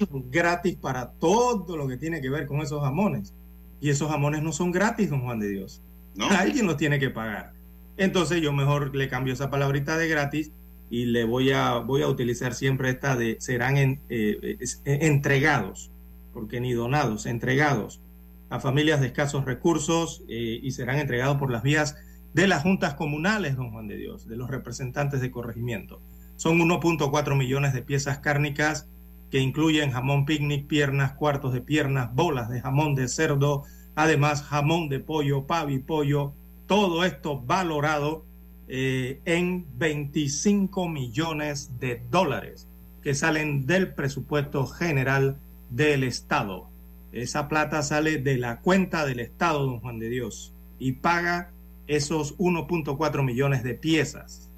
gratis 0.10 0.76
para 0.76 1.12
todo 1.12 1.78
lo 1.78 1.88
que 1.88 1.98
tiene 1.98 2.22
que 2.22 2.30
ver 2.30 2.46
con 2.46 2.62
esos 2.62 2.82
jamones. 2.82 3.34
Y 3.80 3.90
esos 3.90 4.10
jamones 4.10 4.44
no 4.44 4.52
son 4.52 4.72
gratis, 4.72 5.10
don 5.10 5.22
Juan 5.22 5.40
de 5.40 5.50
Dios. 5.50 5.82
Alguien 6.20 6.68
los 6.68 6.78
tiene 6.78 7.00
que 7.00 7.10
pagar. 7.10 7.54
Entonces 7.98 8.42
yo 8.42 8.54
mejor 8.54 8.96
le 8.96 9.08
cambio 9.08 9.34
esa 9.34 9.50
palabrita 9.50 9.98
de 9.98 10.08
gratis 10.08 10.52
y 10.90 11.06
le 11.06 11.24
voy 11.24 11.52
a, 11.52 11.78
voy 11.78 12.02
a 12.02 12.08
utilizar 12.08 12.54
siempre 12.54 12.90
esta 12.90 13.16
de 13.16 13.38
serán 13.40 13.78
eh, 13.78 14.00
eh, 14.10 14.58
entregados, 14.86 15.90
porque 16.34 16.60
ni 16.60 16.74
donados, 16.74 17.26
entregados 17.26 18.02
a 18.50 18.60
familias 18.60 19.00
de 19.00 19.08
escasos 19.08 19.46
recursos 19.46 20.24
eh, 20.28 20.60
y 20.62 20.72
serán 20.72 21.00
entregados 21.00 21.38
por 21.38 21.52
las 21.52 21.64
vías 21.64 21.96
de 22.34 22.48
las 22.48 22.64
juntas 22.64 22.96
comunales, 22.96 23.56
don 23.56 23.72
Juan 23.72 23.88
de 23.88 23.98
Dios, 23.98 24.28
de 24.28 24.36
los 24.36 24.50
representantes 24.50 25.22
de 25.22 25.32
corregimiento. 25.32 26.02
Son 26.36 26.60
1.4 26.60 27.38
millones 27.38 27.74
de 27.74 27.82
piezas 27.82 28.20
cárnicas 28.20 28.88
que 29.32 29.40
incluyen 29.40 29.92
jamón 29.92 30.26
picnic, 30.26 30.68
piernas, 30.68 31.14
cuartos 31.14 31.54
de 31.54 31.62
piernas, 31.62 32.14
bolas 32.14 32.50
de 32.50 32.62
jamón 32.62 32.94
de 32.96 33.08
cerdo, 33.08 33.64
además 33.96 34.44
jamón 34.44 34.90
de 34.90 35.00
pollo, 35.00 35.48
pavi 35.48 35.80
pollo, 35.80 36.34
todo 36.68 37.06
esto 37.06 37.42
valorado 37.42 38.26
eh, 38.68 39.22
en 39.26 39.66
25 39.78 40.88
millones 40.90 41.80
de 41.80 42.04
dólares 42.12 42.68
que 43.02 43.16
salen 43.16 43.66
del 43.66 43.94
presupuesto 43.94 44.68
general 44.68 45.38
del 45.70 46.04
Estado. 46.04 46.70
Esa 47.12 47.48
plata 47.48 47.82
sale 47.84 48.18
de 48.18 48.38
la 48.38 48.60
cuenta 48.60 49.06
del 49.06 49.20
Estado, 49.20 49.66
don 49.66 49.80
Juan 49.80 50.00
de 50.00 50.10
Dios, 50.10 50.54
y 50.78 50.94
paga 50.94 51.52
esos 51.88 52.38
1.4 52.38 53.24
millones 53.24 53.64
de 53.64 53.74
piezas. 53.74 54.51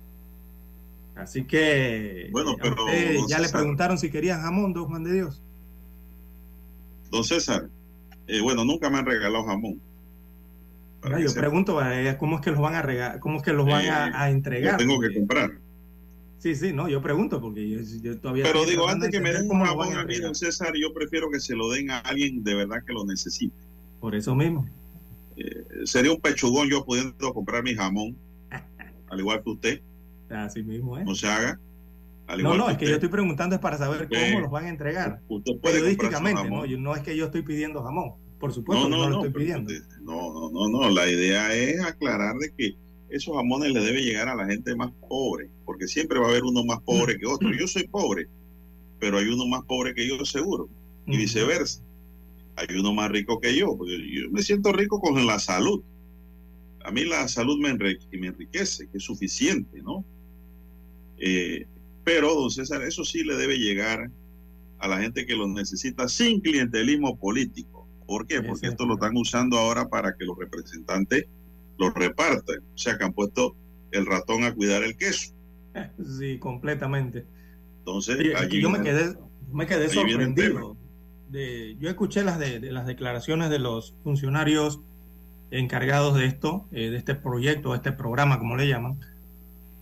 Así 1.16 1.46
que 1.46 2.30
bueno, 2.32 2.56
pero 2.60 2.76
ya 3.28 3.40
le 3.40 3.50
preguntaron 3.50 3.98
si 3.98 4.10
quería 4.10 4.40
jamón, 4.40 4.74
don 4.74 4.86
Juan 4.86 5.04
de 5.04 5.14
Dios. 5.14 5.42
Don 7.12 7.24
César, 7.24 7.70
eh, 8.28 8.42
bueno, 8.42 8.66
nunca 8.66 8.90
me 8.90 8.98
han 8.98 9.06
regalado 9.06 9.46
jamón. 9.46 9.80
yo 11.20 11.34
pregunto, 11.34 11.80
eh, 11.86 12.16
¿cómo 12.18 12.38
es 12.38 12.42
que 12.42 12.52
los 12.52 12.60
van 12.60 12.76
a 12.76 12.82
regalar? 12.82 13.20
¿Cómo 13.20 13.38
es 13.38 13.44
que 13.44 13.54
los 13.54 13.68
van 13.68 13.86
a, 13.86 14.28
eh, 14.28 14.32
entregar? 14.32 14.78
tengo 14.78 15.00
que 15.00 15.14
comprar. 15.14 15.52
Sí, 16.40 16.56
sí, 16.56 16.74
no, 16.74 16.90
yo 16.90 17.02
pregunto 17.02 17.40
porque 17.40 17.70
yo, 18.02 18.20
todavía. 18.20 18.44
Pero 18.44 18.66
digo, 18.66 18.90
antes 18.90 19.12
que 19.12 19.20
me 19.20 19.32
den 19.32 19.50
un 19.50 19.64
jamón 19.64 19.96
a 19.96 20.04
mí, 20.04 20.18
don 20.18 20.34
César, 20.34 20.74
yo 20.76 20.94
prefiero 20.94 21.30
que 21.30 21.40
se 21.40 21.56
lo 21.56 21.70
den 21.70 21.92
a 21.92 22.00
alguien 22.00 22.44
de 22.44 22.56
verdad 22.56 22.84
que 22.86 22.94
lo 22.94 23.06
necesite. 23.06 23.56
Por 24.02 24.16
eso 24.16 24.34
mismo. 24.36 24.68
sería 25.86 26.12
un 26.12 26.20
pechugón 26.20 26.70
yo 26.70 26.84
pudiendo 26.84 27.34
comprar 27.34 27.64
mi 27.64 27.76
jamón, 27.76 28.18
al 29.10 29.20
igual 29.20 29.44
que 29.44 29.50
usted 29.52 29.82
Así 30.34 30.64
mismo. 30.64 31.00
No 31.00 31.16
se 31.16 31.28
haga. 31.28 31.60
no, 32.38 32.56
no, 32.56 32.70
es 32.70 32.78
que 32.78 32.88
yo 32.88 32.96
estoy 32.96 33.10
preguntando 33.10 33.56
es 33.56 33.62
para 33.62 33.78
saber 33.78 34.08
cómo 34.10 34.40
los 34.42 34.52
van 34.52 34.66
a 34.66 34.70
entregar. 34.70 35.22
Periodísticamente, 35.62 36.50
¿no? 36.50 36.66
no 36.66 36.96
es 36.96 37.02
que 37.02 37.16
yo 37.16 37.26
estoy 37.26 37.44
pidiendo 37.44 37.84
jamón. 37.84 38.14
Por 38.40 38.52
supuesto, 38.52 38.90
no, 38.90 38.98
no, 38.98 39.10
lo 39.10 39.26
estoy 39.26 39.44
pidiendo. 39.44 39.72
No, 40.02 40.34
no, 40.34 40.50
no, 40.52 40.68
no. 40.68 40.90
La 40.90 41.10
idea 41.10 41.56
es 41.56 41.80
aclarar 41.80 42.36
de 42.36 42.52
que 42.58 42.76
esos 43.10 43.36
jamones 43.36 43.72
le 43.72 43.80
debe 43.80 44.02
llegar 44.02 44.28
a 44.28 44.36
la 44.36 44.46
gente 44.46 44.76
más 44.76 44.92
pobre, 45.08 45.50
porque 45.66 45.88
siempre 45.88 46.20
va 46.20 46.26
a 46.26 46.30
haber 46.30 46.44
uno 46.44 46.66
más 46.66 46.82
pobre 46.82 47.18
que 47.18 47.28
otro. 47.28 47.54
Yo 47.54 47.68
soy 47.68 47.88
pobre, 47.88 48.28
pero 49.00 49.18
hay 49.20 49.28
uno 49.28 49.46
más 49.46 49.64
pobre 49.64 49.94
que 49.94 50.08
yo 50.08 50.26
seguro, 50.26 50.68
y 51.06 51.16
viceversa. 51.16 51.82
Hay 52.56 52.76
uno 52.78 52.94
más 52.94 53.12
rico 53.12 53.40
que 53.40 53.56
yo, 53.56 53.78
porque 53.78 53.98
yo 53.98 54.30
me 54.32 54.42
siento 54.42 54.74
rico 54.74 55.00
con 55.00 55.26
la 55.26 55.40
salud. 55.40 55.82
A 56.84 56.92
mí 56.92 57.06
la 57.06 57.28
salud 57.28 57.58
me, 57.60 57.74
me 57.74 58.28
enriquece, 58.28 58.90
que 58.90 58.98
es 58.98 59.04
suficiente, 59.04 59.82
¿no? 59.82 60.04
Eh, 61.18 61.66
pero, 62.04 62.34
don 62.34 62.52
César, 62.52 62.82
eso 62.84 63.04
sí 63.04 63.24
le 63.24 63.36
debe 63.36 63.58
llegar 63.58 64.10
a 64.80 64.88
la 64.88 65.00
gente 65.00 65.26
que 65.26 65.36
lo 65.36 65.48
necesita 65.48 66.08
sin 66.08 66.42
clientelismo 66.42 67.18
político. 67.18 67.88
¿Por 68.06 68.28
qué? 68.28 68.42
Porque 68.42 68.68
esto 68.68 68.86
lo 68.86 68.96
están 68.96 69.16
usando 69.16 69.58
ahora 69.58 69.88
para 69.88 70.16
que 70.16 70.26
los 70.26 70.38
representantes 70.38 71.26
lo 71.78 71.90
repartan. 71.92 72.60
O 72.74 72.78
sea, 72.78 72.98
que 72.98 73.06
han 73.06 73.14
puesto 73.14 73.56
el 73.92 74.06
ratón 74.06 74.44
a 74.44 74.54
cuidar 74.54 74.84
el 74.84 74.98
queso. 74.98 75.34
Sí, 76.20 76.38
completamente. 76.38 77.26
Entonces, 77.80 78.18
yo 78.52 78.70
me 78.70 78.82
quedé, 78.82 79.16
me 79.52 79.66
quedé 79.66 79.90
sorprendido. 79.90 80.78
De, 81.30 81.76
yo 81.80 81.90
escuché 81.90 82.24
las, 82.24 82.38
de, 82.38 82.60
las 82.72 82.86
declaraciones 82.86 83.50
de 83.50 83.58
los 83.58 83.96
funcionarios 84.04 84.82
encargados 85.50 86.16
de 86.16 86.26
esto, 86.26 86.68
eh, 86.72 86.92
de 86.92 86.98
este 86.98 87.16
proyecto, 87.16 87.72
de 87.72 87.78
este 87.78 87.92
programa, 87.92 88.38
como 88.38 88.56
le 88.56 88.68
llaman, 88.68 89.00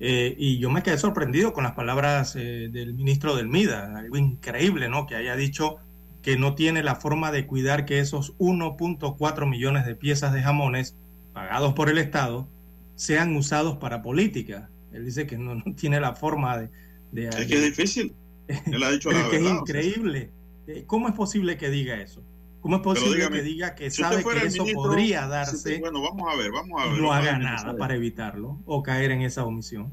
eh, 0.04 0.34
y 0.36 0.58
yo 0.58 0.72
me 0.72 0.82
quedé 0.82 0.98
sorprendido 0.98 1.54
con 1.54 1.64
las 1.64 1.74
palabras 1.74 2.36
eh, 2.36 2.70
del 2.72 2.96
ministro 2.96 3.36
del 3.36 3.48
MIDA, 3.48 3.96
algo 4.00 4.18
increíble, 4.18 4.90
¿no? 4.90 5.06
Que 5.06 5.16
haya 5.16 5.36
dicho 5.36 5.76
que 6.24 6.38
no 6.38 6.56
tiene 6.56 6.82
la 6.82 6.96
forma 6.96 7.32
de 7.32 7.46
cuidar 7.46 7.86
que 7.86 8.00
esos 8.00 8.36
1.4 8.40 9.48
millones 9.48 9.86
de 9.86 9.96
piezas 9.96 10.34
de 10.34 10.42
jamones 10.42 10.96
pagados 11.34 11.76
por 11.76 11.88
el 11.88 12.00
Estado 12.00 12.48
sean 12.96 13.36
usados 13.36 13.78
para 13.78 14.02
política. 14.02 14.72
Él 14.92 15.06
dice 15.06 15.28
que 15.28 15.38
no, 15.38 15.62
tiene 15.76 16.00
la 16.00 16.16
forma 16.16 16.58
de... 16.58 17.28
es 17.28 17.36
que 17.46 17.54
es 17.54 17.64
difícil. 17.64 18.16
Él 18.48 18.82
ha 18.82 18.90
dicho 18.90 19.12
la 19.12 19.28
verdad. 19.28 19.36
Es 19.36 19.52
increíble. 19.52 20.32
Eh, 20.66 20.84
¿Cómo 20.88 21.10
es 21.10 21.14
posible 21.14 21.58
que 21.58 21.70
diga 21.70 22.02
eso? 22.02 22.24
¿Cómo 22.62 22.76
es 22.76 22.82
posible 22.84 23.28
que 23.30 23.42
diga 23.42 23.74
que 23.74 23.90
sabe 23.90 24.24
que 24.24 24.46
eso 24.46 24.66
podría 24.74 25.28
darse? 25.28 25.80
bueno, 25.80 26.02
vamos 26.02 26.32
a 26.32 26.38
ver, 26.38 26.52
vamos 26.52 26.82
a 26.82 26.88
ver. 26.88 27.02
No 27.02 27.12
haga 27.12 27.38
nada 27.38 27.76
para 27.76 27.96
evitarlo 27.96 28.60
o 28.66 28.84
caer 28.84 29.12
en 29.12 29.24
esa 29.24 29.44
omisión. 29.44 29.92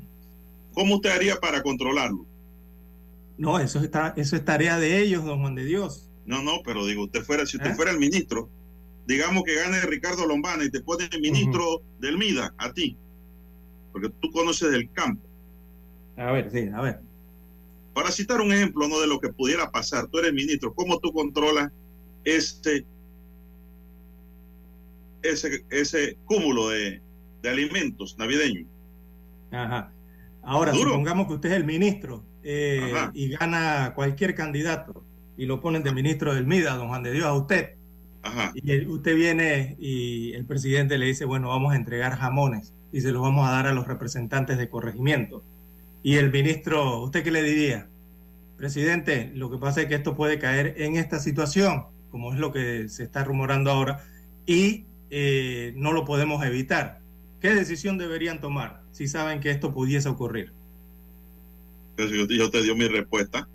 ¿Cómo 0.74 0.96
usted 0.96 1.10
haría 1.10 1.36
para 1.36 1.62
controlarlo? 1.62 2.26
No, 3.38 3.58
eso, 3.58 3.80
está, 3.80 4.12
eso 4.16 4.36
es 4.36 4.44
tarea 4.44 4.78
de 4.78 5.00
ellos, 5.00 5.24
don 5.24 5.40
Juan 5.40 5.54
de 5.54 5.64
Dios. 5.64 6.10
No, 6.26 6.42
no, 6.42 6.60
pero 6.62 6.84
digo, 6.84 7.04
usted 7.04 7.22
fuera, 7.22 7.46
si 7.46 7.56
usted 7.56 7.70
¿Eh? 7.70 7.74
fuera 7.74 7.90
el 7.90 7.98
ministro, 7.98 8.50
digamos 9.06 9.44
que 9.44 9.54
gane 9.54 9.80
Ricardo 9.80 10.26
Lombana 10.26 10.64
y 10.64 10.70
te 10.70 10.80
pone 10.80 11.08
el 11.10 11.20
ministro 11.20 11.80
del 11.98 12.18
MIDA 12.18 12.52
a 12.58 12.72
ti, 12.72 12.98
porque 13.92 14.10
tú 14.20 14.30
conoces 14.30 14.70
del 14.70 14.92
campo. 14.92 15.26
A 16.16 16.32
ver, 16.32 16.50
sí, 16.50 16.68
a 16.74 16.82
ver. 16.82 17.00
Para 17.94 18.10
citar 18.10 18.40
un 18.40 18.52
ejemplo 18.52 18.86
¿no? 18.88 19.00
de 19.00 19.06
lo 19.06 19.18
que 19.20 19.32
pudiera 19.32 19.70
pasar, 19.70 20.06
tú 20.08 20.18
eres 20.18 20.34
ministro, 20.34 20.74
¿cómo 20.74 20.98
tú 20.98 21.12
controlas 21.12 21.72
este, 22.24 22.84
ese, 25.22 25.64
ese 25.70 26.16
cúmulo 26.24 26.70
de, 26.70 27.00
alimentos 27.48 28.18
navideños. 28.18 28.66
Ajá. 29.50 29.90
Ahora, 30.42 30.74
supongamos 30.74 31.26
que 31.28 31.34
usted 31.34 31.50
es 31.50 31.56
el 31.56 31.64
ministro 31.64 32.24
eh, 32.42 32.92
y 33.14 33.30
gana 33.30 33.92
cualquier 33.94 34.34
candidato 34.34 35.04
y 35.38 35.46
lo 35.46 35.60
ponen 35.60 35.82
de 35.82 35.92
ministro 35.92 36.34
del 36.34 36.46
MIDA, 36.46 36.74
don 36.74 36.88
Juan 36.88 37.02
de 37.02 37.12
Dios, 37.12 37.24
a 37.24 37.32
usted. 37.32 37.76
Ajá. 38.22 38.52
Y 38.54 38.86
usted 38.86 39.14
viene 39.14 39.76
y 39.78 40.32
el 40.34 40.44
presidente 40.44 40.98
le 40.98 41.06
dice, 41.06 41.24
bueno, 41.24 41.48
vamos 41.48 41.72
a 41.72 41.76
entregar 41.76 42.16
jamones 42.16 42.74
y 42.92 43.00
se 43.00 43.12
los 43.12 43.22
vamos 43.22 43.48
a 43.48 43.52
dar 43.52 43.66
a 43.66 43.72
los 43.72 43.86
representantes 43.86 44.58
de 44.58 44.68
corregimiento. 44.68 45.42
Y 46.02 46.16
el 46.16 46.30
ministro, 46.30 47.00
¿usted 47.02 47.22
qué 47.22 47.30
le 47.30 47.42
diría? 47.42 47.88
Presidente, 48.56 49.30
lo 49.34 49.50
que 49.50 49.58
pasa 49.58 49.82
es 49.82 49.86
que 49.86 49.94
esto 49.94 50.16
puede 50.16 50.38
caer 50.38 50.74
en 50.78 50.96
esta 50.96 51.20
situación 51.20 51.86
como 52.10 52.32
es 52.32 52.38
lo 52.38 52.52
que 52.52 52.88
se 52.88 53.04
está 53.04 53.24
rumorando 53.24 53.70
ahora, 53.70 54.04
y 54.46 54.86
eh, 55.10 55.72
no 55.76 55.92
lo 55.92 56.04
podemos 56.04 56.44
evitar. 56.44 57.00
¿Qué 57.40 57.54
decisión 57.54 57.98
deberían 57.98 58.40
tomar 58.40 58.82
si 58.90 59.06
saben 59.06 59.40
que 59.40 59.50
esto 59.50 59.72
pudiese 59.72 60.08
ocurrir? 60.08 60.52
Yo, 61.96 62.26
yo 62.26 62.50
te 62.50 62.62
dio 62.62 62.74
mi 62.76 62.88
respuesta. 62.88 63.48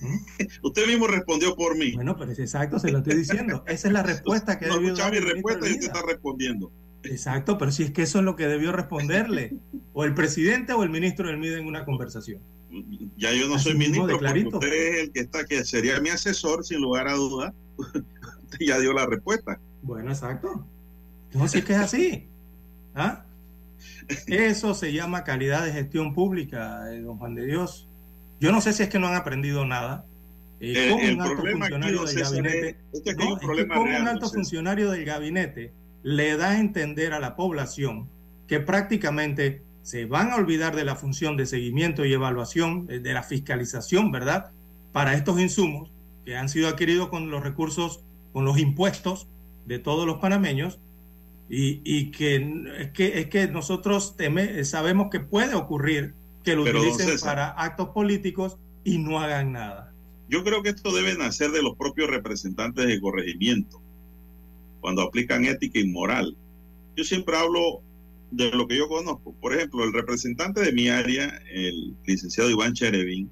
Usted 0.62 0.86
mismo 0.86 1.06
respondió 1.06 1.54
por 1.54 1.76
mí. 1.76 1.92
Bueno, 1.92 2.16
pero 2.16 2.32
es 2.32 2.38
exacto, 2.38 2.78
se 2.78 2.90
lo 2.90 2.98
estoy 2.98 3.16
diciendo. 3.16 3.64
Esa 3.66 3.88
es 3.88 3.94
la 3.94 4.02
respuesta 4.02 4.58
que 4.58 4.66
no 4.66 4.76
debió 4.76 4.94
dar 4.94 5.12
mi 5.12 5.20
respuesta 5.20 5.68
y 5.68 5.72
usted 5.72 5.86
está 5.86 6.02
respondiendo. 6.06 6.72
Exacto, 7.04 7.56
pero 7.56 7.72
si 7.72 7.84
es 7.84 7.92
que 7.92 8.02
eso 8.02 8.18
es 8.18 8.24
lo 8.24 8.36
que 8.36 8.46
debió 8.46 8.72
responderle. 8.72 9.56
O 9.92 10.04
el 10.04 10.14
presidente 10.14 10.72
o 10.72 10.84
el 10.84 10.88
ministro 10.88 11.26
del 11.26 11.36
MIDE 11.38 11.58
en 11.58 11.66
una 11.66 11.84
conversación. 11.84 12.40
Ya 13.16 13.32
yo 13.32 13.48
no 13.48 13.56
Así 13.56 13.70
soy 13.70 13.74
ministro, 13.74 14.06
porque 14.20 14.46
usted 14.46 14.72
es 14.72 15.00
el 15.00 15.10
que 15.10 15.20
está, 15.20 15.44
que 15.44 15.64
sería 15.64 16.00
mi 16.00 16.10
asesor, 16.10 16.64
sin 16.64 16.80
lugar 16.80 17.08
a 17.08 17.14
duda. 17.14 17.52
Usted 17.80 18.58
ya 18.66 18.78
dio 18.78 18.92
la 18.92 19.06
respuesta. 19.06 19.58
Bueno, 19.82 20.10
exacto. 20.10 20.66
Entonces, 21.32 21.64
¿qué 21.64 21.72
es 21.74 21.78
así? 21.78 22.28
¿Ah? 22.94 23.24
Eso 24.26 24.74
se 24.74 24.92
llama 24.92 25.24
calidad 25.24 25.64
de 25.64 25.72
gestión 25.72 26.12
pública, 26.14 26.92
eh, 26.92 27.00
don 27.00 27.18
Juan 27.18 27.34
de 27.34 27.46
Dios. 27.46 27.88
Yo 28.40 28.52
no 28.52 28.60
sé 28.60 28.72
si 28.72 28.82
es 28.82 28.88
que 28.88 28.98
no 28.98 29.06
han 29.08 29.14
aprendido 29.14 29.64
nada. 29.64 30.04
Eh, 30.60 30.88
¿cómo 30.90 31.02
el 31.02 31.14
un 31.14 31.20
alto 31.22 31.34
problema 31.36 31.66
aquí, 31.66 31.74
funcionario 31.74 31.96
don 31.98 32.06
del 32.06 32.14
César, 32.18 32.32
gabinete, 32.42 32.68
es- 32.68 32.76
es 32.92 33.00
que 33.02 33.10
aquí 33.10 33.18
No, 33.18 33.24
hay 33.24 33.28
un 33.28 33.34
es 33.34 33.40
que 33.40 33.46
problema 33.46 33.74
cómo 33.74 33.86
real, 33.86 34.00
un 34.00 34.04
don 34.06 34.14
alto 34.14 34.28
funcionario 34.28 34.90
del 34.90 35.04
gabinete 35.04 35.72
le 36.02 36.36
da 36.36 36.50
a 36.50 36.60
entender 36.60 37.12
a 37.14 37.20
la 37.20 37.36
población 37.36 38.08
que 38.46 38.60
prácticamente 38.60 39.62
se 39.82 40.04
van 40.04 40.30
a 40.30 40.36
olvidar 40.36 40.76
de 40.76 40.84
la 40.84 40.96
función 40.96 41.36
de 41.36 41.46
seguimiento 41.46 42.04
y 42.04 42.12
evaluación, 42.12 42.86
de, 42.86 43.00
de 43.00 43.12
la 43.14 43.22
fiscalización, 43.22 44.10
¿verdad? 44.12 44.50
Para 44.92 45.14
estos 45.14 45.40
insumos 45.40 45.90
que 46.24 46.36
han 46.36 46.48
sido 46.48 46.68
adquiridos 46.68 47.08
con 47.08 47.30
los 47.30 47.42
recursos, 47.42 48.04
con 48.32 48.44
los 48.44 48.58
impuestos 48.58 49.26
de 49.66 49.78
todos 49.78 50.06
los 50.06 50.18
panameños 50.18 50.78
y, 51.48 51.80
y 51.84 52.10
que 52.10 52.36
es 52.78 52.90
que 52.92 53.18
es 53.20 53.26
que 53.26 53.48
nosotros 53.48 54.16
teme- 54.16 54.64
sabemos 54.64 55.08
que 55.10 55.20
puede 55.20 55.54
ocurrir 55.54 56.14
que 56.44 56.56
lo 56.56 56.64
Pero, 56.64 56.80
utilicen 56.80 57.06
César. 57.08 57.28
para 57.28 57.48
actos 57.50 57.88
políticos 57.90 58.56
y 58.84 58.98
no 58.98 59.18
hagan 59.20 59.52
nada. 59.52 59.92
Yo 60.28 60.44
creo 60.44 60.62
que 60.62 60.70
esto 60.70 60.92
debe 60.94 61.16
nacer 61.16 61.50
de 61.50 61.62
los 61.62 61.76
propios 61.76 62.08
representantes 62.08 62.86
de 62.86 63.00
corregimiento, 63.00 63.82
cuando 64.80 65.02
aplican 65.02 65.44
ética 65.44 65.80
y 65.80 65.88
moral. 65.88 66.36
Yo 66.96 67.04
siempre 67.04 67.36
hablo 67.36 67.82
de 68.30 68.50
lo 68.52 68.68
que 68.68 68.76
yo 68.78 68.88
conozco. 68.88 69.34
Por 69.40 69.54
ejemplo, 69.54 69.82
el 69.84 69.92
representante 69.92 70.60
de 70.60 70.72
mi 70.72 70.88
área, 70.88 71.42
el 71.52 71.96
licenciado 72.06 72.48
Iván 72.48 72.74
Cherevín, 72.74 73.28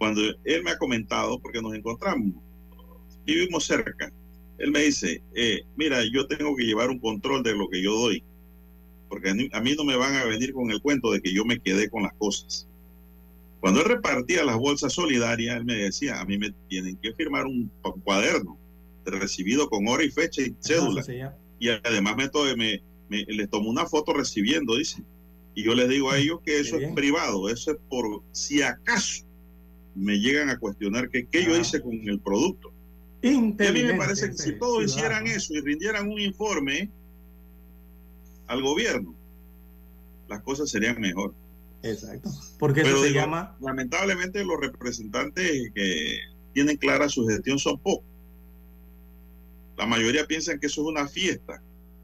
cuando 0.00 0.22
él 0.44 0.62
me 0.64 0.70
ha 0.70 0.78
comentado, 0.78 1.38
porque 1.40 1.60
nos 1.60 1.74
encontramos, 1.74 2.32
vivimos 3.26 3.66
cerca, 3.66 4.10
él 4.56 4.70
me 4.70 4.80
dice, 4.80 5.22
eh, 5.34 5.60
mira, 5.76 6.00
yo 6.10 6.26
tengo 6.26 6.56
que 6.56 6.64
llevar 6.64 6.88
un 6.88 6.98
control 6.98 7.42
de 7.42 7.54
lo 7.54 7.68
que 7.68 7.82
yo 7.82 7.92
doy, 7.92 8.24
porque 9.10 9.28
a 9.28 9.34
mí, 9.60 9.74
no 9.76 9.84
me 9.84 9.96
van 9.96 10.14
a 10.14 10.24
venir 10.24 10.54
con 10.54 10.70
el 10.70 10.80
cuento 10.80 11.12
de 11.12 11.20
que 11.20 11.34
yo 11.34 11.44
me 11.44 11.60
quedé 11.60 11.90
con 11.90 12.02
las 12.04 12.14
cosas. 12.14 12.66
Cuando 13.60 13.80
él 13.80 13.88
repartía 13.88 14.42
las 14.42 14.56
bolsas 14.56 14.94
solidarias, 14.94 15.58
él 15.58 15.66
me 15.66 15.74
decía, 15.74 16.18
a 16.18 16.24
mí 16.24 16.38
me 16.38 16.50
tienen 16.68 16.96
que 16.96 17.12
firmar 17.12 17.44
un 17.44 17.70
cuaderno 18.02 18.58
de 19.04 19.10
recibido 19.10 19.68
con 19.68 19.86
hora 19.86 20.02
y 20.02 20.10
fecha 20.10 20.40
y 20.40 20.56
cédula. 20.60 21.02
Y 21.58 21.68
además 21.68 22.16
me, 22.16 22.30
me, 22.56 22.82
me- 23.10 23.24
les 23.26 23.50
tomo 23.50 23.68
una 23.68 23.84
foto 23.84 24.14
recibiendo, 24.14 24.76
dice. 24.76 25.02
Y 25.54 25.64
yo 25.64 25.74
les 25.74 25.90
digo 25.90 26.10
a 26.10 26.16
ellos 26.16 26.40
que 26.42 26.58
eso 26.60 26.76
es 26.78 26.94
privado, 26.94 27.50
eso 27.50 27.72
es 27.72 27.76
por 27.90 28.22
si 28.32 28.62
acaso 28.62 29.26
me 29.94 30.18
llegan 30.18 30.50
a 30.50 30.58
cuestionar 30.58 31.10
que 31.10 31.26
qué 31.26 31.44
yo 31.44 31.56
hice 31.56 31.80
con 31.80 31.92
el 32.08 32.20
producto. 32.20 32.72
Y 33.22 33.34
a 33.34 33.72
mí 33.72 33.82
me 33.82 33.94
parece 33.94 34.30
que 34.30 34.36
si 34.36 34.58
todos 34.58 34.78
ciudadano. 34.78 34.84
hicieran 34.84 35.26
eso 35.26 35.54
y 35.54 35.60
rindieran 35.60 36.08
un 36.08 36.20
informe 36.20 36.90
al 38.46 38.62
gobierno, 38.62 39.14
las 40.28 40.40
cosas 40.42 40.70
serían 40.70 41.00
mejor. 41.00 41.34
Exacto. 41.82 42.30
Porque 42.58 42.82
Pero 42.82 42.94
eso 42.94 43.02
se 43.02 43.08
digo, 43.08 43.20
llama 43.20 43.56
lamentablemente 43.60 44.44
los 44.44 44.60
representantes 44.60 45.70
que 45.74 46.18
tienen 46.54 46.76
clara 46.76 47.08
su 47.08 47.26
gestión 47.26 47.58
son 47.58 47.78
pocos. 47.78 48.04
La 49.76 49.86
mayoría 49.86 50.26
piensan 50.26 50.58
que 50.58 50.66
eso 50.66 50.82
es 50.82 50.88
una 50.88 51.08
fiesta. 51.08 51.62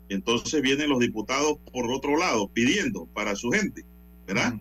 Y 0.09 0.15
entonces 0.15 0.63
vienen 0.63 0.89
los 0.89 1.01
diputados 1.01 1.59
por 1.73 1.91
otro 1.91 2.17
lado 2.17 2.49
pidiendo 2.49 3.07
para 3.07 3.35
su 3.35 3.51
gente, 3.51 3.85
¿verdad? 4.27 4.55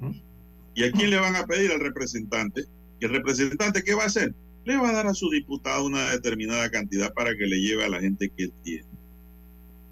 ¿Y 0.73 0.83
a 0.83 0.91
quién 0.91 1.11
le 1.11 1.17
van 1.17 1.35
a 1.35 1.45
pedir 1.45 1.71
al 1.71 1.79
representante? 1.79 2.65
¿Y 3.05 3.07
el 3.07 3.13
representante 3.13 3.83
qué 3.83 3.93
va 3.93 4.03
a 4.03 4.07
hacer? 4.07 4.33
Le 4.65 4.77
va 4.77 4.89
a 4.89 4.93
dar 4.93 5.05
a 5.05 5.13
su 5.13 5.29
diputado 5.29 5.85
una 5.85 6.11
determinada 6.11 6.69
cantidad 6.71 7.13
para 7.13 7.35
que 7.35 7.45
le 7.45 7.61
lleve 7.61 7.85
a 7.85 7.89
la 7.89 7.99
gente 7.99 8.31
que 8.35 8.45
él 8.45 8.53
tiene. 8.63 8.85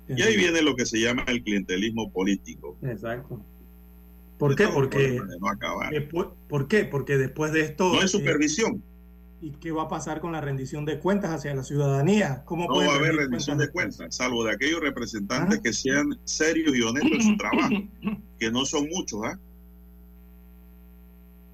Y 0.10 0.22
ahí 0.22 0.36
viene 0.36 0.64
lo 0.64 0.76
que 0.76 0.86
se 0.86 1.00
llama 1.00 1.24
el 1.28 1.44
clientelismo 1.44 2.12
político. 2.12 2.76
Exacto. 2.82 3.40
¿Por 4.40 4.56
qué? 4.56 4.68
Porque 4.68 4.98
De 4.98 5.40
no 5.40 5.48
acabar. 5.48 5.92
después, 5.92 6.28
¿por 6.50 6.68
qué? 6.68 6.86
Porque 6.86 7.18
después 7.18 7.54
de 7.54 7.62
esto 7.62 7.94
No 7.94 8.00
hay 8.00 8.06
eh, 8.06 8.10
supervisión. 8.10 8.82
¿Y 9.42 9.52
qué 9.52 9.72
va 9.72 9.84
a 9.84 9.88
pasar 9.88 10.20
con 10.20 10.32
la 10.32 10.42
rendición 10.42 10.86
de 10.86 11.00
cuentas 11.00 11.32
hacia 11.32 11.54
la 11.54 11.64
ciudadanía? 11.64 12.44
¿Cómo 12.46 12.66
No 12.68 12.78
va 12.78 12.94
a 12.94 12.96
haber 12.96 13.16
rendición 13.16 13.58
cuentas 13.58 13.68
de 13.68 13.72
cuentas, 13.72 14.16
salvo 14.16 14.44
de 14.44 14.54
aquellos 14.54 14.82
representantes 14.82 15.60
que 15.60 15.72
sean 15.72 16.18
serios 16.24 16.76
y 16.76 16.82
honestos 16.82 17.12
en 17.12 17.22
su 17.22 17.38
trabajo, 17.38 17.70
que 18.40 18.52
no 18.52 18.66
son 18.66 18.88
muchos, 18.90 19.22
¿ah? 19.24 19.38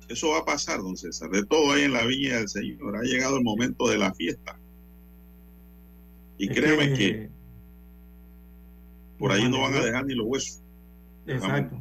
Eso 0.10 0.30
va 0.32 0.40
a 0.40 0.46
pasar, 0.46 0.80
don 0.80 0.98
César. 0.98 1.30
De 1.30 1.46
todo 1.46 1.72
hay 1.72 1.84
en 1.84 1.94
la 1.94 2.04
viña 2.06 2.38
del 2.38 2.50
Señor. 2.50 2.98
Ha 2.98 3.04
llegado 3.04 3.38
el 3.38 3.44
momento 3.44 3.88
de 3.88 3.98
la 3.98 4.14
fiesta. 4.14 4.60
Y 6.38 6.50
Es 6.50 6.56
créeme 6.56 6.90
que- 6.90 6.96
que 6.98 7.30
por 9.20 9.32
ahí 9.32 9.50
no 9.50 9.62
van 9.62 9.76
a 9.76 9.82
dejar 9.82 10.06
ni 10.06 10.16
los 10.16 10.26
huesos. 10.28 10.62
Exacto. 11.28 11.78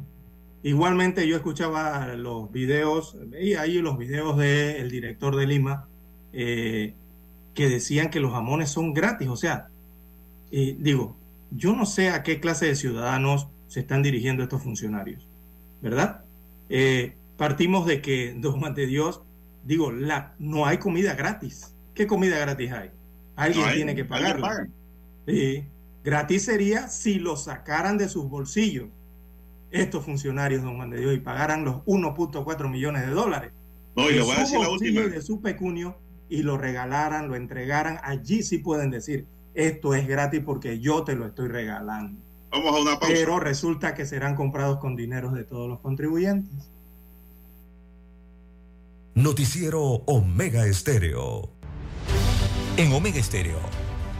Igualmente 0.61 1.27
yo 1.27 1.37
escuchaba 1.37 2.15
los 2.15 2.51
videos, 2.51 3.15
veía 3.27 3.61
ahí 3.61 3.79
los 3.81 3.97
videos 3.97 4.37
del 4.37 4.91
director 4.91 5.35
de 5.35 5.47
Lima, 5.47 5.87
eh, 6.33 6.93
que 7.55 7.69
decían 7.69 8.09
que 8.09 8.19
los 8.19 8.31
jamones 8.33 8.69
son 8.69 8.93
gratis. 8.93 9.29
O 9.29 9.37
sea, 9.37 9.69
eh, 10.51 10.75
digo, 10.77 11.15
yo 11.51 11.75
no 11.75 11.85
sé 11.85 12.09
a 12.09 12.21
qué 12.23 12.39
clase 12.41 12.65
de 12.67 12.75
ciudadanos 12.75 13.47
se 13.67 13.79
están 13.79 14.03
dirigiendo 14.03 14.43
estos 14.43 14.61
funcionarios, 14.61 15.25
¿verdad? 15.81 16.25
Eh, 16.67 17.15
partimos 17.39 17.87
de 17.87 18.01
que, 18.01 18.35
don 18.37 18.59
Juan 18.59 18.75
de 18.75 18.85
Dios, 18.85 19.23
digo, 19.63 19.91
la, 19.91 20.35
no 20.37 20.67
hay 20.67 20.77
comida 20.77 21.15
gratis. 21.15 21.73
¿Qué 21.95 22.05
comida 22.05 22.37
gratis 22.37 22.71
hay? 22.71 22.91
Alguien 23.35 23.65
No 23.65 23.69
hay, 23.71 23.75
tiene 23.77 23.95
que 23.95 24.05
pagarla. 24.05 24.67
Sí. 25.25 25.63
Gratis 26.03 26.43
sería 26.43 26.89
si 26.89 27.17
lo 27.17 27.37
sacaran 27.37 27.97
de 27.97 28.09
sus 28.09 28.29
bolsillos 28.29 28.89
estos 29.71 30.03
funcionarios, 30.03 30.63
don 30.63 30.75
Juan 30.75 30.89
de 30.89 30.99
Dios, 30.99 31.15
y 31.15 31.19
pagaran 31.19 31.63
los 31.63 31.77
1.4 31.85 32.69
millones 32.69 33.05
de 33.05 33.11
dólares. 33.11 33.51
No, 33.95 34.09
y 34.09 34.13
de 34.13 34.19
le 34.19 34.21
voy 34.23 34.31
a 34.31 34.35
su 34.35 34.41
decir 34.41 34.59
la 34.59 34.67
bolsillo 34.67 34.99
última. 35.01 35.13
y 35.13 35.17
de 35.17 35.21
su 35.21 35.41
pecunio 35.41 35.97
y 36.27 36.43
lo 36.43 36.57
regalaran, 36.57 37.27
lo 37.27 37.35
entregaran. 37.35 37.99
Allí 38.03 38.43
sí 38.43 38.57
pueden 38.57 38.91
decir, 38.91 39.27
esto 39.53 39.93
es 39.93 40.07
gratis 40.07 40.41
porque 40.45 40.79
yo 40.79 41.03
te 41.03 41.15
lo 41.15 41.25
estoy 41.25 41.47
regalando. 41.47 42.19
Vamos 42.51 42.75
a 42.75 42.81
una 42.81 42.99
pausa. 42.99 43.13
Pero 43.13 43.39
resulta 43.39 43.93
que 43.93 44.05
serán 44.05 44.35
comprados 44.35 44.79
con 44.79 44.95
dineros 44.95 45.33
de 45.33 45.43
todos 45.43 45.69
los 45.69 45.79
contribuyentes. 45.79 46.69
Noticiero 49.19 49.81
Omega 50.05 50.65
Estéreo. 50.65 51.51
En 52.77 52.93
Omega 52.93 53.19
Estéreo 53.19 53.59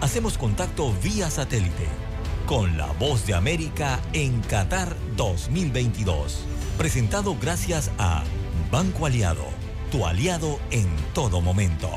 hacemos 0.02 0.38
contacto 0.38 0.94
vía 1.02 1.30
satélite 1.30 1.88
con 2.46 2.78
la 2.78 2.88
voz 3.00 3.26
de 3.26 3.34
América 3.34 4.02
en 4.12 4.42
Qatar 4.42 4.94
2022. 5.16 6.40
Presentado 6.78 7.38
gracias 7.42 7.92
a 7.98 8.26
Banco 8.74 9.06
Aliado, 9.06 9.46
tu 9.90 10.06
aliado 10.06 10.60
en 10.70 10.90
todo 11.14 11.40
momento. 11.40 11.90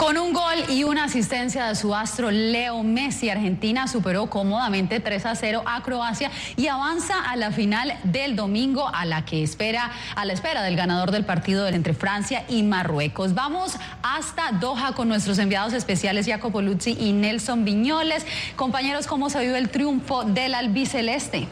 Con 0.00 0.16
un 0.16 0.32
gol 0.32 0.64
y 0.70 0.84
una 0.84 1.04
asistencia 1.04 1.66
de 1.66 1.74
su 1.74 1.94
astro 1.94 2.30
Leo 2.30 2.82
Messi, 2.82 3.28
Argentina 3.28 3.86
superó 3.86 4.30
cómodamente 4.30 4.98
3 4.98 5.26
a 5.26 5.34
0 5.34 5.62
a 5.66 5.82
Croacia 5.82 6.30
y 6.56 6.68
avanza 6.68 7.22
a 7.22 7.36
la 7.36 7.50
final 7.50 7.92
del 8.04 8.34
domingo 8.34 8.88
a 8.88 9.04
la 9.04 9.26
que 9.26 9.42
espera 9.42 9.90
a 10.16 10.24
la 10.24 10.32
espera 10.32 10.62
del 10.62 10.74
ganador 10.74 11.10
del 11.10 11.26
partido 11.26 11.68
entre 11.68 11.92
Francia 11.92 12.46
y 12.48 12.62
Marruecos. 12.62 13.34
Vamos 13.34 13.74
hasta 14.02 14.52
Doha 14.52 14.94
con 14.94 15.06
nuestros 15.06 15.38
enviados 15.38 15.74
especiales 15.74 16.24
Jacopo 16.24 16.62
Luzzi 16.62 16.96
y 16.98 17.12
Nelson 17.12 17.66
Viñoles. 17.66 18.24
Compañeros, 18.56 19.06
¿cómo 19.06 19.28
se 19.28 19.40
vio 19.40 19.54
el 19.54 19.68
triunfo 19.68 20.24
del 20.24 20.54
albiceleste? 20.54 21.46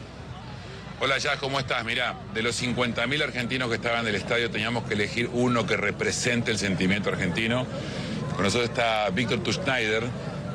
Hola, 1.01 1.19
ya, 1.19 1.37
¿cómo 1.37 1.59
estás? 1.59 1.85
Mira, 1.85 2.15
de 2.33 2.41
los 2.41 2.59
50.000 2.59 3.23
argentinos 3.23 3.69
que 3.69 3.75
estaban 3.75 4.01
en 4.01 4.07
el 4.07 4.15
estadio 4.15 4.49
teníamos 4.49 4.85
que 4.85 4.95
elegir 4.95 5.29
uno 5.33 5.67
que 5.67 5.77
represente 5.77 6.49
el 6.49 6.57
sentimiento 6.57 7.09
argentino. 7.09 7.67
Con 8.39 8.45
nosotros 8.45 8.69
está 8.69 9.09
Víctor 9.09 9.39
Tuschneider, 9.39 10.01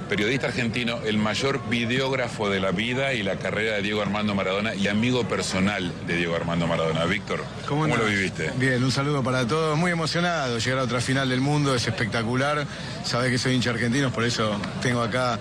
periodista 0.08 0.46
argentino, 0.46 1.00
el 1.04 1.18
mayor 1.18 1.68
videógrafo 1.68 2.48
de 2.48 2.58
la 2.58 2.70
vida 2.70 3.12
y 3.12 3.22
la 3.22 3.36
carrera 3.36 3.74
de 3.74 3.82
Diego 3.82 4.00
Armando 4.00 4.34
Maradona 4.34 4.74
y 4.74 4.88
amigo 4.88 5.28
personal 5.28 5.92
de 6.06 6.16
Diego 6.16 6.34
Armando 6.34 6.66
Maradona. 6.66 7.04
Víctor, 7.04 7.44
¿cómo, 7.68 7.86
lo 7.86 7.92
andás? 7.92 8.08
viviste? 8.08 8.50
Bien, 8.56 8.82
un 8.82 8.90
saludo 8.90 9.22
para 9.22 9.46
todos. 9.46 9.76
Muy 9.76 9.92
emocionado. 9.92 10.56
Llegar 10.56 10.78
a 10.78 10.84
otra 10.84 11.02
final 11.02 11.28
del 11.28 11.42
mundo 11.42 11.74
es 11.74 11.86
espectacular. 11.86 12.66
Sabés 13.04 13.30
que 13.30 13.36
soy 13.36 13.54
hincha 13.54 13.68
argentino, 13.68 14.10
por 14.10 14.24
eso 14.24 14.58
tengo 14.80 15.02
acá 15.02 15.38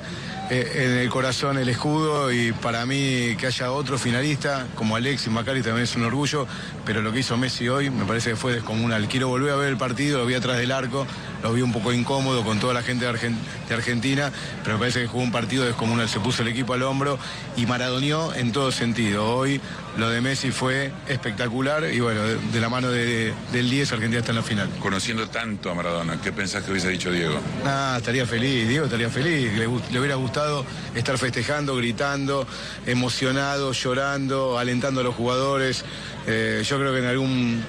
en 0.49 0.97
el 0.97 1.09
corazón 1.09 1.57
el 1.57 1.69
escudo 1.69 2.31
y 2.31 2.51
para 2.51 2.85
mí 2.85 3.35
que 3.37 3.47
haya 3.47 3.71
otro 3.71 3.97
finalista 3.97 4.67
como 4.75 4.95
Alexis 4.95 5.31
Macari 5.31 5.61
también 5.61 5.85
es 5.85 5.95
un 5.95 6.03
orgullo, 6.03 6.47
pero 6.85 7.01
lo 7.01 7.13
que 7.13 7.19
hizo 7.19 7.37
Messi 7.37 7.69
hoy 7.69 7.89
me 7.89 8.05
parece 8.05 8.31
que 8.31 8.35
fue 8.35 8.53
descomunal. 8.53 9.07
Quiero 9.07 9.29
volver 9.29 9.53
a 9.53 9.55
ver 9.55 9.69
el 9.69 9.77
partido, 9.77 10.19
lo 10.19 10.25
vi 10.25 10.33
atrás 10.33 10.57
del 10.57 10.71
arco, 10.71 11.07
lo 11.41 11.53
vi 11.53 11.61
un 11.61 11.71
poco 11.71 11.93
incómodo 11.93 12.43
con 12.43 12.59
toda 12.59 12.73
la 12.73 12.83
gente 12.83 13.05
de, 13.05 13.73
Argentina, 13.73 14.31
pero 14.63 14.75
me 14.75 14.81
parece 14.81 15.01
que 15.01 15.07
jugó 15.07 15.23
un 15.23 15.31
partido 15.31 15.65
descomunal, 15.65 16.09
se 16.09 16.19
puso 16.19 16.41
el 16.41 16.49
equipo 16.49 16.73
al 16.73 16.83
hombro 16.83 17.17
y 17.55 17.65
maradoneó 17.65 18.33
en 18.33 18.51
todo 18.51 18.71
sentido. 18.71 19.35
Hoy 19.35 19.61
lo 19.97 20.09
de 20.09 20.21
Messi 20.21 20.51
fue 20.51 20.91
espectacular 21.07 21.85
y 21.93 21.99
bueno, 21.99 22.21
de, 22.23 22.59
la 22.59 22.69
mano 22.69 22.89
del 22.89 23.33
10 23.51 23.91
Argentina 23.93 24.19
está 24.19 24.31
en 24.31 24.37
la 24.37 24.43
final. 24.43 24.69
Conociendo 24.79 25.27
tanto 25.29 25.69
a 25.69 25.75
Maradona, 25.75 26.19
¿qué 26.21 26.31
pensás 26.31 26.63
que 26.63 26.71
hubiese 26.71 26.89
dicho 26.89 27.11
Diego? 27.11 27.39
Ah, 27.65 27.95
estaría 27.97 28.25
feliz, 28.25 28.67
Diego 28.67 28.85
estaría 28.85 29.09
feliz, 29.09 29.53
le, 29.53 29.67
le 29.67 29.99
hubiera 29.99 30.15
gustado 30.15 30.65
estar 30.95 31.17
festejando, 31.17 31.75
gritando, 31.75 32.47
emocionado, 32.85 33.71
llorando, 33.71 34.57
alentando 34.57 35.01
a 35.01 35.03
los 35.03 35.15
jugadores. 35.15 35.85
Eh, 36.27 36.63
yo 36.65 36.79
creo 36.79 36.93
que 36.93 36.99
en 36.99 37.05
algún 37.05 37.63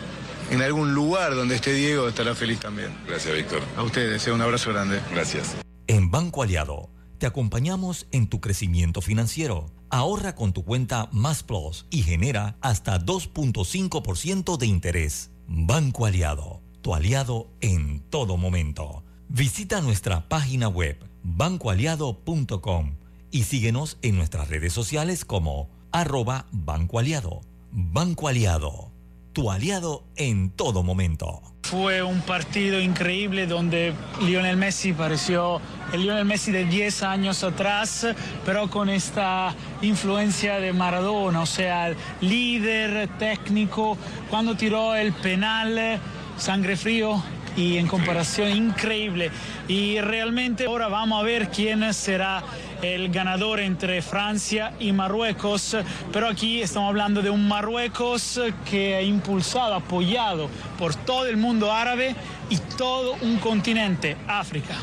en 0.50 0.62
algún 0.62 0.94
lugar 0.94 1.34
donde 1.34 1.54
esté 1.54 1.72
Diego 1.72 2.08
estará 2.08 2.34
feliz 2.34 2.60
también. 2.60 2.90
Gracias, 3.06 3.34
Víctor. 3.34 3.62
A 3.76 3.82
ustedes, 3.82 4.22
sea 4.22 4.34
un 4.34 4.42
abrazo 4.42 4.70
grande. 4.70 5.00
Gracias. 5.12 5.56
En 5.86 6.10
Banco 6.10 6.42
Aliado, 6.42 6.90
te 7.18 7.26
acompañamos 7.26 8.06
en 8.12 8.28
tu 8.28 8.40
crecimiento 8.40 9.00
financiero. 9.00 9.66
Ahorra 9.94 10.34
con 10.34 10.52
tu 10.52 10.64
cuenta 10.64 11.08
Más 11.12 11.44
Plus 11.44 11.86
y 11.88 12.02
genera 12.02 12.56
hasta 12.60 12.98
2.5% 12.98 14.56
de 14.56 14.66
interés. 14.66 15.30
Banco 15.46 16.04
Aliado, 16.04 16.60
tu 16.82 16.96
aliado 16.96 17.46
en 17.60 18.00
todo 18.10 18.36
momento. 18.36 19.04
Visita 19.28 19.80
nuestra 19.82 20.28
página 20.28 20.66
web 20.66 20.98
bancoaliado.com 21.22 22.96
y 23.30 23.44
síguenos 23.44 23.98
en 24.02 24.16
nuestras 24.16 24.48
redes 24.48 24.72
sociales 24.72 25.24
como 25.24 25.70
arroba 25.92 26.46
Banco 26.50 26.98
Aliado. 26.98 27.42
Banco 27.70 28.26
Aliado, 28.26 28.90
tu 29.32 29.52
aliado 29.52 30.02
en 30.16 30.50
todo 30.50 30.82
momento. 30.82 31.53
Fue 31.64 32.02
un 32.02 32.20
partido 32.20 32.78
increíble 32.78 33.46
donde 33.46 33.94
Lionel 34.20 34.58
Messi 34.58 34.92
pareció 34.92 35.62
el 35.94 36.02
Lionel 36.02 36.26
Messi 36.26 36.52
de 36.52 36.66
10 36.66 37.02
años 37.02 37.42
atrás, 37.42 38.06
pero 38.44 38.68
con 38.68 38.90
esta 38.90 39.54
influencia 39.80 40.60
de 40.60 40.74
Maradona, 40.74 41.40
o 41.40 41.46
sea, 41.46 41.94
líder 42.20 43.08
técnico, 43.18 43.96
cuando 44.28 44.54
tiró 44.54 44.94
el 44.94 45.14
penal, 45.14 45.98
sangre 46.36 46.76
frío, 46.76 47.22
y 47.56 47.78
en 47.78 47.86
comparación 47.86 48.50
increíble. 48.50 49.30
Y 49.66 50.00
realmente 50.00 50.66
ahora 50.66 50.88
vamos 50.88 51.20
a 51.20 51.24
ver 51.24 51.48
quién 51.48 51.94
será 51.94 52.42
el 52.82 53.10
ganador 53.10 53.60
entre 53.60 54.02
Francia 54.02 54.72
y 54.78 54.92
Marruecos, 54.92 55.76
pero 56.12 56.28
aquí 56.28 56.62
estamos 56.62 56.88
hablando 56.88 57.22
de 57.22 57.30
un 57.30 57.46
Marruecos 57.46 58.40
que 58.68 58.96
ha 58.96 59.02
impulsado, 59.02 59.74
apoyado 59.74 60.48
por 60.78 60.94
todo 60.94 61.26
el 61.26 61.36
mundo 61.36 61.72
árabe 61.72 62.14
y 62.50 62.58
todo 62.76 63.14
un 63.22 63.38
continente, 63.38 64.16
África. 64.26 64.74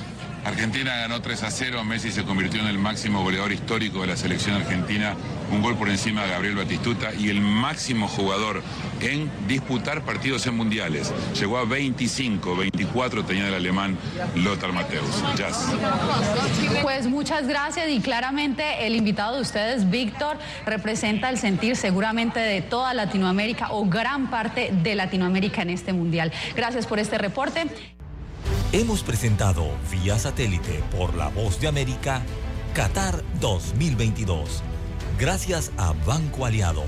Argentina 0.44 0.96
ganó 0.98 1.22
3 1.22 1.44
a 1.44 1.52
0, 1.52 1.84
Messi 1.84 2.12
se 2.12 2.24
convirtió 2.24 2.62
en 2.62 2.68
el 2.68 2.80
máximo 2.80 3.22
goleador 3.24 3.52
histórico 3.52 4.02
de 4.02 4.08
la 4.08 4.18
selección 4.18 4.56
argentina, 4.56 5.16
un 5.52 5.62
gol 5.62 5.78
por 5.78 5.90
encima 5.90 6.24
de 6.24 6.30
Gabriel 6.30 6.56
Batistuta 6.56 7.14
y 7.14 7.30
el 7.30 7.42
máximo 7.42 8.08
jugador 8.08 8.64
en 9.02 9.30
disputar 9.48 10.02
partidos 10.04 10.48
en 10.48 10.56
mundiales. 10.56 11.14
Llegó 11.40 11.58
a 11.58 11.66
25, 11.66 12.56
24 12.56 13.24
tenía 13.24 13.48
el 13.50 13.54
alemán 13.54 13.98
Lothar 14.36 14.74
Mateus. 14.74 15.24
Pues 16.82 17.06
muchas 17.06 17.48
gracias 17.48 17.90
y 17.90 18.00
claramente 18.02 18.88
el 18.88 18.96
invitado 18.96 19.36
de 19.36 19.42
ustedes, 19.42 19.90
Víctor, 19.90 20.38
representa 20.66 21.30
el 21.30 21.38
sentir 21.38 21.76
seguramente 21.76 22.40
de 22.40 22.62
toda 22.62 22.94
Latinoamérica 22.96 23.72
o 23.72 23.86
gran 23.86 24.30
parte 24.32 24.72
de 24.72 24.96
Latinoamérica 24.96 25.62
en 25.62 25.70
este 25.70 25.94
mundial. 25.94 26.32
Gracias 26.56 26.88
por 26.88 26.98
este 26.98 27.20
reporte. 27.20 27.68
Hemos 28.74 29.04
presentado 29.04 29.70
vía 29.92 30.18
satélite 30.18 30.82
por 30.98 31.14
la 31.16 31.28
voz 31.28 31.60
de 31.60 31.68
América 31.68 32.22
Qatar 32.74 33.22
2022. 33.42 34.64
Gracias 35.20 35.74
a 35.76 35.92
Banco 36.06 36.46
Aliado, 36.46 36.84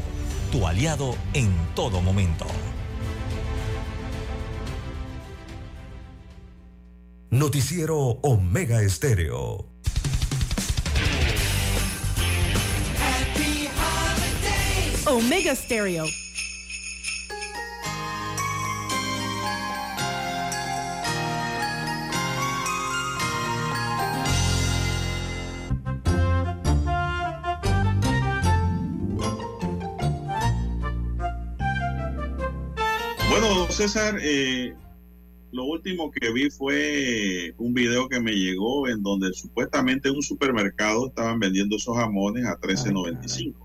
tu 0.49 0.65
aliado 0.65 1.13
en 1.33 1.51
todo 1.75 2.01
momento. 2.01 2.45
Noticiero 7.31 7.97
Omega 8.21 8.81
Estéreo. 8.81 9.65
Omega 15.05 15.53
Stereo. 15.53 16.05
César, 33.73 34.19
eh, 34.21 34.75
lo 35.51 35.65
último 35.65 36.11
que 36.11 36.31
vi 36.31 36.51
fue 36.51 37.55
un 37.57 37.73
video 37.73 38.07
que 38.07 38.19
me 38.19 38.33
llegó 38.33 38.87
en 38.87 39.01
donde 39.01 39.33
supuestamente 39.33 40.09
en 40.09 40.15
un 40.15 40.21
supermercado 40.21 41.07
estaban 41.07 41.39
vendiendo 41.39 41.77
esos 41.77 41.97
jamones 41.97 42.45
a 42.45 42.59
13.95. 42.59 43.55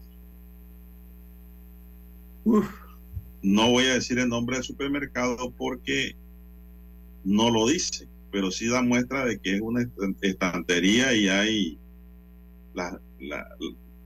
No 3.42 3.70
voy 3.70 3.84
a 3.84 3.94
decir 3.94 4.18
el 4.18 4.30
nombre 4.30 4.56
del 4.56 4.64
supermercado 4.64 5.50
porque 5.50 6.16
no 7.22 7.50
lo 7.50 7.68
dice, 7.68 8.08
pero 8.32 8.50
sí 8.50 8.66
da 8.66 8.80
muestra 8.80 9.26
de 9.26 9.38
que 9.38 9.56
es 9.56 9.60
una 9.60 9.86
estantería 10.22 11.12
y 11.12 11.28
hay 11.28 11.78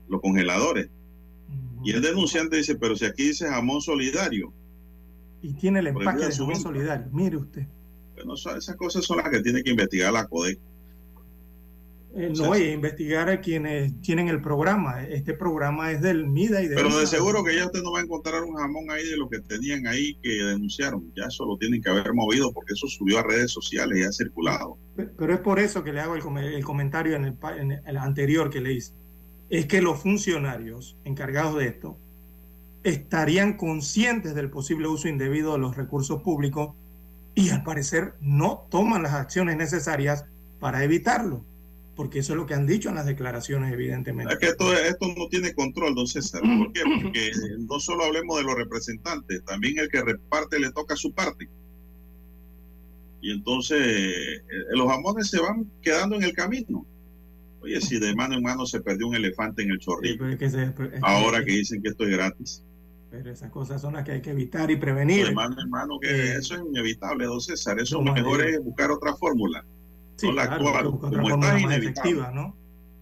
los 0.09 0.19
congeladores. 0.21 0.89
Y 1.85 1.91
el 1.91 2.01
denunciante 2.01 2.57
dice, 2.57 2.75
pero 2.75 2.97
si 2.97 3.05
aquí 3.05 3.27
dice 3.27 3.47
jamón 3.47 3.81
solidario. 3.81 4.53
Y 5.43 5.53
tiene 5.53 5.79
el 5.79 5.87
empaque 5.87 6.25
de 6.25 6.31
jamón 6.31 6.55
solidario, 6.55 7.07
mire 7.11 7.35
usted. 7.35 7.67
Bueno, 8.15 8.33
esas 8.35 8.75
cosas 8.77 9.03
son 9.03 9.17
las 9.17 9.29
que 9.29 9.41
tiene 9.41 9.61
que 9.61 9.71
investigar 9.71 10.13
la 10.13 10.25
CODEC. 10.25 10.57
Eh, 12.15 12.31
no, 12.33 12.53
a 12.53 12.59
investigar 12.59 13.27
a 13.27 13.41
quienes 13.41 13.99
tienen 14.01 14.29
el 14.29 14.39
programa. 14.39 15.03
Este 15.03 15.33
programa 15.33 15.91
es 15.91 16.01
del 16.01 16.27
MIDA 16.27 16.61
y 16.61 16.67
de. 16.67 16.75
Pero 16.75 16.97
de 16.97 17.07
seguro 17.07 17.43
que 17.43 17.55
ya 17.57 17.65
usted 17.65 17.81
no 17.81 17.91
va 17.91 17.99
a 17.99 18.03
encontrar 18.03 18.43
un 18.43 18.55
jamón 18.55 18.89
ahí 18.89 19.03
de 19.05 19.17
lo 19.17 19.27
que 19.27 19.39
tenían 19.39 19.85
ahí 19.85 20.15
que 20.21 20.29
denunciaron. 20.29 21.11
Ya 21.13 21.25
eso 21.25 21.45
lo 21.45 21.57
tienen 21.57 21.81
que 21.81 21.89
haber 21.89 22.13
movido 22.13 22.53
porque 22.53 22.73
eso 22.73 22.87
subió 22.87 23.19
a 23.19 23.23
redes 23.23 23.51
sociales 23.51 23.99
y 23.99 24.03
ha 24.03 24.11
circulado. 24.13 24.77
Pero 24.95 25.33
es 25.33 25.39
por 25.41 25.59
eso 25.59 25.83
que 25.83 25.91
le 25.91 25.99
hago 25.99 26.15
el, 26.15 26.63
comentario 26.63 27.15
en 27.17 27.25
el, 27.25 27.37
en 27.57 27.71
el 27.85 27.97
anterior 27.97 28.49
que 28.49 28.61
le 28.61 28.73
hice. 28.73 28.93
Es 29.49 29.65
que 29.65 29.81
los 29.81 29.99
funcionarios 29.99 30.95
encargados 31.03 31.57
de 31.57 31.65
esto 31.65 31.97
estarían 32.83 33.57
conscientes 33.57 34.35
del 34.35 34.49
posible 34.49 34.87
uso 34.87 35.07
indebido 35.07 35.53
de 35.53 35.59
los 35.59 35.75
recursos 35.75 36.21
públicos 36.21 36.75
y 37.35 37.49
al 37.49 37.63
parecer 37.63 38.13
no 38.21 38.67
toman 38.69 39.03
las 39.03 39.13
acciones 39.13 39.57
necesarias 39.57 40.25
para 40.59 40.83
evitarlo, 40.83 41.43
porque 41.95 42.19
eso 42.19 42.33
es 42.33 42.37
lo 42.37 42.45
que 42.45 42.53
han 42.53 42.67
dicho 42.67 42.89
en 42.89 42.95
las 42.95 43.05
declaraciones, 43.05 43.73
evidentemente. 43.73 44.33
Es 44.33 44.39
que 44.39 44.47
esto, 44.47 44.73
esto 44.73 45.07
no 45.17 45.27
tiene 45.29 45.53
control, 45.53 45.95
don 45.95 46.07
César. 46.07 46.41
¿Por 46.41 46.71
qué? 46.73 46.81
Porque 47.01 47.31
no 47.59 47.79
solo 47.79 48.03
hablemos 48.03 48.37
de 48.37 48.43
los 48.43 48.55
representantes, 48.55 49.43
también 49.45 49.79
el 49.79 49.89
que 49.89 50.01
reparte 50.01 50.59
le 50.59 50.71
toca 50.71 50.95
su 50.95 51.11
parte. 51.13 51.49
Y 53.21 53.31
entonces 53.31 53.79
eh, 53.79 54.41
los 54.71 54.87
jamones 54.89 55.29
se 55.29 55.39
van 55.39 55.65
quedando 55.81 56.17
en 56.17 56.23
el 56.23 56.33
camino. 56.33 56.85
Oye, 57.61 57.79
si 57.79 57.97
de 57.97 58.13
mano 58.13 58.35
en 58.35 58.43
mano 58.43 58.65
se 58.65 58.81
perdió 58.81 59.07
un 59.07 59.15
elefante 59.15 59.63
en 59.63 59.71
el 59.71 59.79
chorrillo, 59.79 60.25
ahora 61.01 61.45
que 61.45 61.53
dicen 61.53 61.81
que 61.81 61.89
esto 61.89 62.03
es 62.03 62.09
gratis. 62.11 62.63
Pero 63.13 63.29
esas 63.29 63.51
cosas 63.51 63.79
son 63.79 63.93
las 63.93 64.03
que 64.03 64.13
hay 64.13 64.21
que 64.21 64.31
evitar 64.31 64.71
y 64.71 64.75
prevenir. 64.75 65.27
Hermano, 65.27 65.55
hermano, 65.59 65.99
que 65.99 66.09
eh, 66.09 66.35
eso 66.35 66.55
es 66.55 66.61
inevitable, 66.61 67.25
don 67.25 67.39
César. 67.39 67.79
Eso 67.79 68.01
lo 68.01 68.11
mejor 68.11 68.43
es 68.43 68.59
buscar 68.63 68.89
otra 68.89 69.13
fórmula. 69.13 69.63
Sí, 70.15 70.25
no 70.25 70.33
la 70.33 70.43
actual. 70.45 70.87
Otra 70.87 71.09
fórmula 71.11 71.37
más 71.37 71.77
efectiva, 71.77 72.31
¿no? 72.31 72.55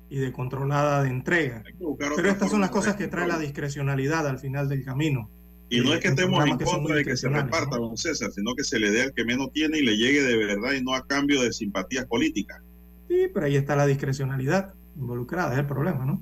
Y 0.10 0.18
de 0.18 0.34
controlada 0.34 1.02
de 1.04 1.10
entrega. 1.12 1.64
Pero 1.98 2.28
estas 2.30 2.52
son 2.52 2.60
las 2.60 2.72
cosas 2.72 2.98
que 2.98 3.08
trae 3.08 3.26
la 3.26 3.40
discrecionalidad 3.40 4.28
al 4.28 4.38
final 4.38 4.68
del 4.68 4.84
camino. 4.84 5.30
Y 5.70 5.80
no 5.80 5.94
es 5.94 6.02
que 6.02 6.10
estemos 6.10 6.46
en 6.46 6.58
contra 6.58 6.98
de 6.98 7.06
que 7.06 7.16
se 7.16 7.30
reparta, 7.30 7.78
don 7.78 7.96
César, 7.96 8.34
sino 8.34 8.54
que 8.54 8.66
se 8.66 8.80
le 8.80 8.92
dé 8.92 9.04
al 9.04 9.14
que 9.14 9.24
menos 9.24 9.54
tiene 9.54 9.78
y 9.78 9.86
le 9.86 9.96
llegue 9.96 10.24
de 10.24 10.36
verdad 10.36 10.74
y 10.74 10.84
no 10.84 10.94
a 10.94 11.08
cambio 11.08 11.42
de 11.42 11.54
simpatías 11.54 12.04
políticas. 12.04 12.62
Sí, 13.08 13.30
pero 13.34 13.46
ahí 13.46 13.56
está 13.56 13.78
la 13.78 13.86
discrecionalidad 13.86 14.74
involucrada, 14.98 15.54
es 15.54 15.60
el 15.60 15.68
problema, 15.68 16.06
¿no? 16.06 16.22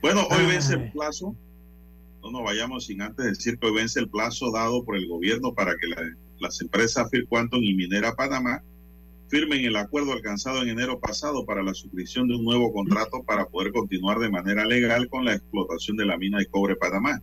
Bueno, 0.00 0.26
hoy 0.30 0.46
vence 0.46 0.72
el 0.72 0.90
plazo 0.92 1.36
no 2.22 2.30
nos 2.30 2.44
vayamos 2.44 2.86
sin 2.86 3.02
antes 3.02 3.24
decir 3.24 3.58
que 3.58 3.66
hoy 3.66 3.74
vence 3.74 4.00
el 4.00 4.08
plazo 4.08 4.50
dado 4.50 4.84
por 4.84 4.96
el 4.96 5.08
gobierno 5.08 5.54
para 5.54 5.72
que 5.76 5.86
las 6.38 6.60
empresas 6.60 7.08
Phil 7.10 7.26
Quantum 7.26 7.62
y 7.62 7.74
Minera 7.74 8.14
Panamá 8.14 8.62
firmen 9.28 9.64
el 9.64 9.76
acuerdo 9.76 10.12
alcanzado 10.12 10.62
en 10.62 10.70
enero 10.70 10.98
pasado 10.98 11.46
para 11.46 11.62
la 11.62 11.72
suscripción 11.72 12.26
de 12.26 12.34
un 12.34 12.44
nuevo 12.44 12.72
contrato 12.72 13.22
para 13.22 13.46
poder 13.46 13.72
continuar 13.72 14.18
de 14.18 14.28
manera 14.28 14.64
legal 14.64 15.08
con 15.08 15.24
la 15.24 15.34
explotación 15.34 15.96
de 15.96 16.06
la 16.06 16.18
mina 16.18 16.38
de 16.38 16.46
cobre 16.46 16.74
Panamá. 16.74 17.22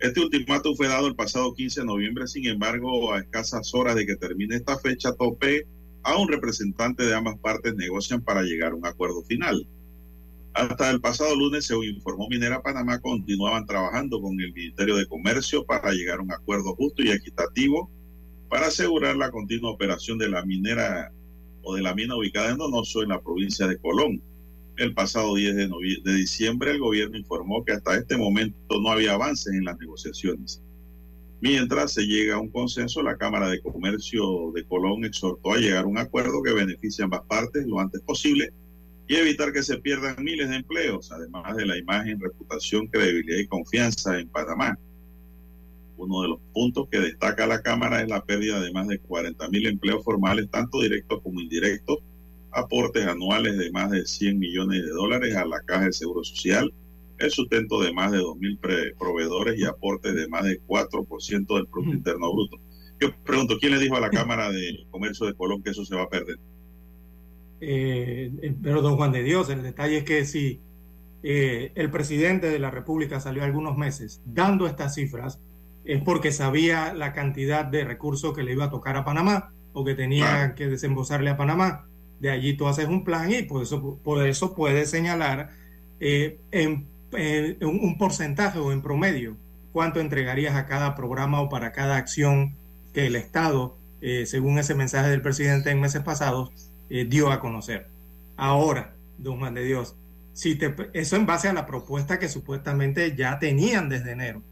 Este 0.00 0.20
ultimátum 0.20 0.74
fue 0.76 0.88
dado 0.88 1.06
el 1.06 1.14
pasado 1.14 1.54
15 1.54 1.80
de 1.80 1.86
noviembre, 1.86 2.26
sin 2.26 2.46
embargo, 2.46 3.12
a 3.12 3.20
escasas 3.20 3.72
horas 3.74 3.94
de 3.94 4.06
que 4.06 4.16
termine 4.16 4.56
esta 4.56 4.78
fecha 4.78 5.12
tope, 5.12 5.66
a 6.02 6.16
un 6.16 6.28
representante 6.28 7.04
de 7.04 7.14
ambas 7.14 7.38
partes 7.38 7.74
negocian 7.74 8.22
para 8.22 8.42
llegar 8.42 8.72
a 8.72 8.76
un 8.76 8.86
acuerdo 8.86 9.22
final. 9.22 9.66
Hasta 10.54 10.90
el 10.90 11.00
pasado 11.00 11.36
lunes, 11.36 11.66
se 11.66 11.76
informó 11.76 12.28
Minera 12.28 12.62
Panamá, 12.62 13.00
continuaban 13.00 13.66
trabajando 13.66 14.20
con 14.20 14.40
el 14.40 14.52
Ministerio 14.52 14.96
de 14.96 15.06
Comercio 15.06 15.64
para 15.64 15.92
llegar 15.92 16.18
a 16.18 16.22
un 16.22 16.32
acuerdo 16.32 16.74
justo 16.74 17.02
y 17.02 17.10
equitativo 17.10 17.90
para 18.48 18.66
asegurar 18.66 19.16
la 19.16 19.30
continua 19.30 19.70
operación 19.70 20.18
de 20.18 20.28
la 20.28 20.44
minera 20.44 21.12
o 21.62 21.74
de 21.74 21.82
la 21.82 21.94
mina 21.94 22.16
ubicada 22.16 22.50
en 22.50 22.58
Donoso, 22.58 23.02
en 23.02 23.10
la 23.10 23.20
provincia 23.20 23.66
de 23.66 23.78
Colón. 23.78 24.22
El 24.76 24.94
pasado 24.94 25.34
10 25.34 25.56
de, 25.56 25.68
de 26.04 26.14
diciembre, 26.14 26.70
el 26.70 26.78
gobierno 26.78 27.18
informó 27.18 27.64
que 27.64 27.72
hasta 27.72 27.96
este 27.96 28.16
momento 28.16 28.80
no 28.80 28.90
había 28.90 29.14
avances 29.14 29.52
en 29.52 29.64
las 29.64 29.78
negociaciones. 29.78 30.62
Mientras 31.40 31.92
se 31.92 32.02
llega 32.02 32.36
a 32.36 32.40
un 32.40 32.48
consenso, 32.48 33.02
la 33.02 33.16
Cámara 33.16 33.48
de 33.48 33.60
Comercio 33.60 34.50
de 34.54 34.64
Colón 34.64 35.04
exhortó 35.04 35.52
a 35.52 35.58
llegar 35.58 35.84
a 35.84 35.88
un 35.88 35.98
acuerdo 35.98 36.42
que 36.42 36.52
beneficie 36.52 37.02
a 37.02 37.06
ambas 37.06 37.22
partes 37.28 37.66
lo 37.66 37.78
antes 37.78 38.00
posible 38.00 38.52
y 39.08 39.16
evitar 39.16 39.52
que 39.52 39.62
se 39.62 39.78
pierdan 39.78 40.22
miles 40.22 40.50
de 40.50 40.56
empleos, 40.56 41.10
además 41.10 41.56
de 41.56 41.64
la 41.64 41.78
imagen, 41.78 42.20
reputación, 42.20 42.86
credibilidad 42.88 43.38
y 43.38 43.46
confianza 43.46 44.18
en 44.18 44.28
Panamá. 44.28 44.78
Uno 45.96 46.22
de 46.22 46.28
los 46.28 46.40
puntos 46.52 46.88
que 46.90 47.00
destaca 47.00 47.46
la 47.46 47.62
Cámara 47.62 48.02
es 48.02 48.08
la 48.08 48.22
pérdida 48.22 48.60
de 48.60 48.70
más 48.70 48.86
de 48.86 48.98
40 48.98 49.48
mil 49.48 49.66
empleos 49.66 50.04
formales, 50.04 50.50
tanto 50.50 50.82
directos 50.82 51.22
como 51.22 51.40
indirectos, 51.40 51.98
aportes 52.52 53.06
anuales 53.06 53.56
de 53.56 53.70
más 53.72 53.90
de 53.90 54.04
100 54.04 54.38
millones 54.38 54.82
de 54.82 54.90
dólares 54.90 55.34
a 55.36 55.46
la 55.46 55.60
Caja 55.62 55.86
de 55.86 55.92
Seguro 55.92 56.22
Social, 56.22 56.70
el 57.16 57.30
sustento 57.30 57.80
de 57.80 57.92
más 57.94 58.12
de 58.12 58.18
2.000 58.18 58.94
proveedores 58.98 59.58
y 59.58 59.64
aportes 59.64 60.14
de 60.14 60.28
más 60.28 60.44
de 60.44 60.60
4% 60.66 61.56
del 61.56 61.66
Producto 61.66 61.96
Interno 61.96 62.32
Bruto. 62.32 62.58
Yo 63.00 63.08
pregunto, 63.24 63.56
¿quién 63.58 63.72
le 63.72 63.78
dijo 63.78 63.96
a 63.96 64.00
la 64.00 64.10
Cámara 64.10 64.50
de 64.50 64.86
Comercio 64.90 65.26
de 65.26 65.34
Colón 65.34 65.62
que 65.62 65.70
eso 65.70 65.84
se 65.84 65.96
va 65.96 66.02
a 66.02 66.08
perder? 66.10 66.36
Eh, 67.60 68.54
pero 68.62 68.82
don 68.82 68.96
Juan 68.96 69.12
de 69.12 69.22
Dios, 69.22 69.50
el 69.50 69.62
detalle 69.62 69.98
es 69.98 70.04
que 70.04 70.24
si 70.24 70.60
eh, 71.22 71.72
el 71.74 71.90
presidente 71.90 72.48
de 72.48 72.58
la 72.58 72.70
República 72.70 73.20
salió 73.20 73.42
algunos 73.42 73.76
meses 73.76 74.20
dando 74.24 74.66
estas 74.66 74.94
cifras, 74.94 75.40
es 75.84 76.02
porque 76.02 76.32
sabía 76.32 76.92
la 76.94 77.12
cantidad 77.12 77.64
de 77.64 77.84
recursos 77.84 78.34
que 78.34 78.42
le 78.42 78.52
iba 78.52 78.66
a 78.66 78.70
tocar 78.70 78.96
a 78.96 79.04
Panamá 79.04 79.52
o 79.72 79.84
que 79.84 79.94
tenía 79.94 80.54
que 80.54 80.68
desembolsarle 80.68 81.30
a 81.30 81.36
Panamá. 81.36 81.86
De 82.20 82.30
allí 82.30 82.56
tú 82.56 82.66
haces 82.66 82.88
un 82.88 83.04
plan 83.04 83.32
y 83.32 83.42
por 83.42 83.62
eso, 83.62 83.98
por 84.02 84.26
eso 84.26 84.54
puedes 84.54 84.90
señalar 84.90 85.50
eh, 86.00 86.38
en, 86.50 86.86
en 87.12 87.56
un 87.66 87.96
porcentaje 87.96 88.58
o 88.58 88.72
en 88.72 88.82
promedio 88.82 89.36
cuánto 89.72 90.00
entregarías 90.00 90.56
a 90.56 90.66
cada 90.66 90.94
programa 90.94 91.40
o 91.40 91.48
para 91.48 91.72
cada 91.72 91.96
acción 91.96 92.56
que 92.92 93.06
el 93.06 93.16
Estado, 93.16 93.76
eh, 94.00 94.26
según 94.26 94.58
ese 94.58 94.74
mensaje 94.74 95.08
del 95.10 95.22
presidente 95.22 95.70
en 95.70 95.80
meses 95.80 96.02
pasados, 96.02 96.67
eh, 96.90 97.04
dio 97.04 97.30
a 97.30 97.40
conocer. 97.40 97.88
Ahora, 98.36 98.94
don 99.18 99.38
Juan 99.38 99.54
de 99.54 99.64
Dios, 99.64 99.94
si 100.32 100.54
te, 100.54 100.74
eso 100.92 101.16
en 101.16 101.26
base 101.26 101.48
a 101.48 101.52
la 101.52 101.66
propuesta 101.66 102.18
que 102.18 102.28
supuestamente 102.28 103.16
ya 103.16 103.38
tenían 103.38 103.88
desde 103.88 104.12
enero. 104.12 104.42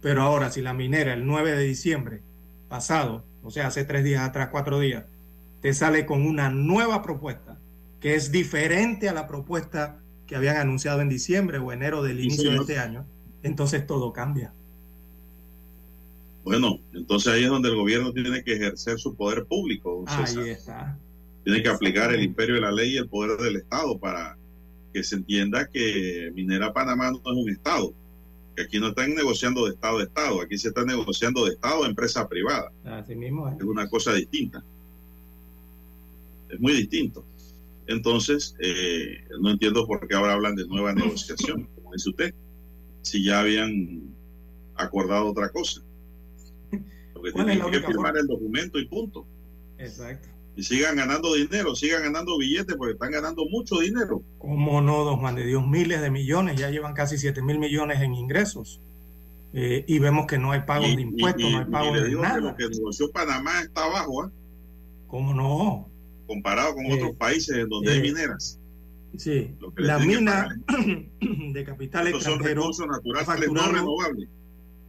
Pero 0.00 0.22
ahora, 0.22 0.50
si 0.50 0.62
la 0.62 0.74
minera 0.74 1.12
el 1.12 1.26
9 1.26 1.52
de 1.52 1.64
diciembre 1.64 2.22
pasado, 2.68 3.24
o 3.42 3.50
sea, 3.50 3.66
hace 3.66 3.84
tres 3.84 4.04
días 4.04 4.22
atrás, 4.22 4.48
cuatro 4.50 4.78
días, 4.78 5.04
te 5.60 5.74
sale 5.74 6.06
con 6.06 6.26
una 6.26 6.50
nueva 6.50 7.02
propuesta 7.02 7.58
que 8.00 8.14
es 8.14 8.30
diferente 8.30 9.08
a 9.08 9.12
la 9.12 9.26
propuesta 9.26 10.00
que 10.26 10.36
habían 10.36 10.56
anunciado 10.56 11.00
en 11.00 11.08
diciembre 11.08 11.58
o 11.58 11.72
enero 11.72 12.02
del 12.02 12.20
inicio 12.20 12.50
de 12.50 12.58
este 12.58 12.78
año, 12.78 13.04
entonces 13.42 13.86
todo 13.86 14.12
cambia. 14.12 14.52
Bueno, 16.44 16.78
entonces 16.92 17.32
ahí 17.32 17.44
es 17.44 17.50
donde 17.50 17.68
el 17.70 17.76
gobierno 17.76 18.12
tiene 18.12 18.42
que 18.44 18.54
ejercer 18.54 18.98
su 18.98 19.14
poder 19.14 19.46
público. 19.46 20.04
Ahí 20.06 20.50
está. 20.50 20.96
Tiene 21.48 21.62
que 21.62 21.70
aplicar 21.70 22.12
el 22.12 22.22
imperio 22.22 22.56
de 22.56 22.60
la 22.60 22.70
ley 22.70 22.92
y 22.92 22.96
el 22.98 23.08
poder 23.08 23.40
del 23.40 23.56
Estado 23.56 23.98
para 23.98 24.36
que 24.92 25.02
se 25.02 25.16
entienda 25.16 25.66
que 25.66 26.30
Minera 26.34 26.74
Panamá 26.74 27.10
no 27.10 27.16
es 27.16 27.24
un 27.24 27.48
Estado, 27.48 27.94
que 28.54 28.64
aquí 28.64 28.78
no 28.78 28.88
están 28.88 29.14
negociando 29.14 29.64
de 29.64 29.70
Estado 29.70 29.96
a 29.96 30.02
Estado, 30.02 30.42
aquí 30.42 30.58
se 30.58 30.68
está 30.68 30.84
negociando 30.84 31.46
de 31.46 31.52
Estado 31.52 31.84
a 31.84 31.86
empresa 31.86 32.28
privada. 32.28 32.70
Así 32.84 33.16
mismo 33.16 33.48
es. 33.48 33.62
una 33.62 33.88
cosa 33.88 34.12
distinta. 34.12 34.62
Es 36.50 36.60
muy 36.60 36.74
distinto. 36.74 37.24
Entonces, 37.86 38.54
eh, 38.60 39.24
no 39.40 39.48
entiendo 39.48 39.86
por 39.86 40.06
qué 40.06 40.16
ahora 40.16 40.34
hablan 40.34 40.54
de 40.54 40.66
nueva 40.66 40.92
negociación, 40.92 41.66
como 41.76 41.94
dice 41.94 42.10
usted, 42.10 42.34
si 43.00 43.24
ya 43.24 43.40
habían 43.40 44.02
acordado 44.74 45.30
otra 45.30 45.48
cosa. 45.48 45.80
Lo 47.14 47.22
que 47.22 47.32
tienen 47.32 47.70
que 47.70 47.80
firmar 47.80 48.18
el 48.18 48.26
documento 48.26 48.78
y 48.78 48.84
punto. 48.84 49.26
Exacto 49.78 50.28
y 50.58 50.64
sigan 50.64 50.96
ganando 50.96 51.34
dinero, 51.34 51.76
sigan 51.76 52.02
ganando 52.02 52.36
billetes 52.36 52.74
porque 52.74 52.94
están 52.94 53.12
ganando 53.12 53.44
mucho 53.48 53.78
dinero. 53.78 54.24
¿Cómo 54.38 54.80
no, 54.80 55.04
don 55.04 55.20
Juan 55.20 55.36
de 55.36 55.46
Dios? 55.46 55.64
Miles 55.64 56.00
de 56.00 56.10
millones, 56.10 56.58
ya 56.58 56.68
llevan 56.68 56.94
casi 56.94 57.16
7 57.16 57.42
mil 57.42 57.60
millones 57.60 58.00
en 58.00 58.16
ingresos. 58.16 58.80
Eh, 59.52 59.84
y 59.86 60.00
vemos 60.00 60.26
que 60.26 60.36
no 60.36 60.50
hay 60.50 60.62
pagos 60.62 60.96
de 60.96 61.02
impuestos, 61.02 61.48
no 61.48 61.58
hay 61.60 61.64
pagos 61.66 62.02
de 62.02 62.10
nada. 62.10 62.56
Que 62.56 62.64
lo 62.64 62.90
que 62.90 63.12
Panamá 63.14 63.60
está 63.60 63.84
abajo, 63.84 64.26
¿eh? 64.26 64.30
¿Cómo 65.06 65.32
no? 65.32 65.88
Comparado 66.26 66.74
con 66.74 66.90
otros 66.90 67.14
países 67.14 67.56
en 67.56 67.68
donde 67.68 67.92
hay 67.92 68.00
mineras. 68.00 68.58
Sí, 69.16 69.54
la 69.76 70.00
mina 70.00 70.48
de 71.20 71.64
capital 71.64 72.08
extranjero 72.08 72.72
son 72.72 72.88
naturales 72.88 73.48
no 73.52 73.70
renovables. 73.70 74.28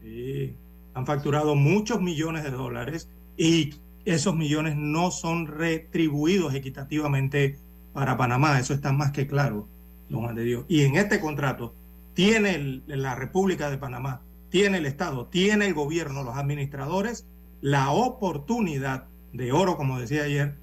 Sí, 0.01 0.55
han 0.95 1.05
facturado 1.05 1.53
muchos 1.53 2.01
millones 2.01 2.43
de 2.43 2.49
dólares 2.49 3.07
y 3.37 3.75
esos 4.05 4.35
millones 4.35 4.75
no 4.75 5.11
son 5.11 5.47
retribuidos 5.47 6.53
equitativamente 6.53 7.57
para 7.93 8.17
Panamá, 8.17 8.59
eso 8.59 8.73
está 8.73 8.91
más 8.91 9.11
que 9.11 9.27
claro, 9.27 9.67
don 10.09 10.21
Juan 10.21 10.35
de 10.35 10.43
Dios. 10.43 10.65
Y 10.67 10.83
en 10.83 10.95
este 10.95 11.19
contrato 11.19 11.73
tiene 12.13 12.81
la 12.87 13.15
República 13.15 13.69
de 13.69 13.77
Panamá, 13.77 14.21
tiene 14.49 14.77
el 14.77 14.85
Estado, 14.85 15.27
tiene 15.27 15.67
el 15.67 15.73
gobierno, 15.73 16.23
los 16.23 16.35
administradores, 16.35 17.25
la 17.61 17.91
oportunidad 17.91 19.05
de 19.33 19.51
oro, 19.51 19.77
como 19.77 19.99
decía 19.99 20.23
ayer, 20.23 20.55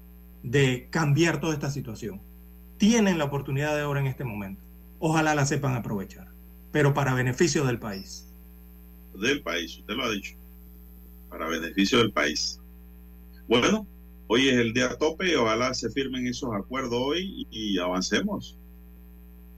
de 0.43 0.87
cambiar 0.89 1.39
toda 1.39 1.53
esta 1.53 1.71
situación. 1.71 2.21
Tienen 2.77 3.17
la 3.17 3.25
oportunidad 3.25 3.75
de 3.75 3.83
oro 3.83 3.99
en 3.99 4.07
este 4.07 4.23
momento. 4.23 4.61
Ojalá 4.99 5.35
la 5.35 5.45
sepan 5.45 5.75
aprovechar, 5.75 6.27
pero 6.71 6.93
para 6.93 7.13
beneficio 7.13 7.65
del 7.65 7.79
país. 7.79 8.27
Del 9.13 9.41
país, 9.41 9.79
usted 9.79 9.93
lo 9.95 10.03
ha 10.03 10.11
dicho. 10.11 10.35
Para 11.29 11.47
beneficio 11.47 11.99
del 11.99 12.11
país. 12.11 12.59
Bueno, 13.47 13.87
hoy 14.27 14.49
es 14.49 14.55
el 14.55 14.73
día 14.73 14.89
tope 14.97 15.31
y 15.31 15.35
ojalá 15.35 15.73
se 15.73 15.89
firmen 15.89 16.27
esos 16.27 16.49
acuerdos 16.53 16.99
hoy 17.01 17.47
y, 17.49 17.77
avancemos. 17.77 18.57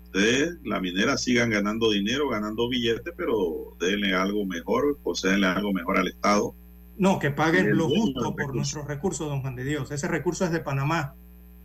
Ustedes, 0.03 0.57
la 0.63 0.79
minera, 0.79 1.17
sigan 1.17 1.49
ganando 1.49 1.89
dinero, 1.89 2.29
ganando 2.29 2.69
billetes, 2.69 3.13
pero 3.17 3.75
denle 3.79 4.13
algo 4.13 4.45
mejor, 4.45 4.99
concédenle 5.01 5.47
algo 5.47 5.73
mejor 5.73 5.97
al 5.97 6.07
Estado. 6.07 6.53
No, 6.97 7.17
que 7.17 7.31
paguen 7.31 7.75
lo 7.75 7.87
justo 7.87 8.35
por 8.35 8.55
nuestros 8.55 8.85
recursos, 8.85 9.27
don 9.27 9.41
Juan 9.41 9.55
de 9.55 9.63
Dios. 9.63 9.89
Ese 9.89 10.07
recurso 10.07 10.45
es 10.45 10.51
de 10.51 10.59
Panamá 10.59 11.15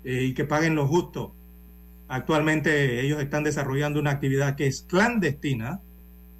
eh, 0.04 0.24
y 0.24 0.34
que 0.34 0.44
paguen 0.44 0.74
lo 0.74 0.86
justo. 0.86 1.34
Actualmente 2.08 3.04
ellos 3.04 3.20
están 3.20 3.44
desarrollando 3.44 4.00
una 4.00 4.12
actividad 4.12 4.56
que 4.56 4.66
es 4.66 4.82
clandestina 4.82 5.80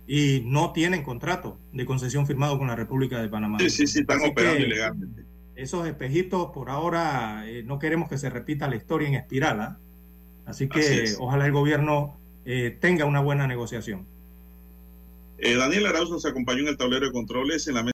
y 0.07 0.43
no 0.47 0.73
tienen 0.73 1.03
contrato 1.03 1.59
de 1.73 1.85
concesión 1.85 2.27
firmado 2.27 2.59
con 2.59 2.69
la 2.69 2.77
República 2.77 3.21
de 3.21 3.29
Panamá. 3.29 3.59
Sí, 3.59 3.69
sí, 3.69 3.87
sí, 3.87 4.01
están 4.01 4.21
operando 4.23 4.65
ilegalmente 4.65 5.34
esos 5.57 5.87
espejitos 5.87 6.51
por 6.53 6.71
ahora 6.71 7.45
eh, 7.47 7.63
no 7.63 7.79
queremos 7.79 8.09
que 8.09 8.19
se 8.19 8.31
repita 8.31 8.69
la 8.69 8.77
historia 8.77 9.09
en 9.09 9.15
espiral. 9.15 9.61
¿ah? 9.61 9.79
Así 10.47 10.69
que 10.69 11.15
ojalá 11.19 11.47
el 11.47 11.53
gobierno 11.53 12.17
eh, 12.45 12.77
tenga 12.81 13.05
una 13.05 13.21
buena 13.21 13.47
negociación. 13.47 14.07
Eh, 15.39 15.57
Daniel 15.57 15.87
Arauz 15.87 16.11
nos 16.11 16.25
acompañó 16.27 16.61
en 16.61 16.69
el 16.69 16.77
tablero 16.77 17.07
de 17.07 17.13
controles 17.13 17.67
en 17.67 17.75
la 17.75 17.83